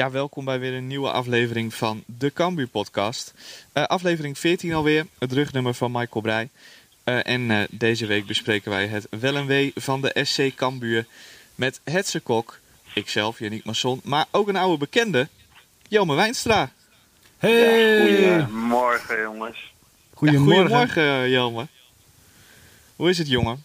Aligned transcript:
Ja, 0.00 0.10
welkom 0.10 0.44
bij 0.44 0.58
weer 0.58 0.74
een 0.74 0.86
nieuwe 0.86 1.10
aflevering 1.10 1.74
van 1.74 2.02
de 2.06 2.32
Cambuur 2.32 2.66
podcast. 2.66 3.34
Uh, 3.74 3.84
aflevering 3.84 4.38
14 4.38 4.72
alweer, 4.72 5.06
het 5.18 5.32
rugnummer 5.32 5.74
van 5.74 5.92
Michael 5.92 6.20
Breij. 6.20 6.48
Uh, 7.04 7.26
en 7.26 7.40
uh, 7.40 7.62
deze 7.70 8.06
week 8.06 8.26
bespreken 8.26 8.70
wij 8.70 8.86
het 8.86 9.06
wel 9.10 9.36
en 9.36 9.46
wee 9.46 9.72
van 9.74 10.00
de 10.00 10.16
SC 10.22 10.54
Cambuur 10.56 11.06
met 11.54 11.80
Hetze 11.84 12.20
Kok, 12.20 12.58
ikzelf, 12.94 13.38
Yannick 13.38 13.64
Masson, 13.64 14.00
maar 14.04 14.26
ook 14.30 14.48
een 14.48 14.56
oude 14.56 14.78
bekende, 14.78 15.28
Jelme 15.88 16.14
Wijnstra. 16.14 16.72
Hey! 17.38 18.20
Ja, 18.20 18.40
goedemorgen 18.40 19.20
jongens. 19.20 19.72
Goedemorgen. 20.14 20.54
Ja, 20.54 20.86
goedemorgen 20.86 21.30
Jelme. 21.30 21.66
Hoe 22.96 23.10
is 23.10 23.18
het 23.18 23.28
jongen? 23.28 23.64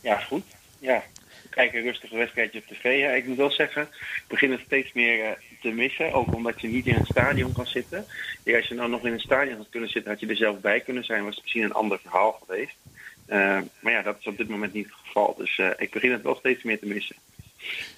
Ja, 0.00 0.16
goed. 0.18 0.44
Ja, 0.78 1.02
kijk 1.50 1.74
een 1.74 1.82
rustige 1.82 2.16
wedstrijdje 2.16 2.58
op 2.58 2.66
tv. 2.66 3.16
Ik 3.16 3.26
moet 3.26 3.36
wel 3.36 3.50
zeggen, 3.50 3.82
ik 3.82 4.24
begin 4.28 4.50
het 4.50 4.60
steeds 4.60 4.92
meer 4.92 5.18
uh, 5.18 5.30
te 5.60 5.70
missen. 5.70 6.12
Ook 6.12 6.34
omdat 6.34 6.60
je 6.60 6.68
niet 6.68 6.86
in 6.86 6.94
een 6.94 7.06
stadion 7.06 7.52
kan 7.52 7.66
zitten. 7.66 8.06
Ja, 8.44 8.56
als 8.56 8.68
je 8.68 8.74
nou 8.74 8.90
nog 8.90 9.06
in 9.06 9.12
een 9.12 9.20
stadion 9.20 9.56
had 9.56 9.68
kunnen 9.70 9.90
zitten, 9.90 10.10
had 10.10 10.20
je 10.20 10.26
er 10.26 10.36
zelf 10.36 10.60
bij 10.60 10.80
kunnen 10.80 11.04
zijn. 11.04 11.24
Was 11.24 11.34
het 11.34 11.42
misschien 11.42 11.64
een 11.64 11.72
ander 11.72 11.98
verhaal 11.98 12.40
geweest. 12.46 12.76
Uh, 13.28 13.58
maar 13.80 13.92
ja, 13.92 14.02
dat 14.02 14.16
is 14.20 14.26
op 14.26 14.36
dit 14.36 14.48
moment 14.48 14.72
niet 14.72 14.84
het 14.84 14.94
geval. 14.94 15.34
Dus 15.38 15.58
uh, 15.58 15.70
ik 15.76 15.90
begin 15.90 16.12
het 16.12 16.22
wel 16.22 16.36
steeds 16.36 16.62
meer 16.62 16.78
te 16.78 16.86
missen. 16.86 17.16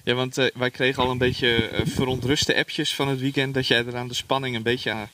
Ja, 0.03 0.13
want 0.13 0.37
uh, 0.37 0.45
wij 0.53 0.69
kregen 0.69 1.03
al 1.03 1.09
een 1.09 1.17
beetje 1.17 1.69
verontruste 1.85 2.55
appjes 2.55 2.95
van 2.95 3.07
het 3.07 3.19
weekend 3.19 3.53
dat 3.53 3.67
jij 3.67 3.85
er 3.85 3.95
aan 3.95 4.07
de 4.07 4.13
spanning 4.13 4.55
een 4.55 4.63
beetje 4.63 4.91
aan, 4.91 5.09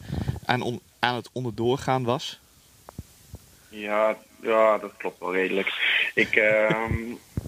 aan, 0.46 0.62
on, 0.62 0.82
aan 1.00 1.16
het 1.16 1.30
onderdoorgaan 1.34 2.04
was. 2.04 2.40
Ja, 3.70 4.18
ja, 4.42 4.78
dat 4.78 4.92
klopt 4.98 5.20
wel 5.20 5.34
redelijk. 5.34 5.74
Ik, 6.14 6.42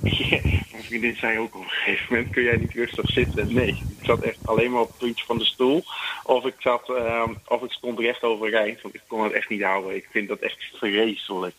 uh, 0.03 0.43
mijn 0.71 0.83
vriendin 0.83 1.15
zei 1.15 1.37
ook 1.37 1.55
op 1.55 1.61
een 1.61 1.69
gegeven 1.69 2.05
moment, 2.09 2.33
kun 2.33 2.43
jij 2.43 2.57
niet 2.57 2.73
rustig 2.73 3.09
zitten? 3.09 3.53
Nee, 3.53 3.67
ik 3.67 4.05
zat 4.05 4.21
echt 4.21 4.37
alleen 4.45 4.71
maar 4.71 4.81
op 4.81 4.87
het 4.87 4.97
puntje 4.97 5.25
van 5.25 5.37
de 5.37 5.45
stoel. 5.45 5.83
Of 6.23 6.45
ik, 6.45 6.55
zat, 6.59 6.89
uh, 6.89 7.23
of 7.47 7.63
ik 7.63 7.71
stond 7.71 7.99
recht 7.99 8.23
overeind, 8.23 8.81
want 8.81 8.95
ik 8.95 9.01
kon 9.07 9.23
het 9.23 9.33
echt 9.33 9.49
niet 9.49 9.63
houden. 9.63 9.95
Ik 9.95 10.07
vind 10.11 10.27
dat 10.27 10.39
echt 10.39 10.57
vreselijk. 10.73 11.55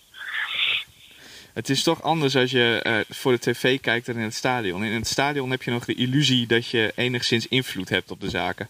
Het 1.52 1.68
is 1.68 1.82
toch 1.82 2.02
anders 2.02 2.36
als 2.36 2.50
je 2.50 2.80
uh, 2.86 3.16
voor 3.16 3.32
de 3.32 3.38
tv 3.38 3.80
kijkt 3.80 4.06
dan 4.06 4.16
in 4.16 4.22
het 4.22 4.34
stadion. 4.34 4.84
In 4.84 4.92
het 4.92 5.06
stadion 5.06 5.50
heb 5.50 5.62
je 5.62 5.70
nog 5.70 5.84
de 5.84 5.94
illusie 5.94 6.46
dat 6.46 6.68
je 6.68 6.92
enigszins 6.96 7.48
invloed 7.48 7.88
hebt 7.88 8.10
op 8.10 8.20
de 8.20 8.30
zaken. 8.30 8.68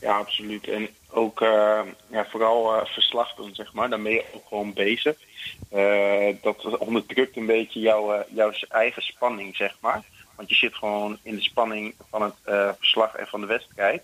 Ja, 0.00 0.16
absoluut. 0.16 0.68
En 0.68 0.88
ook 1.12 1.40
uh, 1.40 1.80
ja, 2.10 2.26
vooral 2.28 2.74
uh, 2.74 2.84
verslag 2.84 3.34
doen, 3.34 3.54
zeg 3.54 3.72
maar. 3.72 3.90
Dan 3.90 4.02
ben 4.02 4.12
je 4.12 4.24
ook 4.32 4.46
gewoon 4.48 4.72
bezig. 4.72 5.16
Uh, 5.72 6.36
dat 6.42 6.78
onderdrukt 6.78 7.36
een 7.36 7.46
beetje 7.46 7.80
jouw, 7.80 8.24
jouw 8.34 8.52
eigen 8.68 9.02
spanning, 9.02 9.56
zeg 9.56 9.76
maar. 9.80 10.02
Want 10.36 10.48
je 10.48 10.54
zit 10.54 10.74
gewoon 10.74 11.18
in 11.22 11.34
de 11.34 11.42
spanning 11.42 11.94
van 12.10 12.22
het 12.22 12.34
verslag 12.78 13.14
en 13.14 13.26
van 13.26 13.40
de 13.40 13.46
wedstrijd. 13.46 14.02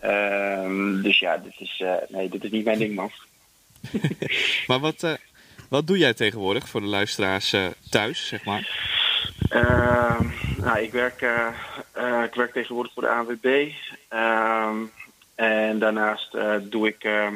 Ehm, 0.00 1.02
dus 1.02 1.18
ja, 1.18 1.36
dit 1.36 1.54
is, 1.58 1.84
nee, 2.08 2.28
dit 2.28 2.44
is 2.44 2.50
niet 2.50 2.64
mijn 2.64 2.78
ding, 2.78 2.94
man. 2.94 3.10
maar 4.66 4.78
wat, 4.78 5.18
wat 5.68 5.86
doe 5.86 5.98
jij 5.98 6.14
tegenwoordig 6.14 6.68
voor 6.68 6.80
de 6.80 6.86
luisteraars 6.86 7.54
thuis, 7.90 8.26
zeg 8.26 8.44
maar? 8.44 8.94
Ehm, 9.48 10.26
nou, 10.56 10.78
ik 10.78 10.92
werk, 10.92 11.20
ik 12.24 12.34
werk 12.34 12.52
tegenwoordig 12.52 12.92
voor 12.92 13.02
de 13.02 13.08
ANWB. 13.08 13.72
Ehm, 15.36 15.50
en 15.76 15.78
daarnaast 15.78 16.34
uh, 16.34 16.54
doe, 16.62 16.86
ik, 16.86 17.04
uh, 17.04 17.28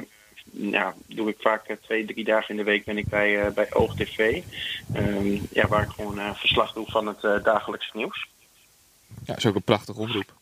ja, 0.50 0.94
doe 1.06 1.28
ik 1.28 1.36
vaak 1.40 1.68
uh, 1.68 1.76
twee, 1.80 2.04
drie 2.04 2.24
dagen 2.24 2.48
in 2.48 2.56
de 2.56 2.62
week 2.62 2.84
ben 2.84 2.98
ik 2.98 3.08
bij, 3.08 3.52
bij 3.52 3.74
OogTV. 3.74 4.42
Um, 4.96 5.46
ja, 5.50 5.68
waar 5.68 5.82
ik 5.82 5.90
gewoon 5.90 6.36
verslag 6.36 6.72
doe 6.72 6.86
van 6.90 7.06
het 7.06 7.44
dagelijkse 7.44 7.90
nieuws. 7.96 8.28
Ja, 9.06 9.14
dat 9.24 9.36
is 9.36 9.46
ook 9.46 9.54
een 9.54 9.62
prachtig 9.62 9.96
omroep. 9.96 10.32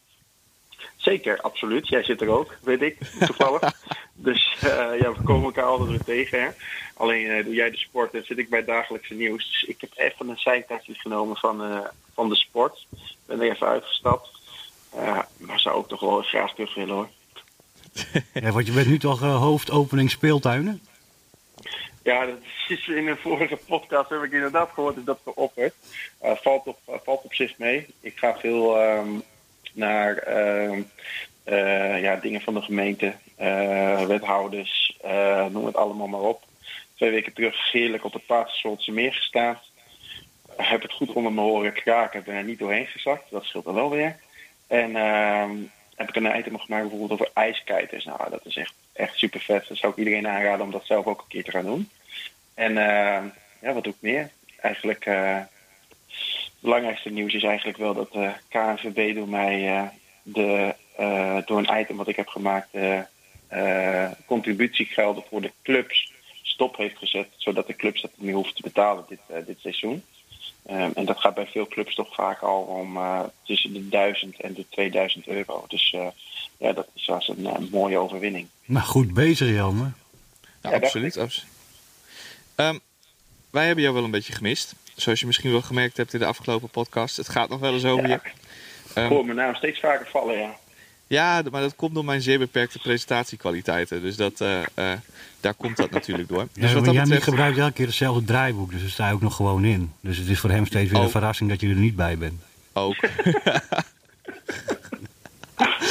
Zeker, 0.96 1.40
absoluut. 1.40 1.88
Jij 1.88 2.02
zit 2.02 2.20
er 2.20 2.28
ook, 2.28 2.58
weet 2.62 2.82
ik, 2.82 2.98
toevallig. 3.26 3.72
dus 4.28 4.56
ja, 4.60 5.12
we 5.12 5.22
komen 5.24 5.44
elkaar 5.44 5.64
altijd 5.64 5.88
weer 5.88 6.04
tegen. 6.04 6.42
Hè? 6.42 6.48
Alleen 6.94 7.44
doe 7.44 7.54
jij 7.54 7.70
de 7.70 7.76
sport 7.76 8.14
en 8.14 8.24
zit 8.24 8.38
ik 8.38 8.48
bij 8.48 8.58
het 8.58 8.68
dagelijkse 8.68 9.14
nieuws. 9.14 9.46
Dus 9.46 9.62
ik 9.62 9.80
heb 9.80 9.90
even 9.94 10.28
een 10.28 10.38
zijtijdje 10.38 10.94
genomen 10.94 11.36
van, 11.36 11.86
van 12.14 12.28
de 12.28 12.36
sport. 12.36 12.86
Ben 13.26 13.40
er 13.40 13.50
even 13.50 13.66
uitgestapt. 13.66 14.30
maar 15.36 15.60
zou 15.60 15.76
ook 15.76 15.88
toch 15.88 16.00
wel 16.00 16.22
graag 16.22 16.54
terug 16.54 16.74
willen 16.74 16.94
hoor. 16.94 17.08
Ja, 18.42 18.50
want 18.50 18.66
je 18.66 18.72
bent 18.72 18.86
nu 18.86 18.98
toch 18.98 19.22
uh, 19.22 19.40
hoofdopening 19.40 20.10
speeltuinen? 20.10 20.80
Ja, 22.02 22.26
dat 22.26 22.38
is 22.68 22.88
in 22.88 23.06
een 23.08 23.16
vorige 23.16 23.56
podcast 23.56 24.10
heb 24.10 24.22
ik 24.22 24.32
inderdaad 24.32 24.70
gehoord 24.74 24.94
dat 24.94 25.06
dat 25.06 25.20
geopperd. 25.24 25.74
Uh, 26.24 26.32
valt, 26.36 26.66
op, 26.66 26.78
uh, 26.88 26.94
valt 27.04 27.24
op 27.24 27.34
zich 27.34 27.58
mee. 27.58 27.86
Ik 28.00 28.18
ga 28.18 28.36
veel 28.38 28.82
um, 28.82 29.22
naar 29.72 30.28
uh, 30.28 32.02
ja, 32.02 32.16
dingen 32.16 32.40
van 32.40 32.54
de 32.54 32.62
gemeente, 32.62 33.14
wethouders, 34.06 34.98
noem 35.50 35.66
het 35.66 35.76
allemaal 35.76 36.06
maar 36.06 36.20
op. 36.20 36.42
Twee 36.94 37.10
weken 37.10 37.32
terug 37.32 37.72
heerlijk 37.72 38.04
op 38.04 38.12
het 38.12 38.26
Patersoltse 38.26 38.92
meer 38.92 39.12
gestaan. 39.12 39.58
Heb 40.56 40.82
het 40.82 40.92
goed 40.92 41.12
onder 41.12 41.32
mijn 41.32 41.46
horen 41.46 41.72
kraken, 41.72 42.24
ben 42.24 42.34
er 42.34 42.44
niet 42.44 42.58
doorheen 42.58 42.86
gezakt. 42.86 43.30
Dat 43.30 43.44
scheelt 43.44 43.66
er 43.66 43.74
wel 43.74 43.90
weer. 43.90 44.16
En 44.66 44.96
ehm, 44.96 45.50
heb 45.98 46.08
ik 46.08 46.16
een 46.16 46.38
item 46.38 46.58
gemaakt 46.58 46.88
bijvoorbeeld 46.88 47.20
over 47.20 47.30
ijskijters. 47.34 48.04
Nou, 48.04 48.30
dat 48.30 48.46
is 48.46 48.56
echt, 48.56 48.74
echt 48.92 49.18
super 49.18 49.40
vet. 49.40 49.68
Dat 49.68 49.76
zou 49.76 49.92
ik 49.92 49.98
iedereen 49.98 50.28
aanraden 50.28 50.64
om 50.64 50.70
dat 50.70 50.86
zelf 50.86 51.06
ook 51.06 51.20
een 51.20 51.28
keer 51.28 51.44
te 51.44 51.50
gaan 51.50 51.64
doen. 51.64 51.90
En 52.54 52.70
uh, 52.70 53.22
ja, 53.62 53.72
wat 53.72 53.84
doe 53.84 53.92
ik 53.92 53.98
meer? 54.00 54.30
Eigenlijk, 54.60 55.06
uh, 55.06 55.36
het 55.36 56.60
belangrijkste 56.60 57.10
nieuws 57.10 57.34
is 57.34 57.42
eigenlijk 57.42 57.78
wel 57.78 57.94
dat 57.94 58.12
de 58.12 58.32
KNVB 58.48 59.14
door 59.14 59.28
mij 59.28 59.90
de, 60.22 60.74
door 61.44 61.58
een 61.58 61.80
item 61.80 61.96
wat 61.96 62.08
ik 62.08 62.16
heb 62.16 62.28
gemaakt, 62.28 62.68
contributiegelden 64.26 65.24
voor 65.28 65.40
de 65.40 65.52
clubs 65.62 66.12
stop 66.42 66.76
heeft 66.76 66.98
gezet. 66.98 67.28
Zodat 67.36 67.66
de 67.66 67.76
clubs 67.76 68.00
dat 68.00 68.10
niet 68.14 68.34
hoeven 68.34 68.54
te 68.54 68.62
betalen 68.62 69.04
dit, 69.08 69.46
dit 69.46 69.60
seizoen. 69.60 70.02
Um, 70.70 70.90
en 70.94 71.04
dat 71.04 71.18
gaat 71.18 71.34
bij 71.34 71.46
veel 71.46 71.66
clubs 71.66 71.94
toch 71.94 72.14
vaak 72.14 72.40
al 72.40 72.62
om 72.62 72.96
uh, 72.96 73.20
tussen 73.42 73.72
de 73.72 73.88
1000 73.88 74.40
en 74.40 74.54
de 74.54 74.64
2000 74.68 75.28
euro. 75.28 75.64
Dus 75.68 75.92
uh, 75.96 76.06
ja, 76.56 76.72
dat 76.72 76.88
is 76.94 77.06
was 77.06 77.28
een, 77.28 77.44
een, 77.44 77.68
mooie 77.70 77.98
overwinning. 77.98 78.46
Nou, 78.64 78.86
goed 78.86 79.14
bezig, 79.14 79.48
Jan. 79.48 79.94
Ja, 80.62 80.70
ja, 80.70 80.76
absoluut. 80.76 81.16
absoluut. 81.16 81.52
Um, 82.56 82.80
wij 83.50 83.64
hebben 83.66 83.82
jou 83.82 83.94
wel 83.94 84.04
een 84.04 84.10
beetje 84.10 84.32
gemist. 84.32 84.74
Zoals 84.96 85.20
je 85.20 85.26
misschien 85.26 85.50
wel 85.50 85.62
gemerkt 85.62 85.96
hebt 85.96 86.12
in 86.12 86.18
de 86.18 86.26
afgelopen 86.26 86.68
podcast. 86.68 87.16
Het 87.16 87.28
gaat 87.28 87.48
nog 87.48 87.60
wel 87.60 87.72
eens 87.72 87.84
over 87.84 88.08
ja, 88.08 88.20
je. 88.94 89.02
Ik 89.02 89.08
hoor 89.08 89.24
mijn 89.24 89.36
naam 89.36 89.54
steeds 89.54 89.80
vaker 89.80 90.06
vallen, 90.06 90.38
ja. 90.38 90.56
Ja, 91.08 91.42
maar 91.50 91.60
dat 91.60 91.76
komt 91.76 91.94
door 91.94 92.04
mijn 92.04 92.22
zeer 92.22 92.38
beperkte 92.38 92.78
presentatiekwaliteiten. 92.78 94.02
Dus 94.02 94.16
dat, 94.16 94.40
uh, 94.40 94.58
uh, 94.58 94.92
daar 95.40 95.54
komt 95.54 95.76
dat 95.76 95.90
natuurlijk 95.90 96.28
door. 96.28 96.48
Dus 96.52 96.68
ja, 96.68 96.74
wat 96.74 96.84
dat 96.84 96.94
Jan 96.94 97.02
betreft... 97.04 97.24
gebruikt 97.24 97.58
elke 97.58 97.72
keer 97.72 97.86
hetzelfde 97.86 98.24
draaiboek, 98.24 98.70
dus 98.70 98.80
daar 98.80 98.90
sta 98.90 99.08
je 99.08 99.14
ook 99.14 99.20
nog 99.20 99.36
gewoon 99.36 99.64
in. 99.64 99.92
Dus 100.00 100.16
het 100.18 100.28
is 100.28 100.40
voor 100.40 100.50
hem 100.50 100.66
steeds 100.66 100.90
weer 100.90 100.98
Oh. 100.98 101.04
een 101.04 101.10
verrassing 101.10 101.50
dat 101.50 101.60
je 101.60 101.68
er 101.68 101.74
niet 101.74 101.96
bij 101.96 102.18
bent. 102.18 102.42
Ook. 102.72 102.94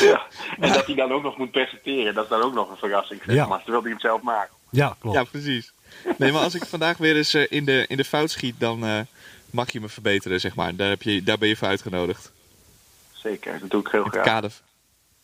ja, 0.09 0.21
en 0.59 0.73
dat 0.73 0.85
hij 0.85 0.95
dan 0.95 1.11
ook 1.11 1.23
nog 1.23 1.37
moet 1.37 1.51
presenteren, 1.51 2.13
dat 2.13 2.23
is 2.23 2.29
dan 2.29 2.41
ook 2.41 2.53
nog 2.53 2.69
een 2.69 2.77
verrassing. 2.77 3.21
Zeg 3.25 3.35
Ja. 3.35 3.47
maar, 3.47 3.57
terwijl 3.63 3.81
hij 3.81 3.91
hem 3.91 3.99
zelf 3.99 4.21
maakt. 4.21 4.51
Ja, 4.69 4.95
klopt. 4.99 5.15
ja, 5.17 5.23
precies. 5.23 5.71
Nee, 6.17 6.31
maar 6.31 6.41
als 6.41 6.55
ik 6.55 6.65
vandaag 6.65 6.97
weer 6.97 7.15
eens 7.15 7.35
uh, 7.35 7.45
in, 7.49 7.65
de, 7.65 7.85
in 7.87 7.97
de 7.97 8.03
fout 8.05 8.31
schiet, 8.31 8.55
dan 8.59 8.83
uh, 8.85 8.99
mag 9.49 9.71
je 9.71 9.79
me 9.81 9.89
verbeteren, 9.89 10.39
zeg 10.39 10.55
maar. 10.55 10.75
Daar, 10.75 10.89
heb 10.89 11.01
je, 11.01 11.23
daar 11.23 11.37
ben 11.37 11.47
je 11.49 11.55
voor 11.55 11.67
uitgenodigd. 11.67 12.31
Zeker, 13.13 13.59
dat 13.59 13.69
doe 13.69 13.81
ik 13.81 13.87
heel 13.91 14.03
graag. 14.03 14.23
kader, 14.25 14.51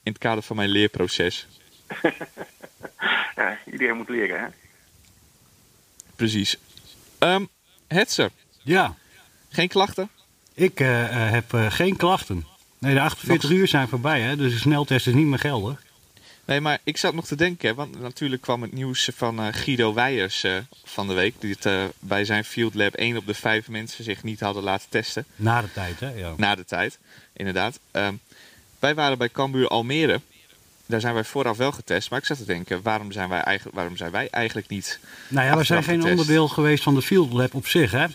in 0.04 0.12
het 0.12 0.18
kader 0.18 0.44
van 0.44 0.56
mijn 0.56 0.70
leerproces. 0.70 1.48
ja, 3.36 3.58
iedereen 3.72 3.98
moet 3.98 4.10
leren, 4.10 4.40
hè? 4.40 4.48
Precies. 6.16 6.58
Um, 7.20 7.50
Hetzer, 7.88 8.30
Ja, 8.62 8.96
geen 9.50 9.68
klachten? 9.68 10.10
ik 10.54 10.80
uh, 10.80 10.88
uh, 11.02 11.32
heb 11.32 11.54
uh, 11.54 11.72
geen 11.72 11.96
klachten. 11.98 12.46
Nee, 12.80 12.94
de 12.94 13.02
48 13.02 13.50
Nog- 13.50 13.60
uur 13.60 13.68
zijn 13.68 13.88
voorbij, 13.88 14.22
hè? 14.22 14.36
dus 14.36 14.54
de 14.54 14.60
sneltest 14.60 15.08
is 15.08 15.14
niet 15.14 15.26
meer 15.26 15.40
geldig. 15.40 15.84
Nee, 16.46 16.62
maar 16.62 16.80
ik 16.84 16.98
zat 16.98 17.14
nog 17.14 17.28
te 17.28 17.36
denken, 17.36 17.76
want 17.76 18.00
natuurlijk 18.00 18.42
kwam 18.42 18.62
het 18.62 18.72
nieuws 18.72 19.10
van 19.16 19.40
eh, 19.40 19.48
Guido 19.52 19.94
Weijers 19.94 20.44
eh, 20.44 20.58
van 20.84 21.08
de 21.08 21.14
week. 21.14 21.36
Die 21.40 21.52
het 21.52 21.66
eh, 21.66 21.84
bij 22.00 22.26
zijn 22.26 22.44
Field 22.46 22.74
Lab 22.74 22.94
1 22.94 23.18
op 23.18 23.26
de 23.26 23.34
5 23.34 23.68
mensen 23.68 24.04
zich 24.04 24.24
niet 24.24 24.40
hadden 24.40 24.64
laten 24.64 24.90
testen. 24.90 25.26
Na 25.36 25.62
de 25.62 25.72
tijd, 25.72 26.00
hè? 26.00 26.10
Ja. 26.10 26.34
Na 26.38 26.56
de 26.56 26.66
tijd, 26.66 27.00
inderdaad. 27.34 27.80
Ehm, 27.92 28.14
wij 28.84 28.96
waren 28.96 29.18
bij 29.18 29.30
Cambuur 29.30 29.68
Almere. 29.68 30.22
Daar 30.86 31.00
zijn 31.02 31.14
wij 31.14 31.24
vooraf 31.24 31.58
wel 31.58 31.72
getest. 31.72 32.10
Maar 32.10 32.20
ik 32.20 32.26
zat 32.26 32.38
te 32.38 32.46
denken, 32.46 32.80
waarom 32.82 33.12
zijn 33.12 33.30
wij 33.30 33.40
eigenlijk, 33.40 33.76
waarom 33.78 33.98
zijn 33.98 34.12
wij 34.12 34.28
eigenlijk 34.32 34.68
niet... 34.68 35.00
Nou 35.28 35.48
ja, 35.48 35.58
we 35.58 35.64
zijn 35.64 35.84
geen 35.84 35.96
getest. 36.02 36.12
onderdeel 36.20 36.48
geweest 36.48 36.84
van 36.84 36.96
de 36.96 37.02
Field 37.02 37.34
Lab 37.34 37.54
op 37.54 37.68
zich, 37.68 37.92
hè? 37.92 38.06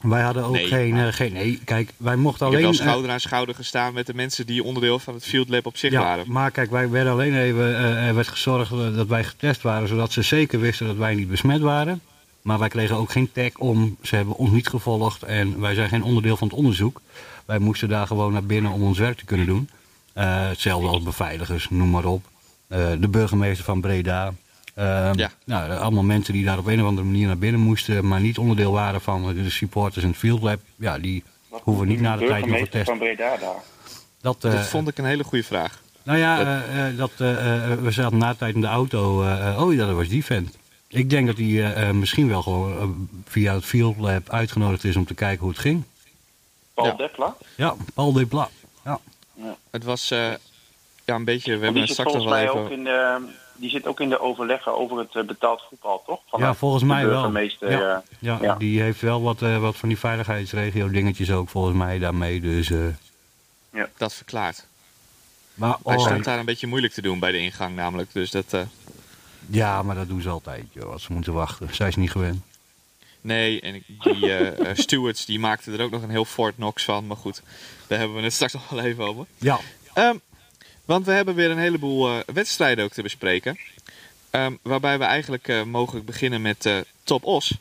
Wij 0.00 0.22
hadden 0.22 0.44
ook 0.44 0.52
Nee, 0.52 0.66
geen, 0.66 0.90
maar- 0.94 1.06
eh, 1.06 1.12
geen... 1.12 1.32
Nee, 1.32 1.60
kijk, 1.64 1.90
wij 1.96 2.16
mochten 2.16 2.46
Ik 2.46 2.52
heb 2.52 2.62
alleen... 2.62 2.76
wel 2.76 2.80
eh, 2.80 2.86
schouder 2.86 3.10
aan 3.10 3.20
schouder 3.20 3.54
gestaan 3.54 3.94
met 3.94 4.06
de 4.06 4.14
mensen 4.14 4.46
die 4.46 4.62
onderdeel 4.62 4.98
van 4.98 5.14
het 5.14 5.24
Field 5.24 5.48
Lab 5.48 5.66
op 5.66 5.76
zich 5.76 5.90
ja, 5.92 6.00
waren. 6.00 6.24
maar 6.28 6.50
kijk, 6.50 6.70
wij 6.70 6.90
werden 6.90 7.12
alleen 7.12 7.36
even... 7.40 7.76
eh, 7.76 8.06
er 8.08 8.14
werd 8.14 8.28
gezorgd 8.28 8.72
eh, 8.72 8.94
dat 8.96 9.06
wij 9.06 9.24
getest 9.24 9.62
waren, 9.62 9.88
zodat 9.88 10.12
ze 10.12 10.22
zeker 10.22 10.60
wisten 10.60 10.86
dat 10.86 10.96
wij 10.96 11.14
niet 11.14 11.28
besmet 11.28 11.60
waren. 11.60 12.00
Maar 12.42 12.58
wij 12.58 12.68
kregen 12.68 12.96
ook 12.96 13.10
geen 13.10 13.32
tag 13.32 13.50
om. 13.58 13.96
Ze 14.02 14.16
hebben 14.16 14.36
ons 14.36 14.50
niet 14.50 14.68
gevolgd 14.68 15.22
en 15.22 15.60
wij 15.60 15.74
zijn 15.74 15.88
geen 15.88 16.02
onderdeel 16.02 16.36
van 16.36 16.48
het 16.48 16.56
onderzoek. 16.56 17.00
Wij 17.44 17.58
moesten 17.58 17.88
daar 17.88 18.06
gewoon 18.06 18.32
naar 18.32 18.44
binnen 18.44 18.72
om 18.72 18.82
ons 18.82 18.98
werk 18.98 19.18
te 19.18 19.24
kunnen 19.24 19.46
doen. 19.46 19.68
Eh, 20.16 20.48
hetzelfde 20.48 20.88
als 20.88 21.02
beveiligers, 21.02 21.66
noem 21.70 21.90
maar 21.90 22.04
op. 22.04 22.24
Eh, 22.68 22.86
de 22.98 23.08
burgemeester 23.08 23.64
van 23.64 23.80
Breda. 23.80 24.32
Eh, 24.74 25.10
Ja. 25.14 25.30
nou, 25.44 25.70
allemaal 25.72 26.02
mensen 26.02 26.32
die 26.32 26.44
daar 26.44 26.58
op 26.58 26.66
een 26.66 26.80
of 26.80 26.86
andere 26.86 27.06
manier 27.06 27.26
naar 27.26 27.38
binnen 27.38 27.60
moesten, 27.60 28.08
maar 28.08 28.20
niet 28.20 28.38
onderdeel 28.38 28.72
waren 28.72 29.00
van 29.00 29.34
de 29.34 29.50
supporters 29.50 30.04
in 30.04 30.10
het 30.10 30.18
Field 30.18 30.42
Lab. 30.42 30.60
Ja, 30.76 30.98
die 30.98 31.22
Wat 31.48 31.60
hoeven 31.64 31.86
niet 31.88 32.00
na 32.00 32.12
de 32.16 32.18
tijd 32.18 32.30
nog 32.30 32.38
burgemeester 32.40 32.66
getest. 32.80 32.88
van 32.88 32.98
Breda 32.98 33.36
daar. 33.36 33.62
Dat, 34.20 34.44
eh, 34.44 34.52
Dat 34.52 34.66
vond 34.66 34.88
ik 34.88 34.98
een 34.98 35.04
hele 35.04 35.24
goede 35.24 35.44
vraag. 35.44 35.80
nou 36.02 36.18
ja, 36.18 36.40
eh, 36.40 36.86
eh, 36.88 36.96
dat, 36.96 37.10
eh, 37.18 37.70
eh, 37.72 37.78
we 37.78 37.90
zaten 37.90 38.18
na 38.18 38.30
de 38.30 38.36
tijd 38.38 38.54
in 38.54 38.60
de 38.60 38.66
auto. 38.66 39.22
eh, 39.22 39.48
eh, 39.48 39.62
oh 39.62 39.74
ja, 39.74 39.86
dat 39.86 39.94
was 39.94 40.08
die 40.08 40.24
vent. 40.24 40.56
Ik 40.88 41.10
denk 41.10 41.26
dat 41.26 41.36
hij 41.36 41.46
eh, 41.46 41.88
eh, 41.88 41.94
misschien 41.94 42.28
wel 42.28 42.42
gewoon 42.42 42.72
eh, 42.78 42.88
via 43.28 43.54
het 43.54 43.64
Field 43.64 43.96
Lab 43.98 44.30
uitgenodigd 44.30 44.84
is 44.84 44.96
om 44.96 45.06
te 45.06 45.14
kijken 45.14 45.40
hoe 45.40 45.50
het 45.50 45.58
ging. 45.58 45.82
Paul 46.74 46.86
Ja. 46.86 46.92
Depla. 46.94 47.34
Ja, 47.56 47.74
Paul 47.94 48.12
de 48.12 48.26
Pla. 48.26 48.48
Ja. 49.36 49.56
Het 49.70 49.84
was 49.84 50.10
eh, 50.10 50.18
ja, 51.04 51.14
een 51.14 51.24
beetje, 51.24 51.50
we 51.50 51.56
Die 51.56 51.64
hebben 51.64 51.82
het 51.82 51.90
straks 51.90 52.12
nog 52.12 52.22
wel 52.22 52.32
mij 52.32 52.42
even... 52.42 52.60
ook 52.60 52.70
in 52.70 52.84
de, 52.84 53.18
die 53.54 53.70
zit 53.70 53.86
ook 53.86 54.00
in 54.00 54.08
de 54.08 54.20
overleggen 54.20 54.78
over 54.78 54.98
het 54.98 55.14
eh, 55.14 55.22
betaald 55.22 55.62
voetbal, 55.68 56.02
toch? 56.06 56.40
Ja, 56.40 56.54
volgens 56.54 56.82
de 56.82 56.88
mij 56.88 57.06
wel. 57.06 57.32
Ja. 57.38 57.48
eh, 57.60 57.96
Ja, 58.18 58.38
Ja. 58.40 58.54
die 58.54 58.80
heeft 58.82 59.00
wel 59.00 59.22
wat, 59.22 59.42
eh, 59.42 59.58
wat 59.58 59.76
van 59.76 59.88
die 59.88 59.98
veiligheidsregio 59.98 60.90
dingetjes 60.90 61.30
ook 61.30 61.48
volgens 61.48 61.76
mij 61.76 61.98
daarmee. 61.98 62.40
Dus, 62.40 62.70
eh, 62.70 63.82
Dat 63.96 64.14
verklaart. 64.14 64.66
maar, 65.54 65.76
Hij 65.84 65.96
oh, 65.96 66.04
stond 66.06 66.24
daar 66.24 66.38
een 66.38 66.44
beetje 66.44 66.66
moeilijk 66.66 66.92
te 66.92 67.02
doen 67.02 67.18
bij 67.18 67.32
de 67.32 67.38
ingang 67.38 67.76
namelijk. 67.76 68.12
Dus 68.12 68.30
dat... 68.30 68.52
eh, 68.52 68.60
Ja, 69.46 69.82
maar 69.82 69.94
dat 69.96 70.08
doen 70.08 70.20
ze 70.20 70.28
altijd, 70.28 70.64
joh, 70.72 70.92
als 70.92 71.02
ze 71.02 71.12
moeten 71.12 71.32
wachten. 71.32 71.74
Zij 71.74 71.88
is 71.88 71.96
niet 71.96 72.10
gewend. 72.10 72.44
Nee, 73.26 73.60
en 73.60 73.82
die 73.98 74.32
eh, 74.32 74.70
eh, 74.70 74.76
stewards 74.76 75.24
die 75.24 75.38
maakten 75.38 75.72
er 75.72 75.82
ook 75.82 75.90
nog 75.90 76.02
een 76.02 76.10
heel 76.10 76.24
Fort 76.24 76.54
Knox 76.54 76.84
van. 76.84 77.06
Maar 77.06 77.16
goed, 77.16 77.42
daar 77.86 77.98
hebben 77.98 78.16
we 78.16 78.22
het 78.22 78.32
straks 78.32 78.52
nog 78.58 78.68
wel 78.68 78.84
even 78.84 79.04
over. 79.04 79.26
Ja, 79.38 79.60
Ehm, 79.94 80.16
want 80.84 81.06
we 81.06 81.12
hebben 81.12 81.34
weer 81.34 81.50
een 81.50 81.58
heleboel 81.58 82.08
eh, 82.08 82.18
wedstrijden 82.34 82.84
ook 82.84 82.92
te 82.92 83.02
bespreken. 83.02 83.58
Ehm, 84.30 84.54
waarbij 84.62 84.98
we 84.98 85.04
eigenlijk 85.04 85.64
mogelijk 85.64 86.06
beginnen 86.06 86.42
met 86.42 86.68
Top 87.02 87.24
Os. 87.24 87.58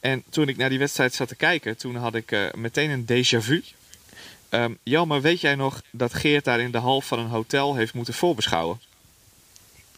En 0.00 0.22
toen 0.30 0.48
ik 0.48 0.56
naar 0.56 0.68
die 0.68 0.78
wedstrijd 0.78 1.14
zat 1.14 1.28
te 1.28 1.36
kijken, 1.36 1.76
toen 1.76 1.96
had 1.96 2.14
ik 2.14 2.50
meteen 2.54 2.90
een 2.90 3.04
déjà 3.04 3.38
vu. 3.38 3.64
Ehm 4.48 4.72
Jelmer, 4.82 5.20
weet 5.20 5.40
jij 5.40 5.54
nog 5.54 5.82
dat 5.90 6.14
Geert 6.14 6.44
daar 6.44 6.60
in 6.60 6.70
de 6.70 6.78
hal 6.78 7.00
van 7.00 7.18
een 7.18 7.28
hotel 7.28 7.74
heeft 7.74 7.94
moeten 7.94 8.14
voorbeschouwen? 8.14 8.80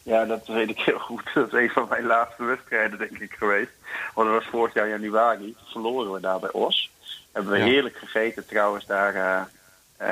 Ja, 0.03 0.25
dat 0.25 0.47
weet 0.47 0.69
ik 0.69 0.79
heel 0.79 0.99
goed. 0.99 1.23
Dat 1.33 1.53
is 1.53 1.59
een 1.59 1.69
van 1.69 1.85
mijn 1.89 2.05
laatste 2.05 2.43
wedstrijden, 2.43 2.97
denk 2.97 3.17
ik, 3.19 3.33
geweest. 3.37 3.71
Want 4.13 4.27
dat 4.29 4.37
was 4.37 4.47
vorig 4.51 4.73
jaar 4.73 4.89
januari. 4.89 5.55
Verloren 5.71 6.11
we 6.11 6.19
daar 6.19 6.39
bij 6.39 6.51
Os. 6.51 6.91
Hebben 7.31 7.51
we 7.51 7.57
Ja. 7.57 7.63
heerlijk 7.65 7.95
gegeten 7.97 8.45
trouwens 8.47 8.85
daar. 8.85 9.15
eh, 9.15 9.41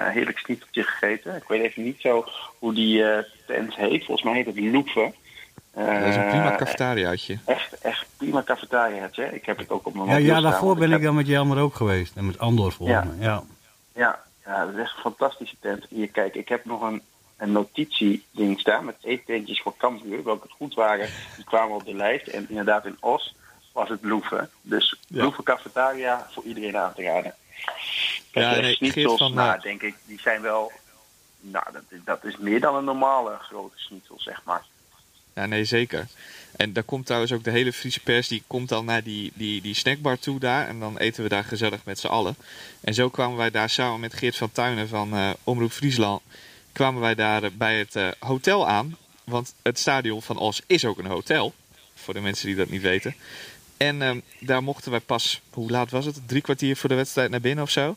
heerlijk 0.08 0.38
snieteltje 0.38 0.84
gegeten. 0.84 1.36
Ik 1.36 1.48
weet 1.48 1.62
even 1.62 1.84
niet 1.84 2.02
zo 2.02 2.26
hoe 2.60 2.74
die 2.74 3.04
eh, 3.06 3.24
tent 3.48 3.76
heet. 3.76 4.06
Volgens 4.06 4.24
mij 4.24 4.34
heet 4.36 4.46
het 4.46 4.60
Loeven. 4.60 5.14
dat 5.74 6.04
is 6.08 6.16
een 6.16 6.28
prima 6.28 6.56
cafetariaatje. 6.56 7.38
Echt, 7.46 7.82
echt 7.82 8.06
prima 8.18 8.44
cafetariaatje. 8.44 9.36
Ik 9.36 9.46
heb 9.46 9.58
het 9.58 9.70
ook 9.70 9.86
op 9.88 9.94
mijn 9.94 10.08
ja, 10.10 10.16
ja 10.16 10.42
daarvoor 10.42 10.76
ben 10.76 10.90
heb- 10.90 11.00
ik 11.00 11.06
dan 11.06 11.16
met 11.16 11.28
Jelmer 11.28 11.58
ook 11.60 11.76
geweest. 11.76 12.16
En 12.16 12.26
met 12.26 12.40
Andor 12.40 12.72
volgens 12.72 12.98
Ja. 12.98 13.04
mij. 13.04 13.26
Ja. 13.26 13.44
Ja, 13.96 14.20
ja, 14.46 14.66
dat 14.66 14.74
is 14.74 14.80
echt 14.80 14.96
een 14.96 15.02
fantastische 15.02 15.56
tent. 15.60 15.86
Hier, 15.90 16.08
kijk, 16.08 16.36
ik 16.36 16.50
heb 16.50 16.66
nog 16.66 16.82
een, 16.82 17.02
een 17.42 17.52
notitieding 17.52 18.60
staan 18.60 18.86
met 18.86 18.96
eetentjes 19.02 19.62
voor 19.62 19.78
Cambuur. 19.78 20.24
Welke 20.24 20.48
goed 20.50 20.74
waren, 20.74 21.10
die 21.36 21.46
kwamen 21.46 21.76
op 21.76 21.86
de 21.86 21.94
lijst. 21.96 22.28
En 22.28 22.46
inderdaad 22.50 22.86
in 22.86 22.98
Os 23.00 23.36
was 23.72 23.90
het 23.90 24.00
Loeven. 24.04 24.50
Dus 24.62 24.96
Ja. 25.08 25.24
Loeven 25.24 25.44
Cafetaria 25.44 26.28
voor 26.32 26.44
iedereen 26.44 26.78
aan 26.78 26.94
te 26.94 27.02
raden. 27.04 27.36
Kijk, 28.32 28.46
Ja, 28.46 28.54
de 28.56 28.62
nee, 28.62 28.76
schnitzels, 28.76 29.18
van, 29.18 29.34
nou, 29.34 29.56
eh, 29.56 29.62
denk 29.62 29.82
ik, 29.82 29.96
die 30.06 30.20
zijn 30.20 30.42
wel... 30.42 30.72
Nou, 31.40 31.66
dat, 31.74 31.82
is- 31.90 32.00
dat 32.06 32.24
is 32.24 32.38
meer 32.38 32.60
dan 32.60 32.76
een 32.76 32.84
normale 32.84 33.38
grote 33.40 33.78
schnitzel, 33.80 34.20
zeg 34.20 34.42
maar. 34.46 34.66
Ja, 35.36 35.46
nee, 35.46 35.66
zeker. 35.66 36.08
En 36.56 36.74
daar 36.74 36.84
komt 36.84 37.06
trouwens 37.06 37.32
ook 37.34 37.44
de 37.44 37.52
hele 37.52 37.74
Friese 37.74 38.00
pers, 38.00 38.28
die 38.28 38.44
komt 38.48 38.70
dan 38.70 38.86
naar 38.86 39.04
die, 39.04 39.32
die, 39.36 39.62
die 39.62 39.76
snackbar 39.76 40.20
toe 40.20 40.40
daar. 40.40 40.68
En 40.68 40.80
dan 40.80 40.98
eten 40.98 41.24
we 41.24 41.30
daar 41.30 41.44
gezellig 41.44 41.80
met 41.86 42.00
z'n 42.00 42.08
allen. 42.08 42.36
En 42.82 42.94
zo 42.94 43.10
kwamen 43.10 43.38
wij 43.38 43.52
daar 43.52 43.70
samen 43.70 44.00
met 44.00 44.14
Geert 44.14 44.38
van 44.38 44.52
Tuinen 44.52 44.88
van 44.88 45.14
eh, 45.14 45.30
Omroep 45.44 45.72
Friesland... 45.72 46.22
kwamen 46.71 47.01
wij 47.01 47.15
daar 47.15 47.44
eh, 47.44 47.50
bij 47.53 47.79
het 47.79 47.95
eh, 47.95 48.07
hotel 48.19 48.68
aan. 48.68 48.97
Want 49.23 49.53
het 49.62 49.79
stadion 49.79 50.21
van 50.21 50.38
Os 50.38 50.62
is 50.68 50.85
ook 50.85 50.97
een 50.97 51.06
hotel. 51.06 51.53
Voor 51.95 52.13
de 52.13 52.19
mensen 52.19 52.47
die 52.47 52.56
dat 52.56 52.69
niet 52.69 52.81
weten. 52.81 53.15
En 53.81 54.01
ehm, 54.01 54.19
daar 54.39 54.63
mochten 54.63 54.91
wij 54.91 55.00
pas, 55.00 55.41
hoe 55.50 55.71
laat 55.71 55.91
was 55.91 56.06
het? 56.06 56.21
Drie 56.25 56.41
kwartier 56.41 56.75
voor 56.75 56.89
de 56.89 56.95
wedstrijd 56.95 57.29
naar 57.29 57.41
binnen 57.41 57.63
of 57.63 57.69
zo? 57.69 57.95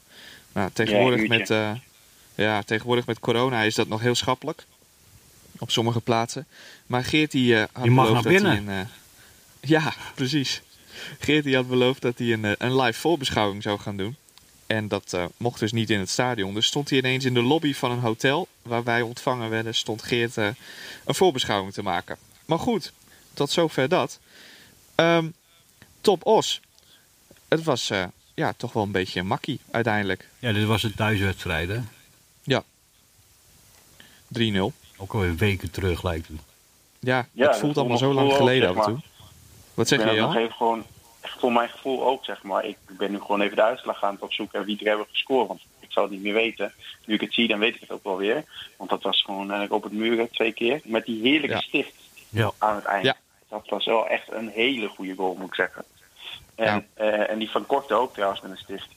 Nou, 0.52 0.70
tegenwoordig, 0.72 1.28
met, 1.28 1.50
eh, 1.50 1.70
ja, 2.34 2.62
tegenwoordig 2.62 3.06
met 3.06 3.20
corona 3.20 3.62
is 3.62 3.74
dat 3.74 3.88
nog 3.88 4.00
heel 4.00 4.14
schappelijk. 4.14 4.64
Op 5.58 5.70
sommige 5.70 6.00
plaatsen. 6.00 6.46
Maar 6.86 7.04
Geert 7.04 7.30
die, 7.30 7.56
eh, 7.56 7.64
had 7.72 7.84
Je 7.84 7.90
mag 7.90 8.06
beloofd 8.06 8.24
naar 8.24 8.32
dat 8.32 8.42
hij 8.42 8.54
binnen. 8.54 8.78
een... 8.78 8.88
ja, 9.74 9.94
precies. 10.14 10.62
Geert 11.18 11.44
die 11.44 11.54
had 11.54 11.68
beloofd 11.68 12.02
dat 12.02 12.18
hij 12.18 12.32
een, 12.32 12.54
een 12.58 12.76
live 12.80 13.00
voorbeschouwing 13.00 13.62
zou 13.62 13.78
gaan 13.78 13.96
doen. 13.96 14.16
En 14.74 14.88
dat 14.88 15.12
eh, 15.12 15.24
mocht 15.36 15.60
dus 15.60 15.72
niet 15.72 15.90
in 15.90 15.98
het 15.98 16.08
stadion. 16.08 16.54
Dus 16.54 16.66
stond 16.66 16.90
hij 16.90 16.98
ineens 16.98 17.24
in 17.24 17.34
de 17.34 17.42
lobby 17.42 17.74
van 17.74 17.90
een 17.90 17.98
hotel 17.98 18.48
waar 18.62 18.84
wij 18.84 19.02
ontvangen 19.02 19.50
werden, 19.50 19.74
stond 19.74 20.02
Geert 20.02 20.36
eh, 20.36 20.48
een 21.04 21.14
voorbeschouwing 21.14 21.72
te 21.72 21.82
maken. 21.82 22.18
Maar 22.44 22.58
goed, 22.58 22.92
tot 23.34 23.50
zover 23.50 23.88
dat. 23.88 24.18
Ehm, 24.94 25.28
Top 26.00 26.26
Os. 26.26 26.60
Het 27.48 27.62
was 27.62 27.90
eh, 27.90 28.04
ja, 28.34 28.52
toch 28.56 28.72
wel 28.72 28.82
een 28.82 28.90
beetje 28.90 29.20
een 29.20 29.26
makkie 29.26 29.60
uiteindelijk. 29.70 30.22
3-0. 30.22 30.26
ja, 30.38 30.52
dit 30.52 30.66
was 30.66 30.82
de 30.82 30.94
thuiswedstrijd, 30.94 31.68
hè? 31.68 31.80
Ook 34.96 35.14
alweer 35.14 35.36
weken 35.36 35.70
terug 35.70 36.02
lijkt 36.02 36.28
het. 36.28 36.36
Ja, 37.00 37.28
Ja, 37.32 37.48
het 37.48 37.56
voelt 37.56 37.76
allemaal 37.76 37.98
zo 37.98 38.12
lang 38.12 38.32
geleden 38.32 38.68
af 38.68 38.76
en 38.76 38.82
toe. 38.82 39.00
Wat 39.74 39.88
zeg 39.88 39.98
je, 39.98 40.10
ook 40.10 40.16
nog 40.16 40.32
Jan? 40.32 40.42
even 40.42 40.54
gewoon, 40.54 40.84
voor 41.30 41.52
mijn 41.52 41.68
gevoel 41.68 42.04
ook, 42.06 42.24
zeg 42.24 42.42
maar. 42.42 42.64
Ik 42.64 42.76
ben 42.86 43.10
nu 43.10 43.20
gewoon 43.20 43.40
even 43.40 43.56
de 43.56 43.62
uitslag 43.62 44.02
aan 44.04 44.12
het 44.14 44.22
opzoeken 44.22 44.58
en 44.58 44.64
wie 44.64 44.78
er 44.80 44.86
hebben 44.88 45.06
gescoord. 45.10 45.48
Want 45.48 45.60
ik 45.80 45.92
zou 45.92 46.06
het 46.06 46.14
niet 46.14 46.24
meer 46.24 46.34
weten. 46.34 46.72
Nu 47.06 47.14
ik 47.14 47.20
het 47.20 47.34
zie, 47.34 47.48
dan 47.48 47.58
weet 47.58 47.74
ik 47.74 47.80
het 47.80 47.90
ook 47.90 48.04
wel 48.04 48.16
weer. 48.16 48.44
Want 48.76 48.90
dat 48.90 49.02
was 49.02 49.22
gewoon 49.22 49.40
eigenlijk 49.50 49.72
op 49.72 49.82
het 49.82 49.92
muren 49.92 50.30
twee 50.30 50.52
keer. 50.52 50.80
Met 50.84 51.04
die 51.06 51.22
heerlijke 51.22 51.54
Ja. 51.56 51.60
stift 51.60 51.92
Ja. 52.28 52.50
aan 52.58 52.74
het 52.76 52.84
eind. 52.84 53.04
Ja. 53.04 53.16
Dat 53.48 53.68
was 53.68 53.84
wel 53.84 54.08
echt 54.08 54.32
een 54.32 54.48
hele 54.48 54.88
goede 54.88 55.14
goal, 55.14 55.34
moet 55.34 55.46
ik 55.48 55.54
zeggen. 55.54 55.84
En, 56.54 56.86
eh, 56.94 57.30
en 57.30 57.38
die 57.38 57.50
van 57.50 57.66
Korte 57.66 57.94
ook 57.94 58.14
trouwens 58.14 58.40
met 58.40 58.50
een 58.50 58.56
stift. 58.56 58.88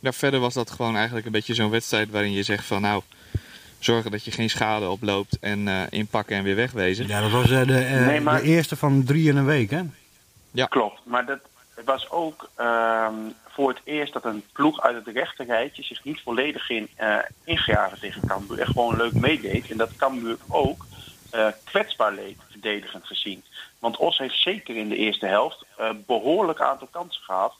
Ja, 0.00 0.12
verder 0.12 0.40
was 0.40 0.54
dat 0.54 0.70
gewoon 0.70 0.96
eigenlijk 0.96 1.26
een 1.26 1.32
beetje 1.32 1.54
zo'n 1.54 1.70
wedstrijd 1.70 2.10
waarin 2.10 2.32
je 2.32 2.42
zegt 2.42 2.64
van 2.64 2.80
nou, 2.82 3.02
zorgen 3.78 4.10
dat 4.10 4.24
je 4.24 4.30
geen 4.30 4.50
schade 4.50 4.88
oploopt 4.90 5.38
en 5.40 5.68
eh, 5.68 5.82
inpakken 5.90 6.36
en 6.36 6.42
weer 6.42 6.56
wegwezen. 6.56 7.06
Ja, 7.08 7.20
dat 7.20 7.30
was 7.30 7.50
eh, 7.50 7.66
de, 7.66 7.78
eh, 7.78 8.06
Nee, 8.06 8.20
maar- 8.20 8.40
de 8.42 8.46
eerste 8.48 8.76
van 8.76 9.04
drie 9.04 9.28
in 9.28 9.36
een 9.36 9.44
week, 9.44 9.70
hè? 9.70 9.82
Ja. 10.52 10.66
Klopt, 10.66 11.00
maar 11.04 11.26
dat 11.26 11.40
was 11.84 12.10
ook 12.10 12.50
ehm, 12.54 13.14
voor 13.48 13.68
het 13.68 13.80
eerst 13.84 14.12
dat 14.12 14.24
een 14.24 14.44
ploeg 14.52 14.80
uit 14.80 15.04
het 15.04 15.16
rechterrijtje 15.16 15.82
zich 15.82 16.04
niet 16.04 16.20
volledig 16.20 16.70
in, 16.70 16.88
eh 16.96 17.18
ingraven 17.44 17.98
tegen 17.98 18.26
Cambuur. 18.26 18.60
En 18.60 18.66
gewoon 18.66 18.96
leuk 18.96 19.14
meedeed. 19.14 19.70
En 19.70 19.76
dat 19.76 19.96
Cambuur 19.96 20.36
ook 20.48 20.86
eh, 21.30 21.46
kwetsbaar 21.64 22.12
leed, 22.12 22.38
verdedigend 22.50 23.06
gezien. 23.06 23.44
Want 23.78 23.96
Os 23.96 24.18
heeft 24.18 24.42
zeker 24.42 24.76
in 24.76 24.88
de 24.88 24.96
eerste 24.96 25.26
helft 25.26 25.64
eh 25.76 25.90
behoorlijk 26.06 26.60
aantal 26.60 26.88
kansen 26.90 27.22
gehad. 27.22 27.54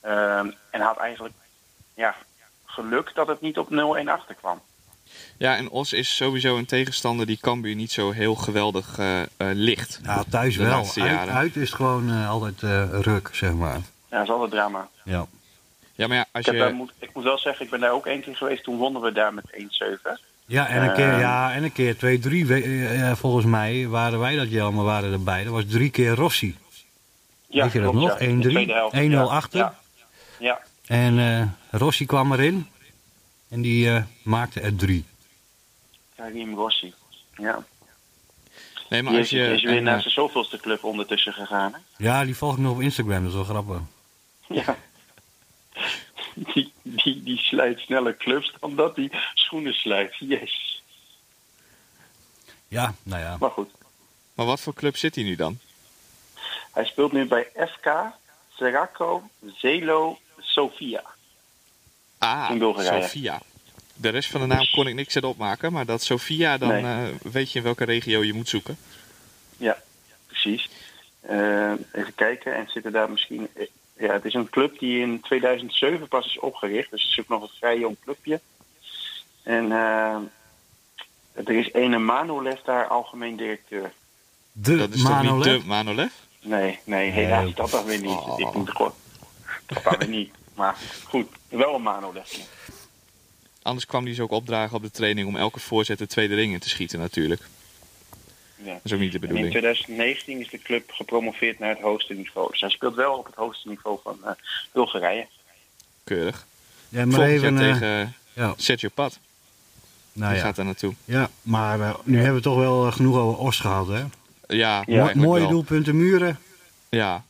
Ehm, 0.00 0.50
en 0.70 0.80
had 0.80 0.96
eigenlijk 0.96 1.34
ja, 1.94 2.14
geluk 2.64 3.14
dat 3.14 3.26
het 3.26 3.40
niet 3.40 3.58
op 3.58 3.70
0-1 3.70 4.08
achterkwam. 4.08 4.60
Ja, 5.38 5.56
en 5.56 5.70
Os 5.70 5.92
is 5.92 6.16
sowieso 6.16 6.56
een 6.56 6.66
tegenstander 6.66 7.26
die 7.26 7.38
Cambuur 7.40 7.74
niet 7.74 7.92
zo 7.92 8.10
heel 8.10 8.34
geweldig 8.34 8.98
eh, 8.98 9.20
eh, 9.22 9.26
ligt. 9.52 10.00
Ja, 10.02 10.24
thuis 10.30 10.56
wel. 10.56 10.86
Uit, 11.28 11.56
is 11.56 11.70
gewoon 11.70 12.10
eh, 12.10 12.30
altijd 12.30 12.62
eh, 12.62 12.84
ruk, 13.00 13.28
zeg 13.32 13.52
maar. 13.52 13.74
Ja, 14.10 14.16
dat 14.18 14.22
is 14.22 14.30
altijd 14.30 14.50
drama. 14.50 14.88
Ja. 15.04 15.26
Ja, 15.94 16.06
maar 16.06 16.16
ja, 16.16 16.26
als 16.32 16.46
Ik, 16.46 16.52
heb 16.52 16.60
daar, 16.60 16.68
je... 16.68 16.74
moet, 16.74 16.92
ik 16.98 17.10
moet 17.14 17.24
wel 17.24 17.38
zeggen, 17.38 17.64
ik 17.64 17.70
ben 17.70 17.80
daar 17.80 17.92
ook 17.92 18.06
één 18.06 18.20
keer 18.20 18.36
geweest. 18.36 18.64
Toen 18.64 18.76
wonnen 18.76 19.02
we 19.02 19.12
daar 19.12 19.34
met 19.34 19.44
1-7. 19.50 20.20
Ja, 20.46 20.66
en 20.68 20.82
een 20.82 20.92
keer, 20.94 21.10
Ehm. 21.10 21.20
ja, 21.20 21.52
en 21.52 21.62
een 21.64 21.72
keer 21.72 21.96
twee, 21.96 22.18
drie, 22.18 22.46
we- 22.46 23.12
volgens 23.16 23.44
mij 23.44 23.88
waren 23.88 24.18
wij 24.18 24.36
dat, 24.36 24.50
Jelmer, 24.50 24.84
waren 24.84 25.12
erbij. 25.12 25.44
Dat 25.44 25.52
was 25.52 25.64
drie 25.68 25.90
keer 25.90 26.14
Rossi. 26.14 26.56
Ja, 27.48 27.62
Weet 27.62 27.72
je 27.72 27.80
dat 27.80 27.90
klopt, 27.90 28.06
nog? 28.06 28.18
ja. 28.20 28.26
In 28.26 28.40
de 28.40 28.48
tweede 28.48 28.72
1-3, 28.72 28.74
helft. 28.74 28.94
1-0 28.94 28.98
Ja, 29.10 29.22
achter. 29.22 29.58
Ja, 29.58 29.74
ja. 30.38 30.60
En 30.86 31.18
eh, 31.18 31.78
Rossi 31.80 32.06
kwam 32.06 32.32
erin. 32.32 32.66
En 33.54 33.62
die 33.62 33.90
eh, 33.90 34.02
maakte 34.22 34.60
er 34.60 34.76
drie. 34.76 35.04
Karim 36.16 36.54
Rossi. 36.54 36.94
Ja. 37.36 37.64
Nee, 38.88 39.02
maar 39.02 39.12
Die 39.12 39.20
als 39.20 39.32
is, 39.32 39.38
je... 39.38 39.52
is 39.54 39.62
weer 39.62 39.76
en, 39.76 39.82
naar 39.82 39.96
eh, 39.96 40.00
zijn 40.00 40.14
zoveelste 40.14 40.58
club 40.58 40.84
ondertussen 40.84 41.32
gegaan. 41.32 41.72
Hè? 41.72 41.78
Ja, 42.04 42.24
die 42.24 42.36
volg 42.36 42.52
ik 42.52 42.58
nog 42.58 42.74
op 42.74 42.80
Instagram, 42.80 43.20
dat 43.20 43.28
is 43.28 43.34
wel 43.34 43.44
grappig. 43.44 43.80
Ja. 44.48 44.76
Die, 46.34 46.72
die, 46.82 47.22
die 47.22 47.38
slijt 47.38 47.78
sneller 47.78 48.16
clubs 48.16 48.52
dan 48.60 48.76
dat 48.76 48.94
die 48.94 49.10
schoenen 49.34 49.72
slijt. 49.74 50.14
Yes. 50.18 50.82
Ja, 52.68 52.94
nou 53.02 53.22
ja. 53.22 53.36
Maar 53.40 53.50
goed. 53.50 53.70
maar 54.34 54.46
wat 54.46 54.60
voor 54.60 54.74
club 54.74 54.96
zit 54.96 55.14
hij 55.14 55.24
nu 55.24 55.36
dan? 55.36 55.58
Hij 56.72 56.84
speelt 56.84 57.12
nu 57.12 57.26
bij 57.26 57.48
FK 57.56 57.92
Seraco 58.54 59.28
Zelo 59.56 60.18
Sofia. 60.38 61.13
Ah, 62.24 62.50
In 62.50 62.58
Bulgarije. 62.58 63.02
Sofia. 63.02 63.40
De 63.94 64.08
rest 64.08 64.30
van 64.30 64.40
de 64.40 64.46
naam 64.46 64.66
kon 64.70 64.86
ik 64.86 64.94
niks 64.94 65.14
uit 65.14 65.24
opmaken, 65.24 65.72
maar 65.72 65.86
dat 65.86 66.02
Sofia, 66.02 66.58
dan 66.58 66.68
Nee. 66.68 66.82
eh, 66.82 67.14
weet 67.22 67.52
je 67.52 67.58
in 67.58 67.64
welke 67.64 67.84
regio 67.84 68.22
je 68.22 68.32
moet 68.32 68.48
zoeken. 68.48 68.76
Ja, 69.56 69.76
precies. 70.26 70.68
Eh, 71.20 71.72
even 71.92 72.14
kijken, 72.14 72.54
en 72.56 72.66
zitten 72.68 72.92
daar 72.92 73.10
misschien... 73.10 73.48
eh, 73.54 73.66
Ja, 73.98 74.12
het 74.12 74.24
is 74.24 74.34
een 74.34 74.50
club 74.50 74.78
die 74.78 75.00
in 75.00 75.20
2007 75.20 76.08
pas 76.08 76.26
is 76.26 76.38
opgericht. 76.38 76.90
Dus 76.90 77.02
het 77.02 77.10
is 77.10 77.20
ook 77.20 77.28
nog 77.28 77.42
een 77.42 77.56
vrij 77.58 77.78
jong 77.78 77.96
clubje. 78.04 78.40
En 79.42 79.70
er 81.32 81.50
is 81.58 81.72
ene 81.72 81.98
Manolev 81.98 82.60
daar 82.64 82.86
algemeen 82.86 83.36
directeur. 83.36 83.92
De 84.52 84.76
Dat 84.76 84.90
is 84.92 85.02
toch 85.02 85.22
niet 85.22 85.42
de 85.44 85.60
Manolev? 85.66 86.12
Nee, 86.40 86.78
nee, 86.84 87.10
helaas 87.10 87.44
Nee. 87.44 87.54
dat 87.54 87.70
dan 87.70 87.84
weer 87.84 88.00
niet. 88.00 88.10
Oh. 88.10 88.40
Ik 88.40 88.54
moet 88.54 88.70
gewoon... 88.70 88.92
Dat 89.66 89.82
dan 89.84 89.96
weer 89.98 90.08
niet. 90.08 90.34
Maar 90.54 90.76
goed, 91.04 91.26
wel 91.48 91.74
een 91.74 91.82
Manolev. 91.82 92.32
Anders 93.62 93.86
kwam 93.86 94.04
hij 94.04 94.14
ze 94.14 94.22
ook 94.22 94.30
opdragen 94.30 94.76
op 94.76 94.82
de 94.82 94.90
training 94.90 95.26
om 95.28 95.36
elke 95.36 95.60
voorzet 95.60 95.98
de 95.98 96.06
tweede 96.06 96.34
ring 96.34 96.52
in 96.52 96.58
te 96.58 96.68
schieten 96.68 96.98
natuurlijk. 96.98 97.42
Ja. 98.56 98.72
Dat 98.72 98.80
is 98.82 98.92
ook 98.92 98.98
niet 99.00 99.12
de 99.12 99.18
En 99.18 99.22
in 99.24 99.28
bedoeling. 99.28 99.50
2019 99.50 100.40
is 100.40 100.48
de 100.48 100.58
club 100.58 100.90
gepromoveerd 100.90 101.58
naar 101.58 101.68
het 101.68 101.80
hoogste 101.80 102.14
niveau. 102.14 102.50
Dus 102.50 102.60
hij 102.60 102.70
speelt 102.70 102.94
wel 102.94 103.18
op 103.18 103.26
het 103.26 103.34
hoogste 103.34 103.68
niveau 103.68 103.98
van 104.02 104.18
eh, 104.24 104.30
Bulgarije. 104.72 105.26
Keurig. 106.04 106.46
Ja, 106.88 107.04
maar 107.06 107.14
Volgend 107.14 107.34
even... 107.34 107.54
jaar 107.56 107.68
eh, 107.68 107.72
tegen 107.80 108.14
ja, 108.32 108.54
Sergio 108.56 108.88
Pat. 108.94 109.18
nou 110.12 110.30
Die 110.32 110.40
ja. 110.40 110.46
gaat 110.46 110.56
daar 110.56 110.64
naartoe. 110.64 110.94
ja, 111.04 111.30
maar 111.42 111.80
eh, 111.80 111.94
nu 112.04 112.16
hebben 112.16 112.34
we 112.36 112.40
toch 112.42 112.56
wel 112.56 112.86
eh, 112.86 112.92
genoeg 112.92 113.16
over 113.16 113.38
Os 113.40 113.58
gehad, 113.60 113.86
hè? 113.88 113.94
Ja, 113.94 114.08
Ja. 114.46 114.82
eigenlijk 114.86 115.14
Mooie 115.14 115.40
wel. 115.40 115.50
doelpunten, 115.50 115.96
muren. 115.96 116.38
Ja. 116.88 117.24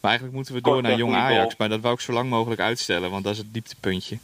Maar 0.00 0.10
eigenlijk 0.10 0.34
moeten 0.34 0.54
we 0.54 0.60
door 0.60 0.72
Korte, 0.72 0.88
naar 0.88 0.98
Jong 0.98 1.14
Ajax. 1.14 1.56
Maar 1.56 1.68
dat 1.68 1.80
wou 1.80 1.94
ik 1.94 2.00
zo 2.00 2.12
lang 2.12 2.30
mogelijk 2.30 2.60
uitstellen, 2.60 3.10
want 3.10 3.24
dat 3.24 3.32
is 3.32 3.38
het 3.38 3.52
dieptepuntje. 3.52 4.18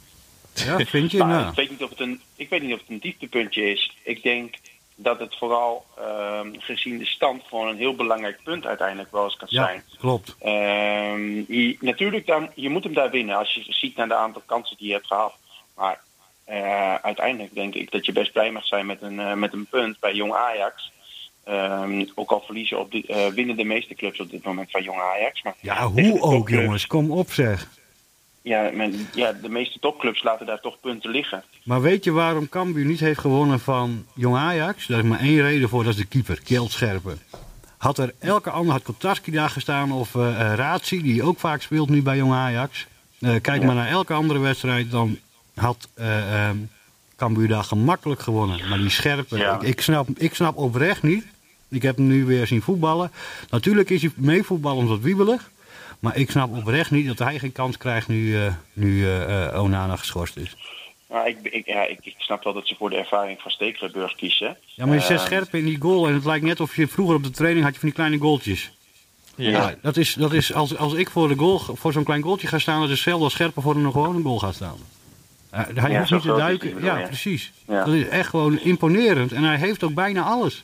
Ja, 0.53 0.77
vind 0.77 1.11
je? 1.11 1.17
Maar 1.17 1.27
Nou, 1.39 1.49
ik, 1.49 1.55
weet 1.55 1.69
niet 1.69 1.83
of 1.83 1.89
het 1.89 1.99
een, 1.99 2.21
ik 2.35 2.49
weet 2.49 2.61
niet 2.61 2.73
of 2.73 2.79
het 2.79 2.89
een 2.89 2.99
dieptepuntje 2.99 3.71
is. 3.71 3.95
Ik 4.03 4.23
denk 4.23 4.55
dat 4.95 5.19
het 5.19 5.35
vooral 5.37 5.85
ehm, 5.97 6.47
gezien 6.57 6.97
de 6.97 7.05
stand 7.05 7.43
gewoon 7.43 7.67
een 7.67 7.77
heel 7.77 7.95
belangrijk 7.95 8.39
punt 8.43 8.65
uiteindelijk 8.65 9.11
wel 9.11 9.23
eens 9.23 9.37
kan 9.37 9.47
ja, 9.51 9.65
zijn. 9.65 9.83
klopt. 9.99 10.35
Ehm, 10.39 11.53
je, 11.53 11.77
natuurlijk, 11.79 12.27
dan, 12.27 12.49
je 12.55 12.69
moet 12.69 12.83
hem 12.83 12.93
daar 12.93 13.09
winnen 13.09 13.37
als 13.37 13.53
je 13.53 13.63
ziet 13.67 13.95
naar 13.95 14.07
de 14.07 14.15
aantal 14.15 14.41
kansen 14.45 14.77
die 14.77 14.87
je 14.87 14.93
hebt 14.93 15.07
gehad. 15.07 15.35
Maar 15.75 16.01
eh, 16.43 16.95
uiteindelijk 16.95 17.53
denk 17.53 17.75
ik 17.75 17.91
dat 17.91 18.05
je 18.05 18.11
best 18.11 18.31
blij 18.31 18.51
mag 18.51 18.65
zijn 18.65 18.85
met 18.85 19.01
een, 19.01 19.19
eh, 19.19 19.33
met 19.33 19.53
een 19.53 19.65
punt 19.65 19.99
bij 19.99 20.13
Jong 20.13 20.33
Ajax. 20.33 20.91
Ehm, 21.43 22.05
ook 22.15 22.31
al 22.31 22.41
verliezen 22.45 22.79
op 22.79 22.91
de, 22.91 23.03
eh, 23.07 23.27
winnen 23.27 23.55
de 23.55 23.63
meeste 23.63 23.95
clubs 23.95 24.19
op 24.19 24.29
dit 24.29 24.43
moment 24.43 24.71
van 24.71 24.83
Jong 24.83 24.99
Ajax. 24.99 25.43
Maar 25.43 25.55
Ja, 25.59 25.87
hoe 25.87 26.21
ook, 26.21 26.49
jongens. 26.49 26.87
Kom 26.87 27.11
op, 27.11 27.31
zeg. 27.31 27.67
Ja, 28.41 28.69
men, 28.73 29.07
ja, 29.13 29.31
de 29.31 29.49
meeste 29.49 29.79
topclubs 29.79 30.23
laten 30.23 30.45
daar 30.45 30.59
toch 30.59 30.79
punten 30.79 31.11
liggen. 31.11 31.43
Maar 31.63 31.81
weet 31.81 32.03
je 32.03 32.11
waarom 32.11 32.49
Cambuur 32.49 32.85
niet 32.85 32.99
heeft 32.99 33.19
gewonnen 33.19 33.59
van 33.59 34.05
Jong 34.15 34.35
Ajax? 34.35 34.87
Daar 34.87 34.99
is 34.99 35.05
maar 35.05 35.19
één 35.19 35.41
reden 35.41 35.69
voor, 35.69 35.83
dat 35.83 35.93
is 35.93 35.99
de 35.99 36.05
keeper, 36.05 36.41
Kjeld 36.43 36.71
Scherpen. 36.71 37.19
Had 37.77 37.97
er 37.97 38.13
elke 38.19 38.49
ander, 38.49 38.71
had 38.73 38.83
Kotarski 38.83 39.31
daar 39.31 39.49
gestaan 39.49 39.91
of 39.91 40.15
eh 40.15 40.41
eh, 40.51 40.55
Razi, 40.57 41.01
die 41.01 41.23
ook 41.23 41.39
vaak 41.39 41.61
speelt 41.61 41.89
nu 41.89 42.01
bij 42.01 42.17
Jong 42.17 42.33
Ajax. 42.33 42.87
Kijk 43.19 43.45
Ja. 43.59 43.65
maar 43.65 43.75
naar 43.75 43.89
elke 43.89 44.13
andere 44.13 44.39
wedstrijd, 44.39 44.91
dan 44.91 45.17
had 45.55 45.89
eh 45.95 46.47
ehm, 46.47 46.57
Cambuur 47.23 47.47
daar 47.47 47.63
gemakkelijk 47.63 48.21
gewonnen. 48.21 48.69
Maar 48.69 48.77
die 48.77 48.89
Scherpen, 48.89 49.37
Ja. 49.37 49.55
ik, 49.55 49.61
ik, 49.61 49.81
snap, 49.81 50.07
ik 50.17 50.33
snap 50.35 50.57
oprecht 50.57 51.03
niet. 51.03 51.25
Ik 51.69 51.81
heb 51.81 51.95
hem 51.95 52.07
nu 52.07 52.25
weer 52.25 52.47
zien 52.47 52.61
voetballen. 52.61 53.11
Natuurlijk 53.49 53.89
is 53.89 54.01
hij 54.01 54.11
meevoetballend 54.15 54.89
wat 54.89 54.99
wiebelig. 54.99 55.51
Maar 55.99 56.17
ik 56.17 56.29
snap 56.31 56.57
oprecht 56.57 56.91
niet 56.91 57.07
dat 57.07 57.19
hij 57.19 57.39
geen 57.39 57.51
kans 57.51 57.77
krijgt 57.77 58.07
nu, 58.07 58.37
eh, 58.37 58.53
nu 58.73 59.05
eh, 59.05 59.45
eh, 59.53 59.63
Onana 59.63 59.95
geschorst 59.95 60.37
is. 60.37 60.55
Maar 61.09 61.27
ik, 61.27 61.37
ik, 61.41 61.65
ja, 61.65 61.83
ik, 61.85 61.99
ik 62.01 62.15
snap 62.17 62.43
wel 62.43 62.53
dat 62.53 62.67
ze 62.67 62.75
voor 62.75 62.89
de 62.89 62.95
ervaring 62.95 63.41
van 63.41 63.51
Stekelenburg 63.51 64.15
kiezen. 64.15 64.57
Ja, 64.65 64.85
maar 64.85 64.95
je 64.95 65.01
zet 65.01 65.17
Ehm, 65.17 65.25
scherp 65.25 65.55
in 65.55 65.65
die 65.65 65.79
goal 65.81 66.07
en 66.07 66.13
het 66.13 66.25
lijkt 66.25 66.45
net 66.45 66.59
of 66.59 66.75
je 66.75 66.87
vroeger 66.87 67.15
op 67.15 67.23
de 67.23 67.29
training 67.31 67.63
had 67.63 67.73
je 67.73 67.79
van 67.79 67.89
die 67.89 67.97
kleine 67.97 68.17
goaltjes. 68.17 68.71
Ja. 69.35 69.49
Ja, 69.49 69.75
dat 69.81 69.97
is, 69.97 70.13
dat 70.13 70.33
is 70.33 70.53
als, 70.53 70.77
als 70.77 70.93
ik 70.93 71.09
voor, 71.09 71.27
de 71.27 71.35
goal, 71.35 71.59
voor 71.59 71.93
zo'n 71.93 72.03
klein 72.03 72.21
goaltje 72.21 72.47
ga 72.47 72.59
staan, 72.59 72.79
dat 72.79 72.89
is 72.89 72.93
hetzelfde 72.93 73.23
als 73.23 73.33
scherper 73.33 73.61
voor 73.61 73.75
een 73.75 73.91
gewone 73.91 74.21
goal 74.23 74.39
gaat 74.39 74.55
staan. 74.55 74.77
Eh, 75.53 75.65
hij 75.75 75.91
Ja, 75.91 75.97
hoeft 75.99 76.11
niet 76.11 76.21
te 76.21 76.27
duiken. 76.27 76.73
bedoel 76.73 76.89
Ja, 76.89 77.01
precies. 77.07 77.51
Ja. 77.67 77.83
Dat 77.83 77.93
is 77.93 78.07
echt 78.07 78.29
gewoon 78.29 78.59
imponerend 78.59 79.31
en 79.31 79.43
hij 79.43 79.57
heeft 79.57 79.83
ook 79.83 79.93
bijna 79.93 80.21
alles. 80.21 80.63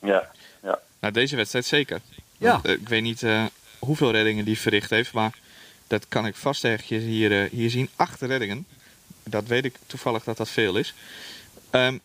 Ja, 0.00 0.30
ja. 0.62 0.78
Nou, 1.00 1.12
deze 1.12 1.36
wedstrijd 1.36 1.64
zeker. 1.64 2.00
Ja. 2.38 2.52
Want, 2.52 2.64
eh, 2.64 2.72
ik 2.72 2.88
weet 2.88 3.02
niet 3.02 3.22
eh, 3.22 3.44
hoeveel 3.78 4.10
reddingen 4.10 4.44
die 4.44 4.58
verricht 4.58 4.90
heeft, 4.90 5.12
maar 5.12 5.32
dat 5.86 6.06
kan 6.08 6.26
ik 6.26 6.34
vast 6.36 6.64
ergens 6.64 6.88
hier, 7.04 7.48
hier 7.50 7.70
zien. 7.70 7.88
Acht 7.96 8.20
reddingen. 8.20 8.66
Dat 9.22 9.46
weet 9.46 9.64
ik 9.64 9.74
toevallig 9.86 10.24
dat 10.24 10.36
dat 10.36 10.48
veel 10.48 10.76
is. 10.76 10.94
Ehm, 11.70 11.98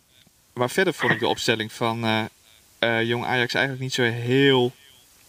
maar 0.53 0.69
verder 0.69 0.93
vond 0.93 1.11
ik 1.11 1.19
de 1.19 1.27
opstelling 1.27 1.71
van 1.71 2.03
eh, 2.03 2.23
eh, 2.79 3.03
Jong 3.07 3.25
Ajax 3.25 3.53
eigenlijk 3.53 3.83
niet 3.83 3.93
zo 3.93 4.03
heel 4.03 4.71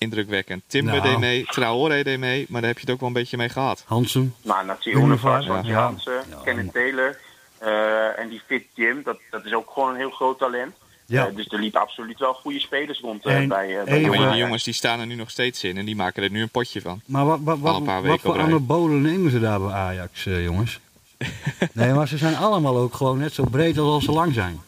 indrukwekkend. 0.04 0.62
Timber 0.66 0.94
Nou. 0.94 1.08
deed 1.08 1.18
mee, 1.18 1.44
Traoré 1.44 2.02
deed 2.02 2.18
mee, 2.18 2.46
maar 2.48 2.60
daar 2.60 2.70
heb 2.70 2.78
je 2.78 2.84
het 2.84 2.94
ook 2.94 3.00
wel 3.00 3.08
een 3.08 3.14
beetje 3.14 3.36
mee 3.36 3.48
gehad. 3.48 3.84
Hansen. 3.86 4.34
Ja. 4.42 4.76
Santi 4.80 5.68
Ja. 5.70 5.82
Hansen, 5.82 6.12
Ja. 6.30 6.36
Kenneth 6.44 6.72
Taylor 6.72 7.18
eh, 7.58 8.18
en 8.18 8.28
die 8.28 8.42
Fit 8.46 8.64
Jim, 8.74 9.02
dat, 9.04 9.18
dat 9.30 9.44
is 9.44 9.52
ook 9.54 9.70
gewoon 9.72 9.90
een 9.90 9.96
heel 9.96 10.10
groot 10.10 10.38
talent. 10.38 10.74
Ja. 11.06 11.26
Eh, 11.26 11.34
dus 11.36 11.46
er 11.48 11.58
liepen 11.58 11.80
absoluut 11.80 12.18
wel 12.18 12.32
goede 12.34 12.60
spelers 12.60 13.00
rond 13.00 13.26
eh, 13.26 13.36
En 13.36 13.48
bij, 13.48 13.78
eh, 13.78 13.84
bij 13.84 13.92
even- 13.92 14.00
Jong 14.00 14.06
Maar 14.08 14.16
die 14.18 14.26
Ajax. 14.26 14.38
jongens 14.40 14.62
die 14.64 14.74
staan 14.74 15.00
er 15.00 15.06
nu 15.06 15.14
nog 15.14 15.30
steeds 15.30 15.64
in 15.64 15.76
en 15.76 15.84
die 15.84 15.96
maken 15.96 16.22
er 16.22 16.30
nu 16.30 16.42
een 16.42 16.48
potje 16.48 16.80
van. 16.80 17.00
Maar 17.06 17.24
wat, 17.26 17.38
wat, 17.42 17.58
wat, 17.58 18.20
voor 18.20 18.34
rij. 18.34 18.44
anabolen 18.44 19.02
nemen 19.02 19.30
ze 19.30 19.40
daar 19.40 19.60
bij 19.60 19.70
Ajax, 19.72 20.26
eh, 20.26 20.44
jongens? 20.44 20.80
nee, 21.72 21.92
maar 21.92 22.08
ze 22.08 22.16
zijn 22.18 22.36
allemaal 22.36 22.76
ook 22.76 22.94
gewoon 22.94 23.18
net 23.18 23.32
zo 23.34 23.44
breed 23.44 23.78
als, 23.78 23.88
als 23.92 24.04
ze 24.04 24.12
lang 24.12 24.34
zijn. 24.34 24.60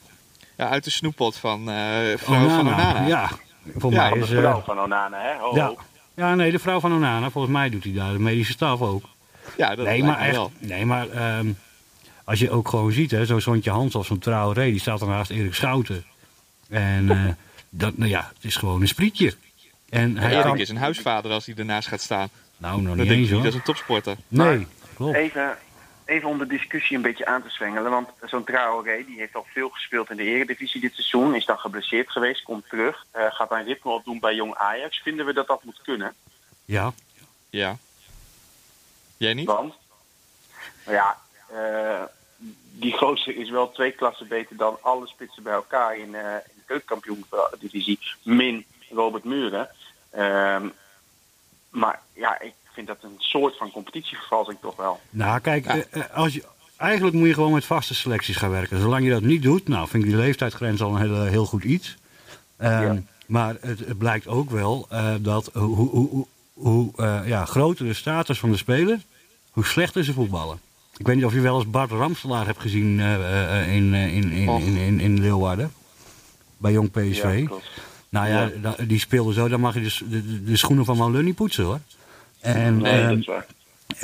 Ja, 0.57 0.69
uit 0.69 0.85
de 0.85 0.91
snoeppot 0.91 1.37
van 1.37 1.71
eh 1.71 1.77
vrouw 2.17 2.49
van 2.49 2.61
Onana. 2.61 3.07
Ja, 3.07 3.31
voor 3.77 3.93
Ja, 3.93 4.01
mij 4.01 4.09
Van 4.09 4.19
de 4.19 4.25
is... 4.25 4.31
eh, 4.33 4.39
vrouw 4.39 4.61
van 4.61 4.81
Onana, 4.81 5.21
hè? 5.21 5.39
Ho, 5.39 5.55
ja. 5.55 5.67
ho. 5.67 5.77
ja, 6.15 6.35
nee, 6.35 6.51
de 6.51 6.59
vrouw 6.59 6.81
van 6.81 6.93
Onana. 6.93 7.31
Volgens 7.31 7.53
mij 7.55 7.71
doet 7.71 7.85
hij 7.85 7.93
daar 7.93 8.13
de 8.13 8.19
medische 8.19 8.53
staf 8.53 8.81
ook. 8.81 9.05
Ja, 9.57 9.75
dat 9.75 9.87
nee, 9.87 10.03
maar 10.05 10.19
echt. 10.19 10.35
wel. 10.37 10.53
Nee, 10.59 10.85
maar 10.87 11.09
ehm, 11.09 11.47
als 12.25 12.39
je 12.39 12.51
ook 12.51 12.69
gewoon 12.69 12.93
ziet, 12.93 13.11
hè, 13.11 13.27
zo'n 13.27 13.41
Sontje 13.41 13.71
Hans 13.71 13.95
of 13.95 14.07
zo'n 14.07 14.19
Traoré, 14.19 14.65
die 14.65 14.81
staat 14.81 15.01
er 15.01 15.07
naast 15.09 15.31
Erik 15.31 15.55
Schouten. 15.55 16.05
En 16.69 17.11
eh, 17.11 17.25
dat, 17.71 17.97
nou 17.99 18.11
ja, 18.11 18.31
het 18.35 18.45
is 18.45 18.57
gewoon 18.57 18.81
een 18.81 18.89
sprietje. 18.89 19.35
En 19.89 20.17
hij 20.19 20.31
Erik 20.33 20.43
kan... 20.43 20.59
is 20.59 20.69
een 20.69 20.77
huisvader 20.77 21.31
als 21.31 21.47
hij 21.47 21.55
ernaast 21.55 21.89
gaat 21.89 22.01
staan. 22.01 22.29
Nou, 22.57 22.83
nog 22.83 22.97
niet 22.97 23.11
eens 23.11 23.31
hoor. 23.31 23.45
als 23.45 23.55
een 23.55 23.63
topsporter. 23.63 24.17
Nee, 24.29 24.67
klopt. 24.95 25.17
Even, 25.17 25.57
even 26.07 26.29
om 26.29 26.39
de 26.39 26.47
discussie 26.47 26.97
een 26.97 27.03
beetje 27.03 27.27
aan 27.27 27.43
te 27.43 27.51
zwengelen. 27.51 27.91
Want 27.91 28.09
zo'n 28.25 28.45
Traoré 28.45 29.05
die 29.07 29.19
heeft 29.19 29.35
al 29.35 29.47
veel 29.53 29.69
gespeeld 29.69 30.11
in 30.11 30.17
de 30.17 30.23
Eredivisie 30.23 30.81
dit 30.81 30.95
seizoen. 30.95 31.35
Is 31.35 31.45
dan 31.45 31.59
geblesseerd 31.59 32.11
geweest, 32.11 32.43
komt 32.43 32.69
terug. 32.69 33.05
eh, 33.11 33.27
gaat 33.29 33.51
een 33.51 33.65
ritme 33.65 33.91
opdoen 33.91 34.21
bij 34.21 34.35
Jong 34.35 34.55
Ajax. 34.55 34.99
Vinden 34.99 35.27
we 35.27 35.33
dat 35.33 35.47
dat 35.47 35.65
moet 35.65 35.81
kunnen? 35.83 36.15
Ja, 36.65 36.93
Ja. 37.51 37.77
Jij 39.17 39.35
niet? 39.35 39.47
Want, 39.47 39.75
nou 40.85 40.97
ja, 40.97 41.19
eh, 41.47 42.03
die 42.73 42.97
gozer 42.97 43.37
is 43.37 43.51
wel 43.51 43.71
twee 43.73 43.91
klassen 43.93 44.29
beter 44.29 44.57
dan 44.57 44.79
alle 44.81 45.07
spitsen 45.07 45.43
bij 45.43 45.53
elkaar 45.53 45.97
in, 45.97 46.15
eh 46.15 46.35
in 46.35 46.53
de 46.55 46.63
keukenkampioen-divisie. 46.67 47.99
Min 48.23 48.65
Robert 48.91 49.25
Muren. 49.25 49.69
Ehm, 50.11 50.69
maar 51.71 52.01
ja, 52.13 52.41
ik 52.41 52.53
vind 52.77 52.87
dat 52.87 52.97
een 53.03 53.17
soort 53.19 53.57
van 53.57 53.71
competitievervalsing 53.71 54.59
toch 54.61 54.77
wel. 54.77 55.01
nou 55.11 55.41
kijk, 55.41 55.65
Ja. 55.65 55.75
eh, 55.77 55.83
eh, 55.91 56.15
als 56.15 56.35
je, 56.35 56.45
eigenlijk 56.77 57.17
moet 57.17 57.27
je 57.29 57.35
gewoon 57.35 57.53
met 57.53 57.65
vaste 57.65 57.95
selecties 57.95 58.37
gaan 58.37 58.51
werken. 58.51 58.81
Zolang 58.81 59.05
je 59.05 59.11
dat 59.11 59.23
niet 59.23 59.43
doet, 59.43 59.69
nou 59.69 59.89
vind 59.89 60.03
ik 60.05 60.09
die 60.09 60.19
leeftijdsgrens 60.19 60.81
al 60.83 60.95
een 60.97 61.01
heel, 61.01 61.23
heel 61.25 61.47
goed 61.47 61.65
iets. 61.65 61.97
Ehm, 62.57 62.83
Ja. 62.83 63.03
Maar 63.27 63.57
het, 63.61 63.79
het 63.79 63.99
blijkt 63.99 64.27
ook 64.27 64.51
wel 64.51 64.87
eh, 64.91 65.15
dat 65.21 65.51
hoe, 65.53 65.77
hoe, 65.77 66.09
hoe, 66.09 66.27
hoe 66.53 66.91
eh, 66.97 67.21
ja, 67.27 67.45
groter 67.45 67.85
de 67.87 67.95
status 67.95 68.39
van 68.39 68.51
de 68.51 68.57
speler, 68.57 68.99
hoe 69.51 69.65
slechter 69.65 70.05
ze 70.05 70.13
voetballen. 70.13 70.59
Ik 70.97 71.07
weet 71.07 71.17
niet 71.17 71.25
of 71.25 71.33
je 71.33 71.41
wel 71.41 71.57
eens 71.57 71.71
Bart 71.71 71.91
Ramselaar 71.91 72.47
hebt 72.47 72.61
gezien 72.61 73.01
eh, 73.01 73.15
eh, 73.61 73.75
in, 73.75 73.95
eh, 73.95 74.15
in, 74.17 74.31
in, 74.33 74.49
in, 74.49 74.77
in, 74.77 75.01
in 75.01 75.21
Leeuwarden. 75.21 75.73
Bij 76.57 76.73
Jong 76.73 76.91
PSV. 76.91 77.47
Ja, 77.49 77.57
nou 78.09 78.29
ja, 78.29 78.75
die 78.87 78.99
speelde 78.99 79.33
zo, 79.33 79.49
dan 79.49 79.61
mag 79.61 79.75
je 79.75 79.81
de, 79.81 79.91
s- 79.91 80.03
de, 80.09 80.27
de- 80.27 80.45
de 80.45 80.57
schoenen 80.57 80.85
van 80.85 80.97
Malunny 80.97 81.33
poetsen 81.33 81.65
hoor. 81.65 81.81
En, 82.55 82.77
Nee, 82.79 82.93
ehm, 83.01 83.09
dat 83.09 83.19
is 83.19 83.27
waar. 83.27 83.47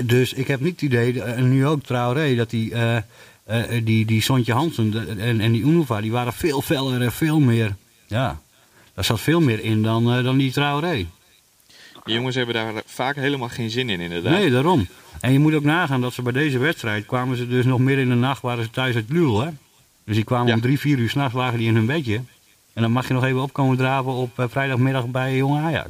dus 0.04 0.32
ik 0.32 0.46
heb 0.46 0.60
niet 0.60 0.72
het 0.72 0.82
idee, 0.82 1.22
en 1.22 1.50
nu 1.50 1.66
ook 1.66 1.82
Traoré, 1.82 2.34
dat 2.34 2.50
die, 2.50 2.72
eh 2.74 2.96
eh, 3.44 3.84
die, 3.84 4.04
die 4.06 4.22
Sontje 4.22 4.52
Hansen 4.52 4.90
de- 4.90 5.14
en, 5.18 5.40
en 5.40 5.52
die 5.52 5.62
Unuva, 5.62 6.00
die 6.00 6.10
waren 6.12 6.32
veel 6.32 6.62
feller 6.62 7.02
en 7.02 7.12
veel 7.12 7.40
meer, 7.40 7.74
ja, 8.06 8.40
daar 8.94 9.04
zat 9.04 9.20
veel 9.20 9.40
meer 9.40 9.60
in 9.64 9.82
dan, 9.82 10.12
eh, 10.12 10.24
dan 10.24 10.36
die 10.36 10.52
Traoré. 10.52 11.06
Die 12.04 12.14
jongens 12.14 12.36
hebben 12.36 12.54
daar 12.54 12.72
vaak 12.86 13.16
helemaal 13.16 13.48
geen 13.48 13.70
zin 13.70 13.90
in, 13.90 14.00
inderdaad. 14.00 14.32
Nee, 14.32 14.50
daarom. 14.50 14.86
En 15.20 15.32
je 15.32 15.38
moet 15.38 15.54
ook 15.54 15.64
nagaan 15.64 16.00
dat 16.00 16.12
ze 16.12 16.22
bij 16.22 16.32
deze 16.32 16.58
wedstrijd 16.58 17.06
kwamen 17.06 17.36
ze 17.36 17.48
dus 17.48 17.64
nog 17.64 17.78
midden 17.78 18.04
in 18.04 18.10
de 18.10 18.16
nacht, 18.16 18.42
waren 18.42 18.64
ze 18.64 18.70
thuis 18.70 18.94
uit 18.94 19.04
Lul, 19.10 19.40
hè. 19.40 19.50
Dus 20.04 20.14
die 20.16 20.24
kwamen 20.24 20.46
Ja. 20.46 20.54
om 20.54 20.60
drie, 20.60 20.78
vier 20.78 20.98
uur 20.98 21.10
s'nachts 21.10 21.34
lagen 21.34 21.58
die 21.58 21.68
in 21.68 21.74
hun 21.74 21.86
bedje. 21.86 22.20
En 22.72 22.82
dan 22.82 22.90
mag 22.92 23.08
je 23.08 23.14
nog 23.14 23.24
even 23.24 23.42
opkomen 23.42 23.76
draven 23.76 24.12
op 24.12 24.38
eh, 24.38 24.44
vrijdagmiddag 24.48 25.06
bij 25.06 25.36
Jong 25.36 25.58
Ajax. 25.64 25.88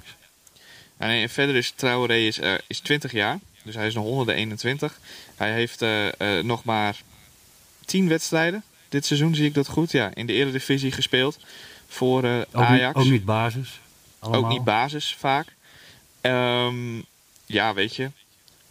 En, 1.02 1.28
verder 1.28 1.56
is 1.56 1.70
Traoré 1.70 2.16
is, 2.16 2.38
eh, 2.38 2.54
is 2.66 2.80
20 2.80 3.12
jaar, 3.12 3.38
dus 3.62 3.74
hij 3.74 3.86
is 3.86 3.94
nog 3.94 4.04
onder 4.04 4.26
de 4.26 4.34
21. 4.34 4.98
Hij 5.36 5.52
heeft 5.52 5.82
eh, 5.82 6.38
eh, 6.38 6.44
nog 6.44 6.64
maar 6.64 6.96
tien 7.84 8.08
wedstrijden. 8.08 8.62
Dit 8.88 9.06
seizoen 9.06 9.34
zie 9.34 9.46
ik 9.46 9.54
dat 9.54 9.68
goed. 9.68 9.90
Ja, 9.90 10.10
in 10.14 10.26
de 10.26 10.32
Eredivisie 10.32 10.92
gespeeld 10.92 11.38
voor 11.88 12.24
uh, 12.24 12.38
Ook, 12.38 12.64
Ajax. 12.64 12.96
Niet, 12.96 13.04
ook 13.04 13.12
niet 13.12 13.24
basis. 13.24 13.80
Allemaal. 14.18 14.44
Ook 14.44 14.48
niet 14.48 14.64
basis 14.64 15.16
vaak. 15.18 15.46
Ehm, 16.20 16.96
ja, 17.46 17.74
weet 17.74 17.96
je. 17.96 18.10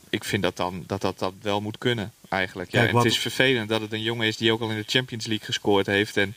Ik 0.09 0.23
vind 0.23 0.43
dat 0.43 0.57
dan 0.57 0.83
dat 0.87 1.01
dat, 1.01 1.19
dat 1.19 1.33
wel 1.41 1.61
moet 1.61 1.77
kunnen 1.77 2.13
eigenlijk. 2.29 2.71
Ja, 2.71 2.77
Kijk, 2.77 2.89
en 2.89 2.95
wat- 2.95 3.03
Het 3.03 3.13
is 3.13 3.19
vervelend 3.19 3.69
dat 3.69 3.81
het 3.81 3.93
een 3.93 4.01
jongen 4.01 4.27
is 4.27 4.37
die 4.37 4.51
ook 4.51 4.61
al 4.61 4.69
in 4.69 4.77
de 4.77 4.83
Champions 4.87 5.25
League 5.25 5.45
gescoord 5.45 5.85
heeft. 5.85 6.17
En 6.17 6.35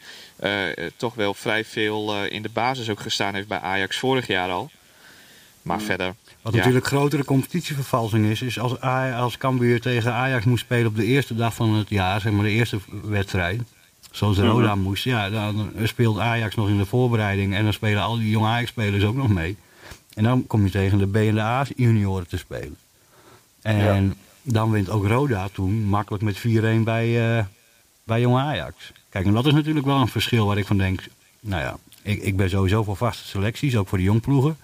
toch 0.97 1.15
wel 1.15 1.35
vrij 1.35 1.65
veel 1.65 2.25
in 2.25 2.43
de 2.43 2.49
basis 2.49 2.89
ook 2.89 3.01
gestaan 3.01 3.35
heeft 3.35 3.49
bij 3.49 3.61
Ajax 3.61 3.97
vorig 3.97 4.27
jaar 4.27 4.51
al. 4.51 4.71
Maar 5.65 5.81
verder. 5.81 6.15
Wat 6.43 6.53
ja. 6.53 6.59
natuurlijk 6.59 6.87
grotere 6.87 7.25
competitievervalsing 7.25 8.27
is, 8.27 8.43
is 8.43 8.59
als, 8.59 8.83
A- 8.83 9.17
als 9.17 9.37
Cambuur 9.37 9.81
tegen 9.81 10.13
Ajax 10.13 10.45
moest 10.45 10.65
spelen 10.65 10.87
op 10.87 10.97
de 10.97 11.05
eerste 11.05 11.35
dag 11.35 11.55
van 11.55 11.75
het 11.75 11.89
jaar, 11.89 12.21
zeg 12.21 12.33
maar 12.33 12.45
de 12.45 12.51
eerste 12.51 12.79
wedstrijd. 13.05 13.63
Zoals. 14.11 14.39
Roda 14.39 14.75
moest, 14.75 15.05
ja, 15.05 15.31
dan 15.31 15.73
speelt 15.83 16.19
Ajax 16.19 16.55
nog 16.55 16.69
in 16.69 16.79
de 16.79 16.87
voorbereiding 16.87 17.55
en 17.55 17.65
dan 17.65 17.73
spelen 17.73 18.03
al 18.03 18.17
die 18.17 18.31
jonge 18.31 18.49
Ajax-spelers 18.49 19.05
ook 19.05 19.15
nog 19.15 19.29
mee. 19.29 19.57
En 20.15 20.23
dan 20.23 20.47
kom 20.47 20.65
je 20.65 20.71
tegen 20.71 20.99
de 20.99 21.07
B 21.07 21.17
en 21.17 21.35
de 21.35 21.41
A 21.41 21.67
junioren 21.77 22.29
te 22.29 22.37
spelen. 22.37 22.77
En 23.63 24.17
dan 24.43 24.71
wint 24.71 24.91
ook 24.91 25.07
Roda 25.07 25.49
toen 25.53 25.85
makkelijk 25.85 26.23
met 26.23 26.39
4-1 26.39 26.41
bij, 26.85 27.37
eh, 27.39 27.45
bij 28.05 28.21
jonge 28.21 28.41
Ajax. 28.41 28.93
Kijk, 29.09 29.27
en 29.27 29.33
dat 29.33 29.47
is 29.47 29.53
natuurlijk 29.53 29.87
wel 29.87 30.01
een 30.01 30.09
verschil 30.09 30.47
waar 30.47 30.59
ik 30.59 30.67
van 30.67 30.79
denk, 30.79 31.01
nou 31.41 31.63
ja, 31.63 31.77
ik, 32.03 32.23
ik 32.23 32.37
ben 32.37 32.51
sowieso 32.51 32.83
voor 32.83 32.97
vaste 32.97 33.27
selecties, 33.29 33.77
ook 33.77 33.89
voor 33.89 33.99
de 33.99 34.05
jongploegen. 34.05 34.57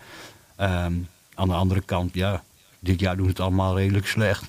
Ehm, 0.60 0.94
aan 1.34 1.48
de 1.48 1.54
andere 1.54 1.80
kant, 1.80 2.14
ja, 2.14 2.44
dit 2.78 3.00
jaar 3.00 3.14
doen 3.16 3.24
ze 3.24 3.30
het 3.30 3.40
allemaal 3.40 3.76
redelijk 3.78 4.06
slecht. 4.06 4.44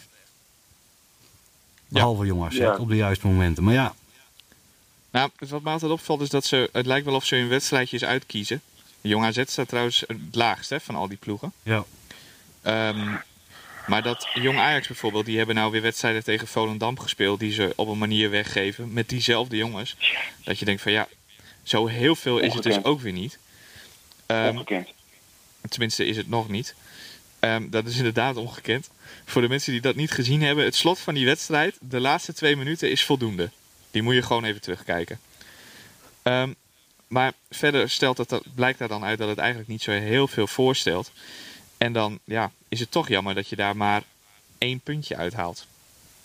Behalve 1.88 2.26
jong 2.26 2.44
AZ 2.46 2.56
Ja. 2.58 2.76
op 2.76 2.88
de 2.90 2.96
juiste 2.96 3.28
momenten. 3.28 3.64
Maar 3.64 3.74
ja, 3.74 3.94
Nou, 5.12 5.30
wat 5.38 5.62
me 5.62 5.70
altijd 5.70 5.92
opvalt 5.92 6.22
is 6.22 6.30
dat 6.30 6.46
ze. 6.46 6.70
Het 6.74 6.86
lijkt 6.86 7.06
wel 7.06 7.16
of 7.16 7.26
ze 7.26 7.36
hun 7.36 7.48
wedstrijdjes 7.48 8.04
uitkiezen. 8.04 8.62
Jong 9.02 9.26
AZ 9.26 9.42
staat 9.48 9.68
trouwens 9.68 10.04
het 10.08 10.18
laagst 10.32 10.70
hè, 10.70 10.80
van 10.80 10.96
al 10.96 11.08
die 11.08 11.18
ploegen. 11.18 11.54
ja. 11.64 11.84
Ehm, 12.62 13.16
maar 13.88 14.02
dat 14.04 14.28
Jong 14.34 14.58
Ajax 14.60 14.88
bijvoorbeeld, 14.88 15.26
die 15.26 15.38
hebben 15.38 15.56
nou 15.56 15.72
weer 15.72 15.82
wedstrijden 15.82 16.24
tegen 16.24 16.48
Volendam 16.48 17.00
gespeeld. 17.00 17.40
Die 17.40 17.52
ze 17.52 17.74
op 17.76 17.88
een 17.88 17.98
manier 17.98 18.30
weggeven 18.30 18.94
met 18.94 19.10
diezelfde 19.10 19.58
jongens. 19.58 19.96
Dat 20.44 20.60
je 20.60 20.66
denkt 20.66 20.82
van 20.82 20.92
ja, 20.92 21.08
zo 21.64 21.88
heel 21.88 22.16
veel 22.16 22.38
is 22.40 22.54
het 22.54 22.64
dus 22.64 22.84
ook 22.84 23.02
weer 23.02 23.14
niet. 23.14 23.38
Ehm, 24.26 24.50
Ongekend. 24.50 24.88
Tenminste 25.70 26.06
is 26.06 26.18
het 26.18 26.30
nog 26.30 26.50
niet. 26.50 26.76
Ehm, 27.40 27.70
dat 27.70 27.86
is 27.88 27.98
inderdaad 27.98 28.36
ongekend. 28.36 28.90
Voor 29.26 29.42
de 29.42 29.48
mensen 29.48 29.72
die 29.72 29.82
dat 29.82 29.96
niet 29.96 30.12
gezien 30.12 30.42
hebben, 30.42 30.66
het 30.66 30.76
slot 30.76 31.00
van 31.00 31.14
die 31.14 31.26
wedstrijd, 31.26 31.78
de 31.82 32.00
laatste 32.00 32.34
twee 32.34 32.56
minuten 32.56 32.92
is 32.92 33.04
voldoende. 33.06 33.50
Die 33.92 34.02
moet 34.02 34.14
je 34.14 34.22
gewoon 34.22 34.44
even 34.44 34.62
terugkijken. 34.62 35.20
Ehm, 36.22 36.54
maar 37.08 37.34
verder 37.50 37.90
stelt 37.90 38.18
dat- 38.30 38.44
blijkt 38.56 38.80
daar 38.80 38.88
dan 38.88 39.04
uit 39.04 39.18
dat 39.18 39.30
het 39.30 39.38
eigenlijk 39.38 39.70
niet 39.70 39.82
zo 39.82 39.92
heel 39.92 40.28
veel 40.28 40.48
voorstelt. 40.48 41.12
En 41.78 41.94
dan 41.94 42.20
ja, 42.24 42.52
is 42.70 42.80
het 42.80 42.92
toch 42.92 43.08
jammer 43.08 43.36
dat 43.36 43.48
je 43.50 43.56
daar 43.56 43.78
maar 43.78 44.04
één 44.58 44.80
puntje 44.80 45.16
uithaalt. 45.16 45.66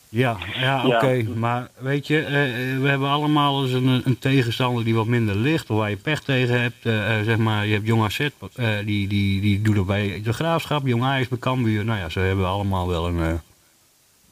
Ja, 0.09 0.37
ja 0.55 0.83
Ja. 0.87 0.87
oké. 0.97 1.23
Maar 1.35 1.69
weet 1.79 2.07
je, 2.07 2.21
eh, 2.25 2.73
eh, 2.73 2.81
we 2.81 2.88
hebben 2.88 3.09
allemaal 3.09 3.62
eens 3.62 3.73
een, 3.73 4.03
een 4.05 4.19
tegenstander 4.19 4.85
die 4.85 4.95
wat 4.95 5.07
minder 5.07 5.35
ligt. 5.35 5.71
Of 5.71 5.77
waar 5.79 5.90
je 5.90 5.97
pech 5.97 6.21
tegen 6.21 6.61
hebt. 6.61 6.87
Eh, 6.87 7.21
zeg 7.25 7.37
maar, 7.37 7.66
je 7.66 7.73
hebt 7.75 7.87
Jong 7.87 8.03
AZ, 8.05 8.21
eh, 8.21 8.69
die, 8.85 9.09
die, 9.09 9.40
die 9.40 9.62
doet 9.62 9.77
het 9.77 9.87
bij 9.87 10.21
de 10.25 10.33
Graafschap. 10.33 10.87
Jong 10.87 11.03
Ajax 11.05 11.29
bij 11.29 11.38
Cambuur. 11.38 11.85
Nou 11.85 11.99
ja, 11.99 12.09
ze 12.09 12.21
hebben 12.21 12.47
allemaal 12.47 12.88
wel 12.88 13.07
een, 13.07 13.21
eh, 13.21 13.33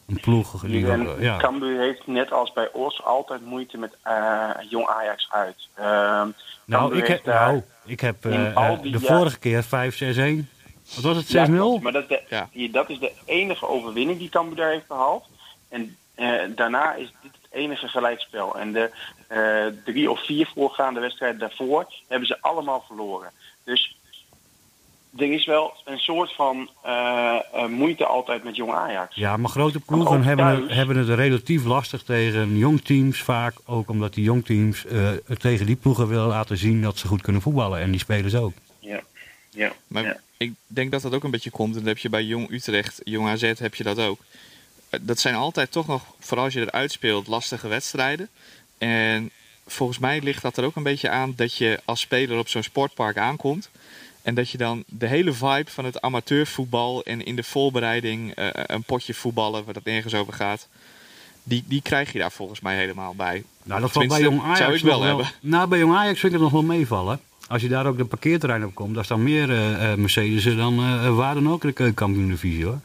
een 0.09 0.21
ploeg. 0.21 0.61
Die 0.67 0.87
wel, 0.87 1.21
ja. 1.21 1.37
Cambuur 1.37 1.81
heeft 1.81 2.07
net 2.07 2.33
als 2.33 2.53
bij 2.53 2.69
Os 2.73 3.03
altijd 3.05 3.45
moeite 3.47 3.79
met 3.79 3.97
eh, 4.03 4.49
jong 4.71 4.87
Ajax 4.87 5.29
uit. 5.31 5.69
Ehm, 5.75 5.87
Nou, 6.67 6.83
Cambuur 6.83 6.99
ik 6.99 7.07
heeft 7.07 7.25
heb, 7.25 7.35
daar- 7.35 7.47
nou, 7.53 7.63
ik 7.85 8.01
heb 8.01 8.27
in 8.27 8.55
al 8.55 8.83
die 8.83 8.93
de 8.93 9.01
vorige 9.01 9.39
keer 9.39 9.63
5-6-1. 9.63 10.49
Wat 10.95 11.05
was 11.05 11.17
het, 11.17 11.27
6-0? 11.27 11.33
Ja, 11.33 11.47
klopt. 11.47 11.83
maar 11.83 11.93
dat 11.93 12.09
de, 12.09 12.69
dat 12.73 12.91
is 12.91 12.99
de 12.99 13.13
enige 13.25 13.69
overwinning 13.69 14.19
die 14.19 14.29
Cambuur 14.29 14.57
daar 14.57 14.71
heeft 14.71 14.87
behaald. 14.87 15.25
En 15.75 15.97
eh, 16.15 16.57
daarna 16.57 16.95
is 16.95 17.13
dit 17.23 17.33
het 17.33 17.51
enige 17.51 17.89
gelijkspel. 17.89 18.59
En 18.59 18.73
de 18.73 18.91
eh, 19.27 19.67
drie 19.85 20.11
of 20.11 20.25
vier 20.25 20.51
voorgaande 20.55 21.01
wedstrijden 21.01 21.39
daarvoor 21.39 21.87
hebben 22.09 22.29
ze 22.29 22.41
allemaal 22.41 22.85
verloren. 22.87 23.31
Dus 23.65 23.97
er 25.17 25.33
is 25.33 25.47
wel 25.47 25.73
een 25.85 25.99
soort 25.99 26.33
van 26.33 26.71
eh, 26.83 27.67
moeite 27.69 28.07
altijd 28.07 28.45
met 28.45 28.57
jong 28.57 28.73
Ajax. 28.73 29.17
Ja, 29.17 29.37
maar 29.37 29.51
grote 29.51 29.81
ploegen 29.81 30.23
hebben 30.23 30.47
het, 30.47 30.71
hebben 30.71 30.97
het 30.97 31.09
relatief 31.09 31.65
lastig 31.65 32.03
tegen 32.03 32.57
jong 32.57 32.81
teams 32.81 33.23
vaak. 33.23 33.55
Ook 33.65 33.91
omdat 33.91 34.15
die 34.15 34.25
jong 34.25 34.45
teams 34.45 34.87
eh, 34.87 35.11
tegen 35.39 35.67
die 35.67 35.77
ploegen 35.77 36.09
willen 36.09 36.27
laten 36.27 36.57
zien 36.57 36.83
dat 36.83 36.99
ze 36.99 37.07
goed 37.07 37.23
kunnen 37.23 37.43
voetballen. 37.43 37.81
En 37.81 37.91
die 37.91 38.01
spelen 38.01 38.31
ze 38.31 38.39
ook. 38.39 38.53
Ja, 38.79 39.01
ja, 39.51 39.73
Maar 39.87 40.05
ja. 40.05 40.17
ik 40.37 40.53
denk 40.67 40.91
dat 40.91 41.03
dat 41.03 41.15
ook 41.15 41.25
een 41.25 41.31
beetje 41.31 41.51
komt. 41.51 41.73
En 41.73 41.79
dat 41.79 41.89
heb 41.89 41.99
je 41.99 42.09
bij 42.09 42.25
Jong 42.25 42.51
Utrecht, 42.51 43.01
Jong 43.05 43.29
AZ 43.29 43.53
heb 43.59 43.75
je 43.75 43.85
dat 43.85 43.99
ook. 43.99 44.19
Eh, 44.95 45.01
Dat 45.03 45.19
zijn 45.19 45.35
altijd 45.35 45.73
toch 45.73 45.87
nog, 45.87 46.03
vooral 46.21 46.45
als 46.45 46.55
je 46.55 46.61
eruit 46.61 46.93
speelt, 46.93 47.27
lastige 47.27 47.69
wedstrijden. 47.69 48.29
En 48.79 49.31
volgens 49.67 49.99
mij 49.99 50.21
ligt 50.21 50.43
dat 50.43 50.57
er 50.57 50.65
ook 50.65 50.77
een 50.77 50.83
beetje 50.83 51.09
aan 51.09 51.33
dat 51.37 51.57
je 51.57 51.81
als 51.85 52.01
speler 52.01 52.39
op 52.39 52.49
zo'n 52.49 52.63
sportpark 52.63 53.19
aankomt. 53.19 53.71
En 54.23 54.35
dat 54.35 54.51
je 54.51 54.59
dan 54.59 54.85
de 54.87 55.07
hele 55.07 55.33
vibe 55.33 55.71
van 55.71 55.85
het 55.85 56.01
amateurvoetbal 56.01 57.03
en 57.03 57.25
in 57.25 57.37
de 57.37 57.43
voorbereiding 57.43 58.35
eh, 58.35 58.49
een 58.53 58.83
potje 58.83 59.15
voetballen, 59.15 59.65
waar 59.65 59.75
dat 59.75 59.85
nergens 59.85 60.15
over 60.15 60.33
gaat. 60.33 60.69
Die, 61.43 61.65
die 61.67 61.83
krijg 61.83 62.13
je 62.13 62.19
daar 62.19 62.33
volgens 62.33 62.61
mij 62.61 62.77
helemaal 62.77 63.15
bij. 63.15 63.45
Nou, 63.63 63.81
dat 63.81 63.93
valt 63.93 64.09
bij 64.09 64.21
Jong 64.21 64.43
Ajax 64.43 64.59
zou 64.59 64.75
ik 64.75 64.83
wel 64.83 65.03
hebben. 65.03 65.31
Nou, 65.41 65.69
bij 65.69 65.79
Jong 65.79 65.95
Ajax 65.97 66.21
vind 66.21 66.33
ik 66.33 66.41
het 66.41 66.53
nog 66.53 66.53
wel 66.53 66.77
meevallen. 66.77 67.21
Als 67.49 67.63
je 67.63 67.69
daar 67.69 67.87
ook 67.87 67.97
de 67.97 68.05
parkeerterrein 68.05 68.65
op 68.65 68.75
komt, 68.75 68.95
daar 68.95 69.05
staan 69.05 69.23
meer 69.23 69.51
eh, 69.51 69.95
Mercedes'en 69.95 70.57
dan 70.57 70.79
eh 70.79 71.17
waar 71.17 71.35
dan 71.35 71.51
ook 71.51 71.63
in 71.63 71.69
de 71.69 71.75
keukenkampioen-divisie 71.75 72.65
hoor. 72.65 72.81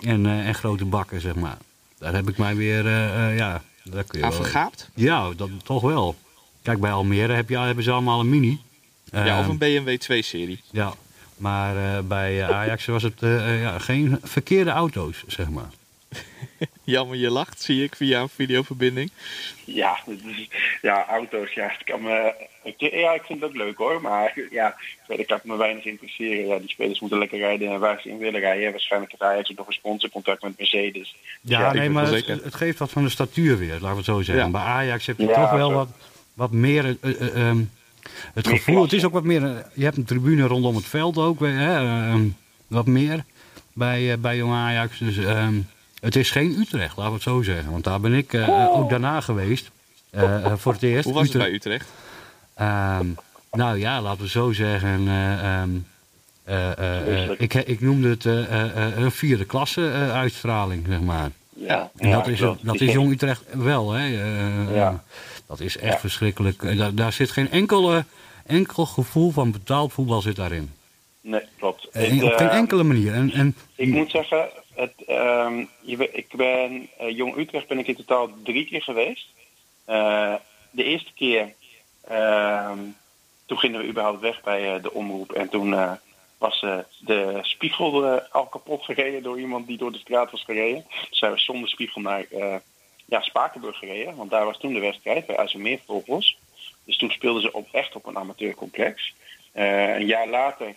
En, 0.00 0.26
eh, 0.26 0.46
en 0.46 0.54
grote 0.54 0.84
bakken, 0.84 1.20
zeg 1.20 1.34
maar. 1.34 1.56
Daar 1.98 2.14
heb 2.14 2.28
ik 2.28 2.38
mij 2.38 2.56
weer, 2.56 2.86
eh, 2.86 3.28
eh, 3.28 3.36
ja, 3.36 3.62
daar 3.82 4.04
kun 4.04 4.18
je 4.18 4.28
wel... 4.28 4.34
vergaapt? 4.34 4.90
Ja, 4.94 5.30
dat 5.36 5.50
toch 5.64 5.82
wel. 5.82 6.16
Kijk, 6.62 6.80
bij 6.80 6.92
Almere 6.92 7.32
heb 7.32 7.48
je, 7.48 7.58
hebben 7.58 7.84
ze 7.84 7.90
allemaal 7.90 8.20
een 8.20 8.28
mini. 8.28 8.60
Ja, 9.04 9.38
of 9.38 9.44
Ehm, 9.44 9.50
een 9.50 9.58
BMW 9.58 9.96
2-serie. 9.98 10.60
Ja, 10.70 10.94
maar 11.36 12.04
bij 12.04 12.44
Ajax 12.52 12.86
was 12.86 13.02
het 13.02 13.20
ja, 13.60 13.78
geen 13.78 14.18
verkeerde 14.22 14.70
auto's, 14.70 15.24
zeg 15.26 15.50
maar. 15.50 15.70
Jammer, 16.84 17.16
je 17.16 17.30
lacht, 17.30 17.62
zie 17.62 17.82
ik 17.84 17.96
via 17.96 18.20
een 18.20 18.28
videoverbinding. 18.28 19.10
Ja, 19.64 19.98
ja, 20.82 21.06
auto's, 21.06 21.52
ja. 21.52 21.66
Het 21.68 21.84
kan 21.84 22.02
me, 22.02 22.34
ik, 22.62 22.74
ja, 22.78 23.12
ik 23.12 23.22
vind 23.22 23.40
het 23.40 23.50
ook 23.50 23.56
leuk 23.56 23.76
hoor. 23.76 24.00
Maar 24.00 24.38
ja, 24.50 24.76
verder 25.06 25.26
kan 25.26 25.36
het 25.36 25.46
me 25.46 25.56
weinig 25.56 25.84
interesseren. 25.84 26.46
Ja, 26.46 26.58
die 26.58 26.68
spelers 26.68 27.00
moeten 27.00 27.18
lekker 27.18 27.38
rijden 27.38 27.80
waar 27.80 28.00
ze 28.00 28.08
in 28.08 28.18
willen 28.18 28.40
rijden. 28.40 28.70
Waarschijnlijk 28.70 29.12
heeft 29.12 29.22
Ajax 29.32 29.50
ook 29.50 29.56
nog 29.56 29.66
een 29.66 29.72
sponsorcontact 29.72 30.42
met 30.42 30.58
Mercedes. 30.58 31.16
Ja, 31.40 31.60
Ja, 31.60 31.68
ik 31.68 31.74
nee, 31.74 31.90
maar 31.90 32.06
het, 32.06 32.26
het 32.26 32.54
geeft 32.54 32.78
wat 32.78 32.90
van 32.90 33.02
de 33.04 33.10
statuur 33.10 33.58
weer, 33.58 33.72
laten 33.72 33.88
we 33.90 33.96
het 33.96 34.04
zo 34.04 34.22
zeggen. 34.22 34.44
Ja. 34.44 34.50
Bij 34.50 34.60
Ajax 34.60 35.06
heb 35.06 35.18
je 35.18 35.26
Ja, 35.26 35.34
toch 35.34 35.50
wel 35.50 35.68
zo. 35.68 35.74
wat, 35.74 35.88
wat 36.34 36.50
meer... 36.52 36.96
eh, 37.00 37.20
eh, 37.20 37.48
ehm, 37.48 37.62
het 38.34 38.46
Meer 38.46 38.56
gevoel, 38.58 38.82
het 38.82 38.92
is 38.92 39.04
ook 39.04 39.12
wat 39.12 39.24
meer... 39.24 39.44
eh, 39.44 39.56
je 39.74 39.84
hebt 39.84 39.96
een 39.96 40.04
tribune 40.04 40.46
rondom 40.46 40.74
het 40.76 40.84
veld 40.86 41.18
ook, 41.18 41.42
eh, 41.42 41.48
hè, 41.56 41.74
ehm, 41.76 42.26
wat 42.66 42.86
meer 42.86 43.24
bij, 43.72 44.12
eh, 44.12 44.18
bij 44.18 44.36
Jong 44.36 44.52
Ajax. 44.52 44.98
Dus 44.98 45.16
ehm, 45.16 45.54
het 46.04 46.16
is 46.16 46.30
geen 46.30 46.56
Utrecht, 46.58 46.96
laten 46.96 47.10
we 47.12 47.14
het 47.18 47.22
zo 47.22 47.42
zeggen. 47.42 47.70
Want 47.70 47.84
daar 47.84 48.00
ben 48.00 48.12
ik 48.12 48.32
eh, 48.32 48.68
ook 48.72 48.90
daarna 48.90 49.20
geweest, 49.20 49.70
eh, 50.10 50.44
eh, 50.44 50.52
voor 50.56 50.72
het 50.72 50.82
eerst. 50.82 51.04
Hoe 51.04 51.14
was 51.14 51.22
het 51.26 51.34
Utrecht- 51.34 51.46
bij 51.48 51.54
Utrecht? 51.56 51.90
Ehm, 52.54 53.06
nou 53.52 53.78
ja, 53.78 54.00
laten 54.02 54.22
we 54.22 54.28
zo 54.28 54.52
zeggen. 54.52 55.08
eh, 55.08 55.60
ehm, 55.60 55.70
eh, 56.44 56.78
eh, 56.78 57.24
eh, 57.24 57.30
ik, 57.38 57.54
ik 57.54 57.80
noemde 57.80 58.08
het 58.08 58.24
een 58.96 59.10
vierde 59.10 59.44
klasse 59.44 59.90
uitstraling, 60.12 60.84
zeg 60.88 61.00
maar. 61.00 61.30
Ja, 61.56 61.90
En 61.96 62.10
dat 62.10 62.26
is, 62.26 62.38
klopt. 62.38 62.56
het- 62.60 62.66
dat 62.66 62.80
is 62.80 62.92
Jong 62.92 63.10
Utrecht 63.12 63.42
wel, 63.52 63.92
hè? 63.92 64.04
Ja. 64.74 65.02
Dat 65.46 65.60
is 65.60 65.76
echt 65.76 65.92
Ja. 65.92 65.98
verschrikkelijk. 65.98 66.76
Daar, 66.78 66.94
daar 66.94 67.12
zit 67.12 67.30
geen 67.30 67.50
enkele, 67.50 68.04
enkel 68.46 68.86
gevoel 68.86 69.30
van 69.30 69.50
betaald 69.52 69.92
voetbal 69.92 70.20
zit 70.20 70.36
daarin. 70.36 70.70
Nee, 71.20 71.40
klopt. 71.58 71.88
Het, 71.92 72.22
op 72.22 72.32
geen 72.36 72.48
enkele 72.48 72.82
manier. 72.82 73.12
En, 73.14 73.32
en, 73.32 73.54
Ik 73.74 73.88
moet 73.88 74.10
zeggen, 74.10 74.48
ehm, 75.06 75.64
ik 76.12 76.36
ben 76.36 76.88
eh, 76.98 77.16
Jong 77.16 77.36
Utrecht 77.36 77.68
ben 77.68 77.78
ik 77.78 77.86
in 77.86 77.96
totaal 77.96 78.28
drie 78.42 78.66
keer 78.66 78.82
geweest. 78.82 79.28
Eh, 79.84 80.34
de 80.70 80.84
eerste 80.84 81.12
keer, 81.14 81.54
ehm, 82.04 82.78
toen 83.46 83.58
gingen 83.58 83.80
we 83.80 83.86
überhaupt 83.86 84.20
weg 84.20 84.42
bij 84.42 84.74
eh, 84.74 84.82
de 84.82 84.92
omroep. 84.92 85.32
En 85.32 85.48
toen 85.48 85.98
was 86.38 86.60
de 86.98 87.38
spiegel 87.42 88.20
al 88.20 88.46
kapot 88.46 88.84
gereden 88.84 89.22
door 89.22 89.40
iemand 89.40 89.66
die 89.66 89.78
door 89.78 89.92
de 89.92 89.98
straat 89.98 90.30
was 90.30 90.44
gereden. 90.44 90.84
Dus 91.08 91.18
zijn 91.18 91.32
we 91.32 91.38
zonder 91.38 91.68
spiegel 91.68 92.00
naar 92.00 92.26
ja, 93.04 93.20
Spakenburg 93.20 93.78
gereden. 93.78 94.16
Want 94.16 94.30
daar 94.30 94.44
was 94.44 94.58
toen 94.58 94.72
de 94.72 94.80
wedstrijd 94.80 95.26
bij 95.26 95.36
IJsselmeervogels. 95.36 96.38
Dus 96.84 96.96
toen 96.96 97.10
speelden 97.10 97.42
ze 97.42 97.52
op, 97.52 97.68
echt 97.72 97.94
op 97.94 98.06
een 98.06 98.18
amateurcomplex. 98.18 99.14
Een 99.52 100.06
jaar 100.06 100.28
later 100.28 100.74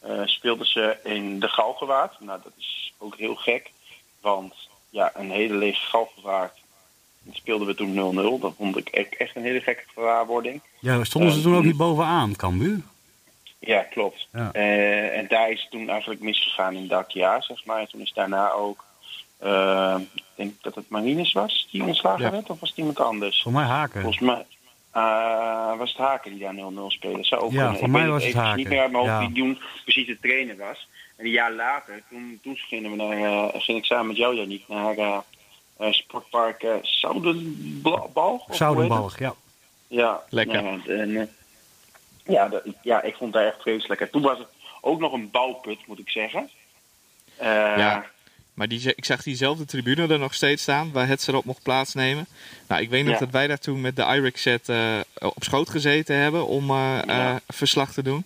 eh, 0.00 0.20
speelden 0.24 0.66
ze 0.66 0.96
in 1.04 1.40
de 1.40 1.48
Galgenwaard. 1.48 2.20
Nou, 2.20 2.40
dat 2.42 2.52
is 2.58 2.92
ook 2.98 3.16
heel 3.16 3.34
gek. 3.34 3.70
Want 4.20 4.54
ja, 4.90 5.12
een 5.14 5.30
hele 5.30 5.54
lege 5.54 5.80
Galgenwaard 5.80 6.52
speelden 7.32 7.66
we 7.66 7.74
toen 7.74 7.94
0-0. 8.38 8.40
Dat 8.40 8.54
vond 8.56 8.76
ik 8.76 8.88
e- 8.90 9.06
echt 9.18 9.36
een 9.36 9.42
hele 9.42 9.60
gekke 9.60 9.84
gewaarwording. 9.94 10.60
Ja, 10.80 11.04
stonden 11.04 11.32
ze 11.32 11.40
toen 11.40 11.54
ook 11.54 11.60
die- 11.60 11.68
niet 11.68 11.78
bovenaan, 11.80 12.36
Cambuur? 12.36 12.80
Ja, 13.58 13.82
klopt. 13.82 14.28
Ja. 14.32 14.52
Eh, 14.52 15.16
en 15.18 15.26
daar 15.28 15.50
is 15.50 15.60
het 15.60 15.70
toen 15.70 15.88
eigenlijk 15.88 16.20
misgegaan 16.20 16.74
in 16.74 16.86
dat 16.88 17.12
jaar, 17.12 17.42
zeg 17.42 17.64
maar. 17.64 17.80
En 17.80 17.88
toen 17.88 18.00
is 18.00 18.12
daarna 18.12 18.50
ook, 18.50 18.84
eh, 19.38 19.96
ik 20.14 20.22
denk 20.34 20.62
dat 20.62 20.74
het 20.74 20.88
Marines 20.88 21.32
was 21.32 21.68
die 21.70 21.82
ontslagen 21.84 22.24
Ja. 22.24 22.30
werd, 22.30 22.50
of 22.50 22.60
was 22.60 22.68
het 22.68 22.78
iemand 22.78 23.00
anders? 23.00 23.42
Voor 23.42 23.52
mij 23.52 23.64
haken. 23.64 24.00
Volgens 24.02 24.22
mij 24.22 24.44
eh, 24.98 25.78
was 25.78 25.88
het 25.90 25.98
Haken 25.98 26.30
die 26.30 26.40
daar 26.40 26.54
0-0 26.54 26.90
speelde. 26.90 27.24
Zou 27.24 27.42
ook 27.42 27.52
Ja, 27.52 27.58
kunnen. 27.62 27.78
voor 27.78 27.86
Ik 27.86 27.92
mij 27.92 28.02
weet 28.02 28.10
was 28.10 28.22
het 28.22 28.30
even 28.30 28.40
Haken. 28.44 28.56
niet 28.58 28.68
meer 28.68 28.80
uit 28.80 28.90
mijn 28.90 29.04
hoofd 29.08 29.20
Ja. 29.22 29.28
wie 29.28 29.36
toen 29.42 29.58
precies 29.82 30.06
de 30.06 30.18
trainer 30.20 30.56
was. 30.56 30.88
En 31.16 31.24
een 31.24 31.30
jaar 31.30 31.52
later, 31.52 32.02
toen, 32.10 32.38
toen 32.42 32.56
gingen 32.56 32.90
we 32.90 32.96
naar, 32.96 33.12
eh, 33.52 33.60
ging 33.60 33.78
ik 33.78 33.84
samen 33.84 34.06
met 34.06 34.16
jou, 34.16 34.34
Janiek, 34.36 34.68
naar 34.68 34.96
eh, 34.96 35.18
eh, 35.76 35.92
sportpark 35.92 36.62
eh 36.62 36.74
Zoudenbalg. 36.82 38.54
Zoudenbalg, 38.54 39.18
ja. 39.18 39.34
Ja. 39.86 40.20
Lekker. 40.28 40.62
Ja, 40.62 40.78
en, 40.86 41.16
eh, 41.16 41.26
ja, 42.24 42.48
dat- 42.48 42.62
ja, 42.82 43.02
ik 43.02 43.14
vond 43.16 43.34
het 43.34 43.44
echt 43.44 43.62
vreselijk. 43.62 44.00
En 44.00 44.10
toen 44.10 44.22
was 44.22 44.38
het 44.38 44.48
ook 44.80 45.00
nog 45.00 45.12
een 45.12 45.30
bouwput, 45.30 45.86
moet 45.86 45.98
ik 45.98 46.10
zeggen. 46.10 46.50
Eh, 47.36 47.46
Ja. 47.76 48.04
Maar 48.58 48.68
die, 48.68 48.94
ik 48.94 49.04
zag 49.04 49.22
diezelfde 49.22 49.64
tribune 49.64 50.08
er 50.12 50.18
nog 50.18 50.34
steeds 50.34 50.62
staan, 50.62 50.92
waar 50.92 51.08
het 51.08 51.28
erop 51.28 51.44
mocht 51.44 51.62
plaatsnemen. 51.62 52.26
Nou, 52.68 52.82
ik 52.82 52.90
weet 52.90 53.04
nog 53.04 53.12
Ja. 53.12 53.18
dat 53.18 53.30
wij 53.30 53.46
daar 53.46 53.58
toen 53.58 53.80
met 53.80 53.96
de 53.96 54.02
IRIX 54.02 54.42
set 54.42 54.68
eh, 54.68 54.98
op 55.14 55.42
schoot 55.44 55.70
gezeten 55.70 56.16
hebben 56.16 56.46
om 56.46 56.70
eh, 56.70 56.98
Ja. 57.06 57.30
eh, 57.30 57.36
verslag 57.48 57.92
te 57.92 58.02
doen. 58.02 58.24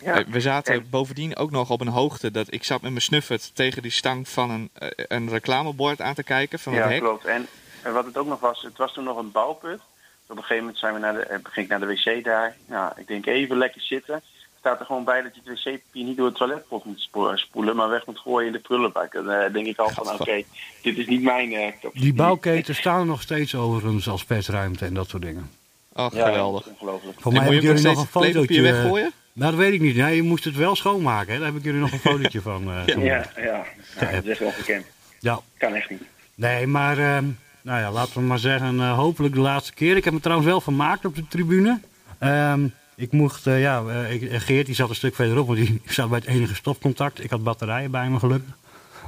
ja. 0.00 0.24
We 0.28 0.40
zaten 0.40 0.74
En- 0.74 0.86
bovendien 0.90 1.36
ook 1.36 1.50
nog 1.50 1.70
op 1.70 1.80
een 1.80 1.88
hoogte 1.88 2.30
dat 2.30 2.52
ik 2.52 2.64
zat 2.64 2.80
met 2.82 2.90
mijn 2.90 3.02
snuffert 3.02 3.50
tegen 3.54 3.82
die 3.82 3.90
stang 3.90 4.28
van 4.28 4.50
een, 4.50 4.70
een 4.96 5.28
reclamebord 5.30 6.00
aan 6.00 6.14
te 6.14 6.22
kijken 6.24 6.58
van 6.58 6.72
het 6.72 6.82
Ja, 6.84 6.88
hek. 6.90 7.00
klopt. 7.00 7.24
En, 7.24 7.46
en 7.82 7.92
wat 7.92 8.04
het 8.04 8.16
ook 8.16 8.26
nog 8.26 8.40
was, 8.40 8.62
het 8.62 8.76
was 8.76 8.92
toen 8.92 9.04
nog 9.04 9.16
een 9.18 9.32
bouwput. 9.32 9.80
Op 10.26 10.36
een 10.38 10.44
gegeven 10.44 10.56
moment 10.58 10.78
zijn 10.78 10.94
we 10.94 11.00
naar 11.00 11.12
de, 11.14 11.40
ging 11.42 11.66
ik 11.66 11.68
naar 11.68 11.80
de 11.80 11.86
wc 11.86 12.24
daar. 12.24 12.56
Nou, 12.66 12.92
ik 12.96 13.06
denk 13.06 13.26
even 13.26 13.58
lekker 13.58 13.80
zitten. 13.80 14.22
Staat 14.62 14.80
er 14.80 14.86
gewoon 14.86 15.04
bij 15.04 15.22
dat 15.22 15.34
je 15.34 15.40
het 15.44 15.62
wc-papier 15.64 16.04
niet 16.04 16.16
door 16.16 16.26
het 16.26 16.36
toiletpot 16.36 16.84
moet 16.84 17.00
spo- 17.00 17.36
spoelen, 17.36 17.76
maar 17.76 17.88
weg 17.88 18.06
moet 18.06 18.18
gooien 18.18 18.46
in 18.46 18.52
de 18.52 18.58
prullenbak. 18.58 19.12
Dan 19.12 19.30
eh, 19.30 19.52
denk 19.52 19.66
ik 19.66 19.78
al 19.78 19.88
van, 19.88 20.10
oké, 20.12 20.42
dit 20.82 20.98
is 20.98 21.06
niet 21.06 21.22
mijn 21.22 21.52
eh 21.52 21.72
Die 21.92 22.14
bouwketen 22.14 22.74
staan 22.74 23.00
er 23.00 23.06
nog 23.06 23.22
steeds 23.22 23.54
overigens 23.54 24.08
als 24.08 24.24
persruimte 24.24 24.84
en 24.84 24.94
dat 24.94 25.08
soort 25.08 25.22
dingen. 25.22 25.50
Oh, 25.92 26.06
Ja, 26.12 26.26
geweldig. 26.26 26.66
ongelooflijk. 26.66 27.20
Voor 27.20 27.32
En 27.32 27.38
mij 27.38 27.46
moet 27.46 27.52
hebben 27.52 27.62
je 27.62 27.68
ook 27.68 27.74
nog 27.74 27.82
jullie 27.82 27.96
nog 27.96 28.32
een 28.32 28.32
fotootje. 28.32 28.62
weggooien? 28.62 29.12
Nou, 29.32 29.50
dat 29.50 29.60
weet 29.60 29.72
ik 29.72 29.80
niet. 29.80 29.96
Nee, 29.96 30.16
je 30.16 30.22
moest 30.22 30.44
het 30.44 30.56
wel 30.56 30.76
schoonmaken. 30.76 31.32
Hè? 31.32 31.38
Daar 31.38 31.48
heb 31.48 31.56
ik 31.56 31.64
jullie 31.64 31.80
nog 31.80 31.92
een 31.92 31.98
fotootje 31.98 32.40
van. 32.50 32.62
eh, 32.70 32.86
Ja. 32.86 32.92
gemaakt. 32.92 33.30
Ja, 33.36 33.42
ja. 33.42 33.64
Nou, 34.00 34.12
dat 34.14 34.24
is 34.24 34.30
echt 34.30 34.40
ongekend. 34.40 34.86
ja. 35.18 35.40
Kan 35.58 35.74
echt 35.74 35.90
niet. 35.90 36.02
Nee, 36.34 36.66
maar 36.66 36.98
ehm, 36.98 37.24
nou 37.62 37.80
ja, 37.80 37.90
laten 37.90 38.14
we 38.14 38.20
maar 38.20 38.38
zeggen, 38.38 38.80
eh, 38.80 38.94
hopelijk 38.96 39.34
de 39.34 39.40
laatste 39.40 39.74
keer. 39.74 39.96
Ik 39.96 40.04
heb 40.04 40.12
me 40.12 40.20
trouwens 40.20 40.48
wel 40.48 40.60
vermaakt 40.60 41.04
op 41.04 41.14
de 41.16 41.28
tribune. 41.28 41.80
Ehm, 42.18 42.66
ik 42.96 43.12
mocht, 43.12 43.46
eh, 43.46 43.60
ja, 43.60 43.82
eh, 43.88 44.12
ik- 44.12 44.22
eh, 44.30 44.40
Geert 44.40 44.66
die 44.66 44.74
zat 44.74 44.88
een 44.88 44.94
stuk 44.94 45.14
verderop, 45.14 45.46
want 45.46 45.58
die 45.58 45.80
zat 45.86 46.08
bij 46.08 46.18
het 46.18 46.28
enige 46.28 46.54
stopcontact. 46.54 47.24
Ik 47.24 47.30
had 47.30 47.42
batterijen 47.42 47.90
bij 47.90 48.08
me 48.08 48.18
gelukkig. 48.18 48.54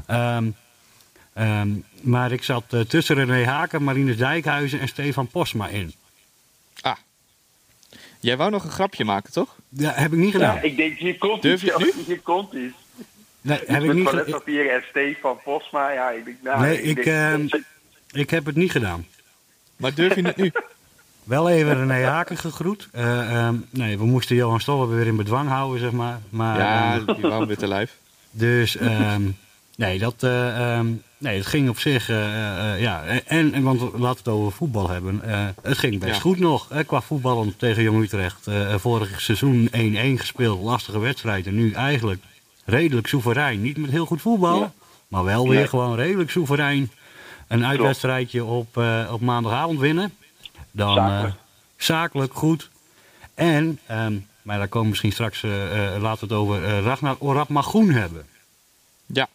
Ehm, 0.06 0.50
ehm, 1.32 1.68
maar 2.00 2.32
ik 2.32 2.42
zat 2.42 2.64
tussen 2.88 3.16
René 3.16 3.44
Haken, 3.44 3.82
Marines 3.84 4.16
Dijkhuizen 4.16 4.80
en 4.80 4.88
Stefan 4.88 5.26
Posma 5.28 5.68
in. 5.68 5.94
Ah. 6.80 6.96
Jij 8.20 8.36
wou 8.36 8.50
nog 8.50 8.64
een 8.64 8.70
grapje 8.70 9.04
maken, 9.04 9.32
toch? 9.32 9.56
Ja, 9.68 9.92
heb 9.94 10.12
ik 10.12 10.18
niet 10.18 10.32
gedaan. 10.32 10.54
Ja, 10.54 10.60
ik 10.62 10.76
denk, 10.76 10.98
hier 10.98 11.18
komt 11.18 11.42
Durf 11.42 11.60
je 11.62 11.72
het 11.72 11.82
iets. 11.96 12.06
Hier 12.06 12.20
komt 12.20 12.52
iets. 12.52 12.74
nee, 13.40 13.58
heb 13.58 13.68
ik 13.68 13.86
Met 13.86 13.96
niet 13.96 14.08
gedaan. 14.08 14.10
toiletpapier 14.24 14.70
en 14.70 14.82
Stefan 14.90 15.38
Posma. 15.44 15.90
Ja, 15.92 16.10
ik 16.10 16.24
denk, 16.24 16.36
nou, 16.42 16.60
Nee, 16.60 16.82
ik, 16.82 17.04
denk, 17.04 17.06
ehm, 17.50 17.62
Ik 18.12 18.30
heb 18.30 18.44
het 18.46 18.56
niet 18.56 18.70
gedaan. 18.70 19.06
Maar 19.76 19.94
durf 19.94 20.14
je 20.14 20.22
het 20.22 20.36
nu? 20.36 20.52
Wel 21.24 21.48
even 21.48 21.76
René 21.86 22.04
Haken 22.06 22.36
gegroet. 22.36 22.88
Eh, 22.92 23.36
ehm, 23.46 23.54
nee, 23.70 23.98
we 23.98 24.04
moesten 24.04 24.36
Johan 24.36 24.60
Stolper 24.60 24.96
weer 24.96 25.06
in 25.06 25.16
bedwang 25.16 25.48
houden, 25.48 25.80
zeg 25.80 25.90
maar. 25.92 26.20
maar 26.30 26.58
Ja, 26.58 26.94
ehm, 26.94 27.14
die 27.14 27.22
wou 27.30 27.46
weer 27.46 27.56
te 27.56 27.66
lijf. 27.66 27.96
Dus 28.30 28.76
ehm, 28.76 29.22
nee, 29.76 29.98
dat, 29.98 30.22
eh, 30.22 30.80
nee, 31.18 31.36
het 31.36 31.46
ging 31.46 31.68
op 31.68 31.78
zich, 31.78 32.08
eh, 32.08 32.80
ja, 32.80 33.04
en, 33.26 33.52
en 33.54 33.62
want 33.62 33.80
laten 33.80 33.98
we 34.00 34.06
het 34.06 34.28
over 34.28 34.52
voetbal 34.52 34.88
hebben. 34.90 35.20
Het 35.62 35.78
ging 35.78 35.98
best 36.00 36.14
Ja. 36.14 36.20
goed 36.20 36.38
nog, 36.38 36.68
qua 36.86 37.00
voetballen 37.00 37.56
tegen 37.56 37.82
Jong 37.82 38.02
Utrecht. 38.02 38.48
Vorig 38.76 39.20
seizoen 39.20 39.68
1-1 39.72 40.18
gespeeld, 40.18 40.62
lastige 40.62 40.98
wedstrijd. 40.98 41.46
En 41.46 41.54
nu 41.54 41.72
eigenlijk 41.72 42.22
redelijk 42.64 43.06
soeverein. 43.06 43.62
Niet 43.62 43.76
met 43.76 43.90
heel 43.90 44.06
goed 44.06 44.20
voetbal, 44.20 44.58
Ja. 44.58 44.72
maar 45.08 45.24
wel 45.24 45.48
weer 45.48 45.58
Nee. 45.58 45.68
gewoon 45.68 45.96
redelijk 45.96 46.30
soeverein. 46.30 46.90
Een 47.48 47.64
uitwedstrijdje 47.66 48.44
op, 48.44 48.80
op 49.10 49.20
maandagavond 49.20 49.78
winnen. 49.80 50.12
Dan 50.74 50.98
eh, 50.98 51.04
Zakelijk. 51.04 51.36
zakelijk 51.76 52.34
goed. 52.34 52.70
En, 53.34 53.80
ehm, 53.86 54.18
maar 54.42 54.58
daar 54.58 54.68
komen 54.68 54.82
we 54.82 54.88
misschien 54.88 55.12
straks, 55.12 55.42
eh, 55.42 55.94
eh, 55.94 56.02
laten 56.02 56.28
we 56.28 56.34
het 56.34 56.42
over 56.42 56.64
eh, 56.64 56.84
Ragnar 56.84 57.16
Orap 57.18 57.48
Magoen 57.48 57.90
hebben. 57.90 58.26
Ja. 59.06 59.28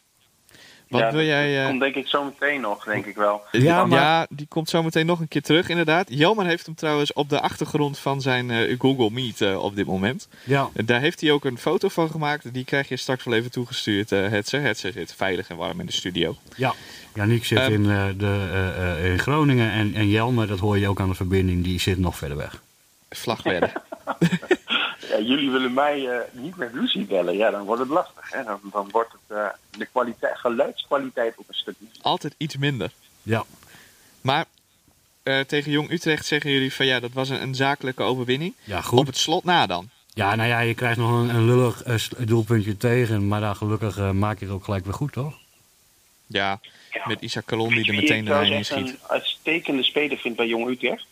Wat 0.89 1.01
ja, 1.01 1.11
wil 1.11 1.23
jij... 1.25 1.53
Dat 1.53 1.61
eh, 1.63 1.67
komt 1.67 1.79
denk 1.79 1.95
ik 1.95 2.07
zo 2.07 2.23
meteen 2.23 2.61
nog, 2.61 2.83
denk 2.83 3.05
ik 3.05 3.15
wel. 3.15 3.41
Ja, 3.51 3.85
ja, 3.89 4.27
die 4.29 4.47
komt 4.49 4.69
zo 4.69 4.83
meteen 4.83 5.05
nog 5.05 5.19
een 5.19 5.27
keer 5.27 5.41
terug, 5.41 5.69
inderdaad. 5.69 6.07
Jelmer 6.09 6.45
heeft 6.45 6.65
hem 6.65 6.75
trouwens 6.75 7.13
op 7.13 7.29
de 7.29 7.39
achtergrond 7.41 7.99
van 7.99 8.21
zijn 8.21 8.51
eh, 8.51 8.79
Google 8.79 9.09
Meet 9.09 9.41
eh, 9.41 9.63
op 9.63 9.75
dit 9.75 9.85
moment. 9.85 10.27
Ja, 10.43 10.69
En 10.73 10.85
daar 10.85 10.99
heeft 10.99 11.21
hij 11.21 11.31
ook 11.31 11.45
een 11.45 11.57
foto 11.57 11.87
van 11.89 12.09
gemaakt. 12.09 12.53
Die 12.53 12.65
krijg 12.65 12.87
je 12.89 12.97
straks 12.97 13.23
wel 13.23 13.33
even 13.33 13.51
toegestuurd, 13.51 14.11
eh 14.11 14.27
Hetzer. 14.27 14.61
Hetzer 14.61 14.91
zit 14.91 15.13
veilig 15.17 15.49
en 15.49 15.55
warm 15.57 15.79
in 15.79 15.85
de 15.85 15.91
studio. 15.91 16.35
ja. 16.55 16.73
Janiek 17.15 17.45
zit 17.45 17.57
Ehm. 17.57 17.71
in, 17.73 17.89
eh, 17.89 18.05
de, 18.17 18.47
eh, 18.51 18.91
eh, 19.05 19.11
in 19.11 19.19
Groningen 19.19 19.71
en, 19.71 19.93
en 19.95 20.09
Jelmer, 20.09 20.47
dat 20.47 20.59
hoor 20.59 20.77
je 20.77 20.87
ook 20.87 20.99
aan 20.99 21.09
de 21.09 21.15
verbinding, 21.15 21.63
die 21.63 21.79
zit 21.79 21.97
nog 21.97 22.17
verder 22.17 22.37
weg. 22.37 22.61
Vlag 23.09 23.43
werden. 23.43 23.71
Ja, 24.05 24.17
jullie 25.25 25.49
willen 25.51 25.73
mij 25.73 26.07
eh, 26.09 26.17
niet 26.31 26.55
met 26.55 26.73
Lucie 26.73 27.05
bellen. 27.05 27.37
Ja, 27.37 27.49
dan 27.51 27.65
wordt 27.65 27.81
het 27.81 27.89
lastig. 27.91 28.31
Hè? 28.31 28.43
Dan, 28.43 28.59
dan 28.71 28.87
wordt 28.91 29.11
het, 29.11 29.37
eh, 29.37 29.45
de 29.77 29.85
kwaliteit, 29.85 30.37
geluidskwaliteit 30.37 31.33
ook 31.37 31.47
een 31.47 31.53
stuk 31.53 31.75
minder. 31.79 31.97
Altijd 32.01 32.35
iets 32.37 32.57
minder. 32.57 32.91
Ja, 33.21 33.43
Maar 34.21 34.45
eh, 35.23 35.39
tegen 35.39 35.71
Jong 35.71 35.91
Utrecht 35.91 36.25
zeggen 36.25 36.51
jullie 36.51 36.73
van 36.73 36.85
ja, 36.85 36.99
dat 36.99 37.11
was 37.13 37.29
een, 37.29 37.41
een 37.41 37.55
zakelijke 37.55 38.03
overwinning. 38.03 38.53
ja 38.63 38.77
Op 38.77 38.83
goed. 38.83 39.07
het 39.07 39.17
slot 39.17 39.43
na 39.43 39.65
dan. 39.65 39.89
Ja, 40.13 40.35
nou 40.35 40.49
ja, 40.49 40.59
je 40.59 40.73
krijgt 40.73 40.97
nog 40.97 41.09
een, 41.11 41.29
een 41.29 41.45
lullig 41.45 41.83
eh, 41.83 41.95
doelpuntje 42.17 42.77
tegen, 42.77 43.27
maar 43.27 43.41
dan 43.41 43.55
gelukkig 43.55 43.97
eh, 43.97 44.11
maak 44.11 44.39
je 44.39 44.45
het 44.45 44.53
ook 44.53 44.63
gelijk 44.63 44.83
weer 44.85 44.93
goed, 44.93 45.11
toch? 45.11 45.33
Ja, 46.27 46.59
Ja. 46.91 47.01
met 47.07 47.21
Isaac 47.21 47.45
Kalon 47.45 47.69
die 47.73 47.87
er 47.87 47.93
meteen 47.95 48.25
de 48.25 48.29
lijn 48.31 48.51
in 48.51 48.65
schiet. 48.65 48.89
een 48.89 48.97
uitstekende 49.07 49.83
speler 49.83 50.17
vind 50.17 50.35
bij 50.35 50.47
Jong 50.47 50.67
Utrecht. 50.69 51.05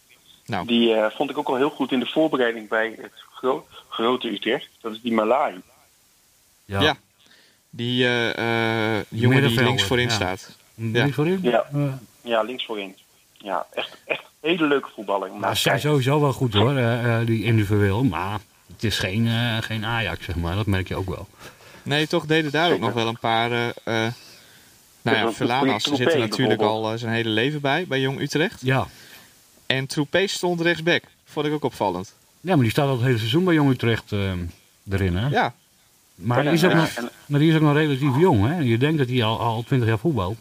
Nou, 0.45 0.67
Die 0.67 0.93
eh, 0.93 1.11
vond 1.15 1.29
ik 1.29 1.37
ook 1.37 1.47
al 1.47 1.55
heel 1.55 1.69
goed 1.69 1.91
in 1.91 1.99
de 1.99 2.05
voorbereiding 2.05 2.67
bij 2.67 2.95
het 3.01 3.11
gro- 3.33 3.67
grote 3.97 4.27
Utrecht. 4.27 4.69
Dat 4.81 4.91
is 4.91 5.01
die 5.01 5.13
Malai. 5.13 5.61
Ja. 6.65 6.81
Ja. 6.81 6.97
die 7.69 8.03
eh, 8.05 8.97
eh, 8.97 9.03
jongen 9.09 9.47
die 9.47 9.63
links 9.63 9.83
voorin 9.83 10.07
ja. 10.07 10.13
staat. 10.13 10.57
Ja. 10.75 11.09
voorin? 11.09 11.39
Ja. 11.41 11.65
Ja, 12.21 12.41
links 12.41 12.65
voorin. 12.65 12.95
Ja, 13.33 13.65
echt, 13.73 13.97
echt 14.05 14.23
hele 14.39 14.67
leuke 14.67 14.89
voetballer. 14.95 15.29
nou, 15.39 15.55
ze 15.55 15.61
zijn 15.61 15.79
sowieso 15.79 16.21
wel 16.21 16.33
goed 16.33 16.53
hoor, 16.53 16.75
eh, 16.77 17.19
eh, 17.19 17.27
die 17.27 17.43
individueel, 17.43 18.03
maar 18.03 18.39
het 18.73 18.83
is 18.83 18.99
geen, 18.99 19.27
eh, 19.27 19.57
geen 19.61 19.85
Ajax, 19.85 20.25
zeg 20.25 20.35
maar. 20.35 20.55
Dat 20.55 20.65
merk 20.65 20.87
je 20.87 20.95
ook 20.95 21.09
wel. 21.09 21.27
Nee, 21.83 22.07
toch 22.07 22.25
deden 22.25 22.51
daar 22.51 22.71
ook 22.71 22.79
nog 22.79 22.93
wel 22.93 23.07
een 23.07 23.19
paar... 23.19 23.51
eh, 23.51 23.67
eh, 23.67 24.13
nou 25.01 25.17
ja, 25.17 25.31
Verlanas 25.31 25.83
zit 25.83 26.13
er 26.13 26.19
natuurlijk 26.19 26.61
al 26.61 26.97
zijn 26.97 27.13
hele 27.13 27.29
leven 27.29 27.61
bij, 27.61 27.85
bij 27.87 27.99
Jong 27.99 28.19
Utrecht. 28.19 28.61
Ja. 28.61 28.87
En 29.65 29.87
Troepé 29.87 30.27
stond 30.27 30.61
rechtsback. 30.61 31.03
Vond 31.25 31.45
ik 31.45 31.53
ook 31.53 31.63
opvallend. 31.63 32.15
Ja, 32.41 32.53
maar 32.53 32.63
die 32.63 32.69
staat 32.71 32.87
al 32.87 32.93
het 32.95 33.01
hele 33.05 33.17
seizoen 33.17 33.43
bij 33.43 33.53
Jong 33.53 33.69
Utrecht 33.71 34.11
eh, 34.11 34.31
erin, 34.89 35.15
hè? 35.17 35.27
Ja, 35.27 35.53
Maar, 36.15 36.41
die 36.43 36.51
is 36.51 36.63
ook 36.65 36.71
ja, 36.71 36.77
nog, 36.77 36.89
en- 36.89 37.09
maar 37.25 37.39
die 37.39 37.49
is 37.49 37.55
ook 37.55 37.61
nog 37.61 37.73
relatief 37.73 38.17
jong, 38.17 38.47
hè? 38.47 38.57
Je 38.59 38.77
denkt 38.77 38.97
dat 38.97 39.07
hij 39.07 39.23
al, 39.23 39.39
al 39.39 39.63
20 39.63 39.87
jaar 39.87 39.99
voetbalt. 39.99 40.37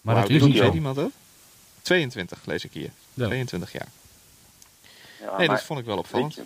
Maar 0.00 0.14
Hoe 0.14 0.22
dat 0.22 0.32
oud 0.32 0.40
is 0.42 0.46
niet 0.54 0.56
zo. 0.62 0.72
iemand 0.72 0.96
dat? 0.96 1.10
22 1.82 2.38
lees 2.44 2.64
ik 2.64 2.72
hier. 2.72 2.90
Ja. 3.14 3.26
22 3.26 3.72
jaar. 3.72 3.86
ja, 5.20 5.36
Nee, 5.38 5.46
maar- 5.46 5.56
dat 5.56 5.64
vond 5.66 5.78
ik 5.80 5.86
wel 5.86 5.98
opvallend. 5.98 6.38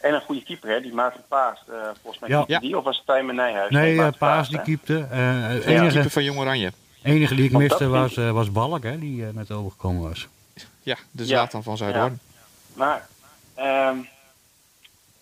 En 0.00 0.14
een 0.14 0.20
goede 0.20 0.42
keeper, 0.42 0.70
hè? 0.70 0.80
Die 0.80 0.92
Maarten 0.92 1.22
Paas. 1.28 1.58
eh, 1.68 1.74
volgens 2.02 2.18
mij 2.28 2.44
Ja. 2.46 2.58
die 2.58 2.78
of 2.78 2.84
was 2.84 2.96
het 2.96 3.06
Tijmen 3.06 3.34
Nijhuis? 3.34 3.70
Nee, 3.70 3.98
eh, 4.02 4.08
Paas 4.18 4.48
die 4.48 4.56
hè? 4.58 4.62
keepte. 4.64 5.06
Eh, 5.10 5.18
Ja. 5.18 5.50
enige, 5.50 5.92
Keeper 5.92 6.10
van 6.10 6.24
Jong 6.24 6.38
Oranje. 6.38 6.72
enige 7.02 7.34
die 7.34 7.44
ik 7.44 7.50
Want 7.50 7.62
miste 7.62 7.88
dat 7.88 7.90
was, 8.14 8.14
was 8.30 8.52
Balk, 8.52 8.82
hè? 8.82 8.98
Die 8.98 9.22
net 9.32 9.50
overgekomen 9.50 10.02
was. 10.08 10.28
Ja, 10.82 10.96
de 11.10 11.22
Ja. 11.22 11.28
Zlatan 11.28 11.62
van 11.62 11.76
Zuidhoorn. 11.76 12.18
Maar 12.74 13.08
ehm, 13.62 13.96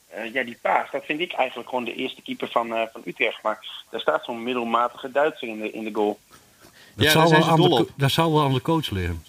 eh, 0.09 0.33
ja, 0.33 0.45
die 0.45 0.59
Paas, 0.61 0.91
dat 0.91 1.05
vind 1.05 1.21
ik 1.21 1.33
eigenlijk 1.33 1.69
gewoon 1.69 1.85
de 1.85 1.95
eerste 1.95 2.23
keeper 2.23 2.49
van, 2.51 2.75
eh, 2.75 2.83
van 2.93 3.03
Utrecht. 3.05 3.43
Maar 3.43 3.67
daar 3.91 4.01
staat 4.01 4.25
zo'n 4.25 4.43
middelmatige 4.43 5.11
Duitser 5.11 5.49
in 5.49 5.59
de, 5.61 5.71
in 5.71 5.85
de 5.85 5.93
goal. 5.93 6.19
Dat, 6.95 7.05
Ja, 7.05 7.11
zal 7.11 7.31
wel 7.31 7.45
aan 7.49 7.61
de, 7.61 7.87
dat 7.97 8.11
zal 8.11 8.33
wel 8.33 8.45
aan 8.45 8.53
de 8.55 8.63
coach 8.63 8.91
liggen. 8.91 9.23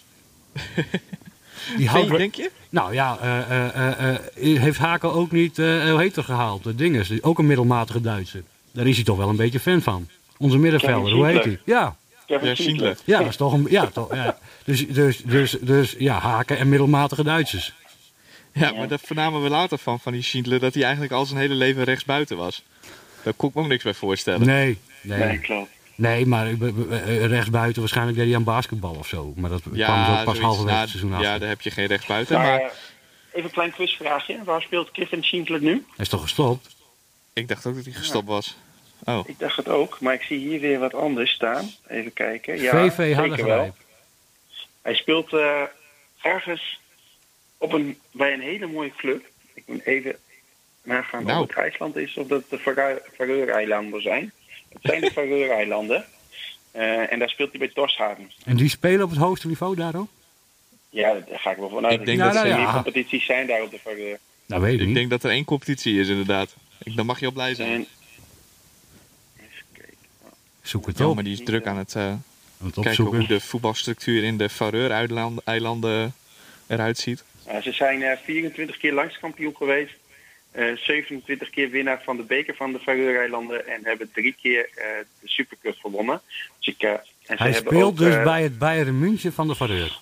Die 1.76 1.88
houdt, 1.88 2.08
denk 2.16 2.34
je? 2.34 2.50
nou 2.70 2.92
ja, 2.94 3.18
eh, 3.20 3.38
eh, 3.50 3.98
eh, 4.00 4.14
eh, 4.54 4.60
heeft 4.62 4.78
Haken 4.78 5.12
ook 5.12 5.30
niet, 5.30 5.58
eh 5.58 5.90
hoe 5.90 6.00
heet 6.00 6.16
er 6.16 6.24
gehaald? 6.24 6.62
De 6.64 6.74
dinges, 6.74 7.08
die- 7.08 7.22
ook 7.22 7.38
een 7.38 7.46
middelmatige 7.46 8.00
Duitser. 8.00 8.42
Daar 8.72 8.86
is 8.86 8.96
hij 8.96 9.04
toch 9.04 9.16
wel 9.16 9.28
een 9.28 9.36
beetje 9.36 9.60
fan 9.60 9.82
van. 9.82 10.08
Onze 10.38 10.58
middenvelder, 10.58 11.12
hoe 11.12 11.26
heet 11.26 11.44
hij? 11.44 11.60
Ja, 11.64 11.96
Kevin 12.26 12.74
Ja. 12.74 12.94
Ja, 13.04 13.18
dat 13.18 13.28
is 13.28 13.36
toch 13.36 13.52
een. 13.52 13.66
Ja, 13.70 13.86
toch, 13.86 14.14
ja. 14.14 14.38
Dus, 14.64 14.86
dus, 14.88 15.16
dus, 15.18 15.56
dus 15.60 15.94
ja, 15.98 16.18
haken 16.18 16.58
en 16.58 16.68
middelmatige 16.68 17.22
Duitsers. 17.22 17.74
Ja, 18.62 18.72
maar 18.72 18.88
daar 18.88 18.98
vernamen 19.02 19.42
we 19.42 19.48
later 19.48 19.78
van, 19.78 20.00
van 20.00 20.12
die 20.12 20.22
Schindler, 20.22 20.60
dat 20.60 20.74
hij 20.74 20.82
eigenlijk 20.82 21.12
al 21.12 21.24
zijn 21.26 21.40
hele 21.40 21.54
leven 21.54 21.84
rechtsbuiten 21.84 22.36
was. 22.36 22.62
Daar 23.22 23.32
kon 23.32 23.48
ik 23.48 23.54
me 23.54 23.60
ook 23.62 23.68
niks 23.68 23.84
bij 23.84 23.94
voorstellen. 23.94 24.46
Nee, 24.46 24.78
nee. 25.00 25.18
Nee, 25.18 25.28
Nee, 25.28 25.38
klopt. 25.38 26.26
maar 26.26 26.46
eh, 26.46 27.22
eh, 27.22 27.26
rechtsbuiten 27.26 27.80
waarschijnlijk 27.80 28.16
deed 28.16 28.26
hij 28.26 28.36
aan 28.36 28.44
basketbal 28.44 28.94
of 28.94 29.06
zo. 29.06 29.32
Maar 29.36 29.50
dat 29.50 29.60
kwam 29.62 30.18
ook 30.18 30.24
pas 30.24 30.38
halverwege 30.38 30.64
Nou, 30.64 30.80
het 30.80 30.88
seizoen 30.88 31.14
af. 31.14 31.22
Ja, 31.22 31.38
daar 31.38 31.48
heb 31.48 31.60
je 31.60 31.70
geen 31.70 31.86
rechtsbuiten. 31.86 32.38
Maar, 32.38 32.46
Maar 32.46 32.60
eh, 32.60 32.66
even 33.32 33.44
een 33.44 33.50
klein 33.50 33.70
quizvraagje. 33.72 34.44
Waar 34.44 34.62
speelt 34.62 34.90
Kevin 34.90 35.22
Schindler 35.24 35.60
nu? 35.60 35.72
Hij 35.72 35.82
is 35.96 36.08
toch 36.08 36.22
gestopt? 36.22 36.76
ik 37.32 37.48
dacht 37.48 37.66
ook 37.66 37.74
dat 37.74 37.84
hij 37.84 37.92
gestopt 37.92 38.26
was. 38.28 38.56
Oh, 39.04 39.28
Ik 39.28 39.38
dacht 39.38 39.56
het 39.56 39.68
ook, 39.68 40.00
maar 40.00 40.14
ik 40.14 40.22
zie 40.22 40.38
hier 40.38 40.60
weer 40.60 40.78
wat 40.78 40.94
anders 40.94 41.30
staan. 41.30 41.70
Even 41.88 42.12
kijken. 42.12 42.60
Ja, 42.60 42.70
VV. 42.90 43.14
Hij 44.82 44.94
speelt 44.94 45.32
eh, 45.32 45.62
ergens 46.22 46.78
op 47.62 47.72
een, 47.72 47.98
bij 48.10 48.32
een 48.32 48.40
hele 48.40 48.66
mooie 48.66 48.92
club. 48.96 49.24
Ik 49.54 49.62
moet 49.66 49.84
even 49.84 50.16
nagaan 50.82 51.24
Nou. 51.24 51.42
of 51.42 51.48
het 51.48 51.56
IJsland 51.56 51.96
is 51.96 52.14
of 52.16 52.26
dat 52.26 52.40
het 52.40 52.50
de 52.50 52.58
Faroe- 52.58 53.02
Faroe-eilanden 53.14 54.02
zijn. 54.02 54.32
Het 54.68 54.78
zijn 54.82 55.00
de 55.00 55.10
Faroe-eilanden. 55.16 56.04
Eh, 56.70 57.12
en 57.12 57.18
daar 57.18 57.28
speelt 57.28 57.50
hij 57.50 57.58
bij 57.58 57.68
Torshavn. 57.68 58.30
En 58.44 58.56
die 58.56 58.68
spelen 58.68 59.02
op 59.04 59.10
het 59.10 59.18
hoogste 59.18 59.46
niveau 59.48 59.76
daar 59.76 59.96
ook? 59.96 60.08
Ja, 60.90 61.12
daar 61.28 61.38
ga 61.38 61.50
ik 61.50 61.56
wel 61.56 61.68
vanuit. 61.68 62.00
Ik 62.00 62.06
denk 62.06 62.18
dat 62.18 62.32
dat 62.32 62.42
er 62.42 62.48
ja. 62.48 62.72
competities 62.72 63.24
zijn 63.24 63.46
daar 63.46 63.62
op 63.62 63.70
de 63.70 63.78
Faroe. 63.78 64.18
Dat 64.46 64.60
weet 64.60 64.74
ik 64.74 64.80
ik 64.80 64.86
niet. 64.86 64.94
denk 64.94 65.10
dat 65.10 65.24
er 65.24 65.30
één 65.30 65.44
competitie 65.44 66.00
is 66.00 66.08
inderdaad. 66.08 66.54
Ik, 66.82 66.96
dan 66.96 67.06
mag 67.06 67.20
je 67.20 67.26
al 67.26 67.32
blij 67.32 67.54
zijn. 67.54 67.70
En... 67.72 67.86
Even 69.36 69.64
kijken. 69.72 69.94
Zoek 70.62 70.86
het 70.86 70.98
Ja, 70.98 71.06
op. 71.08 71.14
maar 71.14 71.24
die 71.24 71.32
is 71.32 71.44
druk 71.44 71.66
aan 71.66 71.76
het 71.76 71.94
eh, 71.94 72.02
Aan 72.02 72.22
het 72.58 72.72
kijken 72.74 72.90
opzoeken. 72.90 73.18
hoe 73.18 73.26
de 73.28 73.40
voetbalstructuur 73.40 74.22
in 74.24 74.36
de 74.36 74.48
Faroe-eilanden 74.48 76.14
eruit 76.66 76.98
ziet. 76.98 77.24
Ja, 77.52 77.60
ze 77.60 77.72
zijn 77.72 78.02
eh, 78.02 78.16
24 78.24 78.76
keer 78.76 78.92
landskampioen 78.92 79.56
geweest. 79.56 79.94
eh, 80.50 80.76
27 80.76 81.50
keer 81.50 81.70
winnaar 81.70 82.00
van 82.04 82.16
de 82.16 82.22
beker 82.22 82.54
van 82.54 82.72
de 82.72 82.78
Faroe-eilanden. 82.78 83.66
En 83.66 83.80
hebben 83.84 84.10
drie 84.12 84.34
keer 84.42 84.68
eh, 84.74 84.84
de 85.20 85.28
Supercup 85.28 85.78
gewonnen. 85.80 86.20
Dus 86.58 86.74
ik, 86.74 86.82
eh, 86.82 86.90
en 86.90 87.36
ze 87.36 87.42
Hij 87.42 87.52
speelt 87.52 87.82
ook, 87.82 87.96
dus 87.96 88.14
eh, 88.14 88.22
bij 88.24 88.42
het 88.42 88.58
Bayern 88.58 88.98
München 88.98 89.32
van 89.32 89.48
de 89.48 89.54
Vareur. 89.54 89.98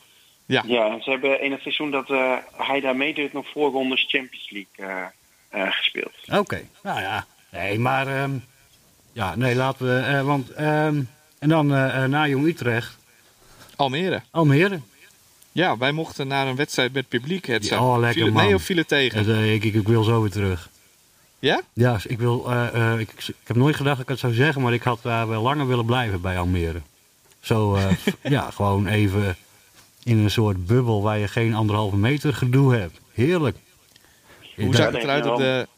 Ja, 0.47 0.63
Ja, 0.67 1.01
ze 1.01 1.11
hebben 1.11 1.41
in 1.43 1.53
het 1.53 1.61
seizoen 1.61 1.91
dat 1.91 2.11
eh, 2.11 2.37
hij 2.57 2.81
daar 2.81 2.97
meedeed 2.97 3.33
nog 3.33 3.47
voorrondes 3.49 4.07
Champions 4.09 4.51
League 4.51 4.87
eh, 5.51 5.63
eh, 5.63 5.73
gespeeld. 5.73 6.13
Oké, 6.33 6.61
nou 6.83 7.01
ja. 7.01 7.27
Nee, 7.51 7.79
maar... 7.79 8.07
ehm, 8.07 8.31
ja, 9.13 9.37
nee, 9.37 9.55
laten 9.55 9.87
we... 9.87 10.01
eh, 10.01 10.23
want... 10.23 10.51
ehm, 10.51 11.03
en 11.39 11.49
dan 11.49 11.75
eh, 11.75 12.03
eh, 12.05 12.11
na 12.11 12.27
Jong 12.27 12.47
Utrecht, 12.47 12.97
Almere. 13.77 14.23
Almere. 14.31 14.81
Ja, 15.53 15.77
wij 15.77 15.93
mochten 15.93 16.27
naar 16.27 16.47
een 16.47 16.57
wedstrijd 16.57 16.93
met 16.93 17.09
publiek. 17.09 17.47
Het 17.47 17.69
Ja, 17.69 17.83
oh, 17.83 17.99
lekker, 17.99 18.13
viel 18.13 18.25
het 18.25 18.35
man. 18.35 18.45
mee 18.45 18.55
of 18.55 18.63
viel 18.63 18.77
het 18.77 18.89
tegen? 18.89 19.29
Eh, 19.29 19.55
ik, 19.55 19.65
ik, 19.65 19.75
ik 19.75 19.89
wil 19.89 20.03
zo 20.03 20.21
weer 20.21 20.31
terug. 20.31 20.71
Ja? 21.41 21.63
Ja, 21.73 22.01
ik, 22.07 22.19
wil, 22.19 22.51
eh, 22.51 22.93
eh, 22.93 23.01
ik, 23.01 23.13
ik 23.27 23.35
heb 23.45 23.57
nooit 23.57 23.77
gedacht 23.77 23.97
dat 23.97 24.05
ik 24.05 24.11
het 24.11 24.19
zou 24.19 24.33
zeggen, 24.33 24.63
maar 24.63 24.73
ik 24.73 24.83
had 24.83 25.03
daar 25.03 25.29
wel 25.29 25.43
langer 25.43 25.67
willen 25.67 25.85
blijven 25.85 26.21
bij 26.21 26.39
Almere. 26.39 26.81
Zo, 27.41 27.75
eh, 27.75 27.91
ja, 28.23 28.51
gewoon 28.51 28.87
even 28.87 29.37
in 30.03 30.19
een 30.19 30.31
soort 30.31 30.67
bubbel 30.67 31.03
waar 31.03 31.19
je 31.19 31.29
geen 31.29 31.55
anderhalve 31.55 31.97
meter 31.97 32.35
gedoe 32.35 32.75
hebt. 32.75 33.01
Heerlijk. 33.13 33.57
Hoe 34.57 34.75
zag 34.75 34.93
het 34.93 35.03
eruit 35.03 35.27
op 35.27 35.37
de 35.37 35.69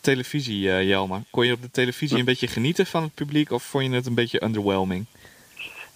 televisie, 0.00 0.72
eh 0.72 0.88
Jelma? 0.88 1.22
Kon 1.30 1.46
je 1.46 1.52
op 1.52 1.62
de 1.62 1.70
televisie 1.70 2.18
een 2.18 2.24
beetje 2.24 2.46
genieten 2.46 2.86
van 2.86 3.02
het 3.02 3.14
publiek 3.14 3.50
of 3.50 3.62
vond 3.62 3.84
je 3.84 3.90
het 3.90 4.06
een 4.06 4.14
beetje 4.14 4.44
underwhelming? 4.44 5.04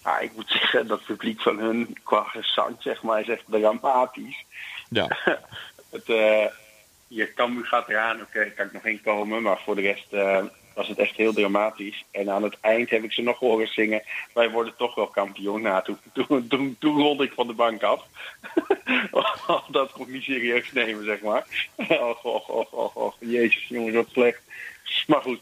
Ah, 0.03 0.21
ik 0.21 0.31
moet 0.35 0.49
zeggen, 0.59 0.87
dat 0.87 1.05
publiek 1.05 1.41
van 1.41 1.59
hun 1.59 1.97
qua 2.03 2.23
gezang, 2.23 2.75
zeg 2.79 3.01
maar, 3.01 3.19
is 3.19 3.29
echt 3.29 3.43
dramatisch. 3.45 4.45
Ja, 4.89 5.17
Het, 5.91 6.09
eh 6.09 6.45
je 7.13 7.33
Cambuur 7.33 7.65
gaat 7.65 7.89
eraan, 7.89 8.21
oké, 8.21 8.49
kan 8.49 8.65
ik 8.65 8.73
nog 8.73 8.85
in 8.85 9.01
komen. 9.01 9.41
Maar 9.41 9.59
voor 9.65 9.75
de 9.75 9.81
rest 9.81 10.13
eh, 10.13 10.43
was 10.75 10.87
het 10.87 10.97
echt 10.97 11.15
heel 11.15 11.33
dramatisch. 11.33 12.05
En 12.11 12.29
aan 12.29 12.43
het 12.43 12.57
eind 12.61 12.89
heb 12.89 13.03
ik 13.03 13.11
ze 13.11 13.21
nog 13.21 13.39
horen 13.39 13.67
zingen. 13.67 14.01
Wij 14.33 14.49
worden 14.49 14.75
toch 14.77 14.95
wel 14.95 15.07
kampioen. 15.07 15.61
Nou, 15.61 15.83
toen, 15.83 15.97
toen, 16.13 16.47
toen, 16.47 16.75
toen 16.79 16.97
rolde 16.97 17.23
ik 17.23 17.31
van 17.31 17.47
de 17.47 17.53
bank 17.53 17.83
af. 17.83 18.05
dat 19.71 19.91
kon 19.91 20.07
ik 20.07 20.13
niet 20.13 20.23
serieus 20.23 20.71
nemen, 20.71 21.05
zeg 21.05 21.21
maar. 21.21 21.45
Och, 21.75 22.23
och, 22.23 22.49
och, 22.49 22.73
och, 22.73 22.95
och. 22.95 23.15
Jezus, 23.19 23.67
jongens, 23.67 23.95
wat 23.95 24.09
slecht. 24.11 24.41
Maar 25.07 25.21
goed. 25.21 25.39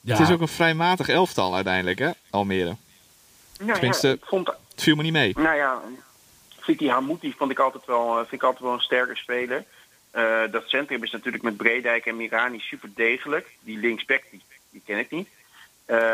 ja, 0.00 0.16
het 0.16 0.28
is 0.28 0.34
ook 0.34 0.40
een 0.40 0.48
vrij 0.48 0.74
matig 0.74 1.08
elftal 1.08 1.54
uiteindelijk, 1.54 1.98
hè, 1.98 2.10
Almere. 2.30 2.76
Nou, 3.60 3.72
Tenminste- 3.72 4.08
ja, 4.08 4.16
vond, 4.22 4.46
Het 4.46 4.82
viel 4.82 4.96
me 4.96 5.02
niet 5.02 5.12
mee. 5.12 5.32
Nou 5.38 5.56
ja, 5.56 5.80
Vicky 6.60 6.88
Hamouti 6.88 7.34
vond 7.36 7.50
ik 7.50 7.58
altijd 7.58 7.84
wel, 7.86 8.08
eh, 8.10 8.16
vind 8.18 8.32
ik 8.32 8.42
altijd 8.42 8.62
wel 8.62 8.72
een 8.72 8.80
sterke 8.80 9.16
speler. 9.16 9.64
Eh, 10.10 10.40
dat 10.50 10.62
centrum 10.68 11.02
is 11.04 11.10
natuurlijk 11.10 11.42
met 11.42 11.56
Bredijk 11.56 12.06
en 12.06 12.16
Mirani 12.16 12.58
super 12.60 12.88
degelijk. 12.94 13.48
Die 13.60 13.78
linksback, 13.78 14.22
die, 14.30 14.42
die 14.70 14.82
ken 14.86 14.98
ik 14.98 15.10
niet. 15.10 15.28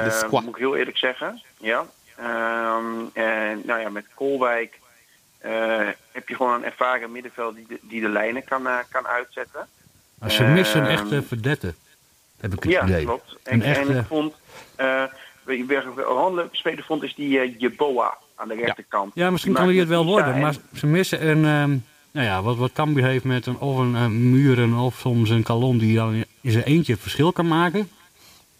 Squad. 0.09 0.43
moet 0.45 0.55
ik 0.55 0.61
heel 0.61 0.77
eerlijk 0.77 0.97
zeggen. 0.99 1.43
Ja. 1.59 1.87
Ehm, 2.17 3.05
en 3.13 3.63
nou 3.65 3.81
ja, 3.81 3.89
met 3.89 4.07
Kolwijk 4.15 4.79
eh, 5.39 5.89
heb 6.13 6.29
je 6.29 6.35
gewoon 6.35 6.55
een 6.55 6.65
ervaren 6.65 7.13
middenveld 7.13 7.55
die 7.57 7.67
de, 7.69 7.79
die 7.83 8.01
de 8.01 8.09
lijnen 8.09 8.45
kan, 8.45 8.69
kan 8.91 9.07
uitzetten. 9.07 9.69
Maar 10.19 10.31
ze 10.31 10.43
missen 10.45 10.81
een 10.81 10.87
Ehm, 10.89 10.99
echte 11.03 11.23
verdette. 11.23 11.75
Heb 12.41 12.53
ik 12.55 12.63
het 12.63 12.73
Ja, 12.73 12.85
idee. 12.85 13.05
klopt. 13.05 13.31
Een 13.31 13.39
En, 13.43 13.63
en 13.63 13.77
echte- 13.77 13.99
ik 13.99 14.05
vond, 14.07 14.35
eh 15.47 15.55
wie 15.67 15.77
ik 15.79 15.95
wel 15.97 16.27
een 16.29 16.35
leuke 16.35 16.57
speler 16.57 16.85
vond, 16.85 17.03
is 17.03 17.15
die 17.15 17.39
eh, 17.41 17.55
Jeboa 17.59 18.17
aan 18.37 18.49
de 18.49 18.55
rechterkant. 18.55 19.13
Ja, 19.15 19.31
misschien 19.31 19.53
Die 19.53 19.61
kan 19.63 19.71
hij 19.71 19.79
maakt 19.79 19.89
het 19.91 19.99
wel 19.99 20.13
worden. 20.13 20.35
en- 20.35 20.41
Maar 20.41 20.55
ze 20.75 20.87
missen 20.87 21.29
een... 21.29 21.45
ehm, 21.45 21.77
nou 22.11 22.27
ja, 22.27 22.43
wat, 22.43 22.57
wat 22.57 22.73
Cambuur 22.73 23.05
heeft 23.05 23.25
met 23.25 23.47
een, 23.47 23.59
of 23.59 23.79
een 23.79 23.95
eh, 23.95 24.07
muren 24.07 24.75
of 24.75 24.95
soms 24.99 25.31
een 25.31 25.43
kalon 25.43 25.79
die 25.79 25.97
dan 25.97 26.25
in 26.41 26.51
zijn 26.51 26.65
eentje 26.65 26.93
het 26.93 27.03
verschil 27.03 27.33
kan 27.33 27.49
maken. 27.49 27.89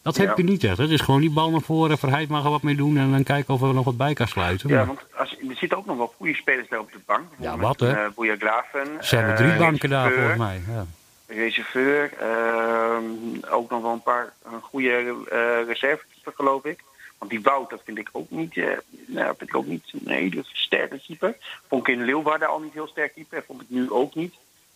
Dat 0.03 0.17
heb 0.17 0.27
Ja. 0.27 0.33
je 0.37 0.43
niet 0.43 0.65
echt. 0.65 0.79
Het 0.79 0.91
is 0.91 1.01
gewoon 1.01 1.21
die 1.21 1.31
bal 1.31 1.51
naar 1.51 1.61
voren, 1.61 1.99
Verheid 1.99 2.29
mag 2.29 2.45
er 2.45 2.51
wat 2.51 2.63
mee 2.63 2.75
doen 2.77 2.97
en 2.99 3.11
dan 3.11 3.23
kijken 3.23 3.55
of 3.55 3.63
er 3.63 3.75
nog 3.75 3.85
wat 3.85 3.97
bij 3.97 4.15
kan 4.15 4.29
sluiten. 4.29 4.69
Ja, 4.69 4.87
want 4.87 5.01
als, 5.17 5.37
er 5.49 5.57
zitten 5.57 5.79
ook 5.79 5.87
nog 5.87 5.97
wel 5.97 6.15
goede 6.17 6.35
spelers 6.35 6.69
daar 6.69 6.79
op 6.81 6.93
de 6.93 6.99
bank. 7.07 7.25
Ja, 7.39 7.57
wat, 7.59 7.81
hè? 7.81 7.87
met, 7.87 7.97
eh, 7.97 8.05
Boeja 8.15 8.37
Graven. 8.39 8.89
ze 9.01 9.17
hebben 9.17 9.35
drie 9.35 9.57
banken 9.59 9.89
daar 9.91 10.11
volgens 10.13 10.37
mij. 10.39 10.61
Ja. 10.69 10.87
Reserveur. 11.27 12.13
ehm, 12.21 13.03
ook 13.51 13.71
nog 13.71 13.83
wel 13.83 13.93
een 13.93 14.03
paar 14.03 14.33
een 14.45 14.61
goede 14.63 14.89
eh 15.31 15.67
reservekeeper, 15.67 16.16
geloof 16.35 16.65
ik. 16.65 16.81
Want 17.19 17.31
die 17.31 17.41
Wout, 17.43 17.71
dat 17.71 17.81
vind 17.85 17.99
ik 17.99 18.09
ook 18.13 18.31
niet, 18.31 18.57
eh 18.57 18.67
nou, 19.07 19.35
vind 19.39 19.51
ik 19.51 19.57
ook 19.57 19.67
niet 19.67 19.85
een 20.05 20.13
hele 20.13 20.45
sterke 20.53 21.01
keeper. 21.07 21.37
Vond 21.69 21.89
ik 21.89 21.95
in 21.95 22.05
Leeuwarden 22.05 22.49
al 22.49 22.61
niet 22.61 22.73
heel 22.73 22.87
sterk 22.87 23.15
keeper. 23.15 23.45
Vond 23.47 23.61
ik 23.63 23.67
nu 23.71 23.91
ook 23.91 24.15
niet. 24.15 24.35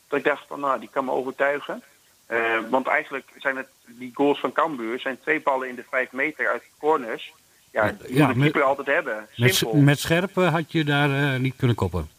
Dat 0.08 0.18
ik 0.18 0.24
dacht 0.24 0.44
van, 0.46 0.60
nou, 0.60 0.80
die 0.80 0.88
kan 0.92 1.04
me 1.04 1.10
overtuigen. 1.10 1.82
Eh, 2.26 2.58
want 2.70 2.86
eigenlijk 2.86 3.28
zijn 3.38 3.56
het, 3.56 3.66
die 3.86 4.10
goals 4.14 4.40
van 4.40 4.52
Cambuur 4.52 5.00
zijn 5.00 5.20
twee 5.20 5.40
ballen 5.40 5.68
in 5.68 5.74
de 5.74 5.84
vijf 5.90 6.12
meter 6.12 6.48
uit 6.48 6.62
de 6.62 6.68
corners. 6.78 7.32
Ja, 7.70 7.96
die 8.06 8.14
Ja, 8.16 8.24
moet 8.26 8.34
de 8.34 8.40
met- 8.40 8.50
keeper 8.52 8.68
altijd 8.68 8.86
hebben. 8.86 9.28
Met, 9.36 9.54
Simpel. 9.54 9.78
met 9.78 9.98
scherpe 9.98 10.40
had 10.40 10.72
je 10.72 10.84
daar 10.84 11.10
eh, 11.34 11.40
niet 11.40 11.56
kunnen 11.56 11.76
koppen. 11.76 12.10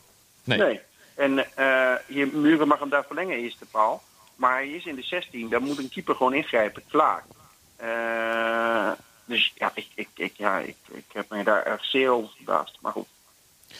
Nee. 0.43 0.57
Nee. 0.57 0.79
En 1.15 1.55
eh 1.55 1.93
je 2.07 2.25
Muren 2.33 2.67
mag 2.67 2.79
hem 2.79 2.89
daar 2.89 3.05
verlengen, 3.05 3.43
is 3.43 3.57
de 3.57 3.65
paal. 3.71 4.03
Maar 4.35 4.53
hij 4.53 4.69
is 4.69 4.85
in 4.85 4.95
de 4.95 5.03
16, 5.03 5.49
daar 5.49 5.61
moet 5.61 5.77
een 5.77 5.89
keeper 5.89 6.15
gewoon 6.15 6.33
ingrijpen, 6.33 6.83
klaar. 6.89 7.23
Dus 9.25 9.53
ja, 9.55 9.71
ik, 9.73 9.87
ik, 9.95 10.07
ik, 10.15 10.33
ja 10.35 10.57
ik, 10.57 10.75
ik 10.91 11.05
heb 11.13 11.25
me 11.29 11.43
daar 11.43 11.63
echt 11.63 11.85
zeer 11.89 12.09
over 12.09 12.29
verbaasd. 12.35 12.77
Maar 12.81 12.91
goed. 12.91 13.07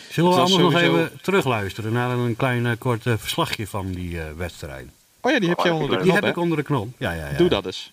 Zullen 0.10 0.32
we 0.32 0.39
anders 0.39 0.62
nog 0.62 0.75
even 0.75 1.19
terugluisteren 1.21 1.93
naar 1.93 2.10
een 2.10 2.36
klein 2.36 2.65
eh, 2.65 2.71
kort 2.80 3.06
eh, 3.06 3.13
verslagje 3.17 3.67
van 3.67 3.91
die 3.91 4.21
eh, 4.21 4.25
wedstrijd? 4.38 4.88
Oh 5.21 5.32
ja, 5.32 5.39
die 5.39 5.49
heb 5.49 5.60
je 5.60 5.73
onder 5.73 5.89
de 5.89 5.95
Die 5.95 6.04
knop, 6.04 6.13
heb 6.13 6.23
hè? 6.23 6.30
ik 6.30 6.38
onder 6.38 6.58
de 6.58 6.63
knop. 6.63 6.88
Ja, 6.97 7.12
ja, 7.12 7.27
ja. 7.27 7.38
Doe 7.38 7.49
dat 7.49 7.65
eens. 7.65 7.91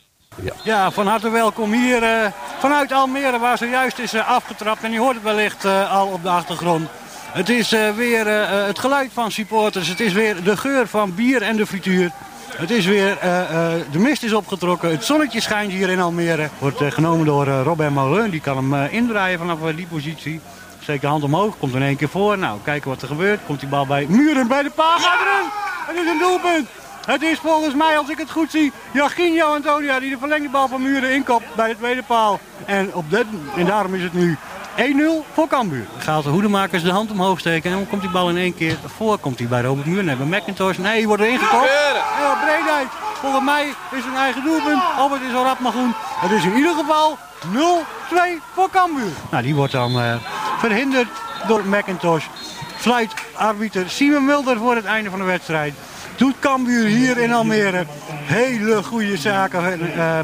Ja, 0.62 0.90
van 0.90 1.06
harte 1.06 1.30
welkom 1.30 1.72
hier 1.72 2.02
eh, 2.02 2.32
vanuit 2.58 2.92
Almere, 2.92 3.38
waar 3.38 3.58
zojuist 3.58 3.98
is 3.98 4.14
afgetrapt. 4.14 4.82
En 4.82 4.92
je 4.92 4.98
hoort 4.98 5.14
het 5.14 5.24
wellicht 5.24 5.64
eh, 5.64 5.92
al 5.92 6.06
op 6.06 6.22
de 6.22 6.28
achtergrond. 6.28 6.88
Het 7.32 7.48
is 7.48 7.72
eh, 7.72 7.94
weer 7.94 8.26
het 8.66 8.78
geluid 8.78 9.10
van 9.12 9.30
supporters. 9.30 9.88
Het 9.88 10.00
is 10.00 10.12
weer 10.12 10.42
de 10.42 10.56
geur 10.56 10.86
van 10.86 11.14
bier 11.14 11.42
en 11.42 11.56
de 11.56 11.66
frituur. 11.66 12.10
Het 12.56 12.70
is 12.70 12.86
weer, 12.86 13.18
eh, 13.18 13.40
eh, 13.40 13.82
de 13.90 13.98
mist 13.98 14.22
is 14.22 14.32
opgetrokken. 14.32 14.90
Het 14.90 15.04
zonnetje 15.04 15.40
schijnt 15.40 15.72
hier 15.72 15.88
in 15.88 16.00
Almere. 16.00 16.48
Wordt 16.58 16.80
eh, 16.80 16.90
genomen 16.90 17.26
door 17.26 17.46
Robert 17.46 17.90
Moleun. 17.90 18.30
Die 18.30 18.40
kan 18.40 18.56
hem 18.56 18.88
indraaien 18.90 19.38
vanaf 19.38 19.58
die 19.74 19.86
positie. 19.86 20.40
Steekt 20.80 21.00
de 21.00 21.06
hand 21.06 21.22
omhoog, 21.22 21.58
komt 21.58 21.74
in 21.74 21.82
één 21.82 21.96
keer 21.96 22.08
voor. 22.08 22.38
Nou, 22.38 22.58
kijken 22.64 22.90
wat 22.90 23.02
er 23.02 23.08
gebeurt. 23.08 23.40
Komt 23.46 23.60
die 23.60 23.68
bal 23.68 23.86
bij 23.86 24.06
Muren 24.08 24.48
bij 24.48 24.62
de 24.62 24.70
paal. 24.70 24.98
Gaat 24.98 25.20
erin! 25.20 25.50
Het 25.86 25.96
is 25.96 26.12
een 26.12 26.18
doelpunt! 26.18 26.68
Het 27.06 27.22
is 27.22 27.38
volgens 27.38 27.74
mij, 27.74 27.98
als 27.98 28.08
ik 28.08 28.18
het 28.18 28.30
goed 28.30 28.50
zie, 28.50 28.72
Jachinho 28.92 29.54
Antonia 29.54 30.00
die 30.00 30.10
de 30.10 30.18
verlengde 30.18 30.48
bal 30.48 30.68
van 30.68 30.82
Muren 30.82 31.14
inkopt 31.14 31.54
bij 31.54 31.68
de 31.68 31.76
tweede 31.76 32.02
paal. 32.02 32.40
En, 32.64 32.94
op 32.94 33.10
de, 33.10 33.24
en 33.56 33.66
daarom 33.66 33.94
is 33.94 34.02
het 34.02 34.12
nu 34.12 34.36
1-0 34.78 34.80
voor 35.32 35.48
Cambuur. 35.48 35.86
Gaat 35.98 36.22
de 36.22 36.28
hoedemakers 36.28 36.82
de 36.82 36.90
hand 36.90 37.10
omhoog 37.10 37.38
steken 37.38 37.70
en 37.70 37.76
dan 37.76 37.88
komt 37.88 38.00
die 38.00 38.10
bal 38.10 38.28
in 38.28 38.36
één 38.36 38.54
keer 38.54 38.76
voor. 38.86 39.18
Komt 39.18 39.38
hij 39.38 39.48
bij 39.48 39.60
Robert 39.60 39.86
Muren. 39.86 40.04
Nee, 40.04 40.16
bij 40.16 40.40
McIntosh. 40.40 40.76
Nee, 40.76 41.06
wordt 41.06 41.22
er 41.22 41.28
ingekopt. 41.28 41.68
Ja, 42.18 42.38
Breedheid. 42.44 42.88
Volgens 43.20 43.44
mij 43.44 43.66
is 43.90 44.04
een 44.04 44.16
eigen 44.16 44.42
doelpunt. 44.44 44.82
Of 44.98 45.12
het 45.12 45.22
is 45.28 45.34
al 45.34 45.44
Rapmagoen. 45.44 45.94
Het 45.96 46.30
is 46.30 46.44
in 46.44 46.56
ieder 46.56 46.74
geval 46.74 47.18
0-2 47.52 48.42
voor 48.54 48.70
Cambuur. 48.70 49.12
Nou, 49.30 49.42
die 49.42 49.54
wordt 49.54 49.72
dan 49.72 50.00
eh, 50.00 50.14
verhinderd 50.58 51.08
door 51.46 51.62
McIntosh. 51.66 52.24
Fluit 52.76 53.12
arbiter 53.34 53.90
Simon 53.90 54.24
Mulder 54.24 54.56
voor 54.56 54.74
het 54.74 54.84
einde 54.84 55.10
van 55.10 55.18
de 55.18 55.24
wedstrijd. 55.24 55.74
Doet 56.16 56.34
Cambuur 56.40 56.86
hier 56.86 57.18
in 57.18 57.32
Almere 57.32 57.86
hele 58.24 58.82
goede 58.82 59.16
zaken. 59.16 59.80
Uh, 59.96 60.18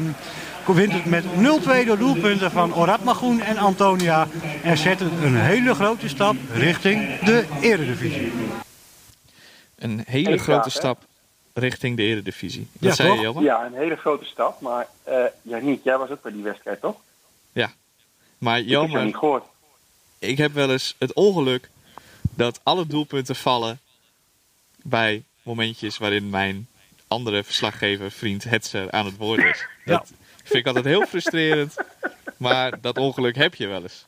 wint 0.73 0.91
het 0.93 1.05
met 1.05 1.23
0-2 1.23 1.85
door 1.85 1.97
doelpunten 1.97 2.51
van 2.51 2.75
Orad 2.75 3.03
Magoen 3.03 3.41
en 3.41 3.57
Antonia. 3.57 4.27
En 4.63 4.77
zet 4.77 4.99
het 4.99 5.11
een 5.23 5.35
hele 5.35 5.73
grote 5.75 6.07
stap 6.09 6.35
richting 6.53 7.19
de 7.19 7.45
eredivisie. 7.61 8.31
Een 9.75 10.03
hele 10.07 10.31
Eén 10.31 10.39
grote 10.39 10.43
vraag, 10.61 10.63
hè? 10.63 10.69
stap 10.69 11.03
richting 11.53 11.97
de 11.97 12.03
eredivisie. 12.03 12.67
Dat 12.73 12.89
Ja, 12.89 12.95
zei 12.95 13.13
je? 13.13 13.19
Jelmer? 13.19 13.43
Ja, 13.43 13.65
een 13.65 13.73
hele 13.73 13.95
grote 13.95 14.25
stap. 14.25 14.61
Maar 14.61 14.87
eh 15.03 15.23
Janiek, 15.41 15.83
jij 15.83 15.97
was 15.97 16.09
ook 16.09 16.21
bij 16.21 16.31
die 16.31 16.43
wedstrijd, 16.43 16.81
toch? 16.81 16.95
Maar 18.37 18.57
Ik 18.59 18.63
heb 18.63 18.71
jou 18.71 18.85
Jelmer, 18.87 19.05
niet 19.05 19.15
gehoord. 19.15 19.43
ik 20.19 20.37
heb 20.37 20.53
wel 20.53 20.71
eens 20.71 20.95
het 20.97 21.13
ongeluk 21.13 21.69
dat 22.21 22.59
alle 22.63 22.87
doelpunten 22.87 23.35
vallen 23.35 23.79
bij 24.81 25.23
momentjes 25.43 25.97
waarin 25.97 26.29
mijn 26.29 26.67
andere 27.07 27.43
verslaggever, 27.43 28.11
vriend 28.11 28.43
Hetzer, 28.43 28.91
aan 28.91 29.05
het 29.05 29.17
woord 29.17 29.43
is. 29.43 29.65
Ja. 29.85 30.03
Vind 30.45 30.53
ik 30.59 30.65
altijd 30.67 30.85
heel 30.85 31.05
frustrerend, 31.05 31.75
maar 32.37 32.81
dat 32.81 32.97
ongeluk 32.97 33.35
heb 33.35 33.55
je 33.55 33.67
wel 33.67 33.81
eens. 33.81 34.05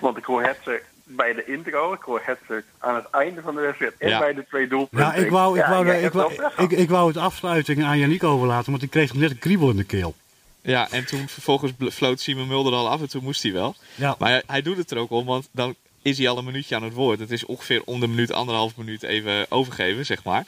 Want 0.00 0.16
ik 0.16 0.24
hoor 0.24 0.42
Hetzer 0.42 0.82
bij 1.04 1.32
de 1.32 1.44
intro, 1.46 1.92
ik 1.92 2.02
hoor 2.02 2.20
Hetzer 2.24 2.64
aan 2.78 2.94
het 2.94 3.10
einde 3.10 3.42
van 3.42 3.54
de 3.54 3.60
wedstrijd 3.60 3.94
en 3.98 4.08
Ja. 4.08 4.18
bij 4.18 4.34
de 4.34 4.44
twee 4.48 4.68
doelpunten. 4.68 5.06
Ja, 5.06 5.14
ik 5.14 5.30
wou, 5.30 5.58
ik, 5.58 5.64
wou, 5.66 5.90
ik, 5.90 6.12
wou, 6.12 6.34
gehad. 6.34 6.52
ik, 6.58 6.70
ik 6.70 6.88
wou 6.88 7.08
het 7.08 7.16
afsluiting 7.16 7.84
aan 7.84 7.98
Janiek 7.98 8.24
overlaten, 8.24 8.70
want 8.70 8.82
ik 8.82 8.90
kreeg 8.90 9.14
net 9.14 9.30
een 9.30 9.38
kriebel 9.38 9.70
in 9.70 9.76
de 9.76 9.84
keel. 9.84 10.14
Ja, 10.62 10.90
en 10.90 11.06
toen 11.06 11.28
vervolgens 11.28 11.72
floot 11.90 12.20
Simon 12.20 12.48
Mulder 12.48 12.72
al 12.72 12.88
af 12.88 13.00
en 13.00 13.08
toen 13.08 13.22
moest 13.22 13.42
hij 13.42 13.52
wel. 13.52 13.74
Ja. 13.94 14.14
Maar 14.18 14.30
hij, 14.30 14.42
hij 14.46 14.62
doet 14.62 14.76
het 14.76 14.90
er 14.90 14.98
ook 14.98 15.10
om, 15.10 15.26
want 15.26 15.48
dan 15.52 15.74
is 16.02 16.18
hij 16.18 16.28
al 16.28 16.38
een 16.38 16.44
minuutje 16.44 16.74
aan 16.76 16.82
het 16.82 16.92
woord. 16.94 17.18
Het 17.18 17.30
is 17.30 17.44
ongeveer 17.46 17.82
om 17.84 18.00
de 18.00 18.06
minuut, 18.06 18.32
anderhalf 18.32 18.76
minuut 18.76 19.02
even 19.02 19.46
overgeven, 19.48 20.06
zeg 20.06 20.24
maar. 20.24 20.44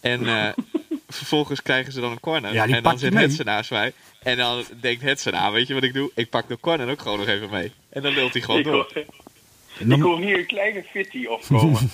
En 0.00 0.26
eh, 0.26 0.48
vervolgens 1.08 1.62
krijgen 1.62 1.92
ze 1.92 2.00
dan 2.00 2.10
een 2.10 2.20
corner. 2.20 2.52
Ja, 2.52 2.66
die 2.66 2.74
en 2.76 2.82
dan 2.82 2.98
zit. 2.98 3.14
Hetsen 3.14 3.44
naast 3.44 3.70
mij. 3.70 3.92
En 4.22 4.36
dan 4.36 4.64
denkt 4.80 5.02
Hetsen, 5.02 5.32
nou 5.32 5.52
weet 5.52 5.66
je 5.66 5.74
wat 5.74 5.82
ik 5.82 5.94
doe? 5.94 6.10
Ik 6.14 6.30
pak 6.30 6.48
de 6.48 6.58
corner 6.60 6.90
ook 6.90 7.00
gewoon 7.00 7.18
nog 7.18 7.28
even 7.28 7.50
mee. 7.50 7.72
En 7.88 8.02
dan 8.02 8.12
lult 8.12 8.32
hij 8.32 8.42
gewoon 8.42 8.60
Ik 8.60 8.66
door. 8.66 8.74
hoor, 8.74 9.96
ik 9.96 10.02
hoor 10.02 10.18
hier 10.18 10.38
een 10.38 10.46
kleine 10.46 10.82
fitty 10.90 11.26
opkomen. 11.26 11.80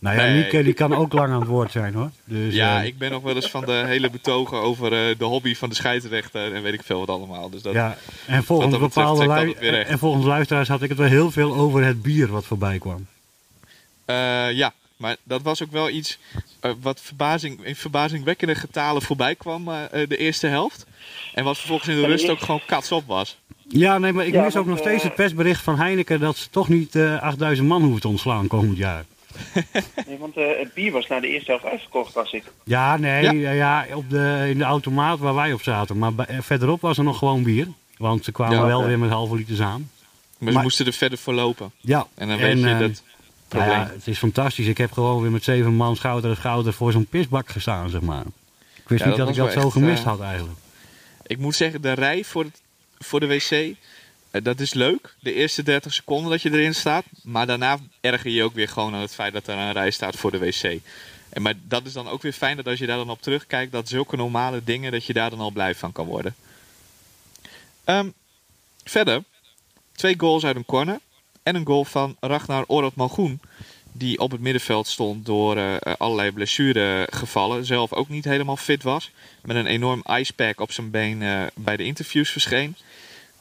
nou 0.00 0.16
ja, 0.16 0.22
Nee. 0.22 0.42
Niek 0.42 0.52
eh, 0.52 0.64
die 0.64 0.72
kan 0.72 0.94
ook 0.94 1.12
lang 1.12 1.32
aan 1.32 1.40
het 1.40 1.48
woord 1.48 1.72
zijn 1.72 1.94
hoor. 1.94 2.10
Dus, 2.24 2.54
Ja, 2.54 2.80
eh, 2.80 2.86
ik 2.86 2.98
ben 2.98 3.10
nog 3.10 3.22
wel 3.22 3.34
eens 3.34 3.50
van 3.50 3.64
de 3.64 3.82
hele 3.86 4.10
betogen 4.10 4.58
over 4.58 4.92
eh, 4.92 5.18
de 5.18 5.24
hobby 5.24 5.54
van 5.54 5.68
de 5.68 5.74
scheidsrechter 5.74 6.54
en 6.54 6.62
weet 6.62 6.74
ik 6.74 6.82
veel 6.82 6.98
wat 6.98 7.08
allemaal. 7.08 7.50
Dus 7.50 7.62
dat, 7.62 7.72
ja. 7.72 7.96
En 8.26 8.44
volgens, 8.44 8.70
dat 8.70 8.80
bepaalde 8.80 9.54
en 9.86 9.98
volgens 9.98 10.26
luisteraars 10.26 10.68
had 10.68 10.82
ik 10.82 10.88
het 10.88 10.98
wel 10.98 11.08
heel 11.08 11.30
veel 11.30 11.54
over 11.54 11.84
het 11.84 12.02
bier 12.02 12.28
wat 12.28 12.44
voorbij 12.44 12.78
kwam. 12.78 13.06
Eh, 14.04 14.52
ja, 14.52 14.72
maar 15.00 15.16
dat 15.22 15.42
was 15.42 15.62
ook 15.62 15.70
wel 15.72 15.88
iets 15.90 16.18
eh, 16.60 16.70
wat 16.80 17.00
verbazing, 17.00 17.64
in 17.64 17.76
verbazingwekkende 17.76 18.54
getalen 18.54 19.02
voorbij 19.02 19.34
kwam 19.34 19.68
eh, 19.68 19.84
eh, 20.02 20.08
de 20.08 20.16
eerste 20.16 20.46
helft. 20.46 20.86
En 21.34 21.44
wat 21.44 21.58
vervolgens 21.58 21.88
in 21.88 22.00
de 22.00 22.06
rust 22.06 22.28
ook 22.28 22.40
gewoon 22.40 22.60
katsop 22.66 23.06
was. 23.06 23.38
Ja, 23.68 23.98
nee, 23.98 24.12
maar 24.12 24.26
ik 24.26 24.32
Ja, 24.34 24.42
mis 24.44 24.56
ook 24.56 24.66
nog 24.66 24.78
steeds 24.78 25.02
het 25.02 25.14
persbericht 25.14 25.62
van 25.62 25.78
Heineken 25.78 26.20
dat 26.20 26.36
ze 26.36 26.50
toch 26.50 26.68
niet 26.68 26.94
eh 26.94 27.22
8000 27.22 27.68
man 27.68 27.82
hoeven 27.82 28.00
te 28.00 28.08
ontslaan 28.08 28.46
komend 28.46 28.76
jaar. 28.76 29.04
Nee, 30.06 30.18
want 30.18 30.36
eh, 30.36 30.44
het 30.58 30.74
bier 30.74 30.92
was 30.92 31.06
na 31.06 31.20
de 31.20 31.28
eerste 31.28 31.50
helft 31.50 31.64
uitverkocht, 31.66 32.14
was 32.14 32.32
ik. 32.32 32.44
Ja, 32.64 32.96
nee, 32.96 33.38
Ja. 33.38 33.50
ja. 33.50 33.86
op 33.94 34.10
de, 34.10 34.46
in 34.48 34.58
de 34.58 34.64
automaat 34.64 35.18
waar 35.18 35.34
wij 35.34 35.52
op 35.52 35.62
zaten. 35.62 35.98
Maar 35.98 36.14
bij- 36.14 36.38
verderop 36.42 36.80
was 36.80 36.98
er 36.98 37.04
nog 37.04 37.18
gewoon 37.18 37.42
bier. 37.42 37.68
Want 37.96 38.24
ze 38.24 38.32
kwamen 38.32 38.56
Ja, 38.56 38.66
wel 38.66 38.84
weer 38.84 38.98
met 38.98 39.10
halve 39.10 39.34
liters 39.34 39.60
aan. 39.60 39.90
Maar 40.38 40.52
ze 40.52 40.58
moesten 40.58 40.86
er 40.86 40.92
verder 40.92 41.18
voor 41.18 41.34
lopen. 41.34 41.72
Ja, 41.80 42.06
En 42.14 42.28
dan 42.28 42.36
weet 42.38 42.60
je 42.60 42.76
dat 42.78 43.02
probleem. 43.50 43.70
ja, 43.70 43.90
het 43.92 44.06
is 44.06 44.18
fantastisch. 44.18 44.66
Ik 44.66 44.78
heb 44.78 44.92
gewoon 44.92 45.22
weer 45.22 45.30
met 45.30 45.44
zeven 45.44 45.74
man 45.74 45.96
schouder 45.96 46.30
aan 46.30 46.36
schouder 46.36 46.72
voor 46.72 46.92
zo'n 46.92 47.06
pisbak 47.06 47.48
gestaan, 47.48 47.90
zeg 47.90 48.00
maar. 48.00 48.24
Ik 48.74 48.88
wist 48.88 49.02
Ja, 49.02 49.08
niet 49.08 49.16
dat 49.16 49.26
dat 49.26 49.36
ik 49.36 49.42
dat 49.42 49.52
zo 49.52 49.60
echt, 49.60 49.72
gemist 49.72 50.02
eh, 50.02 50.08
had 50.08 50.20
eigenlijk. 50.20 50.58
Ik 51.26 51.38
moet 51.38 51.54
zeggen, 51.54 51.82
de 51.82 51.92
rij 51.92 52.24
voor, 52.24 52.44
het, 52.44 52.60
voor 52.98 53.20
de 53.20 53.26
wc, 53.26 53.50
eh, 53.50 54.42
dat 54.42 54.60
is 54.60 54.74
leuk. 54.74 55.14
De 55.20 55.34
eerste 55.34 55.62
30 55.62 55.94
seconden 55.94 56.30
dat 56.30 56.42
je 56.42 56.52
erin 56.52 56.74
staat. 56.74 57.04
Maar 57.22 57.46
daarna 57.46 57.78
erger 58.00 58.30
je 58.30 58.36
je 58.36 58.42
ook 58.42 58.54
weer 58.54 58.68
gewoon 58.68 58.94
aan 58.94 59.00
het 59.00 59.14
feit 59.14 59.32
dat 59.32 59.46
er 59.46 59.56
een 59.56 59.72
rij 59.72 59.90
staat 59.90 60.16
voor 60.16 60.30
de 60.30 60.38
wc. 60.38 60.80
En 61.28 61.42
maar 61.42 61.54
dat 61.62 61.86
is 61.86 61.92
dan 61.92 62.08
ook 62.08 62.22
weer 62.22 62.32
fijn 62.32 62.56
dat 62.56 62.66
als 62.66 62.78
je 62.78 62.86
daar 62.86 62.96
dan 62.96 63.10
op 63.10 63.22
terugkijkt, 63.22 63.72
dat 63.72 63.88
zulke 63.88 64.16
normale 64.16 64.64
dingen, 64.64 64.92
dat 64.92 65.04
je 65.04 65.12
daar 65.12 65.30
dan 65.30 65.40
al 65.40 65.50
blij 65.50 65.74
van 65.74 65.92
kan 65.92 66.06
worden. 66.06 66.34
Ehm, 67.84 68.08
verder, 68.84 69.22
twee 69.92 70.14
goals 70.18 70.44
uit 70.44 70.56
een 70.56 70.64
corner. 70.64 70.98
En 71.42 71.54
een 71.54 71.66
goal 71.66 71.84
van 71.84 72.16
Ragnar 72.20 72.64
Orad 72.66 72.94
Malgoen. 72.94 73.40
Die 73.92 74.18
op 74.18 74.30
het 74.30 74.40
middenveld 74.40 74.86
stond 74.86 75.26
door 75.26 75.56
eh, 75.56 75.76
allerlei 75.98 76.32
blessuregevallen. 76.32 77.64
Zelf 77.64 77.92
ook 77.92 78.08
niet 78.08 78.24
helemaal 78.24 78.56
fit 78.56 78.82
was. 78.82 79.10
Met 79.42 79.56
een 79.56 79.66
enorm 79.66 80.02
icepack 80.06 80.60
op 80.60 80.72
zijn 80.72 80.90
been 80.90 81.22
eh, 81.22 81.42
bij 81.54 81.76
de 81.76 81.84
interviews 81.84 82.30
verscheen. 82.30 82.76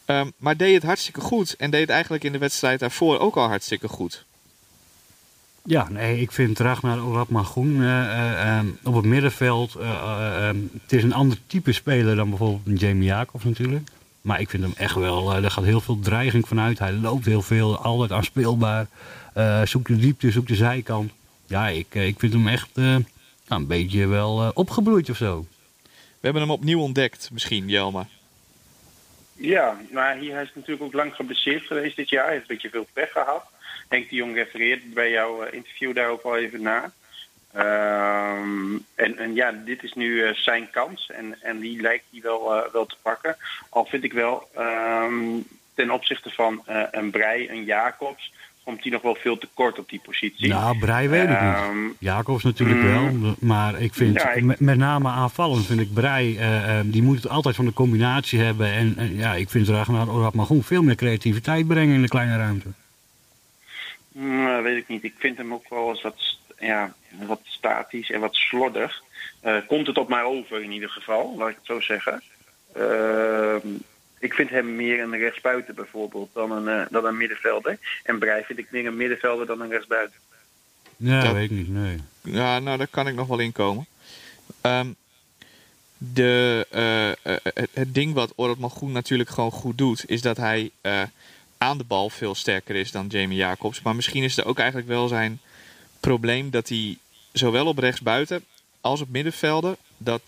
Ehm, 0.06 0.30
maar 0.38 0.58
deed 0.58 0.74
het 0.74 0.84
hartstikke 0.84 1.22
goed. 1.22 1.56
En 1.56 1.72
deed 1.72 1.90
eigenlijk 1.90 2.24
in 2.24 2.32
de 2.32 2.38
wedstrijd 2.38 2.80
daarvoor 2.80 3.20
ook 3.20 3.36
al 3.36 3.48
hartstikke 3.48 3.88
goed. 3.88 4.26
Ja, 5.66 5.90
nee, 5.90 6.22
ik 6.22 6.32
vind 6.32 6.60
Ragnar 6.60 7.04
Oratmagoen 7.06 7.82
eh 7.82 8.02
eh 8.02 8.58
ehm, 8.58 8.68
op 8.84 8.96
het 8.96 9.06
middenveld. 9.06 9.76
eh, 9.76 9.90
eh, 9.90 10.48
ehm, 10.48 10.58
het 10.82 10.94
is 10.94 11.04
een 11.04 11.14
ander 11.14 11.38
type 11.48 11.72
speler 11.72 12.16
dan 12.16 12.30
bijvoorbeeld 12.30 12.80
Jamie 12.80 13.04
Jacobs 13.04 13.44
natuurlijk. 13.44 13.90
Maar 14.22 14.40
ik 14.40 14.50
vind 14.50 14.64
hem 14.64 14.74
echt 14.78 14.96
wel, 14.96 15.32
eh, 15.32 15.44
er 15.44 15.52
gaat 15.52 15.64
heel 15.64 15.82
veel 15.82 16.00
dreiging 16.00 16.48
vanuit. 16.48 16.80
Hij 16.80 16.94
loopt 16.94 17.26
heel 17.26 17.42
veel, 17.42 17.78
altijd 17.78 18.12
aanspeelbaar. 18.12 18.88
Eh 19.34 19.62
zoekt 19.66 19.88
de 19.88 19.98
diepte, 19.98 20.32
zoekt 20.32 20.48
de 20.48 20.56
zijkant. 20.56 21.12
Ja, 21.50 21.68
ik, 21.68 21.88
eh, 21.90 22.08
ik 22.08 22.20
vind 22.20 22.34
hem 22.34 22.48
echt 22.48 22.70
eh, 22.74 22.84
nou, 22.84 23.62
een 23.62 23.68
beetje 23.68 24.08
wel 24.08 24.42
eh, 24.42 24.50
opgebloeid 24.54 25.10
of 25.10 25.18
zo. 25.18 25.46
We 25.84 26.26
hebben 26.26 26.42
hem 26.42 26.52
opnieuw 26.52 26.80
ontdekt, 26.80 27.30
misschien, 27.32 27.70
Jelma. 27.70 28.08
Ja, 29.34 29.78
maar 29.92 30.18
hier, 30.18 30.34
hij 30.34 30.44
is 30.44 30.52
natuurlijk 30.56 30.82
ook 30.84 30.94
lang 30.94 31.16
geblesseerd 31.16 31.66
geweest 31.66 31.96
dit 31.96 32.10
jaar. 32.10 32.24
Hij 32.24 32.34
heeft 32.34 32.50
een 32.50 32.56
beetje 32.56 32.70
veel 32.70 32.88
pech 32.94 33.12
gehad. 33.12 33.44
Henk 33.88 34.10
de 34.10 34.16
Jong 34.16 34.36
refereerde 34.36 34.86
bij 34.94 35.12
jouw 35.12 35.44
interview 35.44 35.96
daar 35.96 36.10
ook 36.10 36.24
wel 36.24 36.38
even 36.38 36.62
naar. 36.62 36.92
Ehm, 37.54 38.76
en, 38.96 39.18
en 39.18 39.34
ja, 39.36 39.52
dit 39.66 39.84
is 39.84 39.94
nu 39.94 40.24
eh, 40.24 40.34
zijn 40.34 40.70
kans. 40.72 41.10
En, 41.12 41.36
en 41.42 41.60
die 41.60 41.82
lijkt 41.82 42.06
hij 42.12 42.22
wel, 42.22 42.56
eh, 42.56 42.72
wel 42.72 42.86
te 42.86 42.96
pakken. 43.02 43.38
Al 43.70 43.86
vind 43.86 44.04
ik 44.04 44.14
wel 44.14 44.50
ehm, 44.56 45.14
ten 45.74 45.92
opzichte 45.92 46.30
van 46.30 46.62
eh, 46.66 46.82
een 46.92 47.10
Brei, 47.12 47.50
een 47.50 47.64
Jacobs... 47.64 48.32
komt 48.64 48.84
hij 48.84 48.92
nog 48.92 49.02
wel 49.02 49.16
veel 49.16 49.38
te 49.38 49.48
kort 49.54 49.80
op 49.80 49.90
die 49.90 50.02
positie. 50.04 50.48
Nou, 50.48 50.78
Brei 50.80 51.08
weet 51.08 51.24
ik 51.24 51.30
niet. 51.30 51.38
Ehm, 51.40 51.78
Jacobs 52.00 52.44
natuurlijk 52.44 52.80
Mm. 52.82 53.22
wel, 53.22 53.36
maar 53.40 53.82
ik 53.82 53.94
vind, 53.94 54.16
Ja, 54.16 54.32
ik- 54.32 54.44
Met, 54.44 54.60
met 54.60 54.78
name 54.78 55.10
aanvallend 55.10 55.66
vind 55.66 55.80
ik 55.80 55.94
Brei, 55.94 56.40
die 56.86 57.04
moet 57.04 57.16
het 57.16 57.28
altijd 57.30 57.56
van 57.56 57.66
de 57.66 57.74
combinatie 57.74 58.40
hebben. 58.40 58.72
En, 58.72 58.94
en 58.98 59.16
ja, 59.16 59.34
ik 59.34 59.50
vind 59.50 59.68
Ragnar 59.68 60.10
Oratmagoen 60.10 60.64
veel 60.64 60.84
meer 60.84 60.96
creativiteit 60.96 61.68
brengen 61.68 61.96
in 61.96 62.02
de 62.02 62.08
kleine 62.08 62.38
ruimte. 62.38 62.68
Mm, 64.12 64.62
weet 64.62 64.78
ik 64.78 64.88
niet. 64.88 65.04
Ik 65.04 65.14
vind 65.18 65.38
hem 65.38 65.54
ook 65.54 65.70
wel 65.70 65.90
eens 65.90 66.02
wat, 66.02 66.38
ja, 66.60 66.94
wat 67.26 67.42
statisch 67.44 68.10
en 68.12 68.20
wat 68.20 68.36
slordig. 68.36 69.04
Eh, 69.40 69.56
komt 69.68 69.88
het 69.88 69.98
op 69.98 70.10
mij 70.10 70.24
over 70.24 70.62
in 70.64 70.72
ieder 70.72 70.90
geval, 70.90 71.36
laat 71.38 71.50
ik 71.50 71.56
het 71.56 71.66
zo 71.66 71.80
zeggen. 71.80 72.24
Ehm, 72.74 73.68
ik 74.20 74.34
vind 74.34 74.50
hem 74.50 74.76
meer 74.76 75.00
een 75.02 75.18
rechtsbuiten 75.18 75.76
bijvoorbeeld 75.76 76.30
dan 76.34 76.52
een, 76.52 76.68
eh, 76.68 76.86
dan 76.90 77.06
een 77.06 77.18
middenvelder. 77.18 77.78
En 78.04 78.20
Brei 78.20 78.44
vind 78.44 78.60
ik 78.60 78.72
meer 78.72 78.86
een 78.86 78.98
middenvelder 78.98 79.46
dan 79.46 79.62
een 79.62 79.70
rechtsbuiten. 79.70 80.18
Ja, 80.98 81.24
Dat- 81.24 81.34
weet 81.34 81.44
ik 81.44 81.58
niet, 81.58 81.70
nee. 81.70 81.98
Ja, 82.22 82.60
nou, 82.60 82.78
daar 82.78 82.88
kan 82.88 83.08
ik 83.08 83.16
nog 83.16 83.28
wel 83.28 83.40
in 83.40 83.52
komen. 83.52 83.86
Ehm, 84.62 84.88
de, 85.98 86.66
eh, 86.70 87.32
het, 87.54 87.70
het 87.74 87.94
ding 87.94 88.14
wat 88.14 88.34
Orad 88.36 88.58
Malgoen 88.58 88.92
natuurlijk 88.92 89.30
gewoon 89.30 89.52
goed 89.52 89.78
doet, 89.78 90.10
is 90.10 90.22
dat 90.22 90.38
hij 90.38 90.72
eh, 90.82 91.02
aan 91.58 91.78
de 91.78 91.84
bal 91.84 92.10
veel 92.10 92.36
sterker 92.36 92.76
is 92.76 92.92
dan 92.92 93.08
Jamie 93.08 93.38
Jacobs. 93.38 93.82
Maar 93.82 93.96
misschien 93.96 94.24
is 94.24 94.38
er 94.38 94.46
ook 94.46 94.58
eigenlijk 94.60 94.88
wel 94.88 95.08
zijn 95.08 95.40
probleem 96.00 96.50
dat 96.50 96.70
hij 96.70 96.98
zowel 97.32 97.66
op 97.66 97.78
rechtsbuiten 97.78 98.44
als 98.82 99.02
op 99.02 99.10
middenvelden, 99.10 99.78
dat 99.98 100.22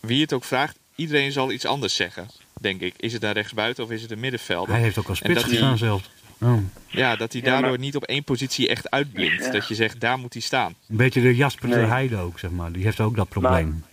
wie 0.00 0.22
het 0.22 0.32
ook 0.32 0.44
vraagt, 0.44 0.76
iedereen 0.94 1.32
zal 1.32 1.52
iets 1.52 1.66
anders 1.66 1.94
zeggen, 1.94 2.28
denk 2.60 2.80
ik. 2.80 2.94
Is 2.96 3.12
het 3.12 3.20
daar 3.22 3.34
rechtsbuiten 3.34 3.84
of 3.84 3.90
is 3.90 4.02
het 4.02 4.10
een 4.10 4.20
middenvelder? 4.20 4.74
Hij 4.74 4.82
heeft 4.82 4.98
ook 4.98 5.08
als 5.08 5.18
spits 5.18 5.42
gestaan 5.42 5.78
zelfs. 5.78 6.10
Oh, 6.40 6.58
Ja, 6.88 7.16
dat 7.16 7.32
hij 7.32 7.42
Ja, 7.42 7.50
daardoor 7.50 7.70
maar- 7.70 7.78
niet 7.78 7.96
op 7.96 8.04
één 8.04 8.24
positie 8.24 8.68
echt 8.68 8.90
uitblinkt. 8.90 9.44
Ja. 9.44 9.50
Dat 9.50 9.68
je 9.68 9.74
zegt, 9.74 10.00
daar 10.00 10.18
moet 10.18 10.32
hij 10.32 10.42
staan. 10.42 10.74
een 10.88 10.96
beetje 10.96 11.20
de 11.22 11.36
Jasper 11.36 11.68
Nee. 11.68 11.78
de 11.80 11.86
Heide 11.86 12.16
ook, 12.16 12.38
zeg 12.38 12.50
maar. 12.50 12.72
Die 12.72 12.84
heeft 12.84 13.00
ook 13.00 13.16
dat 13.16 13.28
probleem. 13.28 13.84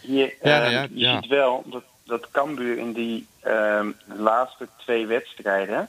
Je, 0.00 0.36
Ja, 0.42 0.62
ehm, 0.62 0.72
ja, 0.72 0.82
je 0.82 0.88
ja. 0.92 1.20
ziet 1.20 1.30
wel 1.30 1.64
dat, 1.66 1.82
dat 2.04 2.28
Cambuur 2.30 2.78
in 2.78 2.92
die 2.92 3.26
ehm, 3.40 3.90
laatste 4.16 4.68
twee 4.78 5.06
wedstrijden... 5.06 5.88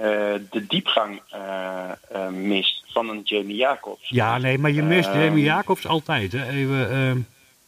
eh, 0.00 0.06
de 0.50 0.66
diepgang 0.68 1.20
eh, 1.30 1.90
eh, 2.10 2.28
mist 2.28 2.84
van 2.86 3.08
een 3.08 3.20
Jamie 3.24 3.56
Jacobs. 3.56 4.08
Ja, 4.08 4.38
nee, 4.38 4.58
maar 4.58 4.70
je 4.70 4.82
mist 4.82 5.08
Ehm. 5.08 5.18
Jamie 5.22 5.44
Jacobs 5.44 5.86
altijd. 5.86 6.32
Hè. 6.32 6.48
Even, 6.50 6.90
eh, 6.90 7.12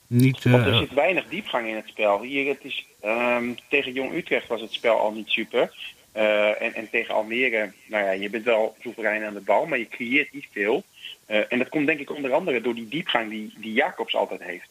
Niet, 0.07 0.43
Want 0.45 0.67
er 0.67 0.77
zit 0.77 0.93
weinig 0.95 1.25
diepgang 1.29 1.69
in 1.69 1.75
het 1.77 1.89
spel. 1.89 2.23
Hier, 2.23 2.49
het 2.49 2.59
is, 2.65 2.85
ehm, 3.01 3.45
tegen 3.69 3.93
Jong 3.93 4.15
Utrecht 4.15 4.49
was 4.49 4.61
het 4.61 4.73
spel 4.73 4.99
al 4.99 5.13
niet 5.13 5.29
super. 5.29 5.73
Eh, 6.13 6.63
en, 6.63 6.75
en 6.75 6.89
tegen 6.91 7.15
Almere, 7.15 7.73
nou 7.87 8.05
ja, 8.05 8.11
je 8.11 8.31
bent 8.31 8.45
wel 8.45 8.77
soeverein 8.83 9.25
aan 9.25 9.35
de 9.35 9.41
bal, 9.41 9.67
maar 9.67 9.79
je 9.79 9.89
creëert 9.89 10.33
niet 10.33 10.47
veel. 10.53 10.83
Eh, 11.27 11.39
en 11.49 11.59
dat 11.59 11.69
komt 11.69 11.87
denk 11.87 12.01
ik 12.01 12.15
onder 12.15 12.33
andere 12.33 12.61
door 12.61 12.75
die 12.75 12.89
diepgang 12.89 13.31
die, 13.31 13.53
die 13.57 13.73
Jacobs 13.73 14.15
altijd 14.15 14.43
heeft. 14.43 14.69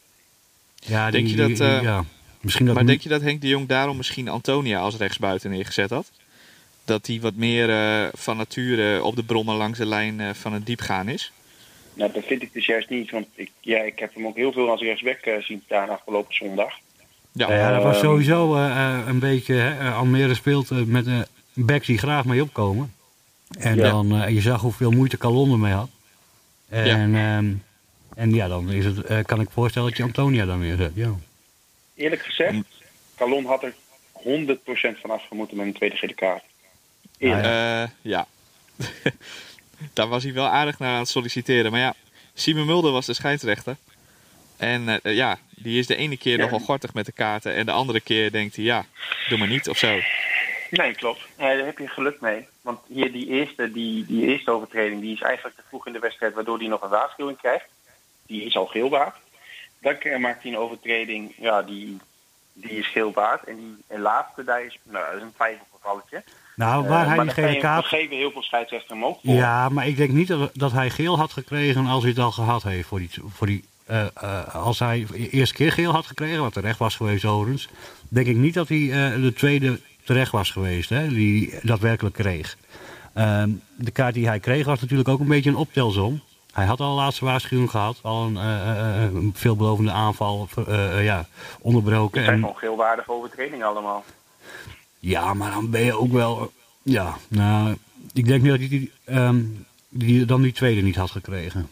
ja, 0.76 1.12
denk 1.12 1.26
die- 1.28 1.36
je 1.38 1.48
dat, 1.48 1.60
eh, 1.60 1.82
ja, 1.82 2.04
misschien 2.42 2.66
dat 2.66 2.76
Maar 2.76 2.86
denk 2.86 3.02
je 3.02 3.10
dat 3.10 3.22
Henk 3.22 3.42
de 3.42 3.48
Jong 3.48 3.68
daarom 3.68 3.98
misschien 3.98 4.28
Antonia 4.28 4.80
als 4.80 4.96
rechtsbuiten 4.98 5.50
neergezet 5.50 5.90
had? 5.90 6.12
Dat 6.86 7.08
hij 7.08 7.20
wat 7.22 7.36
meer 7.36 7.70
eh, 7.70 8.08
van 8.14 8.38
nature 8.38 9.04
op 9.04 9.16
de 9.16 9.24
brommen 9.24 9.56
langs 9.56 9.78
de 9.78 9.86
lijn 9.86 10.20
eh, 10.20 10.30
van 10.34 10.54
het 10.54 10.66
diepgaan 10.66 11.08
is? 11.10 11.32
Nou, 11.94 12.12
dat 12.14 12.24
vind 12.26 12.42
ik 12.42 12.54
dus 12.54 12.66
juist 12.66 12.90
niet, 12.90 13.12
want 13.12 13.28
ik, 13.36 13.52
ja, 13.60 13.80
ik 13.80 14.00
heb 14.00 14.14
hem 14.16 14.28
ook 14.28 14.36
heel 14.36 14.52
veel 14.52 14.70
als 14.70 14.82
rechtsback 14.82 15.18
eh, 15.20 15.42
zien 15.42 15.62
staan 15.66 15.90
afgelopen 15.90 16.36
zondag. 16.36 16.74
Ja, 17.34 17.72
dat 17.74 17.84
was 17.84 17.96
Ehm, 17.96 18.06
sowieso 18.06 18.56
eh, 18.56 19.00
een 19.08 19.20
beetje. 19.20 19.54
Hè, 19.54 19.80
eh, 19.80 19.98
Almere 19.98 20.34
speelt 20.34 20.88
met 20.88 21.06
een 21.08 21.26
backs 21.54 21.88
die 21.88 21.98
graag 21.98 22.26
mee 22.26 22.42
opkomen. 22.42 22.94
En 23.60 23.76
Ja. 23.76 23.82
dan, 23.90 24.22
eh, 24.22 24.30
je 24.34 24.42
zag 24.42 24.62
hoeveel 24.62 24.92
moeite 24.92 25.18
Calon 25.18 25.52
ermee 25.52 25.74
had. 25.74 25.90
En 26.70 27.12
ja, 27.12 27.44
en 28.16 28.34
ja 28.34 28.48
dan 28.48 28.72
is 28.72 28.86
het, 28.86 29.02
eh, 29.06 29.18
kan 29.26 29.42
ik 29.42 29.50
voorstellen 29.50 29.88
dat 29.90 29.98
je 29.98 30.04
Antonia 30.04 30.46
dan 30.46 30.60
weer 30.60 30.76
zet. 30.78 30.92
Ja. 30.96 31.12
Eerlijk 31.96 32.22
gezegd, 32.22 32.56
Calon 33.16 33.46
had 33.46 33.64
er 33.64 33.74
100% 34.12 34.98
van 35.02 35.10
afgemoeten 35.10 35.58
met 35.58 35.66
een 35.66 35.74
tweede 35.74 35.96
gele 35.96 36.14
kaart. 36.14 36.44
Eh, 37.22 37.90
ja. 38.02 38.28
Daar 39.94 40.08
was 40.08 40.24
hij 40.24 40.34
wel 40.34 40.48
aardig 40.48 40.80
naar 40.80 40.94
aan 40.94 41.00
het 41.00 41.10
solliciteren. 41.10 41.72
Maar 41.72 41.80
ja, 41.80 41.94
Simon 42.34 42.66
Mulder 42.66 42.92
was 42.92 43.06
de 43.06 43.14
scheidsrechter. 43.14 43.76
En 44.58 45.02
eh, 45.02 45.16
ja, 45.16 45.38
die 45.50 45.80
is 45.80 45.88
de 45.88 45.96
ene 45.96 46.18
keer 46.18 46.38
Ja. 46.38 46.44
nogal 46.44 46.60
gortig 46.60 46.94
met 46.94 47.06
de 47.06 47.12
kaarten. 47.12 47.54
En 47.54 47.66
de 47.66 47.72
andere 47.72 48.00
keer 48.00 48.32
denkt 48.32 48.56
hij, 48.56 48.66
ja, 48.66 48.86
doe 49.30 49.38
maar 49.38 49.48
niet 49.48 49.70
of 49.70 49.78
zo. 49.78 50.00
Nee, 50.70 50.96
klopt. 50.96 51.22
Ja, 51.38 51.56
daar 51.56 51.66
heb 51.66 51.78
je 51.78 51.88
geluk 51.88 52.22
mee. 52.22 52.48
Want 52.62 52.80
hier 52.88 53.12
die 53.12 53.28
eerste, 53.28 53.72
die, 53.72 54.06
die 54.06 54.28
eerste 54.28 54.52
overtreding, 54.52 55.02
die 55.02 55.14
is 55.14 55.22
eigenlijk 55.22 55.56
te 55.56 55.64
vroeg 55.68 55.88
in 55.88 55.94
de 55.94 56.00
wedstrijd, 56.00 56.34
waardoor 56.34 56.58
hij 56.58 56.68
nog 56.68 56.82
een 56.82 56.90
waarschuwing 56.90 57.38
krijgt. 57.38 57.66
Die 58.26 58.44
is 58.44 58.56
al 58.56 58.66
geel 58.66 58.90
waard. 58.90 59.16
Dan 59.80 60.22
maakt 60.22 60.44
hij 60.44 60.52
een 60.52 60.58
overtreding, 60.58 61.34
ja, 61.38 61.62
die, 61.62 61.98
die 62.54 62.72
is 62.72 62.88
geel 62.88 63.12
waard. 63.12 63.44
En 63.44 63.56
die 63.56 63.76
en 63.88 64.02
laatste, 64.02 64.44
daar 64.44 64.64
is, 64.66 64.78
nou, 64.84 65.06
dat 65.06 65.16
is 65.16 65.22
een 65.22 65.34
twijfelgevalletje. 65.36 66.24
Nou, 66.56 66.84
Eh, 66.84 66.90
waar 66.90 67.06
hij 67.08 67.20
die 67.20 67.30
gele 67.30 67.58
kaart. 67.58 67.86
geven 67.86 68.16
heel 68.18 68.32
veel 68.32 68.44
scheidsrechters 68.44 68.92
hem 68.92 69.06
ook 69.06 69.20
voor. 69.24 69.34
Ja, 69.34 69.70
maar 69.70 69.88
ik 69.88 69.98
denk 69.98 70.12
niet 70.12 70.28
dat, 70.28 70.50
dat 70.54 70.72
hij 70.72 70.90
geel 70.90 71.18
had 71.18 71.32
gekregen 71.32 71.86
als 71.86 72.02
hij 72.04 72.12
het 72.12 72.20
al 72.20 72.32
gehad 72.32 72.64
heeft. 72.64 72.88
Voor 72.88 73.00
die, 73.00 73.10
voor 73.30 73.48
die, 73.48 73.64
eh, 73.86 74.06
eh, 74.14 74.56
als 74.56 74.80
hij 74.80 75.06
de 75.12 75.30
eerste 75.30 75.56
keer 75.56 75.72
geel 75.72 75.92
had 75.92 76.06
gekregen, 76.06 76.42
wat 76.42 76.54
terecht 76.54 76.80
was 76.80 76.96
geweest 76.96 77.26
overigens, 77.26 77.70
denk 78.10 78.28
ik 78.28 78.36
niet 78.36 78.54
dat 78.54 78.68
hij 78.68 78.78
de 79.22 79.34
tweede 79.36 79.80
terecht 80.04 80.32
was 80.32 80.52
geweest, 80.52 80.90
hè, 80.90 81.08
die 81.08 81.54
daadwerkelijk 81.62 82.16
kreeg. 82.16 82.58
Ehm, 83.14 83.50
de 83.76 83.92
kaart 83.92 84.14
die 84.14 84.28
hij 84.28 84.40
kreeg 84.40 84.66
was 84.66 84.82
natuurlijk 84.82 85.10
ook 85.10 85.20
een 85.20 85.28
beetje 85.28 85.50
een 85.50 85.56
optelsom. 85.56 86.22
Hij 86.54 86.66
had 86.66 86.80
al 86.80 86.90
een 86.90 86.96
laatste 86.96 87.26
waarschuwing 87.26 87.70
gehad, 87.70 88.00
al 88.02 88.26
een, 88.26 89.32
veelbelovende 89.36 89.92
aanval 89.92 90.48
ja, 91.00 91.26
onderbroken. 91.62 92.20
Het 92.20 92.30
zijn 92.30 92.40
gewoon 92.40 92.58
geelwaardige 92.58 93.12
overtredingen 93.12 93.68
allemaal. 93.68 94.04
Ja, 95.02 95.34
maar 95.34 95.52
dan 95.52 95.70
ben 95.70 95.82
je 95.82 95.94
ook 96.00 96.12
wel. 96.12 96.52
Ja, 96.82 97.18
nou, 97.28 97.78
ik 98.14 98.26
denk 98.26 98.42
niet 98.42 98.52
dat 98.52 98.60
hij 98.60 98.68
die, 98.70 98.92
ehm, 99.04 99.42
die, 99.90 100.26
dan 100.26 100.42
die 100.42 100.52
tweede 100.52 100.82
niet 100.82 100.96
had 100.96 101.12
gekregen. 101.12 101.70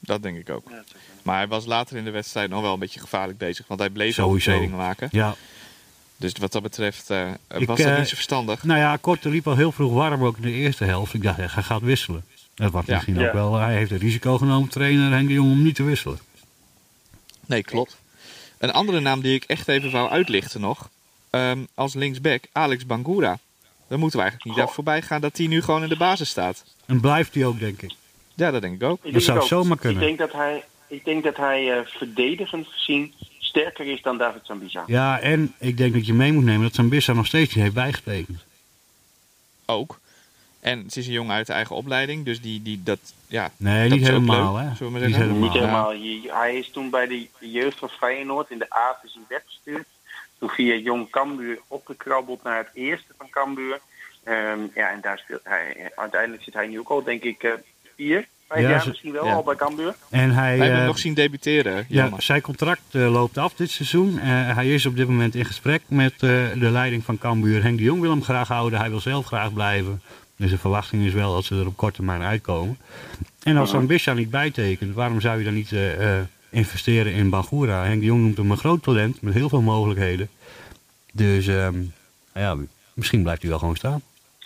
Dat 0.00 0.22
denk 0.22 0.38
ik 0.38 0.50
ook. 0.50 0.70
Maar 1.22 1.36
hij 1.36 1.48
was 1.48 1.64
later 1.64 1.96
in 1.96 2.04
de 2.04 2.10
wedstrijd 2.10 2.50
nog 2.50 2.62
wel 2.62 2.72
een 2.72 2.78
beetje 2.78 3.00
gevaarlijk 3.00 3.38
bezig. 3.38 3.66
Want 3.66 3.80
hij 3.80 3.90
bleef 3.90 4.14
Sowieso. 4.14 4.50
overtredingen 4.50 4.76
maken. 4.86 5.08
Ja, 5.12 5.34
Dus 6.16 6.32
wat 6.32 6.52
dat 6.52 6.62
betreft 6.62 7.10
eh, 7.10 7.30
Ik, 7.58 7.66
was 7.66 7.78
dat 7.78 7.86
eh, 7.86 7.98
niet 7.98 8.08
zo 8.08 8.14
verstandig. 8.14 8.62
nou 8.64 8.78
ja, 8.80 8.96
Korte 8.96 9.28
liep 9.28 9.46
al 9.46 9.56
heel 9.56 9.72
vroeg 9.72 9.92
warm 9.92 10.24
ook 10.24 10.36
in 10.36 10.42
de 10.42 10.52
eerste 10.52 10.84
helft. 10.84 11.14
Ik 11.14 11.22
dacht, 11.22 11.36
hij 11.36 11.48
gaat 11.48 11.80
wisselen. 11.82 12.24
Dat 12.54 12.72
was 12.72 12.86
Ja. 12.86 12.92
misschien 12.94 13.18
Ja. 13.18 13.26
ook 13.26 13.32
wel. 13.32 13.54
Hij 13.54 13.74
heeft 13.76 13.90
het 13.90 14.02
risico 14.02 14.38
genomen, 14.38 14.68
trainer 14.68 15.10
Henk 15.12 15.28
de 15.28 15.34
Jong, 15.34 15.50
om 15.52 15.62
niet 15.62 15.74
te 15.74 15.82
wisselen. 15.82 16.18
Nee, 17.46 17.62
klopt. 17.62 17.96
Een 18.58 18.72
andere 18.72 19.00
naam 19.00 19.20
die 19.20 19.34
ik 19.34 19.44
echt 19.44 19.68
even 19.68 19.90
wou 19.90 20.10
uitlichten 20.10 20.60
nog. 20.60 20.88
Ehm, 21.32 21.64
als 21.74 21.94
linksback, 21.94 22.44
Alex 22.52 22.86
Bangura. 22.86 23.38
Dan 23.88 23.98
moeten 24.00 24.18
we 24.18 24.24
eigenlijk 24.24 24.44
niet 24.56 24.66
daar 24.66 24.74
voorbij 24.74 25.02
gaan 25.02 25.20
dat 25.20 25.36
hij 25.36 25.46
nu 25.46 25.62
gewoon 25.62 25.82
in 25.82 25.88
de 25.88 25.96
basis 25.96 26.28
staat. 26.28 26.64
En 26.86 27.00
blijft 27.00 27.34
hij 27.34 27.44
ook, 27.44 27.58
denk 27.58 27.82
ik. 27.82 27.92
Ja, 28.34 28.50
dat 28.50 28.62
denk 28.62 28.74
ik 28.74 28.82
ook. 28.88 28.96
Ik 28.96 29.02
Dat 29.02 29.12
denk 29.12 29.24
zou 29.24 29.38
ook. 29.38 29.46
zomaar 29.46 29.78
kunnen. 29.78 30.02
Ik 30.02 30.06
denk 30.08 30.18
dat 30.18 30.32
hij, 30.32 30.64
ik 30.86 31.04
denk 31.04 31.24
dat 31.24 31.36
hij 31.36 31.72
eh, 31.78 31.86
verdedigend 31.86 32.66
gezien 32.66 33.14
sterker 33.38 33.86
is 33.86 34.02
dan 34.02 34.18
David 34.18 34.40
Zambisa. 34.44 34.84
Ja, 34.86 35.20
en 35.20 35.54
ik 35.58 35.76
denk 35.76 35.92
dat 35.94 36.06
je 36.06 36.14
mee 36.14 36.32
moet 36.32 36.44
nemen 36.44 36.62
dat 36.62 36.74
Zambissa 36.74 37.12
nog 37.12 37.26
steeds 37.26 37.54
niet 37.54 37.62
heeft 37.64 37.74
bijgetekend. 37.74 38.44
Ook. 39.66 40.00
En 40.60 40.78
het 40.84 40.96
is 40.96 41.06
een 41.06 41.12
jongen 41.12 41.34
uit 41.34 41.46
de 41.46 41.52
eigen 41.52 41.76
opleiding. 41.76 42.24
Dus 42.24 42.40
die, 42.40 42.62
die 42.62 42.82
dat, 42.82 42.98
ja, 43.26 43.50
Nee, 43.56 43.88
dat 43.88 43.98
niet 43.98 44.06
helemaal, 44.06 44.54
leuk, 44.56 44.62
hè. 44.68 44.74
zullen 44.76 44.92
we 44.92 44.98
maar 44.98 45.08
Niet 45.08 45.16
helemaal. 45.16 45.44
Ja. 45.44 45.52
helemaal. 45.52 45.88
Hij- 45.88 46.20
Hij 46.40 46.56
is 46.56 46.70
toen 46.70 46.90
bij 46.90 47.06
de 47.06 47.28
jeugd 47.40 47.78
van 47.78 47.88
Feyenoord 47.88 48.50
in 48.50 48.58
de 48.58 48.74
A 48.74 48.98
is 49.02 49.14
hij 49.14 49.22
weggestuurd. 49.28 49.86
Toen 50.42 50.50
via 50.50 50.74
Jong 50.74 51.10
Cambuur 51.10 51.58
opgekrabbeld 51.68 52.42
naar 52.42 52.58
het 52.58 52.70
eerste 52.74 53.12
van 53.18 53.30
Cambuur. 53.30 53.80
Ehm, 54.24 54.60
ja, 54.74 54.90
en 54.90 55.00
daar 55.00 55.18
speelt 55.18 55.40
hij. 55.44 55.90
Uiteindelijk 55.96 56.42
zit 56.42 56.54
hij 56.54 56.66
nu 56.66 56.78
ook 56.78 56.88
al, 56.88 57.02
denk 57.02 57.22
ik, 57.22 57.42
eh, 57.42 57.50
vier, 57.96 58.26
vijf 58.48 58.62
Ja, 58.62 58.70
jaar 58.70 58.88
misschien 58.88 59.12
wel 59.12 59.24
ja. 59.24 59.32
al 59.32 59.42
bij 59.42 59.54
Cambuur. 59.54 59.94
En 60.10 60.30
hij, 60.30 60.50
hebben 60.50 60.70
eh, 60.70 60.76
hem 60.76 60.86
nog 60.86 60.98
zien 60.98 61.14
debuteren. 61.14 61.84
ja, 61.88 62.10
zijn 62.16 62.40
contract 62.40 62.82
eh, 62.90 63.12
loopt 63.12 63.38
af 63.38 63.54
dit 63.54 63.70
seizoen. 63.70 64.18
Eh, 64.18 64.54
hij 64.54 64.74
is 64.74 64.86
op 64.86 64.96
dit 64.96 65.08
moment 65.08 65.34
in 65.34 65.44
gesprek 65.44 65.82
met 65.86 66.12
eh, 66.12 66.18
de 66.54 66.70
leiding 66.70 67.04
van 67.04 67.18
Cambuur. 67.18 67.62
Henk 67.62 67.78
de 67.78 67.84
Jong 67.84 68.00
wil 68.00 68.10
hem 68.10 68.24
graag 68.24 68.48
houden. 68.48 68.78
Hij 68.78 68.90
wil 68.90 69.00
zelf 69.00 69.26
graag 69.26 69.52
blijven. 69.52 70.02
Dus 70.36 70.50
de 70.50 70.58
verwachting 70.58 71.06
is 71.06 71.12
wel 71.12 71.34
dat 71.34 71.44
ze 71.44 71.58
er 71.58 71.66
op 71.66 71.76
korte 71.76 71.94
termijn 71.94 72.22
uitkomen. 72.22 72.78
En 73.42 73.56
als. 73.56 73.70
Zambissa 73.70 74.12
niet 74.12 74.30
bijtekent, 74.30 74.94
waarom 74.94 75.20
zou 75.20 75.38
je 75.38 75.44
dan 75.44 75.54
niet 75.54 75.72
eh, 75.72 76.16
eh, 76.18 76.24
investeren 76.52 77.12
in 77.12 77.30
Bangura? 77.30 77.84
Henk 77.84 78.00
de 78.00 78.06
Jong 78.06 78.22
noemt 78.22 78.36
hem 78.36 78.50
een 78.50 78.56
groot 78.56 78.82
talent 78.82 79.22
met 79.22 79.34
heel 79.34 79.48
veel 79.48 79.60
mogelijkheden. 79.60 80.30
Dus 81.12 81.46
ehm, 81.46 81.82
ja, 82.34 82.56
misschien 82.94 83.22
blijft 83.22 83.40
hij 83.40 83.50
wel 83.50 83.58
gewoon 83.58 83.76
staan. 83.76 84.02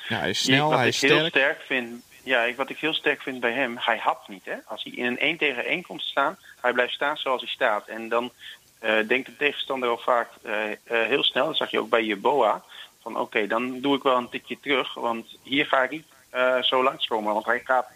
Ja, 0.08 0.18
hij 0.18 0.30
is 0.30 0.42
snel, 0.42 0.68
wat 0.68 0.78
hij 0.78 0.86
ik 0.86 0.94
is 0.94 1.00
heel 1.00 1.10
sterk. 1.10 1.30
sterk 1.30 1.60
vind, 1.60 2.02
ja, 2.22 2.54
wat 2.56 2.70
ik 2.70 2.78
heel 2.78 2.94
sterk 2.94 3.22
vind 3.22 3.40
bij 3.40 3.52
hem, 3.52 3.76
hij 3.78 3.98
hapt 3.98 4.28
niet. 4.28 4.44
Hè? 4.44 4.56
Als 4.66 4.82
hij 4.82 4.92
in 4.92 5.04
een 5.04 5.18
1 5.18 5.36
tegen 5.36 5.64
1 5.64 5.82
komt 5.82 6.00
te 6.00 6.06
staan, 6.06 6.38
hij 6.60 6.72
blijft 6.72 6.92
staan 6.92 7.16
zoals 7.16 7.40
hij 7.40 7.50
staat. 7.50 7.86
En 7.86 8.08
dan 8.08 8.30
eh, 8.78 9.08
denkt 9.08 9.26
de 9.26 9.36
tegenstander 9.36 9.88
al 9.88 9.98
vaak 9.98 10.28
eh, 10.42 10.70
eh, 10.70 10.76
heel 10.84 11.22
snel, 11.22 11.46
dat 11.46 11.56
zag 11.56 11.70
je 11.70 11.80
ook 11.80 11.88
bij 11.88 12.04
Jeboa, 12.04 12.62
van 13.02 13.18
oké, 13.18 13.46
dan 13.46 13.80
doe 13.80 13.96
ik 13.96 14.02
wel 14.02 14.16
een 14.16 14.28
tikje 14.28 14.58
terug, 14.60 14.94
want 14.94 15.36
hier 15.42 15.66
ga 15.66 15.82
ik 15.82 15.90
niet 15.90 16.06
eh, 16.30 16.62
zo 16.62 16.82
langskomen, 16.82 17.32
want 17.32 17.46
hij 17.46 17.60
gaat 17.64 17.86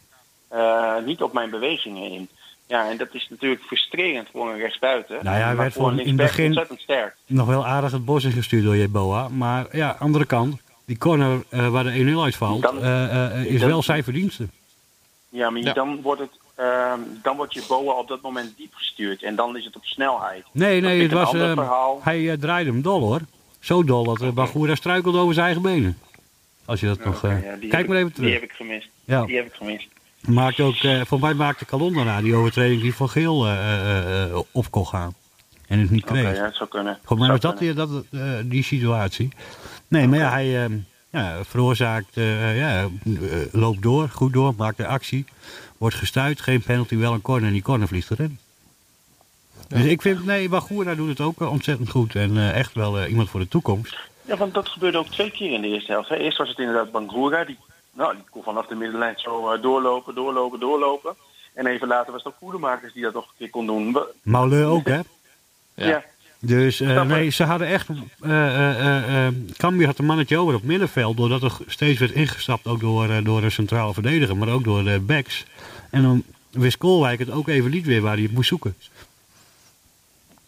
eh, 0.49 0.97
niet 1.05 1.23
op 1.23 1.33
mijn 1.33 1.51
bewegingen 1.51 2.11
in. 2.11 2.29
Ja, 2.71 2.91
en 2.91 2.97
dat 2.97 3.09
is 3.13 3.27
natuurlijk 3.31 3.63
frustrerend 3.63 4.29
voor 4.33 4.51
een 4.51 4.59
rechtsbuiten. 4.59 5.19
Nou 5.25 5.39
ja, 5.39 5.45
hij 5.45 5.57
werd 5.57 5.73
voor 5.73 5.91
in 5.93 6.07
het 6.07 6.17
begin- 6.17 6.45
ontzettend 6.47 6.81
sterk. 6.81 7.17
Nog 7.27 7.47
wel 7.47 7.67
aardig 7.67 7.93
het 7.93 8.05
bos 8.05 8.25
ingestuurd 8.25 8.65
door 8.65 8.77
Jeboa. 8.77 9.29
Maar 9.29 9.77
ja, 9.77 9.97
andere 9.99 10.25
kant. 10.25 10.61
Die 10.85 10.99
corner 10.99 11.43
eh, 11.49 11.69
waar 11.69 11.85
de 11.85 11.91
1-0 12.15 12.23
uitvalt, 12.23 12.63
Dan- 12.63 12.83
eh, 12.83 13.27
eh, 13.35 13.45
is 13.45 13.61
dan- 13.61 13.69
wel 13.69 13.83
zijn 13.83 14.05
verdienste. 14.05 14.47
Ja, 15.29 15.51
maar 15.51 15.61
Ja. 15.63 15.73
dan 15.73 16.01
wordt 16.03 16.21
het, 16.21 16.31
ehm, 16.55 16.99
dan 17.23 17.37
wordt 17.37 17.55
je 17.55 17.63
boa 17.69 17.93
op 17.93 18.09
dat 18.09 18.21
moment 18.21 18.57
diep 18.57 18.75
gestuurd 18.75 19.23
en 19.23 19.35
dan 19.35 19.57
is 19.57 19.65
het 19.65 19.77
op 19.77 19.85
snelheid. 19.85 20.45
Nee, 20.53 20.81
nee, 20.81 21.03
het 21.03 21.13
was, 21.13 21.33
een 21.33 21.41
ander 21.41 21.49
eh, 21.57 21.63
verhaal. 21.65 22.01
hij 22.03 22.37
draaide 22.37 22.71
hem 22.71 22.83
dol 22.83 23.01
hoor. 23.01 23.21
Zo 23.61 23.85
dol 23.85 24.05
dat 24.05 24.23
uh, 24.23 24.31
Bangura 24.31 24.75
struikelde 24.75 25.19
over 25.19 25.35
zijn 25.35 25.47
eigen 25.47 25.63
benen. 25.63 25.99
Als 26.65 26.81
je 26.81 26.87
dat 26.87 27.05
nog... 27.05 27.25
Eh, 27.25 27.43
ja, 27.43 27.69
kijk 27.69 27.89
maar 27.89 27.97
even 27.97 28.13
terug. 28.13 28.27
Die 28.31 28.39
heb 28.41 28.51
ik 28.51 28.53
gemist. 28.57 28.89
Ja. 29.05 29.25
Die 29.25 29.37
heb 29.37 29.47
ik 29.47 29.53
gemist. 29.55 29.89
Maakt 30.27 30.61
ook, 30.61 30.75
eh, 30.75 31.01
voor 31.05 31.21
mij 31.21 31.35
maakte 31.35 31.65
Calon 31.65 31.95
daarna 31.95 32.21
die 32.21 32.35
overtreding 32.35 32.81
die 32.83 32.95
van 32.95 33.09
Geel 33.09 33.47
eh, 33.47 33.53
eh, 33.53 34.23
eh, 34.31 34.39
op 34.51 34.71
kon 34.71 34.87
gaan. 34.87 35.15
En 35.67 35.79
het 35.79 35.91
niet 35.91 36.03
Oké, 36.03 36.13
kreeg. 36.13 36.37
ja, 36.37 36.43
dat 36.45 36.55
zou 36.55 36.69
kunnen. 36.69 36.99
Voor 37.05 37.19
mij 37.19 37.29
was 37.29 37.41
dat, 37.41 37.59
die, 37.59 37.73
dat 37.73 37.91
eh, 38.11 38.21
die 38.45 38.63
situatie. 38.65 39.29
Nee, 39.89 40.09
maar 40.09 40.19
ja, 40.19 40.31
hij 40.31 40.65
eh, 40.65 40.71
ja, 41.11 41.45
veroorzaakt, 41.45 42.15
ja, 42.55 42.89
loopt 43.53 43.83
door, 43.83 44.09
goed 44.09 44.33
door, 44.33 44.55
maakt 44.57 44.77
de 44.77 44.87
actie. 44.87 45.25
Wordt 45.79 45.97
gestuurd, 45.97 46.41
geen 46.41 46.63
penalty, 46.63 46.97
wel 46.97 47.13
een 47.13 47.21
corner 47.23 47.47
en 47.47 47.53
die 47.53 47.63
corner 47.63 47.89
vliegt 47.89 48.11
erin. 48.11 48.39
Dus 49.69 49.85
ik 49.85 50.03
vind, 50.03 50.25
nee, 50.25 50.49
Bagura 50.49 50.95
doet 50.95 51.09
het 51.09 51.21
ook 51.21 51.41
ontzettend 51.41 51.91
goed. 51.91 52.15
En 52.15 52.37
eh, 52.37 52.55
echt 52.57 52.75
wel 52.75 53.07
iemand 53.07 53.31
voor 53.31 53.41
de 53.41 53.49
toekomst. 53.49 53.99
Ja, 54.23 54.37
want 54.37 54.55
dat 54.55 54.69
gebeurde 54.69 54.99
ook 54.99 55.09
twee 55.09 55.31
keer 55.31 55.53
in 55.53 55.61
de 55.61 55.69
eerste 55.69 55.93
helft. 55.93 56.09
Hè. 56.09 56.17
Eerst 56.17 56.39
was 56.39 56.49
het 56.49 56.59
inderdaad 56.59 56.91
Bangura, 56.91 57.45
die, 57.45 57.59
nou, 57.93 58.15
die 58.15 58.25
kon 58.31 58.43
vanaf 58.43 58.67
de 58.67 58.75
middenlijn 58.75 59.15
zo 59.19 59.51
eh, 59.51 59.63
doorlopen, 59.63 60.15
doorlopen, 60.15 60.61
doorlopen. 60.61 61.15
En 61.55 61.67
even 61.67 61.89
later 61.89 62.13
was 62.13 62.23
het 62.23 62.33
ook 62.33 62.39
Goedemakers 62.39 62.93
die 62.93 63.03
dat 63.03 63.15
nog 63.15 63.25
een 63.25 63.35
keer 63.39 63.51
kon 63.51 63.67
doen. 63.67 63.93
We- 63.93 64.13
Mauleu 64.23 64.65
ook, 64.65 64.87
hè? 64.87 64.95
Ja. 65.75 65.87
ja. 65.87 66.05
Dus 66.39 66.81
eh, 66.81 67.03
nee, 67.03 67.31
ze 67.31 67.45
hadden 67.45 67.67
echt... 67.69 67.89
eh 68.21 68.71
eh 68.71 69.27
eh 69.27 69.35
Cambuur 69.57 69.87
had 69.87 69.99
een 69.99 70.05
mannetje 70.05 70.39
over 70.39 70.55
op 70.55 70.63
middenveld. 70.63 71.17
Doordat 71.17 71.43
er 71.43 71.57
steeds 71.67 71.99
werd 71.99 72.13
ingestapt, 72.13 72.67
ook 72.67 72.81
door, 72.81 73.09
eh, 73.11 73.25
door 73.25 73.43
een 73.43 73.53
centrale 73.53 73.93
verdediger. 73.93 74.37
Maar 74.37 74.49
ook 74.49 74.65
door 74.65 74.85
de 74.85 75.01
backs. 75.01 75.45
En 75.91 76.03
dan 76.03 76.25
wist 76.51 76.77
Koolwijk 76.79 77.19
het 77.19 77.31
ook 77.31 77.49
even 77.49 77.71
niet 77.71 77.87
weer 77.87 78.01
waar 78.01 78.15
hij 78.15 78.23
het 78.23 78.33
moest 78.33 78.49
zoeken. 78.49 78.75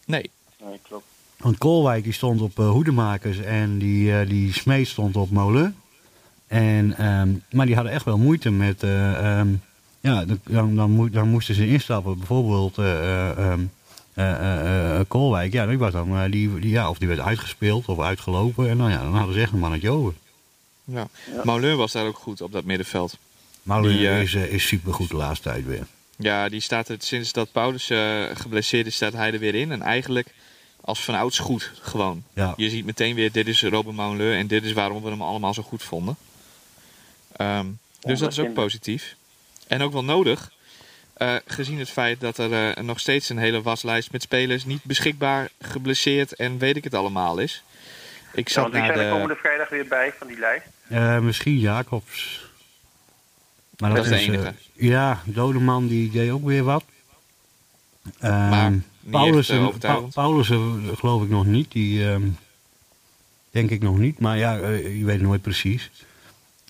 Nee. 0.07 0.30
Nee, 0.64 0.80
klopt. 0.82 1.05
Want 1.36 1.59
Koolwijk 1.59 2.05
die 2.05 2.12
stond 2.12 2.40
op 2.40 2.57
Hoedemakers 2.57 3.38
en 3.40 3.78
die, 3.78 4.24
die 4.26 4.53
Smeet 4.53 4.88
stond 4.88 5.16
op 5.16 5.30
Molen. 5.30 5.76
En, 6.53 6.96
ehm, 6.98 7.28
maar 7.50 7.66
die 7.66 7.74
hadden 7.74 7.92
echt 7.92 8.05
wel 8.05 8.18
moeite 8.18 8.50
met... 8.50 8.82
eh, 8.82 9.38
ehm, 9.38 9.48
ja, 10.00 10.24
dan, 10.44 10.76
dan, 11.12 11.28
moesten 11.28 11.55
ze 11.55 11.66
instappen. 11.68 12.18
Bijvoorbeeld 12.18 12.78
eh, 12.78 13.00
eh, 13.00 13.50
ehm, 13.50 13.61
eh, 14.14 14.30
eh, 14.32 14.98
eh, 14.98 15.05
Koolwijk. 15.09 15.53
Ja, 15.53 15.66
die 15.66 15.78
was 15.78 15.92
dan, 15.92 16.30
die, 16.30 16.59
die, 16.59 16.70
ja, 16.70 16.88
of 16.88 16.98
die 16.98 17.09
werd 17.09 17.20
uitgespeeld 17.20 17.86
of 17.86 18.00
uitgelopen. 18.00 18.68
En 18.68 18.78
dan, 18.78 18.90
ja, 18.90 19.03
dan 19.03 19.14
hadden 19.14 19.34
ze 19.34 19.40
echt 19.40 19.53
een 19.53 19.59
mannetje 19.59 19.90
over. 19.90 20.12
Ja. 20.84 21.09
Ja. 21.34 21.40
Mauleur 21.44 21.76
was 21.76 21.92
daar 21.92 22.07
ook 22.07 22.18
goed 22.18 22.40
op 22.40 22.53
dat 22.53 22.64
middenveld. 22.64 23.18
Die, 23.62 24.09
eh, 24.09 24.22
is, 24.22 24.34
is 24.34 24.66
supergoed 24.66 25.09
de 25.09 25.16
laatste 25.16 25.48
tijd 25.48 25.66
weer. 25.66 25.86
Ja, 26.16 26.48
die 26.48 26.61
staat 26.61 26.88
er 26.88 26.96
sinds 26.98 27.32
dat 27.32 27.53
Paulus 27.53 27.90
eh, 27.90 28.22
geblesseerd 28.34 28.86
is, 28.86 28.94
staat 28.94 29.12
hij 29.12 29.32
er 29.32 29.38
weer 29.38 29.55
in. 29.55 29.72
En 29.72 29.82
eigenlijk 29.82 30.34
als 30.80 31.05
vanouds 31.05 31.38
goed 31.38 31.72
gewoon. 31.80 32.22
Ja. 32.34 32.55
Je 32.57 32.70
ziet 32.70 32.84
meteen 32.84 33.14
weer, 33.14 33.32
dit 33.32 33.48
is 33.48 33.62
Robin 33.62 33.94
Mauleur 33.94 34.36
en 34.36 34.46
dit 34.46 34.64
is 34.64 34.72
waarom 34.72 35.03
we 35.03 35.11
hem 35.11 35.22
allemaal 35.22 35.55
zo 35.55 35.62
goed 35.62 35.82
vonden. 35.82 36.16
Ehm, 37.37 37.66
dus 38.01 38.18
dat 38.18 38.33
is 38.33 38.39
ook 38.39 38.53
positief. 38.55 39.14
En 39.66 39.83
ook 39.83 39.93
wel 39.93 40.05
nodig, 40.05 40.53
eh, 41.14 41.35
gezien 41.47 41.78
het 41.78 41.91
feit 41.91 42.20
dat 42.20 42.39
er 42.39 42.72
eh, 42.74 42.83
nog 42.85 43.01
steeds 43.01 43.28
een 43.28 43.39
hele 43.39 43.62
waslijst 43.62 44.12
met 44.12 44.22
spelers 44.22 44.64
niet 44.64 44.85
beschikbaar, 44.85 45.49
geblesseerd 45.61 46.35
en 46.35 46.59
weet 46.59 46.76
ik 46.76 46.85
het 46.85 46.95
allemaal 46.95 47.39
is. 47.39 47.62
Ik 48.33 48.49
Ja, 48.49 48.55
zat 48.55 48.62
want 48.62 48.74
die 48.74 48.83
naar 48.83 48.93
zijn 48.95 49.07
er 49.07 49.12
de... 49.12 49.18
komende 49.20 49.41
vrijdag 49.41 49.68
weer 49.68 49.87
bij 49.87 50.12
van 50.18 50.26
die 50.26 50.39
lijst. 50.39 50.64
Eh, 50.89 51.18
misschien 51.18 51.59
Jacobs. 51.59 52.41
Maar 53.78 53.95
Dat 53.95 54.05
is 54.05 54.11
de 54.11 54.16
enige. 54.18 54.55
ja, 54.72 55.22
Dodeman 55.24 55.87
die 55.87 56.11
deed 56.11 56.30
ook 56.30 56.45
weer 56.45 56.62
wat. 56.64 56.85
Ehm, 58.20 58.49
Maar 58.49 58.70
niet 58.70 58.83
Paulus, 59.11 59.49
echt, 59.49 59.59
Pa- 59.61 59.64
overtuigend. 59.66 60.14
Paulus 60.14 60.51
eh, 60.51 60.74
geloof 60.95 61.22
ik 61.22 61.28
nog 61.28 61.47
niet. 61.47 61.72
Die 61.72 62.09
ehm, 62.09 62.22
denk 63.51 63.70
ik 63.70 63.83
nog 63.83 63.99
niet. 63.99 64.18
Maar 64.18 64.39
ja, 64.39 64.53
je 64.68 65.05
weet 65.05 65.14
het 65.14 65.22
nooit 65.22 65.43
precies. 65.43 65.91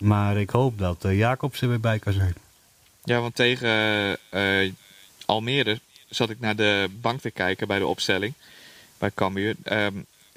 Maar 0.03 0.37
ik 0.37 0.51
hoop 0.51 0.79
dat 0.79 1.05
eh, 1.05 1.19
Jacobs 1.19 1.61
er 1.61 1.69
weer 1.69 1.81
bij 1.81 1.99
kan 1.99 2.13
zijn. 2.13 2.35
Ja, 3.05 3.21
want 3.21 3.35
tegen 3.35 3.69
eh, 4.31 4.73
Almere 5.27 5.81
zat 6.09 6.31
ik 6.31 6.41
naar 6.41 6.57
de 6.57 6.91
bank 7.01 7.21
te 7.21 7.31
kijken 7.31 7.67
bij 7.67 7.79
de 7.79 7.87
opstelling. 7.87 8.35
Bij 8.99 9.11
Cambuur. 9.15 9.55
Ehm, 9.63 9.95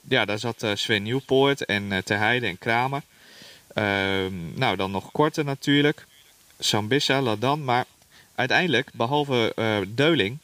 ja, 0.07 0.25
daar 0.25 0.39
zat 0.39 0.63
eh, 0.63 0.71
Sven 0.73 1.03
Nieuwpoort 1.03 1.65
en 1.65 1.91
eh 1.91 1.97
Ter 1.97 2.17
Heide 2.17 2.47
en 2.47 2.57
Kramer. 2.57 3.01
Ehm, 3.73 4.33
nou, 4.53 4.75
dan 4.75 4.91
nog 4.91 5.11
Korte 5.11 5.43
natuurlijk. 5.43 6.05
Sambissa, 6.59 7.21
Ladan. 7.21 7.63
Maar 7.63 7.85
uiteindelijk, 8.35 8.89
behalve 8.93 9.51
eh, 9.55 9.77
Deuling, 9.87 10.37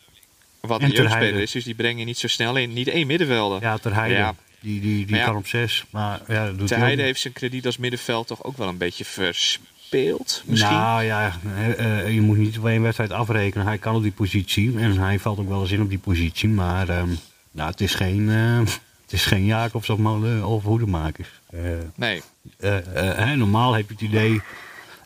wat 0.59 0.79
En 0.79 0.85
een 0.85 0.91
jeugdspeler 0.91 1.41
is, 1.41 1.51
dus 1.51 1.63
die 1.63 1.75
breng 1.75 1.99
je 1.99 2.05
niet 2.05 2.17
zo 2.17 2.27
snel 2.27 2.55
in. 2.55 2.73
Niet 2.73 2.87
één 2.87 3.07
middenvelder. 3.07 3.61
Ja, 3.61 3.77
Ter 3.77 3.93
Heide. 3.93 4.15
Ja. 4.15 4.35
Die, 4.61 4.81
die, 4.81 5.05
die 5.05 5.15
ja. 5.15 5.25
kan 5.25 5.35
op 5.35 5.47
zes. 5.47 5.85
Maar 5.89 6.21
ja, 6.27 6.51
doet 6.51 6.69
Heide 6.69 7.01
heeft 7.01 7.19
zijn 7.19 7.33
krediet 7.33 7.65
als 7.65 7.77
middenveld 7.77 8.27
toch 8.27 8.43
ook 8.43 8.57
wel 8.57 8.67
een 8.67 8.77
beetje 8.77 9.05
verspeeld, 9.05 10.43
misschien. 10.45 10.77
Nou 10.77 11.03
ja, 11.03 11.37
eh, 11.55 11.99
eh, 11.99 12.13
je 12.13 12.21
moet 12.21 12.37
niet 12.37 12.57
op 12.57 12.65
één 12.65 12.81
wedstrijd 12.81 13.11
afrekenen. 13.11 13.65
Hij 13.65 13.77
kan 13.77 13.95
op 13.95 14.01
die 14.01 14.11
positie. 14.11 14.79
En 14.79 14.97
hij 14.97 15.19
valt 15.19 15.39
ook 15.39 15.47
wel 15.47 15.61
eens 15.61 15.71
in 15.71 15.81
op 15.81 15.89
die 15.89 15.99
positie. 15.99 16.49
Maar 16.49 16.89
ehm, 16.89 17.09
nou, 17.51 17.69
het 17.69 17.81
is 17.81 17.95
geen, 17.95 18.29
eh, 18.29 18.57
het 19.03 19.13
is 19.13 19.25
geen 19.25 19.45
Jacobs 19.45 19.89
of, 19.89 19.97
Molen 19.97 20.45
of 20.45 20.63
Hoedemakers. 20.63 21.29
Eh, 21.49 21.61
Nee, 21.95 22.21
eh, 22.59 23.31
eh, 23.31 23.37
normaal 23.37 23.73
heb 23.73 23.87
je 23.87 23.93
het 23.93 24.03
idee, 24.03 24.41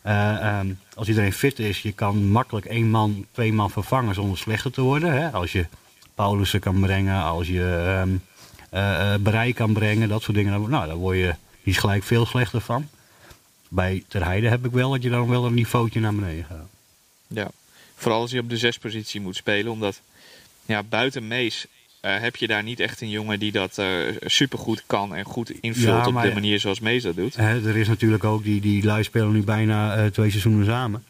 eh, 0.06 0.58
ehm, 0.58 0.68
als 0.94 1.08
iedereen 1.08 1.34
fit 1.34 1.60
is, 1.60 1.82
je 1.82 1.92
kan 1.92 2.26
makkelijk 2.32 2.66
één 2.66 2.90
man, 2.90 3.26
twee 3.32 3.54
man 3.54 3.72
vervangen 3.72 4.16
zonder 4.16 4.38
slechter 4.38 4.72
te 4.72 4.82
worden. 4.82 5.12
Hè? 5.12 5.32
Als 5.32 5.52
je 5.52 5.66
Paulussen 6.16 6.60
kan 6.60 6.80
brengen, 6.80 7.24
als 7.24 7.48
je 7.48 7.62
ehm 7.62 7.76
eh, 7.86 8.02
eh, 8.02 8.10
bereik 9.20 9.56
kan 9.56 9.74
brengen, 9.74 10.10
dat 10.10 10.22
soort 10.22 10.38
dingen. 10.38 10.70
Nou, 10.70 10.88
daar 10.88 10.96
word 10.96 11.18
je 11.18 11.36
niet 11.64 11.80
gelijk 11.80 12.04
veel 12.04 12.26
slechter 12.26 12.62
van. 12.62 12.88
Bij 13.70 14.04
Ter 14.08 14.26
Heide 14.26 14.50
heb 14.50 14.66
ik 14.66 14.72
wel 14.72 14.92
dat 14.92 15.04
je 15.04 15.10
dan 15.10 15.30
wel 15.30 15.46
een 15.46 15.54
niveautje 15.54 16.00
naar 16.00 16.16
beneden 16.16 16.46
gaat. 16.46 16.68
Ja, 17.28 17.50
vooral 17.96 18.22
als 18.22 18.32
je 18.32 18.40
op 18.40 18.50
de 18.50 18.58
zespositie 18.58 19.22
moet 19.22 19.36
spelen. 19.36 19.72
Omdat 19.72 20.02
ja, 20.66 20.84
buiten 20.84 21.28
Mees 21.28 21.68
eh, 22.00 22.20
heb 22.20 22.36
je 22.36 22.48
daar 22.48 22.64
niet 22.64 22.80
echt 22.80 23.02
een 23.02 23.10
jongen 23.10 23.40
die 23.40 23.52
dat 23.52 23.78
eh 23.78 23.88
supergoed 24.26 24.84
kan 24.88 25.16
en 25.16 25.26
goed 25.26 25.50
invult 25.50 25.86
Ja, 25.86 26.08
op 26.08 26.22
de 26.22 26.34
manier 26.34 26.60
zoals 26.60 26.80
Mees 26.80 27.04
dat 27.04 27.16
doet. 27.16 27.36
Hè, 27.36 27.68
er 27.68 27.78
is 27.78 27.88
natuurlijk 27.88 28.24
ook, 28.24 28.44
die, 28.44 28.62
die 28.62 28.84
lui 28.84 29.04
spelen 29.04 29.32
nu 29.32 29.44
bijna 29.44 29.96
eh, 29.96 30.06
twee 30.06 30.30
seizoenen 30.30 30.66
samen. 30.66 31.04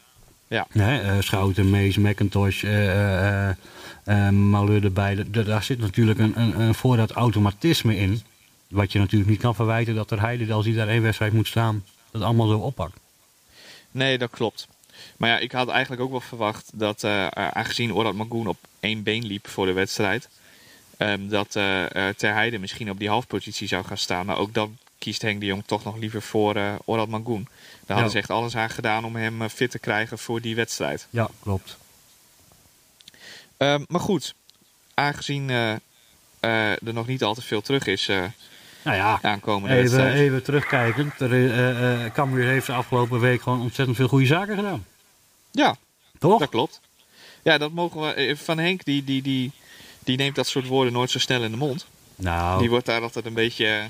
Ja. 0.48 0.66
Hè, 0.70 1.00
eh, 1.00 1.20
Schouten, 1.20 1.70
Mees, 1.70 1.96
McIntosh, 1.96 2.64
eh 4.06 4.26
eh, 4.26 4.32
Malheur 4.32 4.84
erbij. 4.84 5.24
Da- 5.30 5.42
daar 5.42 5.62
zit 5.62 5.78
natuurlijk 5.78 6.18
een, 6.18 6.40
een, 6.40 6.60
een 6.60 6.74
voorraad 6.74 7.10
automatisme 7.10 7.96
in. 7.96 8.22
Wat 8.68 8.92
je 8.92 8.98
natuurlijk 8.98 9.30
niet 9.30 9.40
kan 9.40 9.54
verwijten 9.54 9.94
dat 9.94 10.10
er 10.10 10.20
Heide, 10.20 10.52
als 10.52 10.64
hij 10.66 10.74
daar 10.74 10.88
één 10.88 11.02
wedstrijd 11.02 11.32
moet 11.32 11.46
staan, 11.46 11.84
dat 12.10 12.22
allemaal 12.22 12.48
zo 12.48 12.58
oppakt. 12.58 12.98
Nee, 13.90 14.18
dat 14.18 14.30
klopt. 14.30 14.68
Maar 15.16 15.28
ja, 15.30 15.38
ik 15.38 15.52
had 15.52 15.68
eigenlijk 15.68 16.02
ook 16.02 16.10
wel 16.10 16.20
verwacht 16.20 16.70
dat, 16.74 17.04
eh, 17.04 17.24
eh, 17.24 17.30
aangezien 17.48 17.94
Orad 17.94 18.14
Magoen 18.14 18.46
op 18.46 18.56
één 18.80 19.02
been 19.02 19.24
liep 19.26 19.48
voor 19.48 19.66
de 19.66 19.72
wedstrijd, 19.72 20.28
ehm, 20.96 21.28
dat 21.28 21.50
Ter 22.16 22.32
Heide 22.32 22.58
misschien 22.58 22.90
op 22.90 22.98
die 22.98 23.08
halfpositie 23.08 23.68
zou 23.68 23.84
gaan 23.84 23.98
staan. 23.98 24.26
Maar 24.26 24.38
ook 24.38 24.54
dan 24.54 24.76
kiest 24.98 25.22
Henk 25.22 25.40
de 25.40 25.46
Jong 25.46 25.62
toch 25.66 25.84
nog 25.84 25.96
liever 25.96 26.22
voor 26.22 26.54
eh 26.56 26.74
Orad 26.84 27.08
Magoen. 27.08 27.42
Daar 27.86 27.96
hadden 27.96 28.04
Ja. 28.04 28.10
ze 28.10 28.18
echt 28.18 28.30
alles 28.30 28.56
aan 28.56 28.70
gedaan 28.70 29.04
om 29.04 29.16
hem 29.16 29.48
fit 29.48 29.70
te 29.70 29.78
krijgen 29.78 30.18
voor 30.18 30.40
die 30.40 30.54
wedstrijd. 30.54 31.06
Ja, 31.10 31.28
klopt. 31.42 31.76
Ehm, 33.56 33.82
maar 33.86 34.00
goed, 34.00 34.34
aangezien 34.94 35.50
eh, 35.50 35.72
eh, 36.40 36.70
er 36.70 36.92
nog 36.94 37.06
niet 37.06 37.22
al 37.24 37.34
te 37.34 37.42
veel 37.42 37.60
terug 37.60 37.86
is 37.86 38.08
eh 38.08 38.22
Nou 38.82 38.96
ja, 38.96 39.18
aankomende 39.22 39.76
even, 39.76 39.90
wedstrijd. 39.90 40.18
even 40.20 40.42
terugkijkend. 40.42 41.20
Er, 41.20 41.32
eh, 41.32 42.04
eh, 42.04 42.12
Cambuur 42.12 42.44
heeft 42.46 42.66
de 42.66 42.72
afgelopen 42.72 43.20
week 43.20 43.42
gewoon 43.42 43.60
ontzettend 43.60 43.96
veel 43.96 44.08
goede 44.08 44.26
zaken 44.26 44.56
gedaan. 44.56 44.86
Ja, 45.50 45.76
Toch? 46.18 46.38
dat 46.38 46.48
klopt. 46.48 46.80
Ja, 47.42 47.58
dat 47.58 47.72
mogen 47.72 48.00
we. 48.00 48.34
Van 48.36 48.58
Henk, 48.58 48.84
die, 48.84 49.04
die, 49.04 49.22
die, 49.22 49.52
die 50.04 50.16
neemt 50.16 50.34
dat 50.34 50.46
soort 50.46 50.66
woorden 50.66 50.92
nooit 50.92 51.10
zo 51.10 51.18
snel 51.18 51.42
in 51.42 51.50
de 51.50 51.56
mond. 51.56 51.86
Nou, 52.16 52.58
Die 52.60 52.70
wordt 52.70 52.86
daar 52.86 53.02
altijd 53.02 53.26
een 53.26 53.34
beetje. 53.34 53.88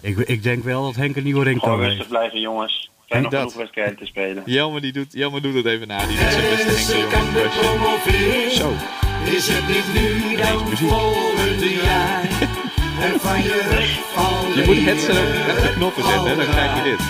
ik, 0.00 0.18
ik 0.18 0.42
denk 0.42 0.64
wel 0.64 0.84
dat 0.84 0.94
Henk 0.96 1.16
een 1.16 1.24
nieuwe 1.24 1.44
ring 1.44 1.60
Gewoon 1.60 1.78
kan 1.78 1.86
rustig 1.88 2.08
blijven, 2.08 2.40
jongens. 2.40 2.90
Zijn 3.12 3.22
nog 3.22 3.32
Dat. 3.32 3.40
genoeg 3.40 3.56
wedstrijden 3.56 3.96
te 3.96 4.06
spelen. 4.06 4.42
Jelmer, 4.46 4.80
die 4.80 4.92
doet, 4.92 5.12
Jelmer 5.12 5.42
doet 5.42 5.54
het 5.54 5.66
even 5.66 5.88
na. 5.88 6.06
Die 6.06 6.18
doet 6.18 6.32
zijn 6.32 6.66
beste. 6.66 6.94
Zo. 8.50 8.72
Is 9.24 9.48
het 9.48 9.68
niet 9.68 9.94
nu 9.94 10.36
dan 10.36 10.76
volgende 10.76 11.74
jaar? 11.82 12.22
En 13.00 13.20
van 13.20 13.42
je. 13.42 14.00
Je 14.54 14.62
moet 14.66 14.84
het 14.84 15.00
zo 15.00 15.10
echt 15.12 15.62
de 15.62 15.72
knoppen 15.74 16.04
zetten, 16.04 16.28
hè, 16.28 16.36
dan 16.36 16.46
krijg 16.46 16.76
je 16.76 16.82
dit. 16.90 17.00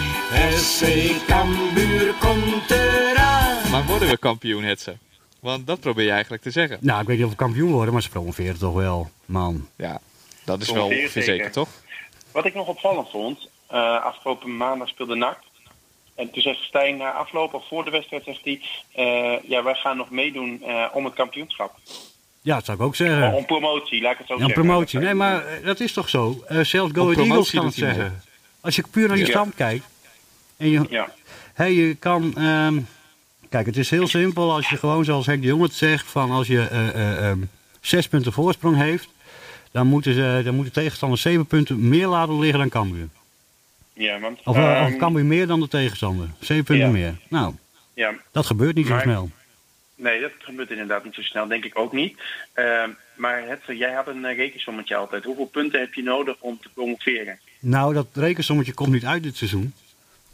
SC 0.61 0.84
Cambuur 1.26 2.14
komt 2.20 2.70
eraan. 2.70 3.70
Maar 3.70 3.84
worden 3.86 4.09
we 4.09 4.18
kampioen, 4.18 4.62
Hetze? 4.64 4.96
Want 5.40 5.66
dat 5.66 5.80
probeer 5.80 6.05
je 6.05 6.11
eigenlijk 6.11 6.42
te 6.42 6.50
zeggen. 6.50 6.78
Nou, 6.80 7.00
ik 7.00 7.07
weet 7.07 7.16
niet 7.16 7.24
of 7.24 7.30
we 7.32 7.36
kampioen 7.36 7.70
worden, 7.72 7.92
maar 7.92 8.03
ze 8.03 8.09
promoveren 8.09 8.59
toch 8.59 8.74
wel, 8.74 9.11
man. 9.24 9.68
Ja, 9.76 10.00
dat 10.44 10.61
is 10.61 10.66
wel 10.66 10.74
Promoveren 10.76 11.03
ongeveer 11.03 11.22
zeker. 11.22 11.36
zeker, 11.36 11.53
toch? 11.53 11.68
Wat 12.32 12.44
ik 12.44 12.55
nog 12.55 12.66
opvallend 12.66 13.11
vond, 13.11 13.48
eh, 13.66 14.05
afgelopen 14.05 14.57
maandag 14.57 14.88
speelde 14.88 15.14
NAC. 15.14 15.38
En 16.15 16.31
toen 16.31 16.43
zegt 16.43 16.61
Stijn 16.63 16.97
na 16.97 17.11
afloop, 17.13 17.55
of 17.55 17.69
voor 17.69 17.85
de 17.85 17.91
wedstrijd, 17.91 18.25
zegt 18.25 18.41
hij... 18.45 18.61
eh, 18.93 19.49
ja, 19.51 19.63
wij 19.63 19.75
gaan 19.75 19.97
nog 19.97 20.11
meedoen 20.11 20.63
eh, 20.63 20.85
om 20.93 21.05
het 21.05 21.15
kampioenschap. 21.15 21.75
Ja, 22.43 22.55
dat 22.55 22.65
zou 22.65 22.77
ik 22.79 22.85
ook 22.85 22.97
zeggen. 22.97 23.33
Om 23.33 23.47
promotie, 23.47 24.03
laat 24.03 24.13
ik 24.13 24.19
het 24.19 24.27
zo 24.27 24.35
Ja, 24.35 24.41
een 24.41 24.47
zeggen. 24.47 24.65
promotie. 24.65 24.99
Nee, 24.99 25.15
maar 25.15 25.47
eh, 25.47 25.65
dat 25.65 25.81
is 25.81 25.93
toch 25.93 26.09
zo? 26.09 26.43
Eh, 26.47 26.61
zelfs 26.61 26.93
Go 26.95 27.11
Eagles 27.11 27.51
kan 27.51 27.65
het 27.67 27.77
mee. 27.79 27.93
zeggen. 27.95 28.23
Als 28.61 28.77
je 28.77 28.85
puur 28.91 29.07
naar 29.09 29.17
die 29.17 29.27
Ja. 29.27 29.31
stand 29.33 29.55
kijkt. 29.55 29.85
En 30.57 30.69
je, 30.69 30.87
Ja, 30.91 31.13
Hé, 31.55 31.65
je 31.65 31.95
kan. 31.95 32.35
ehm, 32.37 32.81
kijk, 33.49 33.67
het 33.67 33.77
is 33.77 33.91
heel 33.91 34.07
simpel 34.07 34.53
als 34.53 34.69
je 34.69 34.77
gewoon 34.77 35.05
zoals 35.05 35.27
Henk 35.27 35.41
de 35.43 35.49
Jong 35.49 35.63
het 35.63 35.75
zegt: 35.75 36.07
van 36.11 36.31
als 36.31 36.47
je 36.47 36.61
eh, 36.69 36.89
eh, 36.89 37.29
ehm, 37.31 37.39
zes 37.81 38.09
punten 38.09 38.33
voorsprong 38.33 38.77
heeft, 38.77 39.09
dan 39.71 39.87
moeten, 39.87 40.15
ze, 40.15 40.41
dan 40.45 40.55
moeten 40.55 40.73
tegenstanders 40.73 41.23
zeven 41.23 41.47
punten 41.47 41.89
meer 41.89 42.07
laten 42.07 42.39
liggen 42.39 42.59
dan 42.59 42.69
Cambuur. 42.69 43.09
Ja 43.93 44.18
want... 44.20 44.40
Of, 44.45 44.57
eh, 44.57 44.76
ehm, 44.80 44.93
of 44.93 44.97
Cambuur 44.99 45.24
meer 45.24 45.47
dan 45.47 45.61
de 45.61 45.68
tegenstander. 45.68 46.28
Zeven 46.40 46.64
punten 46.64 46.86
Ja. 46.86 46.93
meer. 46.93 47.14
Nou, 47.28 47.55
ja, 47.95 48.12
dat 48.32 48.47
gebeurt 48.47 48.74
niet 48.74 48.86
zo 48.86 48.99
snel. 48.99 49.30
nee, 49.95 50.20
dat 50.20 50.30
gebeurt 50.38 50.70
inderdaad 50.70 51.05
niet 51.05 51.14
zo 51.14 51.22
snel, 51.22 51.47
denk 51.47 51.64
ik 51.64 51.78
ook 51.78 51.93
niet. 51.93 52.18
Ehm, 52.53 52.90
maar 53.16 53.43
het, 53.47 53.61
jij 53.78 53.93
had 53.93 54.07
een 54.09 54.24
eh, 54.24 54.36
rekensommetje 54.36 54.97
altijd. 54.97 55.24
Hoeveel 55.24 55.47
punten 55.47 55.80
heb 55.80 55.95
je 55.95 56.03
nodig 56.03 56.36
om 56.40 56.59
te 56.62 56.68
promoveren? 56.74 57.38
Nou, 57.61 57.95
dat 57.95 58.07
rekensommetje 58.12 58.72
komt 58.74 58.93
niet 58.93 59.05
uit 59.05 59.22
dit 59.22 59.36
seizoen, 59.36 59.74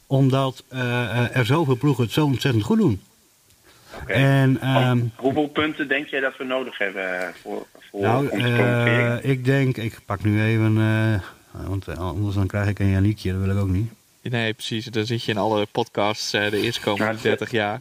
omdat 0.07 0.65
eh, 0.69 1.37
er 1.37 1.47
zoveel 1.47 1.77
ploegen 1.77 2.05
het 2.05 2.13
zo 2.13 2.25
ontzettend 2.25 2.65
goed 2.65 2.79
doen. 2.79 3.03
En. 4.07 4.61
ehm, 4.61 5.01
Hoeveel 5.17 5.49
punten 5.49 5.89
denk 5.89 6.07
jij 6.09 6.21
dat 6.21 6.37
we 6.37 6.45
nodig 6.45 6.79
hebben 6.79 7.33
voor, 7.43 7.67
voor, 7.91 8.01
Nou, 8.03 8.27
promoveren? 8.29 9.25
ik 9.25 9.45
denk, 9.45 9.77
ik 9.77 9.99
pak 10.07 10.25
nu 10.25 10.43
even, 10.43 10.75
want 11.67 11.89
anders 11.99 12.35
dan 12.35 12.47
krijg 12.47 12.69
ik 12.69 12.79
een 12.79 12.91
Janiekje, 12.91 13.33
dat 13.33 13.41
wil 13.41 13.51
ik 13.57 13.63
ook 13.63 13.69
niet. 13.69 13.91
Nee, 14.23 14.53
precies. 14.55 14.85
Dan 14.85 15.07
zit 15.07 15.23
je 15.25 15.33
in 15.33 15.39
alle 15.39 15.67
podcasts 15.73 16.33
eh, 16.33 16.51
de 16.51 16.61
eerste 16.61 16.81
komende 16.81 17.13
Ja, 17.15 17.23
30 17.23 17.51
jaar. 17.51 17.81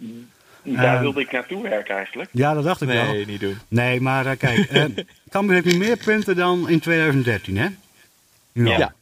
Daar 0.64 0.96
Eh, 0.96 1.00
wilde 1.02 1.22
ik 1.22 1.32
naartoe 1.32 1.62
werken 1.64 1.96
eigenlijk. 1.96 2.30
Ja, 2.34 2.54
dat 2.54 2.64
dacht 2.64 2.82
ik 2.82 2.88
wel. 2.88 3.06
Nee, 3.06 3.26
niet 3.26 3.40
doen. 3.40 3.58
Nee, 3.68 4.02
maar 4.02 4.26
eh, 4.26 4.38
kijk, 4.38 4.60
eh 4.70 4.84
Cambuur 5.30 5.54
heeft 5.56 5.66
nu 5.66 5.78
meer 5.78 5.98
punten 5.98 6.36
dan 6.36 6.70
in 6.70 6.80
2013, 6.80 7.58
hè? 7.58 7.68
Nu 8.52 8.66
al. 8.68 8.78
Ja. 8.78 8.94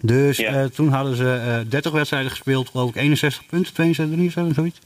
Dus 0.00 0.36
Ja. 0.36 0.52
eh, 0.52 0.64
toen 0.64 0.88
hadden 0.88 1.16
ze 1.16 1.34
eh 1.64 1.70
30 1.70 1.92
wedstrijden 1.92 2.30
gespeeld, 2.30 2.68
geloof 2.68 2.88
ik 2.90 2.96
61 2.96 3.46
punten, 3.46 3.72
72, 3.74 4.16
73, 4.16 4.54
zoiets. 4.54 4.78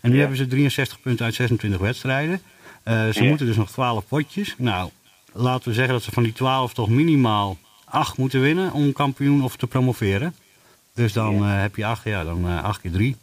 En 0.00 0.08
nu 0.10 0.14
Ja. 0.14 0.20
hebben 0.20 0.38
ze 0.38 0.46
63 0.46 1.00
punten 1.00 1.24
uit 1.24 1.34
26 1.34 1.80
wedstrijden. 1.80 2.40
Eh, 2.82 3.08
ze 3.08 3.22
Ja. 3.22 3.28
moeten 3.28 3.46
dus 3.46 3.56
nog 3.56 3.70
12 3.70 4.06
potjes. 4.08 4.54
Nou, 4.58 4.90
laten 5.32 5.68
we 5.68 5.74
zeggen 5.74 5.92
dat 5.94 6.02
ze 6.02 6.10
van 6.12 6.22
die 6.22 6.32
12 6.32 6.72
toch 6.74 6.88
minimaal 6.88 7.58
8 7.90 8.16
moeten 8.16 8.40
winnen 8.40 8.72
om 8.72 8.92
kampioen 8.92 9.42
of 9.44 9.56
te 9.56 9.66
promoveren. 9.66 10.34
Dus 10.94 11.12
dan 11.12 11.34
Ja. 11.34 11.54
eh, 11.54 11.60
heb 11.60 11.76
je 11.76 11.84
8, 11.86 12.04
ja, 12.04 12.24
dan 12.24 12.46
eh 12.48 12.64
8 12.64 12.80
keer 12.80 12.90
3. 12.92 13.16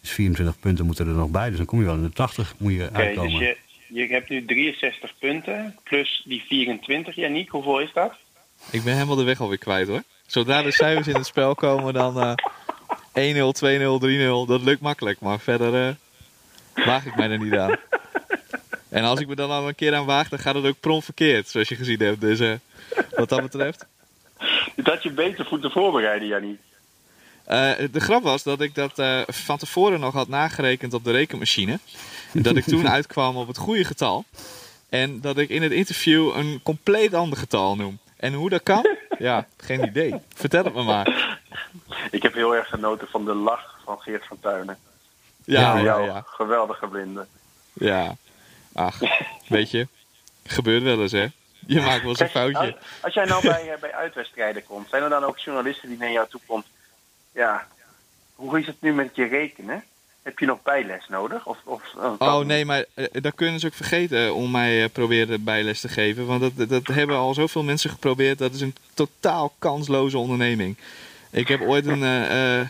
Dus 0.00 0.10
24 0.10 0.60
punten 0.60 0.86
moeten 0.86 1.06
er 1.06 1.12
nog 1.14 1.30
bij. 1.30 1.48
Dus 1.48 1.56
dan 1.56 1.66
kom 1.66 1.78
je 1.78 1.84
wel 1.84 1.94
in 1.94 2.02
de 2.02 2.10
80 2.12 2.54
moet 2.58 2.72
je 2.72 2.84
Oké, 2.86 2.94
uitkomen. 2.96 3.38
dus 3.38 3.48
je, 3.88 4.02
je 4.02 4.06
hebt 4.06 4.28
nu 4.28 4.44
63 4.44 5.12
punten 5.18 5.76
plus 5.84 6.22
die 6.24 6.42
24. 6.48 7.14
Janiek, 7.14 7.48
hoeveel 7.50 7.80
is 7.80 7.92
dat? 7.94 8.12
Ik 8.70 8.84
ben 8.84 8.94
helemaal 8.94 9.16
de 9.16 9.22
weg 9.24 9.40
alweer 9.40 9.58
kwijt 9.58 9.88
hoor. 9.88 10.02
Zodra 10.26 10.62
de 10.62 10.72
cijfers 10.72 11.06
in 11.06 11.14
het 11.14 11.26
spel 11.26 11.54
komen, 11.54 11.94
dan 11.94 12.20
eh 12.20 12.34
1-0, 13.34 13.52
2-0, 13.52 13.98
3-0. 13.98 14.46
Dat 14.46 14.62
lukt 14.62 14.80
makkelijk, 14.80 15.20
maar 15.20 15.40
verder 15.40 15.88
eh, 15.88 16.84
waag 16.86 17.06
ik 17.06 17.16
mij 17.16 17.30
er 17.30 17.38
niet 17.44 17.54
aan. 17.56 17.76
En 18.88 19.04
als 19.04 19.20
ik 19.20 19.28
me 19.28 19.34
dan 19.34 19.50
al 19.50 19.68
een 19.68 19.74
keer 19.74 19.94
aan 19.94 20.04
waag, 20.04 20.28
dan 20.28 20.38
gaat 20.38 20.54
het 20.54 20.64
ook 20.66 20.80
prompt 20.80 21.04
verkeerd, 21.04 21.48
zoals 21.48 21.68
je 21.68 21.76
gezien 21.76 21.98
hebt. 21.98 22.20
Dus 22.20 22.40
eh, 22.40 22.52
wat 23.16 23.28
dat 23.28 23.42
betreft. 23.42 23.86
Dat 24.76 25.02
je 25.02 25.10
beter 25.10 25.46
moeten 25.50 25.70
voorbereiden, 25.70 26.28
Janiek. 26.28 26.60
Eh, 27.44 27.72
de 27.90 28.00
grap 28.00 28.22
was 28.22 28.42
dat 28.42 28.60
ik 28.60 28.74
dat 28.74 28.98
eh, 28.98 29.20
van 29.26 29.58
tevoren 29.58 30.00
nog 30.00 30.14
had 30.14 30.28
nagerekend 30.28 30.94
op 30.94 31.04
de 31.04 31.10
rekenmachine. 31.10 31.78
Dat 32.32 32.56
ik 32.56 32.64
toen 32.64 32.88
uitkwam 32.96 33.36
op 33.36 33.46
het 33.46 33.58
goede 33.58 33.84
getal. 33.84 34.24
En 34.88 35.20
dat 35.20 35.38
ik 35.38 35.48
in 35.48 35.62
het 35.62 35.72
interview 35.72 36.36
een 36.36 36.60
compleet 36.62 37.14
ander 37.14 37.38
getal 37.38 37.76
noem. 37.76 37.98
En 38.16 38.32
hoe 38.32 38.50
dat 38.50 38.62
kan? 38.62 38.86
Ja, 39.18 39.46
geen 39.56 39.84
idee. 39.84 40.14
Vertel 40.34 40.64
het 40.64 40.74
me 40.74 40.82
maar. 40.82 41.38
Ik 42.10 42.22
heb 42.22 42.34
heel 42.34 42.54
erg 42.54 42.68
genoten 42.68 43.08
van 43.08 43.24
de 43.24 43.34
lach 43.34 43.78
van 43.84 44.00
Geert 44.00 44.26
van 44.26 44.40
Tuinen. 44.40 44.78
Ja, 45.44 45.78
Ja, 45.78 45.98
ja, 45.98 46.24
geweldige 46.26 46.86
blinde. 46.86 47.26
Ja. 47.72 48.16
Ach, 48.72 49.00
weet 49.48 49.70
je. 49.70 49.88
Gebeurt 50.44 50.82
wel 50.82 51.02
eens, 51.02 51.12
hè. 51.12 51.26
Je 51.66 51.80
maakt 51.80 52.00
wel 52.00 52.10
eens 52.10 52.20
een 52.20 52.28
foutje. 52.28 52.58
Als, 52.58 52.74
als 53.00 53.14
jij 53.14 53.24
nou 53.24 53.42
bij, 53.42 53.72
eh, 53.72 53.80
bij 53.80 53.94
uitwedstrijden 53.94 54.64
komt, 54.66 54.88
zijn 54.88 55.02
er 55.02 55.08
dan 55.08 55.24
ook 55.24 55.38
journalisten 55.38 55.88
die 55.88 55.98
naar 55.98 56.12
jou 56.12 56.28
toe 56.28 56.40
komt? 56.46 56.66
Ja, 57.32 57.66
hoe 58.34 58.58
is 58.60 58.66
het 58.66 58.76
nu 58.80 58.92
met 58.92 59.10
je 59.16 59.26
rekenen? 59.26 59.84
Heb 60.22 60.38
je 60.38 60.46
nog 60.46 60.62
bijles 60.62 61.08
nodig? 61.08 61.46
Of, 61.46 61.58
of, 61.64 61.82
of 61.96 62.18
Oh 62.18 62.38
nee, 62.38 62.64
maar 62.64 62.84
eh, 62.94 63.06
dat 63.12 63.34
kunnen 63.34 63.60
ze 63.60 63.66
ook 63.66 63.74
vergeten 63.74 64.34
om 64.34 64.50
mij 64.50 64.82
eh, 64.82 64.90
proberen 64.92 65.44
bijles 65.44 65.80
te 65.80 65.88
geven. 65.88 66.26
Want 66.26 66.56
dat, 66.56 66.68
dat 66.68 66.86
hebben 66.86 67.16
al 67.16 67.34
zoveel 67.34 67.62
mensen 67.62 67.90
geprobeerd. 67.90 68.38
Dat 68.38 68.54
is 68.54 68.60
een 68.60 68.76
totaal 68.94 69.54
kansloze 69.58 70.18
onderneming. 70.18 70.76
Ik 71.30 71.48
heb 71.48 71.60
ooit 71.60 71.86
een, 71.86 72.02
eh, 72.02 72.60
eh, 72.60 72.66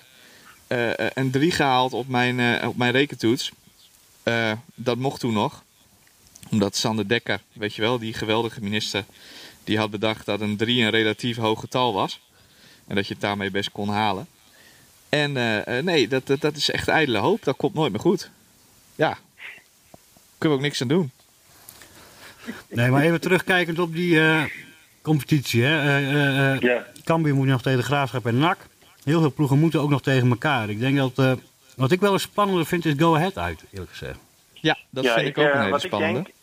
eh, 0.66 1.10
een 1.14 1.30
3 1.30 1.50
gehaald 1.50 1.92
op 1.92 2.08
mijn, 2.08 2.40
eh, 2.40 2.68
op 2.68 2.76
mijn 2.76 2.92
rekentoets. 2.92 3.52
Eh, 4.22 4.52
dat 4.74 4.96
mocht 4.96 5.20
toen 5.20 5.32
nog. 5.32 5.62
Omdat 6.50 6.76
Sander 6.76 7.08
Dekker, 7.08 7.40
weet 7.52 7.74
je 7.74 7.82
wel, 7.82 7.98
die 7.98 8.12
geweldige 8.14 8.62
minister, 8.62 9.04
die 9.64 9.78
had 9.78 9.90
bedacht 9.90 10.26
dat 10.26 10.40
een 10.40 10.56
3 10.56 10.82
een 10.82 10.90
relatief 10.90 11.36
hoog 11.36 11.60
getal 11.60 11.92
was. 11.94 12.20
En 12.86 12.94
dat 12.94 13.06
je 13.06 13.12
het 13.12 13.22
daarmee 13.22 13.50
best 13.50 13.70
kon 13.72 13.88
halen. 13.88 14.26
En 15.08 15.36
eh, 15.36 15.78
eh, 15.78 15.84
nee, 15.84 16.08
dat, 16.08 16.26
dat, 16.26 16.40
dat 16.40 16.56
is 16.56 16.70
echt 16.70 16.88
ijdele 16.88 17.18
hoop. 17.18 17.44
Dat 17.44 17.56
komt 17.56 17.74
nooit 17.74 17.92
meer 17.92 18.00
goed. 18.00 18.30
Ja. 18.94 19.18
Kunnen 20.38 20.58
we 20.58 20.64
ook 20.64 20.68
niks 20.70 20.82
aan 20.82 20.88
doen. 20.88 21.10
Nee, 22.68 22.90
maar 22.90 23.02
even 23.02 23.20
terugkijkend 23.20 23.78
op 23.78 23.94
die 23.94 24.20
eh, 24.20 24.42
competitie. 25.02 25.62
Hè. 25.62 25.80
Eh, 25.80 26.14
eh, 26.14 26.52
eh, 26.54 26.60
Ja, 26.60 26.86
Cambuur 27.04 27.34
moet 27.34 27.46
nog 27.46 27.62
tegen 27.62 27.78
de 27.78 27.84
Graafschap 27.84 28.26
en 28.26 28.38
NAC. 28.38 28.58
Heel 29.04 29.20
veel 29.20 29.32
ploegen 29.32 29.58
moeten 29.58 29.80
ook 29.80 29.90
nog 29.90 30.02
tegen 30.02 30.28
elkaar. 30.28 30.68
Ik 30.70 30.80
denk 30.80 30.96
dat... 30.96 31.18
eh, 31.18 31.32
wat 31.76 31.90
ik 31.92 32.00
wel 32.00 32.12
eens 32.12 32.22
spannender 32.22 32.66
vind 32.66 32.84
is 32.84 32.94
Go 32.96 33.14
Ahead 33.14 33.38
uit, 33.38 33.64
eerlijk 33.72 33.90
gezegd. 33.90 34.18
Ja, 34.52 34.78
dat 34.90 35.04
ja, 35.04 35.14
vind 35.14 35.26
ik, 35.26 35.38
ook 35.38 35.52
een 35.52 35.58
hele 35.58 35.70
wat 35.70 35.80
spannende. 35.80 36.18
Ik 36.18 36.24
denk, 36.24 36.35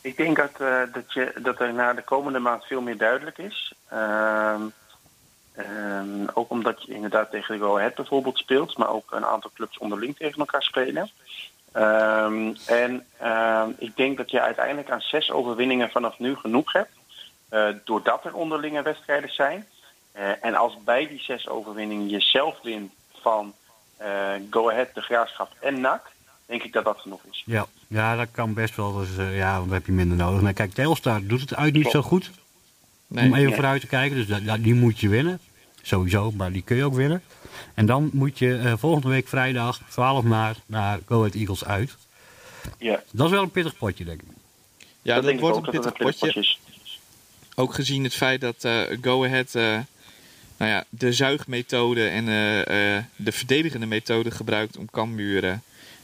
ik 0.00 0.16
denk 0.16 0.36
dat, 0.36 0.50
eh, 0.58 0.82
dat, 0.92 1.12
je, 1.12 1.32
dat 1.42 1.60
er 1.60 1.72
na 1.74 1.92
de 1.92 2.02
komende 2.02 2.38
maand 2.38 2.64
veel 2.64 2.80
meer 2.80 2.96
duidelijk 2.96 3.38
is. 3.38 3.72
Ehm, 3.88 4.62
ehm, 5.52 6.26
ook 6.34 6.50
omdat 6.50 6.82
je 6.82 6.94
inderdaad 6.94 7.30
tegen 7.30 7.58
de 7.58 7.64
Go 7.64 7.76
Ahead 7.76 7.94
bijvoorbeeld 7.94 8.38
speelt, 8.38 8.76
maar 8.76 8.88
ook 8.88 9.12
een 9.12 9.24
aantal 9.24 9.50
clubs 9.54 9.78
onderling 9.78 10.16
tegen 10.16 10.38
elkaar 10.38 10.62
spelen. 10.62 11.10
Ehm, 11.72 12.54
en 12.66 13.06
ik 13.78 13.96
denk 13.96 14.16
dat 14.16 14.30
je 14.30 14.40
uiteindelijk 14.40 14.90
aan 14.90 15.00
zes 15.00 15.30
overwinningen 15.30 15.90
vanaf 15.90 16.18
nu 16.18 16.36
genoeg 16.36 16.72
hebt. 16.72 16.90
eh, 17.48 17.68
doordat 17.84 18.24
er 18.24 18.34
onderlinge 18.34 18.82
wedstrijden 18.82 19.32
zijn. 19.32 19.66
Eh, 20.12 20.44
en 20.44 20.54
als 20.54 20.76
bij 20.84 21.06
die 21.06 21.20
zes 21.20 21.48
overwinningen 21.48 22.08
je 22.08 22.20
zelf 22.20 22.60
wint 22.62 22.92
van 23.20 23.54
Go 24.50 24.70
Ahead, 24.70 24.94
de 24.94 25.00
Graafschap 25.00 25.52
en 25.60 25.80
NAC, 25.80 26.10
denk 26.46 26.62
ik 26.62 26.72
dat 26.72 26.84
dat 26.84 26.98
genoeg 26.98 27.20
is. 27.30 27.42
Ja, 27.46 27.66
ja 27.88 28.16
dat 28.16 28.28
kan 28.30 28.54
best 28.54 28.76
wel. 28.76 28.92
Dus, 28.98 29.16
eh, 29.16 29.36
ja, 29.36 29.52
want 29.52 29.64
dan 29.64 29.74
heb 29.74 29.86
je 29.86 29.92
minder 29.92 30.16
nodig. 30.16 30.40
Nou, 30.40 30.54
kijk, 30.54 30.72
Telstar 30.72 31.22
doet 31.26 31.40
het 31.40 31.54
uit 31.54 31.72
niet 31.74 31.90
zo 31.90 32.02
goed. 32.02 32.30
Nee. 33.06 33.24
om 33.26 33.34
even 33.34 33.46
nee. 33.46 33.54
vooruit 33.54 33.80
te 33.80 33.86
kijken. 33.86 34.16
Dus 34.16 34.26
dat, 34.26 34.44
dat- 34.44 34.62
die 34.62 34.74
moet 34.74 34.98
je 35.00 35.08
winnen. 35.08 35.38
Sowieso, 35.82 36.30
maar 36.32 36.52
die 36.52 36.62
kun 36.62 36.76
je 36.76 36.84
ook 36.84 36.94
winnen. 36.94 37.22
En 37.74 37.86
dan 37.86 38.10
moet 38.12 38.38
je 38.38 38.56
eh, 38.58 38.72
volgende 38.76 39.08
week 39.08 39.28
vrijdag, 39.28 39.80
12 39.90 40.24
maart, 40.24 40.58
naar 40.66 40.98
Go 41.06 41.18
Ahead 41.18 41.34
Eagles 41.34 41.64
uit. 41.64 41.96
Ja, 42.78 43.02
Dat 43.12 43.26
is 43.26 43.32
wel 43.32 43.42
een 43.42 43.50
pittig 43.50 43.76
potje, 43.76 44.04
denk 44.04 44.20
ik. 44.22 44.28
Ja, 45.02 45.14
dat, 45.14 45.22
denk 45.24 45.34
ik 45.34 45.40
wordt 45.40 45.56
ook 45.56 45.66
een 45.66 45.72
dat 45.72 45.82
pittig 45.96 46.18
potje. 46.20 46.40
is. 46.40 46.60
Ook 47.54 47.74
gezien 47.74 48.04
het 48.04 48.14
feit 48.14 48.40
dat 48.40 48.64
eh, 48.64 48.80
Go 49.02 49.24
Ahead 49.24 49.54
eh, 49.54 49.62
nou 50.56 50.70
ja, 50.70 50.84
de 50.88 51.12
zuigmethode 51.12 52.08
en 52.08 52.28
eh, 52.28 52.96
eh, 52.96 53.04
de 53.16 53.32
verdedigende 53.32 53.86
methode 53.86 54.30
gebruikt 54.30 54.76
om 54.76 54.90
Cambuur 54.90 55.44
eh, 55.44 55.52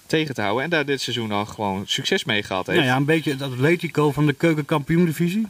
tegen 0.06 0.34
te 0.34 0.40
houden. 0.40 0.64
En 0.64 0.70
daar 0.70 0.84
dit 0.84 1.00
seizoen 1.00 1.32
al 1.32 1.46
gewoon 1.46 1.82
succes 1.86 2.24
mee 2.24 2.42
gehad 2.42 2.66
heeft. 2.66 2.78
Nou 2.78 2.90
ja, 2.90 2.96
een 2.96 3.04
beetje 3.04 3.30
het 3.30 3.42
Atletico 3.42 4.12
van 4.12 4.26
de 4.26 4.32
keukenkampioen-divisie. 4.32 5.46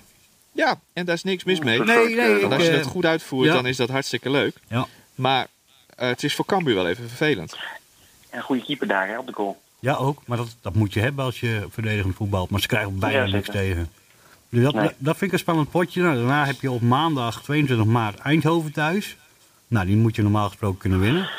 Ja, 0.52 0.80
en 0.92 1.04
daar 1.04 1.14
is 1.14 1.22
niks 1.22 1.44
mis 1.44 1.58
mee. 1.60 1.78
Nee, 1.82 2.14
nee, 2.14 2.40
Want 2.40 2.52
als 2.52 2.64
je 2.64 2.70
dat 2.70 2.80
eh, 2.80 2.86
goed 2.86 3.04
uitvoert, 3.04 3.48
ja. 3.48 3.54
dan 3.54 3.66
is 3.66 3.76
dat 3.76 3.88
hartstikke 3.88 4.30
leuk. 4.30 4.56
Ja. 4.68 4.86
Maar 5.14 5.46
eh, 5.96 6.08
het 6.08 6.22
is 6.22 6.34
voor 6.34 6.44
Cambuur 6.44 6.74
wel 6.74 6.88
even 6.88 7.08
vervelend. 7.08 7.56
En 8.30 8.38
een 8.38 8.44
goede 8.44 8.62
keeper 8.64 8.86
daar 8.86 9.08
hè, 9.08 9.18
op 9.18 9.26
de 9.26 9.32
goal. 9.32 9.62
Ja, 9.80 9.94
ook. 9.94 10.22
Maar 10.26 10.36
dat, 10.36 10.56
dat 10.60 10.74
moet 10.74 10.92
je 10.92 11.00
hebben 11.00 11.24
als 11.24 11.40
je 11.40 11.66
verdedigend 11.70 12.14
voetbalt. 12.14 12.50
Maar 12.50 12.60
ze 12.60 12.66
krijgen 12.66 12.98
bijna 12.98 13.24
Ja, 13.24 13.32
niks 13.32 13.48
tegen. 13.48 13.88
Dus 14.48 14.62
dat, 14.62 14.74
Nee. 14.74 14.90
dat 14.98 15.16
vind 15.16 15.20
ik 15.22 15.32
een 15.32 15.38
spannend 15.38 15.70
potje. 15.70 16.02
Nou, 16.02 16.14
daarna 16.14 16.46
heb 16.46 16.60
je 16.60 16.70
op 16.70 16.80
maandag 16.80 17.42
22 17.42 17.86
maart 17.86 18.18
Eindhoven 18.18 18.72
thuis. 18.72 19.16
Nou, 19.68 19.86
die 19.86 19.96
moet 19.96 20.16
je 20.16 20.22
normaal 20.22 20.48
gesproken 20.48 20.78
kunnen 20.78 21.00
winnen. 21.00 21.30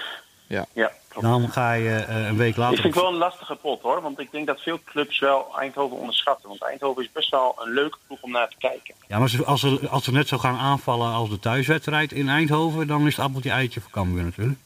Ja, 0.48 0.68
klopt. 0.74 0.94
Dan 1.22 1.50
ga 1.52 1.74
je 1.74 1.96
eh, 1.96 2.26
een 2.28 2.38
week 2.38 2.50
Ik 2.52 2.58
later... 2.58 2.82
vind 2.82 2.96
wel 2.96 3.08
een 3.08 3.14
lastige 3.18 3.56
pot 3.56 3.82
hoor, 3.82 4.02
want 4.02 4.20
ik 4.20 4.32
denk 4.32 4.48
dat 4.48 4.62
veel 4.62 4.80
clubs 4.86 5.20
wel 5.20 5.58
Eindhoven 5.60 5.98
onderschatten. 5.98 6.50
Want 6.50 6.62
Eindhoven 6.64 7.04
is 7.04 7.12
best 7.12 7.30
wel 7.30 7.56
een 7.64 7.74
leuke 7.74 7.98
ploeg 8.08 8.22
om 8.22 8.32
naar 8.32 8.50
te 8.50 8.56
kijken. 8.60 8.94
Ja, 9.08 9.20
maar 9.20 9.30
ze- 9.30 9.46
als 9.46 9.60
ze, 9.60 9.80
als 9.90 10.04
ze 10.04 10.12
net 10.12 10.28
zo 10.28 10.38
gaan 10.38 10.58
aanvallen 10.58 11.12
als 11.14 11.30
de 11.30 11.40
thuiswedstrijd 11.40 12.12
in 12.12 12.30
Eindhoven... 12.30 12.88
dan 12.88 13.08
is 13.08 13.16
het 13.16 13.26
appeltje 13.26 13.50
eitje 13.52 13.82
voor 13.82 13.92
Cambuur 13.92 14.24
natuurlijk. 14.24 14.60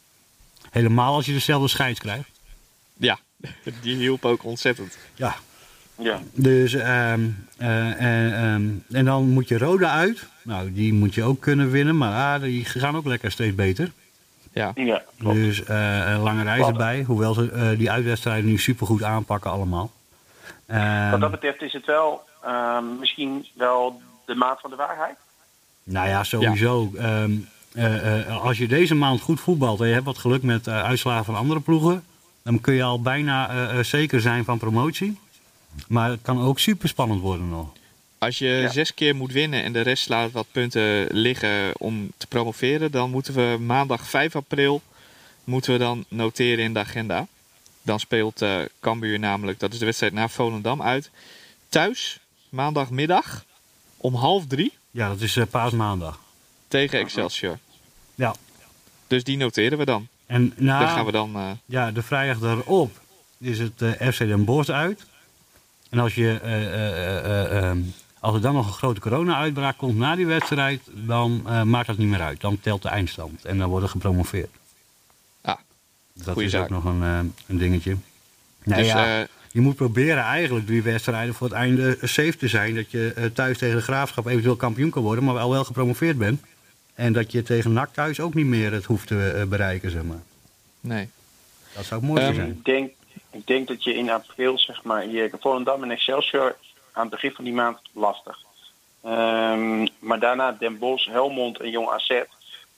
Helemaal 0.70 1.14
als 1.16 1.26
je 1.26 1.34
dezelfde 1.34 1.68
scheids 1.68 2.00
krijgt. 2.00 2.30
Ja, 2.98 3.20
die 3.82 3.96
hielp 3.96 4.26
ook 4.26 4.44
ontzettend. 4.44 4.98
Ja, 5.16 5.36
Ja, 5.96 6.20
Dus, 6.34 6.74
ehm, 6.74 7.28
eh, 7.58 7.92
eh, 7.92 8.54
ehm, 8.54 8.68
en 8.92 9.06
dan 9.06 9.30
moet 9.30 9.48
je 9.48 9.58
Roda 9.58 9.92
uit. 9.92 10.26
Nou, 10.44 10.74
die 10.74 10.94
moet 10.94 11.14
je 11.14 11.24
ook 11.24 11.42
kunnen 11.42 11.72
winnen, 11.72 11.98
maar 11.98 12.36
ah, 12.36 12.42
die 12.42 12.66
gaan 12.66 12.96
ook 12.98 13.06
lekker 13.06 13.32
steeds 13.32 13.56
beter. 13.56 13.92
Ja. 14.52 14.74
Dus 15.18 15.64
eh, 15.64 16.12
een 16.12 16.20
lange 16.20 16.44
reis 16.44 16.68
erbij, 16.68 17.04
hoewel 17.04 17.34
ze 17.34 17.52
eh, 17.52 17.78
die 17.78 17.92
uitwedstrijden 17.92 18.50
nu 18.50 18.58
supergoed 18.58 19.04
aanpakken 19.04 19.52
allemaal. 19.52 19.92
Ehm, 20.66 21.12
Wat 21.12 21.22
dat 21.22 21.32
betreft 21.32 21.62
is 21.62 21.74
het 21.74 21.86
wel 21.86 22.22
ehm, 22.44 23.00
misschien 23.00 23.48
wel 23.54 24.02
de 24.26 24.36
maat 24.36 24.60
van 24.62 24.70
de 24.70 24.76
waarheid. 24.76 25.16
nou 25.84 26.08
ja, 26.08 26.24
sowieso. 26.24 26.92
Ehm, 26.98 27.32
eh, 27.74 28.28
eh, 28.28 28.44
als 28.44 28.58
je 28.58 28.68
deze 28.68 28.96
maand 28.96 29.22
goed 29.22 29.40
voetbalt 29.40 29.82
en 29.82 29.88
je 29.88 29.94
hebt 29.94 30.06
wat 30.06 30.18
geluk 30.18 30.44
met 30.44 30.68
eh, 30.68 30.84
uitslagen 30.84 31.26
van 31.26 31.36
andere 31.36 31.60
ploegen... 31.60 32.04
dan 32.44 32.62
kun 32.62 32.74
je 32.74 32.84
al 32.84 33.02
bijna 33.02 33.84
zeker 33.84 34.22
zijn 34.22 34.46
van 34.46 34.58
promotie. 34.58 35.20
Maar 35.88 36.10
het 36.10 36.22
kan 36.22 36.42
ook 36.42 36.60
super 36.60 36.90
spannend 36.90 37.22
worden 37.22 37.50
nog. 37.50 37.68
Als 38.20 38.38
je 38.38 38.48
Ja. 38.48 38.70
zes 38.70 38.94
keer 38.94 39.16
moet 39.16 39.32
winnen 39.32 39.64
en 39.64 39.74
de 39.74 39.82
rest 39.82 40.10
laat 40.10 40.32
wat 40.32 40.46
punten 40.52 41.08
liggen 41.12 41.72
om 41.78 42.12
te 42.18 42.28
promoveren, 42.28 42.92
dan 42.92 43.10
moeten 43.10 43.34
we 43.34 43.58
maandag 43.60 44.08
5 44.08 44.36
april 44.36 44.82
moeten 45.44 45.74
we 45.74 45.80
dan 45.80 46.06
noteren 46.08 46.64
in 46.64 46.74
de 46.74 46.80
agenda. 46.80 47.28
Dan 47.82 48.00
speelt 48.00 48.42
eh 48.42 48.58
Cambuur 48.80 49.20
namelijk, 49.20 49.60
dat 49.60 49.74
is 49.74 49.80
de 49.80 49.86
wedstrijd 49.86 50.14
naar 50.14 50.30
Volendam 50.30 50.82
uit, 50.82 51.10
thuis 51.70 52.20
maandagmiddag 52.50 53.46
om 53.98 54.16
half 54.16 54.48
drie 54.48 54.74
Ja, 54.92 55.08
dat 55.08 55.22
is 55.22 55.36
eh, 55.38 55.46
paasmaandag. 55.50 56.20
tegen 56.68 57.00
Excelsior. 57.00 57.58
Ja. 58.16 58.36
Dus 59.08 59.24
die 59.24 59.38
noteren 59.38 59.78
we 59.78 59.86
dan. 59.86 60.08
En 60.26 60.54
na, 60.58 60.80
Daar 60.80 60.88
gaan 60.88 61.06
we 61.06 61.12
dan. 61.12 61.36
eh, 61.36 61.52
Ja, 61.66 61.92
de 61.92 62.02
vrijdag 62.02 62.40
daarop 62.40 63.00
is 63.38 63.60
het 63.60 63.74
FC 64.14 64.18
Den 64.18 64.46
Bosch 64.46 64.70
uit. 64.70 65.06
En 65.90 66.00
als, 66.00 66.16
je, 66.16 66.40
als 68.20 68.36
er 68.36 68.42
dan 68.42 68.54
nog 68.54 68.68
een 68.68 68.74
grote 68.74 69.00
corona-uitbraak 69.00 69.78
komt 69.78 69.98
na 69.98 70.16
die 70.16 70.26
wedstrijd, 70.28 70.82
dan 70.94 71.42
eh, 71.46 71.64
maakt 71.64 71.88
dat 71.88 71.98
niet 71.98 72.08
meer 72.10 72.22
uit. 72.22 72.42
Dan 72.42 72.60
telt 72.60 72.82
de 72.82 72.90
eindstand 72.90 73.46
en 73.46 73.58
dan 73.58 73.70
wordt 73.70 73.86
er 73.86 73.92
gepromoveerd. 73.92 74.50
Ah, 75.42 75.56
dat 76.14 76.34
goeie 76.34 76.46
is 76.48 76.52
zaak. 76.52 76.62
ook 76.64 76.70
nog 76.70 76.84
een, 76.86 77.04
eh, 77.04 77.20
een 77.48 77.58
dingetje. 77.58 77.96
Nou 78.64 78.82
dus 78.82 78.92
ja, 78.92 79.20
eh, 79.22 79.28
je 79.52 79.62
moet 79.62 79.76
proberen 79.76 80.24
eigenlijk 80.24 80.66
drie 80.66 80.84
wedstrijden 80.84 81.34
voor 81.34 81.48
het 81.48 81.56
einde 81.56 81.98
safe 82.02 82.38
te 82.38 82.48
zijn. 82.48 82.76
Dat 82.76 82.92
je 82.92 83.12
eh, 83.16 83.26
thuis 83.26 83.58
tegen 83.58 83.76
de 83.76 83.82
Graafschap 83.82 84.26
eventueel 84.26 84.56
kampioen 84.56 84.90
kan 84.90 85.04
worden, 85.04 85.24
maar 85.24 85.38
al 85.38 85.50
wel 85.50 85.64
gepromoveerd 85.64 86.18
bent. 86.18 86.42
En 86.94 87.14
dat 87.14 87.32
je 87.32 87.44
tegen 87.44 87.74
NAC 87.74 87.94
thuis 87.94 88.20
ook 88.20 88.34
niet 88.34 88.46
meer 88.46 88.72
het 88.72 88.86
hoeft 88.86 89.08
te 89.08 89.46
bereiken, 89.50 89.92
zeg 89.92 90.04
maar. 90.04 90.22
nee. 90.80 91.10
Dat 91.76 91.86
zou 91.86 92.00
het 92.00 92.10
mooiste 92.10 92.28
Ehm, 92.30 92.36
zijn. 92.40 92.50
Ik 92.50 92.66
denk, 92.66 92.92
ik 93.32 93.48
denk 93.48 93.68
dat 93.68 93.84
je 93.84 93.94
in 93.96 94.10
april, 94.10 94.58
zeg 94.60 94.84
maar, 94.84 95.02
hier 95.02 95.30
Volendam 95.40 95.84
en 95.84 95.92
Excelsior 95.92 96.56
aan 96.94 97.02
het 97.02 97.12
begin 97.12 97.32
van 97.32 97.44
die 97.44 97.54
maand 97.54 97.78
lastig. 97.94 98.38
Ehm, 99.04 99.88
maar 100.00 100.20
daarna 100.20 100.52
Den 100.60 100.78
Bosch, 100.78 101.08
Helmond 101.10 101.60
en 101.60 101.70
Jong 101.70 101.90
AZ. 101.90 102.10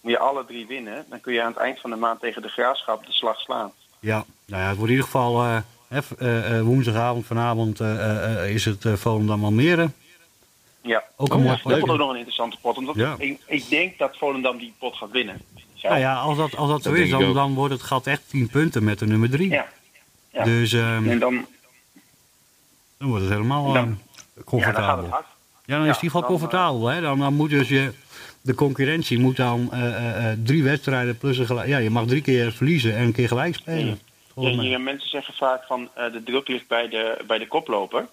Moet 0.01 0.11
je 0.11 0.19
alle 0.19 0.45
drie 0.45 0.67
winnen, 0.67 1.05
dan 1.09 1.21
kun 1.21 1.33
je 1.33 1.41
aan 1.41 1.47
het 1.51 1.57
eind 1.57 1.79
van 1.79 1.89
de 1.89 1.95
maand 1.95 2.19
tegen 2.19 2.41
de 2.41 2.47
Graafschap 2.47 3.05
de 3.05 3.11
slag 3.11 3.39
slaan. 3.39 3.71
Ja, 3.99 4.25
nou 4.45 4.61
ja, 4.61 4.67
het 4.67 4.77
wordt 4.77 4.91
in 4.91 4.97
ieder 4.97 5.11
geval 5.11 5.43
eh, 5.43 5.57
eh, 6.19 6.57
eh, 6.57 6.63
woensdagavond, 6.63 7.25
vanavond 7.25 7.79
eh, 7.79 7.91
eh, 8.09 8.43
eh, 8.43 8.53
is 8.53 8.65
het 8.65 8.85
Volendam 8.95 9.43
Almere. 9.43 9.89
Ja, 10.81 11.03
Ook 11.15 11.29
een 11.33 11.37
ja, 11.37 11.43
mooi 11.43 11.55
dat 11.63 11.79
wordt 11.79 11.89
ook 11.91 11.97
nog 11.97 12.09
een 12.09 12.15
interessante 12.15 12.57
pot. 12.61 12.77
Omdat 12.77 12.95
Ja. 12.95 13.15
ik, 13.17 13.39
ik 13.45 13.69
denk 13.69 13.97
dat 13.97 14.17
Volendam 14.17 14.57
die 14.57 14.73
pot 14.79 14.95
gaat 14.95 15.11
winnen. 15.11 15.41
Zo. 15.73 15.87
Nou 15.87 15.99
ja, 15.99 16.15
als 16.15 16.37
dat, 16.37 16.55
als 16.55 16.69
dat 16.69 16.83
zo 16.83 16.93
is, 16.93 17.09
dan 17.09 17.53
wordt 17.53 17.73
het 17.73 17.83
gat 17.83 18.07
echt 18.07 18.29
10 18.29 18.47
punten 18.49 18.83
met 18.83 18.99
de 18.99 19.05
nummer 19.07 19.29
3. 19.29 19.49
Ja. 19.49 19.67
Ja. 20.31 20.43
Dus 20.43 20.73
ehm, 20.73 21.09
En 21.09 21.19
dan, 21.19 21.45
dan 23.01 23.09
wordt 23.09 23.23
het 23.23 23.33
helemaal 23.33 23.73
Dan- 23.73 23.75
eh, 23.75 23.81
ja, 23.81 23.85
dan 23.85 23.97
gaat 24.35 24.45
comfortabel. 24.45 25.03
het 25.03 25.11
hard. 25.13 25.25
Ja, 25.65 25.77
dan 25.77 25.85
is 25.87 25.95
het 25.95 26.03
in 26.03 26.03
ieder 26.03 26.19
geval 26.19 26.21
dan, 26.21 26.29
comfortabel. 26.29 26.87
Hè? 26.87 27.01
Dan, 27.01 27.19
dan 27.19 27.33
moet 27.33 27.49
dus 27.49 27.69
je, 27.69 27.91
de 28.41 28.53
concurrentie 28.55 29.19
moet 29.19 29.35
dan 29.35 29.69
eh, 29.71 29.85
eh, 29.95 30.31
eh, 30.31 30.37
drie 30.43 30.63
wedstrijden 30.63 31.17
plus 31.17 31.37
een 31.37 31.45
gelijk. 31.45 31.67
Ja, 31.67 31.77
je 31.77 31.89
mag 31.89 32.05
drie 32.05 32.21
keer 32.21 32.51
verliezen 32.51 32.95
en 32.95 33.03
een 33.03 33.11
keer 33.13 33.27
gelijk 33.27 33.55
spelen. 33.55 33.99
Ja, 34.35 34.77
mensen 34.79 35.09
zeggen 35.09 35.33
vaak 35.33 35.63
van 35.63 35.89
eh, 35.93 36.11
de 36.11 36.23
druk 36.23 36.47
ligt 36.47 36.67
bij 36.67 36.87
de, 36.89 37.17
bij 37.27 37.37
de 37.37 37.47
koploper. 37.47 38.07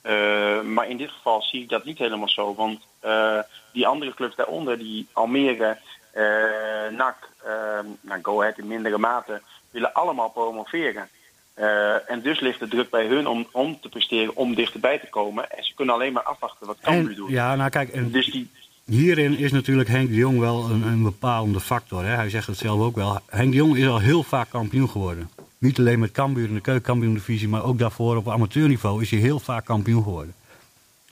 Eh, 0.00 0.60
maar 0.62 0.88
in 0.88 0.96
dit 0.96 1.10
geval 1.10 1.42
zie 1.42 1.62
ik 1.62 1.68
dat 1.68 1.84
niet 1.84 1.98
helemaal 1.98 2.28
zo. 2.28 2.54
Want 2.54 2.80
eh, 3.00 3.38
die 3.72 3.86
andere 3.86 4.14
clubs 4.14 4.36
daaronder, 4.36 4.78
die 4.78 5.06
Almere, 5.12 5.78
eh 6.12 6.96
NAC, 6.96 7.28
eh, 7.44 7.52
nou, 8.00 8.18
Go 8.22 8.40
Ahead 8.40 8.58
in 8.58 8.66
mindere 8.66 8.98
mate, 8.98 9.42
willen 9.70 9.92
allemaal 9.92 10.28
promoveren. 10.30 11.08
Eh, 11.56 12.10
en 12.10 12.20
dus 12.22 12.40
ligt 12.40 12.58
de 12.58 12.68
druk 12.68 12.90
bij 12.90 13.06
hun 13.06 13.26
om, 13.26 13.46
om 13.52 13.78
te 13.80 13.88
presteren, 13.88 14.36
om 14.36 14.54
dichterbij 14.54 14.98
te 14.98 15.06
komen. 15.10 15.50
En 15.50 15.64
ze 15.64 15.74
kunnen 15.74 15.94
alleen 15.94 16.12
maar 16.12 16.22
afwachten 16.22 16.66
wat 16.66 16.76
Cambuur 16.82 17.14
doet. 17.14 17.30
ja, 17.30 17.54
nou 17.54 17.70
kijk, 17.70 17.88
en 17.88 18.10
Dus 18.10 18.30
die, 18.30 18.50
hierin 18.84 19.38
is 19.38 19.52
natuurlijk 19.52 19.88
Henk 19.88 20.08
de 20.08 20.14
Jong 20.14 20.38
wel 20.38 20.70
een, 20.70 20.82
een 20.82 21.02
bepalende 21.02 21.60
factor. 21.60 22.04
Hè? 22.04 22.14
Hij 22.14 22.30
zegt 22.30 22.46
het 22.46 22.58
zelf 22.58 22.80
ook 22.80 22.94
wel. 22.96 23.20
Henk 23.26 23.50
de 23.50 23.56
Jong 23.56 23.76
is 23.76 23.86
al 23.86 23.98
heel 23.98 24.22
vaak 24.22 24.50
kampioen 24.50 24.88
geworden. 24.88 25.30
Niet 25.58 25.78
alleen 25.78 25.98
met 25.98 26.12
Cambuur 26.12 26.48
in 26.48 26.54
de 26.54 26.60
keukenkampioen-divisie, 26.60 27.48
maar 27.48 27.64
ook 27.64 27.78
daarvoor 27.78 28.16
op 28.16 28.28
amateurniveau 28.28 29.02
is 29.02 29.10
hij 29.10 29.20
heel 29.20 29.40
vaak 29.40 29.64
kampioen 29.64 30.02
geworden. 30.02 30.34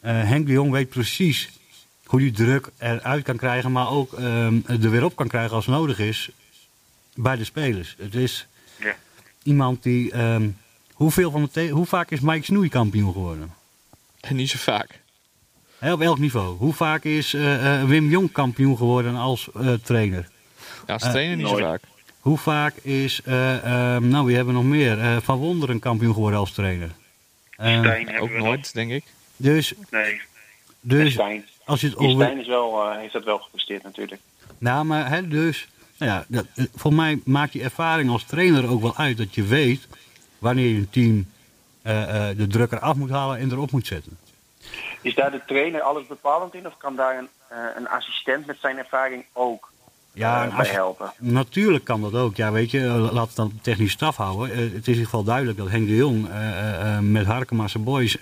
Eh, 0.01 0.13
Henk 0.13 0.47
de 0.47 0.53
Jong 0.53 0.71
weet 0.71 0.89
precies 0.89 1.51
hoe 2.05 2.21
hij 2.21 2.31
druk 2.31 2.71
eruit 2.79 3.25
kan 3.25 3.37
krijgen, 3.37 3.73
maar 3.73 3.91
ook 3.91 4.13
ehm, 4.13 4.59
er 4.67 4.91
weer 4.91 5.05
op 5.05 5.17
kan 5.17 5.29
krijgen 5.29 5.57
als 5.57 5.67
nodig 5.67 5.99
is 5.99 6.31
bij 7.15 7.37
de 7.37 7.45
spelers. 7.45 7.95
Het 7.99 8.15
is. 8.15 8.47
Iemand 9.45 9.83
die. 9.83 10.13
ehm, 10.13 10.49
hoeveel 10.93 11.31
van 11.31 11.49
de 11.53 11.69
hoe 11.69 11.87
vaak 11.87 12.11
is 12.11 12.21
Mike 12.21 12.45
Snoei 12.45 12.69
kampioen 12.69 13.13
geworden? 13.13 13.55
En 14.21 14.37
niet 14.37 14.51
zo 14.51 14.59
vaak. 14.59 15.01
Op 15.81 16.01
elk 16.01 16.19
niveau. 16.19 16.57
Hoe 16.59 16.73
vaak 16.73 17.05
is 17.05 17.35
eh, 17.35 17.81
eh, 17.81 17.89
Wim 17.89 18.09
Jong 18.11 18.33
kampioen 18.33 18.77
geworden 18.77 19.15
als 19.17 19.49
eh, 19.55 19.73
trainer? 19.83 20.29
Ja, 20.87 20.93
als 20.93 21.03
trainer 21.03 21.37
niet 21.37 21.49
zo 21.49 21.57
vaak. 21.57 21.83
Hoe 22.21 22.39
vaak 22.39 22.75
is, 22.77 23.21
eh, 23.25 23.57
ehm, 23.95 24.09
nou 24.09 24.27
wie 24.27 24.37
hebben 24.37 24.55
we 24.55 24.61
nog 24.61 24.71
meer, 24.71 24.99
Eh, 25.01 25.17
Van 25.23 25.39
Wonderen 25.39 25.79
kampioen 25.79 26.15
geworden 26.15 26.39
als 26.39 26.53
trainer? 26.53 26.91
Stijn 27.53 27.85
hebben 28.09 28.21
Ook 28.21 28.31
nooit, 28.31 28.75
denk 28.75 28.91
ik. 28.91 29.05
dus 29.37 29.73
Nee, 29.91 30.21
dus 30.81 31.13
Stijn. 31.13 31.45
als 31.65 31.81
je 31.81 31.87
het 31.89 31.99
Die 31.99 32.09
over... 32.09 32.25
Stijn 32.25 32.41
is 32.41 32.47
wel, 32.47 32.83
eh, 32.91 32.99
heeft 32.99 33.13
dat 33.13 33.25
wel 33.25 33.39
gepresteerd 33.39 33.83
natuurlijk. 33.83 34.21
Nou, 34.59 34.85
maar 34.85 35.09
hè, 35.11 35.29
dus, 35.29 35.69
nou 36.05 36.17
ja, 36.19 36.25
dat, 36.29 36.47
eh, 36.55 36.65
voor 36.75 36.95
mij 36.95 37.21
maakt 37.25 37.53
die 37.53 37.63
ervaring 37.63 38.11
als 38.11 38.25
trainer 38.25 38.71
ook 38.71 38.83
wel 38.83 38.97
uit 38.97 39.17
dat 39.17 39.35
je 39.35 39.45
weet 39.45 39.89
wanneer 40.39 40.69
je 40.69 40.77
een 40.77 40.91
team 40.91 41.27
eh, 41.83 42.31
eh, 42.31 42.37
de 42.37 42.47
druk 42.47 42.73
eraf 42.73 42.97
moet 42.97 43.11
halen 43.11 43.39
en 43.39 43.53
erop 43.53 43.71
moet 43.71 43.87
zetten. 43.87 44.19
Is 45.01 45.15
daar 45.15 45.31
de 45.31 45.43
trainer 45.47 45.81
alles 45.81 46.07
bepalend 46.07 46.55
in? 46.55 46.67
Of 46.67 46.77
kan 46.77 46.97
daar 46.97 47.19
een, 47.19 47.29
een 47.77 47.89
assistent 47.89 48.47
met 48.47 48.57
zijn 48.61 48.79
ervaring 48.79 49.25
ook 49.33 49.73
Ja, 50.13 50.57
bij 50.57 50.67
helpen? 50.67 51.13
Natuurlijk 51.19 51.85
kan 51.85 52.01
dat 52.01 52.15
ook. 52.15 52.37
Ja, 52.37 52.53
weet 52.53 52.71
je, 52.71 52.81
laat 52.89 53.27
het 53.27 53.37
dan 53.37 53.59
technisch 53.63 53.93
staf 53.93 54.17
houden. 54.17 54.49
Het 54.49 54.59
is 54.59 54.73
in 54.73 54.93
ieder 54.93 55.05
geval 55.05 55.25
duidelijk 55.25 55.59
dat 55.59 55.69
Henk 55.69 55.87
de 55.87 55.97
Jong 55.97 56.29
met 57.01 57.27
Harkema's 57.27 57.83
Boys 57.83 58.17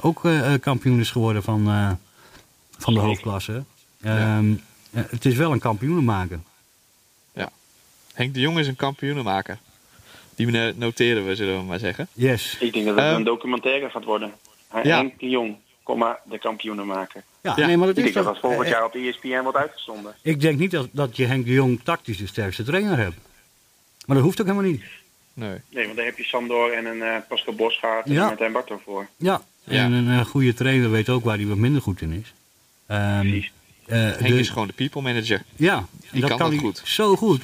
ook 0.00 0.20
kampioen 0.60 1.00
is 1.00 1.10
geworden 1.10 1.42
van, 1.42 1.98
van 2.78 2.94
de 2.94 3.00
hoofdklasse. 3.00 3.62
Ehm, 4.02 4.52
eh, 4.90 5.02
het 5.08 5.24
is 5.24 5.36
wel 5.36 5.52
een 5.52 5.58
kampioenenmaker. 5.58 6.40
Henk 8.18 8.34
de 8.34 8.40
Jong 8.40 8.58
is 8.58 8.66
een 8.66 8.76
kampioenenmaker. 8.76 9.58
Die 10.34 10.46
noteren 10.74 11.26
we, 11.26 11.34
zullen 11.36 11.56
we 11.56 11.62
maar 11.62 11.78
zeggen. 11.78 12.08
Yes. 12.12 12.56
Ik 12.60 12.72
denk 12.72 12.86
dat 12.86 12.94
het 12.94 13.04
Ehm, 13.04 13.14
een 13.14 13.24
documentaire 13.24 13.90
gaat 13.90 14.04
worden. 14.04 14.32
Ja. 14.82 14.96
Henk 14.96 15.18
de 15.20 15.28
Jong, 15.28 15.56
komma, 15.82 16.18
de 16.24 16.38
kampioenenmaker. 16.38 17.22
Ja, 17.42 17.52
Ja, 17.56 17.66
nee, 17.66 17.76
maar 17.76 17.86
dat 17.86 17.98
Ik 17.98 18.04
is 18.04 18.12
denk 18.12 18.24
dat 18.24 18.34
toch- 18.34 18.42
dat 18.42 18.50
volgend 18.50 18.66
eh, 18.66 18.72
jaar 18.72 18.84
op 18.84 18.94
ESPN 18.94 19.42
wordt 19.42 19.58
uitgezonden. 19.58 20.14
Ik 20.22 20.40
denk 20.40 20.58
niet 20.58 20.70
dat, 20.70 20.88
dat 20.92 21.16
je 21.16 21.24
Henk 21.26 21.44
de 21.46 21.52
Jong 21.52 21.80
tactisch 21.84 22.16
de 22.18 22.26
sterkste 22.26 22.62
trainer 22.62 22.96
hebt. 22.98 23.16
Maar 24.06 24.16
dat 24.16 24.24
hoeft 24.24 24.40
ook 24.40 24.46
helemaal 24.46 24.70
niet. 24.70 24.82
Nee. 25.34 25.58
Nee, 25.70 25.84
want 25.84 25.96
daar 25.96 26.06
heb 26.06 26.18
je 26.18 26.24
Sandor 26.24 26.72
en 26.72 26.86
een 26.86 27.02
eh 27.02 27.16
Pascal 27.28 27.54
Bosgaard 27.54 28.06
en 28.06 28.12
Ja. 28.12 28.26
Martijn 28.26 28.52
Barto 28.52 28.80
voor. 28.84 29.06
Ja, 29.16 29.42
Ja. 29.64 29.84
en 29.84 29.92
een 29.92 30.18
eh, 30.20 30.24
goede 30.26 30.54
trainer 30.54 30.90
weet 30.90 31.08
ook 31.08 31.24
waar 31.24 31.36
hij 31.36 31.46
wat 31.46 31.56
minder 31.56 31.82
goed 31.82 32.00
in 32.00 32.12
is. 32.12 32.32
Ehm, 32.86 33.20
Precies. 33.20 33.52
eh, 33.86 33.98
Henk 33.98 34.18
de- 34.26 34.38
is 34.38 34.48
gewoon 34.48 34.66
de 34.66 34.72
people 34.72 35.02
manager. 35.02 35.42
ja, 35.56 35.84
Die 36.10 36.20
dat 36.20 36.28
kan 36.30 36.38
kan 36.38 36.50
hij 36.50 36.58
goed. 36.58 36.80
zo 36.84 37.16
goed. 37.16 37.42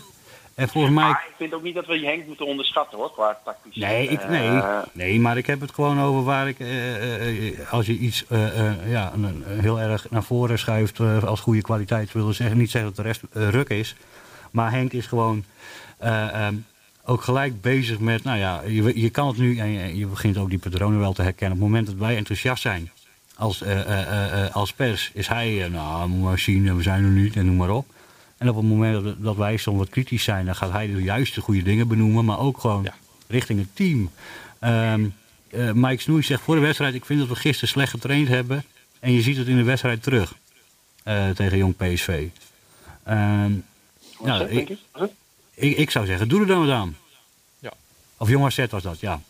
En 0.55 0.69
volgens 0.69 0.95
mij 0.95 1.05
Maar 1.05 1.25
ik 1.29 1.35
vind 1.37 1.55
ook 1.55 1.63
niet 1.63 1.75
dat 1.75 1.87
we 1.87 1.99
Henk 1.99 2.27
moeten 2.27 2.47
onderschatten 2.47 2.99
hoor, 2.99 3.13
qua 3.13 3.39
tactisch. 3.45 3.77
Nee, 3.77 4.09
ik, 4.09 4.21
eh, 4.21 4.29
nee, 4.29 4.61
nee, 4.93 5.21
maar 5.21 5.37
ik 5.37 5.47
heb 5.47 5.61
het 5.61 5.73
gewoon 5.75 6.01
over 6.01 6.23
waar 6.25 6.49
ik, 6.49 6.59
eh, 6.59 7.49
eh, 7.61 7.73
als 7.73 7.87
je 7.87 7.93
iets 7.99 8.25
eh, 8.29 8.67
eh, 8.69 8.91
ja, 8.91 9.13
een- 9.15 9.45
heel 9.47 9.81
erg 9.81 10.11
naar 10.11 10.23
voren 10.23 10.59
schuift 10.59 11.01
als 11.01 11.41
goede 11.41 11.63
kwaliteit, 11.63 12.13
wil 12.13 12.33
zeggen, 12.33 12.59
niet 12.59 12.71
zeggen 12.71 12.95
dat 12.95 13.05
de 13.05 13.11
rest 13.11 13.51
ruk 13.55 13.69
is. 13.69 13.97
Maar 14.51 14.71
Henk 14.71 14.93
is 14.93 15.07
gewoon 15.07 15.45
eh, 15.99 16.47
ehm, 16.47 16.55
ook 17.05 17.23
gelijk 17.23 17.61
bezig 17.61 17.99
met, 17.99 18.25
nou 18.25 18.39
ja, 18.39 18.61
je, 18.67 19.01
je 19.01 19.11
kan 19.11 19.27
het 19.29 19.37
nu, 19.39 19.59
en 19.59 19.97
je, 19.97 20.07
begint 20.07 20.37
ook 20.39 20.51
die 20.51 20.59
patronen 20.59 20.99
wel 20.99 21.13
te 21.13 21.23
herkennen. 21.23 21.57
Op 21.57 21.63
het 21.63 21.73
moment 21.73 21.87
dat 21.87 22.07
wij 22.07 22.17
enthousiast 22.17 22.63
zijn 22.63 22.91
als, 23.37 23.63
eh, 23.63 23.81
eh, 23.81 24.01
eh, 24.01 24.45
eh, 24.45 24.55
als 24.55 24.73
pers, 24.73 25.11
is 25.15 25.29
hij, 25.29 25.69
nou, 25.73 26.09
moet 26.09 26.23
maar 26.25 26.39
zien, 26.39 26.77
we 26.77 26.83
zijn 26.83 27.05
er 27.05 27.11
niet 27.11 27.37
en 27.37 27.47
noem 27.47 27.57
maar 27.57 27.71
op. 27.71 27.87
En 28.39 28.49
op 28.49 28.57
het 28.57 28.65
moment 28.65 29.15
dat, 29.23 29.37
wij 29.37 29.57
soms 29.57 29.79
wat 29.79 29.89
kritisch 29.89 30.23
zijn, 30.25 30.45
dan 30.47 30.57
gaat 30.57 30.71
hij 30.73 30.87
de 30.87 31.03
juiste 31.03 31.41
goede 31.41 31.63
dingen 31.63 31.89
benoemen, 31.89 32.25
maar 32.25 32.39
ook 32.39 32.59
gewoon 32.61 32.83
Ja. 32.83 32.95
richting 33.27 33.59
het 33.61 33.69
team. 33.73 34.11
Ehm, 34.59 35.05
eh, 35.51 35.71
Mike 35.73 36.03
Snoei 36.03 36.23
zegt 36.23 36.43
voor 36.43 36.55
de 36.55 36.61
wedstrijd, 36.61 36.95
ik 36.95 37.05
vind 37.05 37.19
dat 37.21 37.29
we 37.29 37.35
gisteren 37.37 37.69
slecht 37.69 37.91
getraind 37.91 38.29
hebben. 38.29 38.65
En 39.01 39.13
je 39.13 39.23
ziet 39.23 39.37
het 39.37 39.47
in 39.47 39.57
de 39.57 39.63
wedstrijd 39.63 40.03
terug 40.03 40.35
eh, 41.03 41.29
tegen 41.31 41.59
Jong 41.59 41.77
PSV. 41.77 42.27
Ehm, 43.03 43.53
Wat 44.19 44.27
nou, 44.27 44.45
ik- 44.49 44.67
denk 44.67 44.69
ik? 45.55 45.77
Ik, 45.79 45.91
zou 45.91 46.07
zeggen, 46.07 46.29
doe 46.29 46.41
er 46.41 46.47
dan 46.47 46.61
wat 46.67 46.71
aan. 46.75 46.97
Ja. 47.59 47.73
Of 48.17 48.29
Jong 48.29 48.45
AZ 48.45 48.65
was 48.71 48.83
dat, 48.83 49.01
ja. 49.01 49.21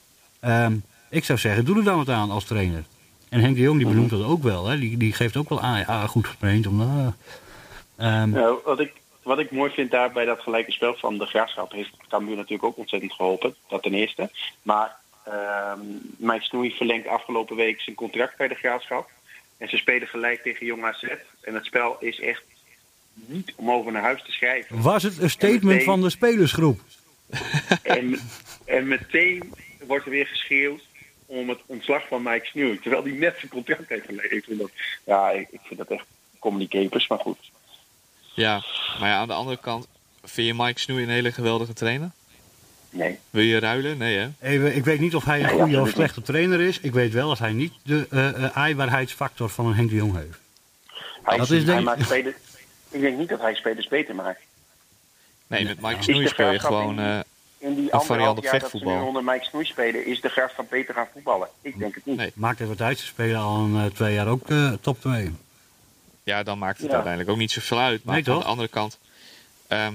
Ehm, 0.40 0.74
ik 1.10 1.24
zou 1.24 1.38
zeggen, 1.38 1.64
doe 1.64 1.78
er 1.78 1.84
dan 1.84 1.96
wat 1.96 2.08
aan 2.08 2.30
als 2.30 2.44
trainer. 2.44 2.84
En 3.28 3.40
Henk 3.40 3.56
de 3.56 3.62
Jong 3.62 3.78
die 3.78 3.86
benoemt 3.88 4.10
dat 4.10 4.22
ook 4.22 4.42
wel. 4.42 4.66
Hè. 4.66 4.78
Die, 4.78 4.96
die 4.96 5.12
geeft 5.12 5.36
ook 5.36 5.48
wel 5.48 5.60
aan, 5.60 5.78
ja, 5.78 6.06
goed 6.06 6.26
getraind. 6.26 6.66
Om, 6.66 6.80
eh, 6.80 7.06
ehm, 7.96 8.30
Nou, 8.30 8.58
wat, 8.64 8.80
ik, 8.80 8.92
wat 9.22 9.38
ik 9.38 9.50
mooi 9.50 9.70
vind 9.70 9.90
daar 9.90 10.12
bij 10.12 10.24
dat 10.24 10.40
gelijke 10.40 10.72
spel 10.72 10.94
van 10.94 11.18
de 11.18 11.26
Graafschap... 11.26 11.72
heeft 11.72 11.90
Cambuur 12.08 12.36
natuurlijk 12.36 12.64
ook 12.64 12.78
ontzettend 12.78 13.12
geholpen. 13.12 13.54
Dat 13.68 13.82
ten 13.82 13.94
eerste. 13.94 14.30
Maar 14.62 14.96
ehm 15.24 15.80
Mike 16.16 16.44
Snoei 16.44 16.70
verlengt 16.76 17.06
afgelopen 17.06 17.56
week 17.56 17.80
zijn 17.80 17.96
contract 17.96 18.36
bij 18.36 18.48
de 18.48 18.54
Graafschap. 18.54 19.10
En 19.58 19.68
ze 19.68 19.76
spelen 19.76 20.08
gelijk 20.08 20.42
tegen 20.42 20.66
Jong 20.66 20.84
AZ. 20.84 21.02
En 21.40 21.54
het 21.54 21.64
spel 21.64 21.96
is 22.00 22.20
echt 22.20 22.42
niet 23.14 23.52
om 23.56 23.70
over 23.70 23.92
naar 23.92 24.02
huis 24.02 24.22
te 24.22 24.32
schrijven. 24.32 24.82
was 24.82 25.02
het 25.02 25.18
een 25.18 25.30
statement 25.30 25.64
meteen- 25.64 25.84
van 25.84 26.00
de 26.02 26.10
spelersgroep? 26.10 26.80
En, 27.82 28.18
en 28.64 28.88
meteen 28.88 29.52
wordt 29.86 30.04
er 30.04 30.10
weer 30.10 30.26
geschreeuwd 30.26 30.82
om 31.26 31.48
het 31.48 31.58
ontslag 31.66 32.06
van 32.08 32.22
Mike 32.22 32.46
Snoei. 32.46 32.78
Terwijl 32.80 33.02
hij 33.02 33.12
net 33.12 33.36
zijn 33.38 33.50
contract 33.50 33.88
heeft 33.88 34.04
verlengd. 34.04 34.72
Ja, 35.04 35.30
ik, 35.30 35.48
ik 35.50 35.60
vind 35.62 35.78
dat 35.78 35.90
echt 35.90 36.06
communicators, 36.38 37.08
maar 37.08 37.18
goed. 37.18 37.50
Ja, 38.34 38.62
maar 39.00 39.08
ja, 39.08 39.16
aan 39.16 39.28
de 39.28 39.34
andere 39.34 39.56
kant, 39.56 39.86
vind 40.24 40.46
je 40.46 40.54
Mike 40.64 40.80
Snoei 40.80 41.02
een 41.02 41.08
hele 41.08 41.32
geweldige 41.32 41.72
trainer? 41.72 42.10
Nee. 42.90 43.18
Wil 43.30 43.42
je 43.42 43.58
ruilen? 43.58 43.98
Nee 43.98 44.18
hè? 44.18 44.28
Even, 44.40 44.76
ik 44.76 44.84
weet 44.84 45.00
niet 45.00 45.14
of 45.14 45.24
hij 45.24 45.42
een 45.42 45.48
goede 45.48 45.80
of 45.80 45.88
slechte 45.88 46.22
trainer 46.22 46.60
is. 46.60 46.80
Ik 46.80 46.92
weet 46.92 47.12
wel 47.12 47.28
dat 47.28 47.38
hij 47.38 47.52
niet 47.52 47.72
de 47.82 48.06
eh, 48.10 48.28
eh, 48.44 48.56
aaibaarheidsfactor 48.56 49.48
van 49.48 49.66
een 49.66 49.74
Henk 49.74 49.88
de 49.90 49.96
Jong 49.96 50.14
heeft. 50.16 50.38
Hij, 51.22 51.36
Dat 51.36 51.50
is 51.50 51.56
hij 51.64 51.74
denk 51.74 51.84
maakt 51.84 52.04
spelers, 52.04 52.36
ik 52.90 53.00
denk 53.00 53.18
niet 53.18 53.28
dat 53.28 53.40
hij 53.40 53.54
spelers 53.54 53.88
beter 53.88 54.14
maakt. 54.14 54.40
Nee, 55.46 55.64
met 55.64 55.80
Mike 55.80 56.02
Snoei 56.02 56.28
speel 56.28 56.50
je 56.52 56.58
gewoon... 56.58 56.98
in- 56.98 57.04
eh, 57.04 57.18
In 57.58 57.74
die 57.74 57.88
variant 57.90 57.92
anderhalf 58.10 58.36
op 58.36 58.42
jaar 58.44 58.52
dat 58.52 58.60
ze 58.62 58.68
vechtvoetbal. 58.68 59.00
nu 59.00 59.06
onder 59.06 59.24
Mike 59.24 59.44
Snoei 59.44 59.64
spelen, 59.64 60.06
is 60.06 60.20
de 60.20 60.28
graafschap 60.28 60.70
beter 60.70 60.94
gaan 60.94 61.06
voetballen. 61.12 61.48
Ik 61.62 61.78
denk 61.78 61.94
het 61.94 62.06
niet. 62.06 62.16
Nee. 62.16 62.32
Maakt 62.34 62.58
het 62.58 62.68
wat 62.68 62.80
uit. 62.80 62.98
Ze 62.98 63.06
spelen 63.06 63.40
al 63.40 63.56
een, 63.56 63.92
twee 63.92 64.14
jaar 64.14 64.26
ook 64.28 64.50
eh, 64.50 64.72
top 64.80 65.00
2. 65.00 65.32
Ja, 66.24 66.42
dan 66.42 66.58
maakt 66.58 66.78
het 66.78 66.86
Ja. 66.86 66.92
uiteindelijk 66.94 67.30
ook 67.32 67.38
niet 67.38 67.50
zoveel 67.50 67.78
uit. 67.78 68.04
Maar 68.04 68.14
Nee, 68.14 68.28
aan 68.34 68.38
de 68.38 68.44
andere 68.44 68.68
kant... 68.68 68.98
ehm, 69.66 69.94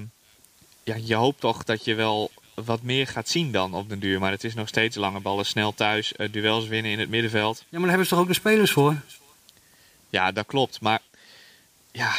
ja, 0.84 0.96
je 1.04 1.16
hoopt 1.16 1.40
toch 1.40 1.64
dat 1.64 1.86
je 1.86 1.96
wel 1.96 2.32
wat 2.54 2.82
meer 2.82 3.08
gaat 3.08 3.30
zien 3.30 3.52
dan 3.52 3.74
op 3.74 3.90
den 3.90 4.00
duur. 4.00 4.20
Maar 4.20 4.32
het 4.32 4.44
is 4.44 4.54
nog 4.54 4.68
steeds 4.68 4.96
lange 4.96 5.20
ballen, 5.20 5.46
snel 5.46 5.74
thuis, 5.74 6.14
eh, 6.16 6.32
duels 6.32 6.68
winnen 6.68 6.92
in 6.92 7.00
het 7.00 7.10
middenveld. 7.10 7.58
Ja, 7.58 7.66
maar 7.70 7.80
daar 7.80 7.90
hebben 7.90 8.08
ze 8.08 8.14
toch 8.14 8.22
ook 8.22 8.28
de 8.28 8.34
spelers 8.34 8.72
voor? 8.72 8.96
Ja, 10.10 10.32
dat 10.32 10.46
klopt. 10.46 10.82
Maar 10.82 11.00
ja, 11.92 12.16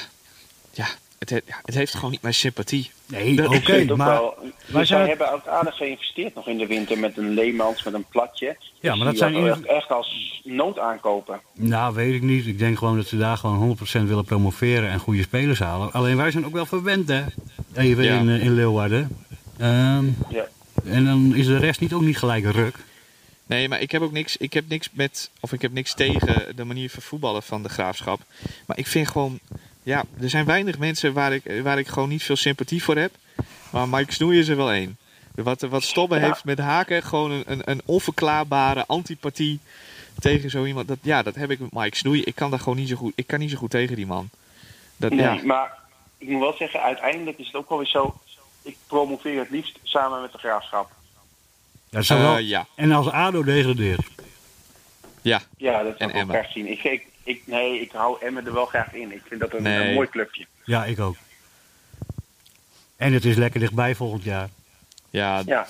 ja, 0.72 0.88
het, 1.20 1.30
he- 1.30 1.40
het 1.64 1.74
heeft 1.74 1.94
gewoon 1.94 2.10
niet 2.10 2.22
mijn 2.22 2.34
sympathie. 2.34 2.90
Nee, 3.06 3.36
Dat- 3.36 3.54
oké. 3.56 3.86
Ook 3.90 3.96
maar, 3.96 4.08
wel, 4.08 4.34
wij 4.66 4.80
dus 4.80 4.88
zijn- 4.88 5.08
hebben 5.08 5.32
ook 5.32 5.46
aardig 5.46 5.76
geïnvesteerd 5.76 6.34
nog 6.34 6.46
in 6.48 6.58
de 6.58 6.66
winter 6.66 6.98
met 6.98 7.16
een 7.16 7.30
Leemans, 7.30 7.82
met 7.82 7.94
een 7.94 8.04
platje. 8.08 8.56
Ja, 8.80 8.94
maar 8.94 9.06
dat 9.06 9.16
zijn 9.18 9.34
in- 9.34 9.46
echt, 9.46 9.62
echt 9.64 9.90
als 9.90 10.40
noodaankopen. 10.44 11.40
nou, 11.54 11.94
weet 11.94 12.14
ik 12.14 12.22
niet. 12.22 12.46
Ik 12.46 12.58
denk 12.58 12.78
gewoon 12.78 12.96
dat 12.96 13.06
ze 13.06 13.16
daar 13.16 13.36
gewoon 13.36 13.58
100% 13.58 14.08
willen 14.08 14.24
promoveren 14.24 14.90
en 14.90 14.98
goede 14.98 15.22
spelers 15.22 15.58
halen. 15.58 15.92
Alleen 15.92 16.16
wij 16.16 16.30
zijn 16.30 16.46
ook 16.46 16.52
wel 16.52 16.66
verwend, 16.66 17.08
hè? 17.08 17.22
Even 17.74 18.04
Ja. 18.04 18.18
in, 18.18 18.28
eh, 18.28 18.44
in 18.44 18.54
Leeuwarden. 18.54 19.16
Ehm, 19.58 20.04
Ja. 20.28 20.46
en 20.84 21.04
dan 21.04 21.34
is 21.34 21.46
de 21.46 21.56
rest 21.58 21.80
niet 21.80 21.92
ook 21.92 22.02
niet 22.02 22.18
gelijk 22.18 22.44
een 22.44 22.52
ruk. 22.52 22.76
Nee, 23.46 23.68
maar 23.68 23.80
ik 23.80 23.90
heb 23.90 24.02
ook 24.02 24.12
niks, 24.12 24.36
ik 24.36 24.52
heb 24.52 24.64
niks 24.68 24.88
met, 24.92 25.30
of 25.40 25.52
ik 25.52 25.62
heb 25.62 25.72
niks 25.72 25.94
tegen 25.94 26.56
de 26.56 26.64
manier 26.64 26.90
van 26.90 27.02
voetballen 27.02 27.42
van 27.42 27.62
de 27.62 27.68
graafschap. 27.68 28.20
Maar 28.66 28.78
ik 28.78 28.86
vind 28.86 29.08
gewoon, 29.08 29.38
ja, 29.82 30.04
er 30.20 30.30
zijn 30.30 30.44
weinig 30.44 30.78
mensen 30.78 31.12
waar 31.12 31.32
ik, 31.32 31.42
waar 31.62 31.78
ik 31.78 31.88
gewoon 31.88 32.08
niet 32.08 32.22
veel 32.22 32.36
sympathie 32.36 32.82
voor 32.82 32.96
heb. 32.96 33.12
Maar 33.70 33.88
Mike 33.88 34.12
Snoei 34.12 34.38
is 34.38 34.48
er 34.48 34.56
wel 34.56 34.70
één. 34.72 34.98
Wat, 35.34 35.60
wat 35.60 35.82
Stobbe 35.82 36.14
Ja. 36.18 36.26
heeft 36.26 36.44
met 36.44 36.58
Haken, 36.58 37.02
gewoon 37.02 37.30
een, 37.30 37.42
een, 37.46 37.60
een 37.64 37.80
onverklaarbare 37.84 38.84
antipathie 38.86 39.58
tegen 40.18 40.50
zo 40.50 40.64
iemand. 40.64 40.88
Dat, 40.88 40.98
ja, 41.02 41.22
dat 41.22 41.34
heb 41.34 41.50
ik 41.50 41.58
met 41.58 41.72
Mike 41.72 41.96
Snoei. 41.96 42.22
Ik 42.22 42.34
kan 42.34 42.50
daar 42.50 42.58
gewoon 42.58 42.78
niet 42.78 42.88
zo 42.88 42.96
goed, 42.96 43.12
ik 43.14 43.26
kan 43.26 43.38
niet 43.38 43.50
zo 43.50 43.56
goed 43.56 43.70
tegen 43.70 43.96
die 43.96 44.06
man. 44.06 44.28
Dat, 44.96 45.10
Nee, 45.10 45.20
ja, 45.20 45.40
maar 45.44 45.72
ik 46.18 46.28
moet 46.28 46.40
wel 46.40 46.54
zeggen, 46.58 46.82
uiteindelijk 46.82 47.38
is 47.38 47.46
het 47.46 47.54
ook 47.54 47.68
wel 47.68 47.78
weer 47.78 47.86
zo. 47.86 48.20
Ik 48.62 48.76
promoveer 48.86 49.38
het 49.38 49.50
liefst 49.50 49.78
samen 49.82 50.20
met 50.22 50.32
de 50.32 50.38
graafschap. 50.38 50.90
Dat 51.90 52.04
zou 52.04 52.20
Eh, 52.20 52.26
wel... 52.26 52.38
ja, 52.38 52.66
En 52.74 52.92
als 52.92 53.08
ADO 53.10 53.42
degradeert. 53.44 54.06
ja, 55.22 55.40
Ja, 55.56 55.82
dat 55.82 55.96
En 55.96 56.08
zou 56.10 56.10
ik 56.22 56.24
ook 56.24 56.30
graag 56.30 56.52
zien. 56.52 56.70
Ik, 56.70 56.82
ik, 56.84 57.06
ik, 57.30 57.42
nee, 57.46 57.80
ik 57.80 57.92
hou 57.92 58.16
Emmen 58.24 58.46
er 58.46 58.52
wel 58.52 58.66
graag 58.66 58.92
in. 58.94 59.12
Ik 59.12 59.22
vind 59.28 59.40
dat 59.40 59.52
een, 59.54 59.62
Nee. 59.62 59.88
een 59.88 59.94
mooi 59.94 60.08
clubje. 60.08 60.46
Ja, 60.64 60.84
ik 60.84 61.00
ook. 61.00 61.16
En 62.96 63.12
het 63.12 63.24
is 63.24 63.36
lekker 63.36 63.60
dichtbij 63.60 63.94
volgend 63.94 64.22
jaar. 64.24 64.48
ja, 65.10 65.42
Ja. 65.46 65.66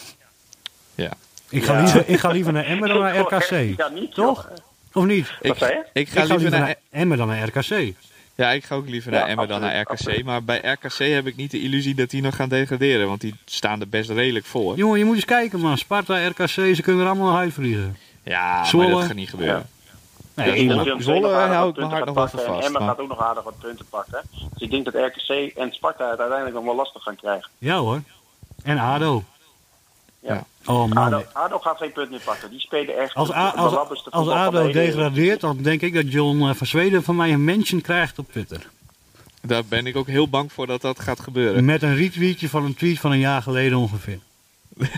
ja. 0.94 1.11
Ik 1.48 1.64
ga, 1.64 1.72
Ja. 1.72 1.82
liever, 1.82 2.08
ik 2.08 2.18
ga 2.18 2.28
liever 2.30 2.52
naar 2.52 2.64
Emmen 2.64 2.88
dan 2.88 2.98
naar 3.00 3.16
RKC. 3.18 3.76
Ja, 3.76 3.88
niet. 3.88 4.14
Toch? 4.14 4.48
joh. 4.48 4.56
Of 4.92 5.04
niet? 5.04 5.32
Ik, 5.40 5.54
zei 5.56 5.72
je? 5.72 5.84
ik 5.92 6.08
ga 6.08 6.20
ik 6.20 6.26
ga 6.26 6.34
liever 6.34 6.58
naar, 6.58 6.74
Emmen 6.90 7.18
dan 7.18 7.28
naar 7.28 7.42
RKC. 7.48 7.94
Ja, 8.34 8.50
ik 8.50 8.64
ga 8.64 8.74
ook 8.74 8.88
liever 8.88 9.12
Ja, 9.12 9.18
naar 9.18 9.28
Emmen 9.28 9.48
dan 9.48 9.61
naar 9.61 9.84
absoluut, 9.86 10.16
RKC. 10.16 10.24
Maar 10.24 10.44
bij 10.44 10.58
RKC 10.58 10.98
heb 10.98 11.26
ik 11.26 11.36
niet 11.36 11.50
de 11.50 11.61
illusie 11.61 11.94
dat 11.94 12.11
die 12.11 12.22
nog 12.22 12.36
gaan 12.36 12.48
degraderen. 12.48 13.06
Want 13.08 13.20
die 13.20 13.34
staan 13.44 13.80
er 13.80 13.88
best 13.88 14.11
redelijk 14.11 14.44
voor. 14.46 14.76
Jongen, 14.76 14.98
je 14.98 15.04
moet 15.04 15.14
eens 15.14 15.24
kijken 15.24 15.61
man. 15.61 15.78
Sparta, 15.78 16.26
RKC, 16.28 16.46
ze 16.48 16.78
kunnen 16.82 17.02
er 17.02 17.08
allemaal 17.11 17.30
nog 17.30 17.38
uitvliegen. 17.38 17.96
Ja, 18.24 18.56
maar 18.56 18.66
Zwolle. 18.66 18.90
dat 18.90 19.04
gaat 19.04 19.14
niet 19.14 19.30
gebeuren. 19.30 19.68
Nee, 20.45 20.49
Ja, 20.49 20.55
Ik 20.55 20.68
denk 20.68 20.70
Zwolle- 20.70 20.76
dat 20.76 20.84
Willem 20.84 21.03
Zwolle 21.03 21.20
II 21.20 21.30
nog 21.30 21.41
aardig 21.41 21.57
hou 21.57 21.66
wat 21.66 21.74
ik 21.74 21.80
mijn 21.80 21.91
punten 21.91 22.14
hart 22.20 22.32
nog 22.32 22.45
wel 22.45 22.45
En 22.47 22.55
vast, 22.55 22.66
Emmen 22.66 22.80
maar- 22.82 22.91
gaat 22.91 23.01
ook 23.01 23.09
nog 23.09 23.20
aardig 23.20 23.43
wat 23.45 23.59
punten 23.59 23.86
pakken. 23.91 24.22
Dus 24.53 24.62
ik 24.62 24.70
denk 24.70 24.84
dat 24.84 24.95
RKC 24.95 25.57
en 25.57 25.72
Sparta 25.72 26.11
het 26.11 26.18
uiteindelijk 26.18 26.55
nog 26.57 26.64
wel 26.64 26.74
lastig 26.74 27.03
gaan 27.03 27.16
krijgen. 27.16 27.51
Ja 27.59 27.76
hoor. 27.78 28.01
En 28.62 28.78
ADO. 28.78 29.24
Ja. 30.20 30.45
Oh 30.66 30.84
man. 30.93 30.97
ADO, 30.99 31.24
ADO 31.32 31.59
gaat 31.59 31.76
geen 31.76 31.93
punt 31.93 32.11
meer 32.11 32.20
pakken. 32.24 32.51
Die 32.51 32.61
spelen 32.61 32.99
echt 32.99 33.14
Als, 33.14 33.32
A- 33.32 33.51
de 33.51 33.57
als, 33.57 34.26
de 34.26 34.34
ADO 34.34 34.70
degradeert, 34.70 35.41
dan 35.41 35.57
denk 35.57 35.80
ik 35.80 35.95
dat 35.95 36.12
John 36.12 36.43
eh, 36.49 36.55
van 36.55 36.66
Zweden 36.66 37.03
van 37.03 37.16
mij 37.16 37.32
een 37.32 37.45
mention 37.45 37.80
krijgt 37.80 38.18
op 38.18 38.30
Twitter. 38.32 38.68
Daar 39.43 39.64
ben 39.64 39.86
ik 39.86 39.97
ook 39.97 40.07
heel 40.07 40.28
bang 40.28 40.53
voor 40.53 40.66
dat 40.66 40.80
dat 40.80 41.01
gaat 41.01 41.20
gebeuren. 41.20 41.64
Met 41.64 41.82
een 41.82 41.97
retweetje 41.97 42.49
van 42.49 42.64
een 42.64 42.74
tweet 42.74 42.99
van 43.01 43.11
een 43.12 43.18
jaar 43.18 43.43
geleden 43.43 43.78
ongeveer. 43.78 44.18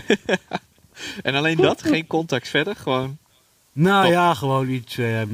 En 1.23 1.35
alleen 1.35 1.57
dat, 1.57 1.81
geen 1.83 2.07
contact 2.07 2.47
verder. 2.47 2.75
Gewoon. 2.75 3.17
Nou 3.73 4.03
Top. 4.03 4.11
ja, 4.13 4.33
gewoon 4.33 4.69
iets, 4.69 4.97
eh, 4.97 5.21
eh, 5.21 5.27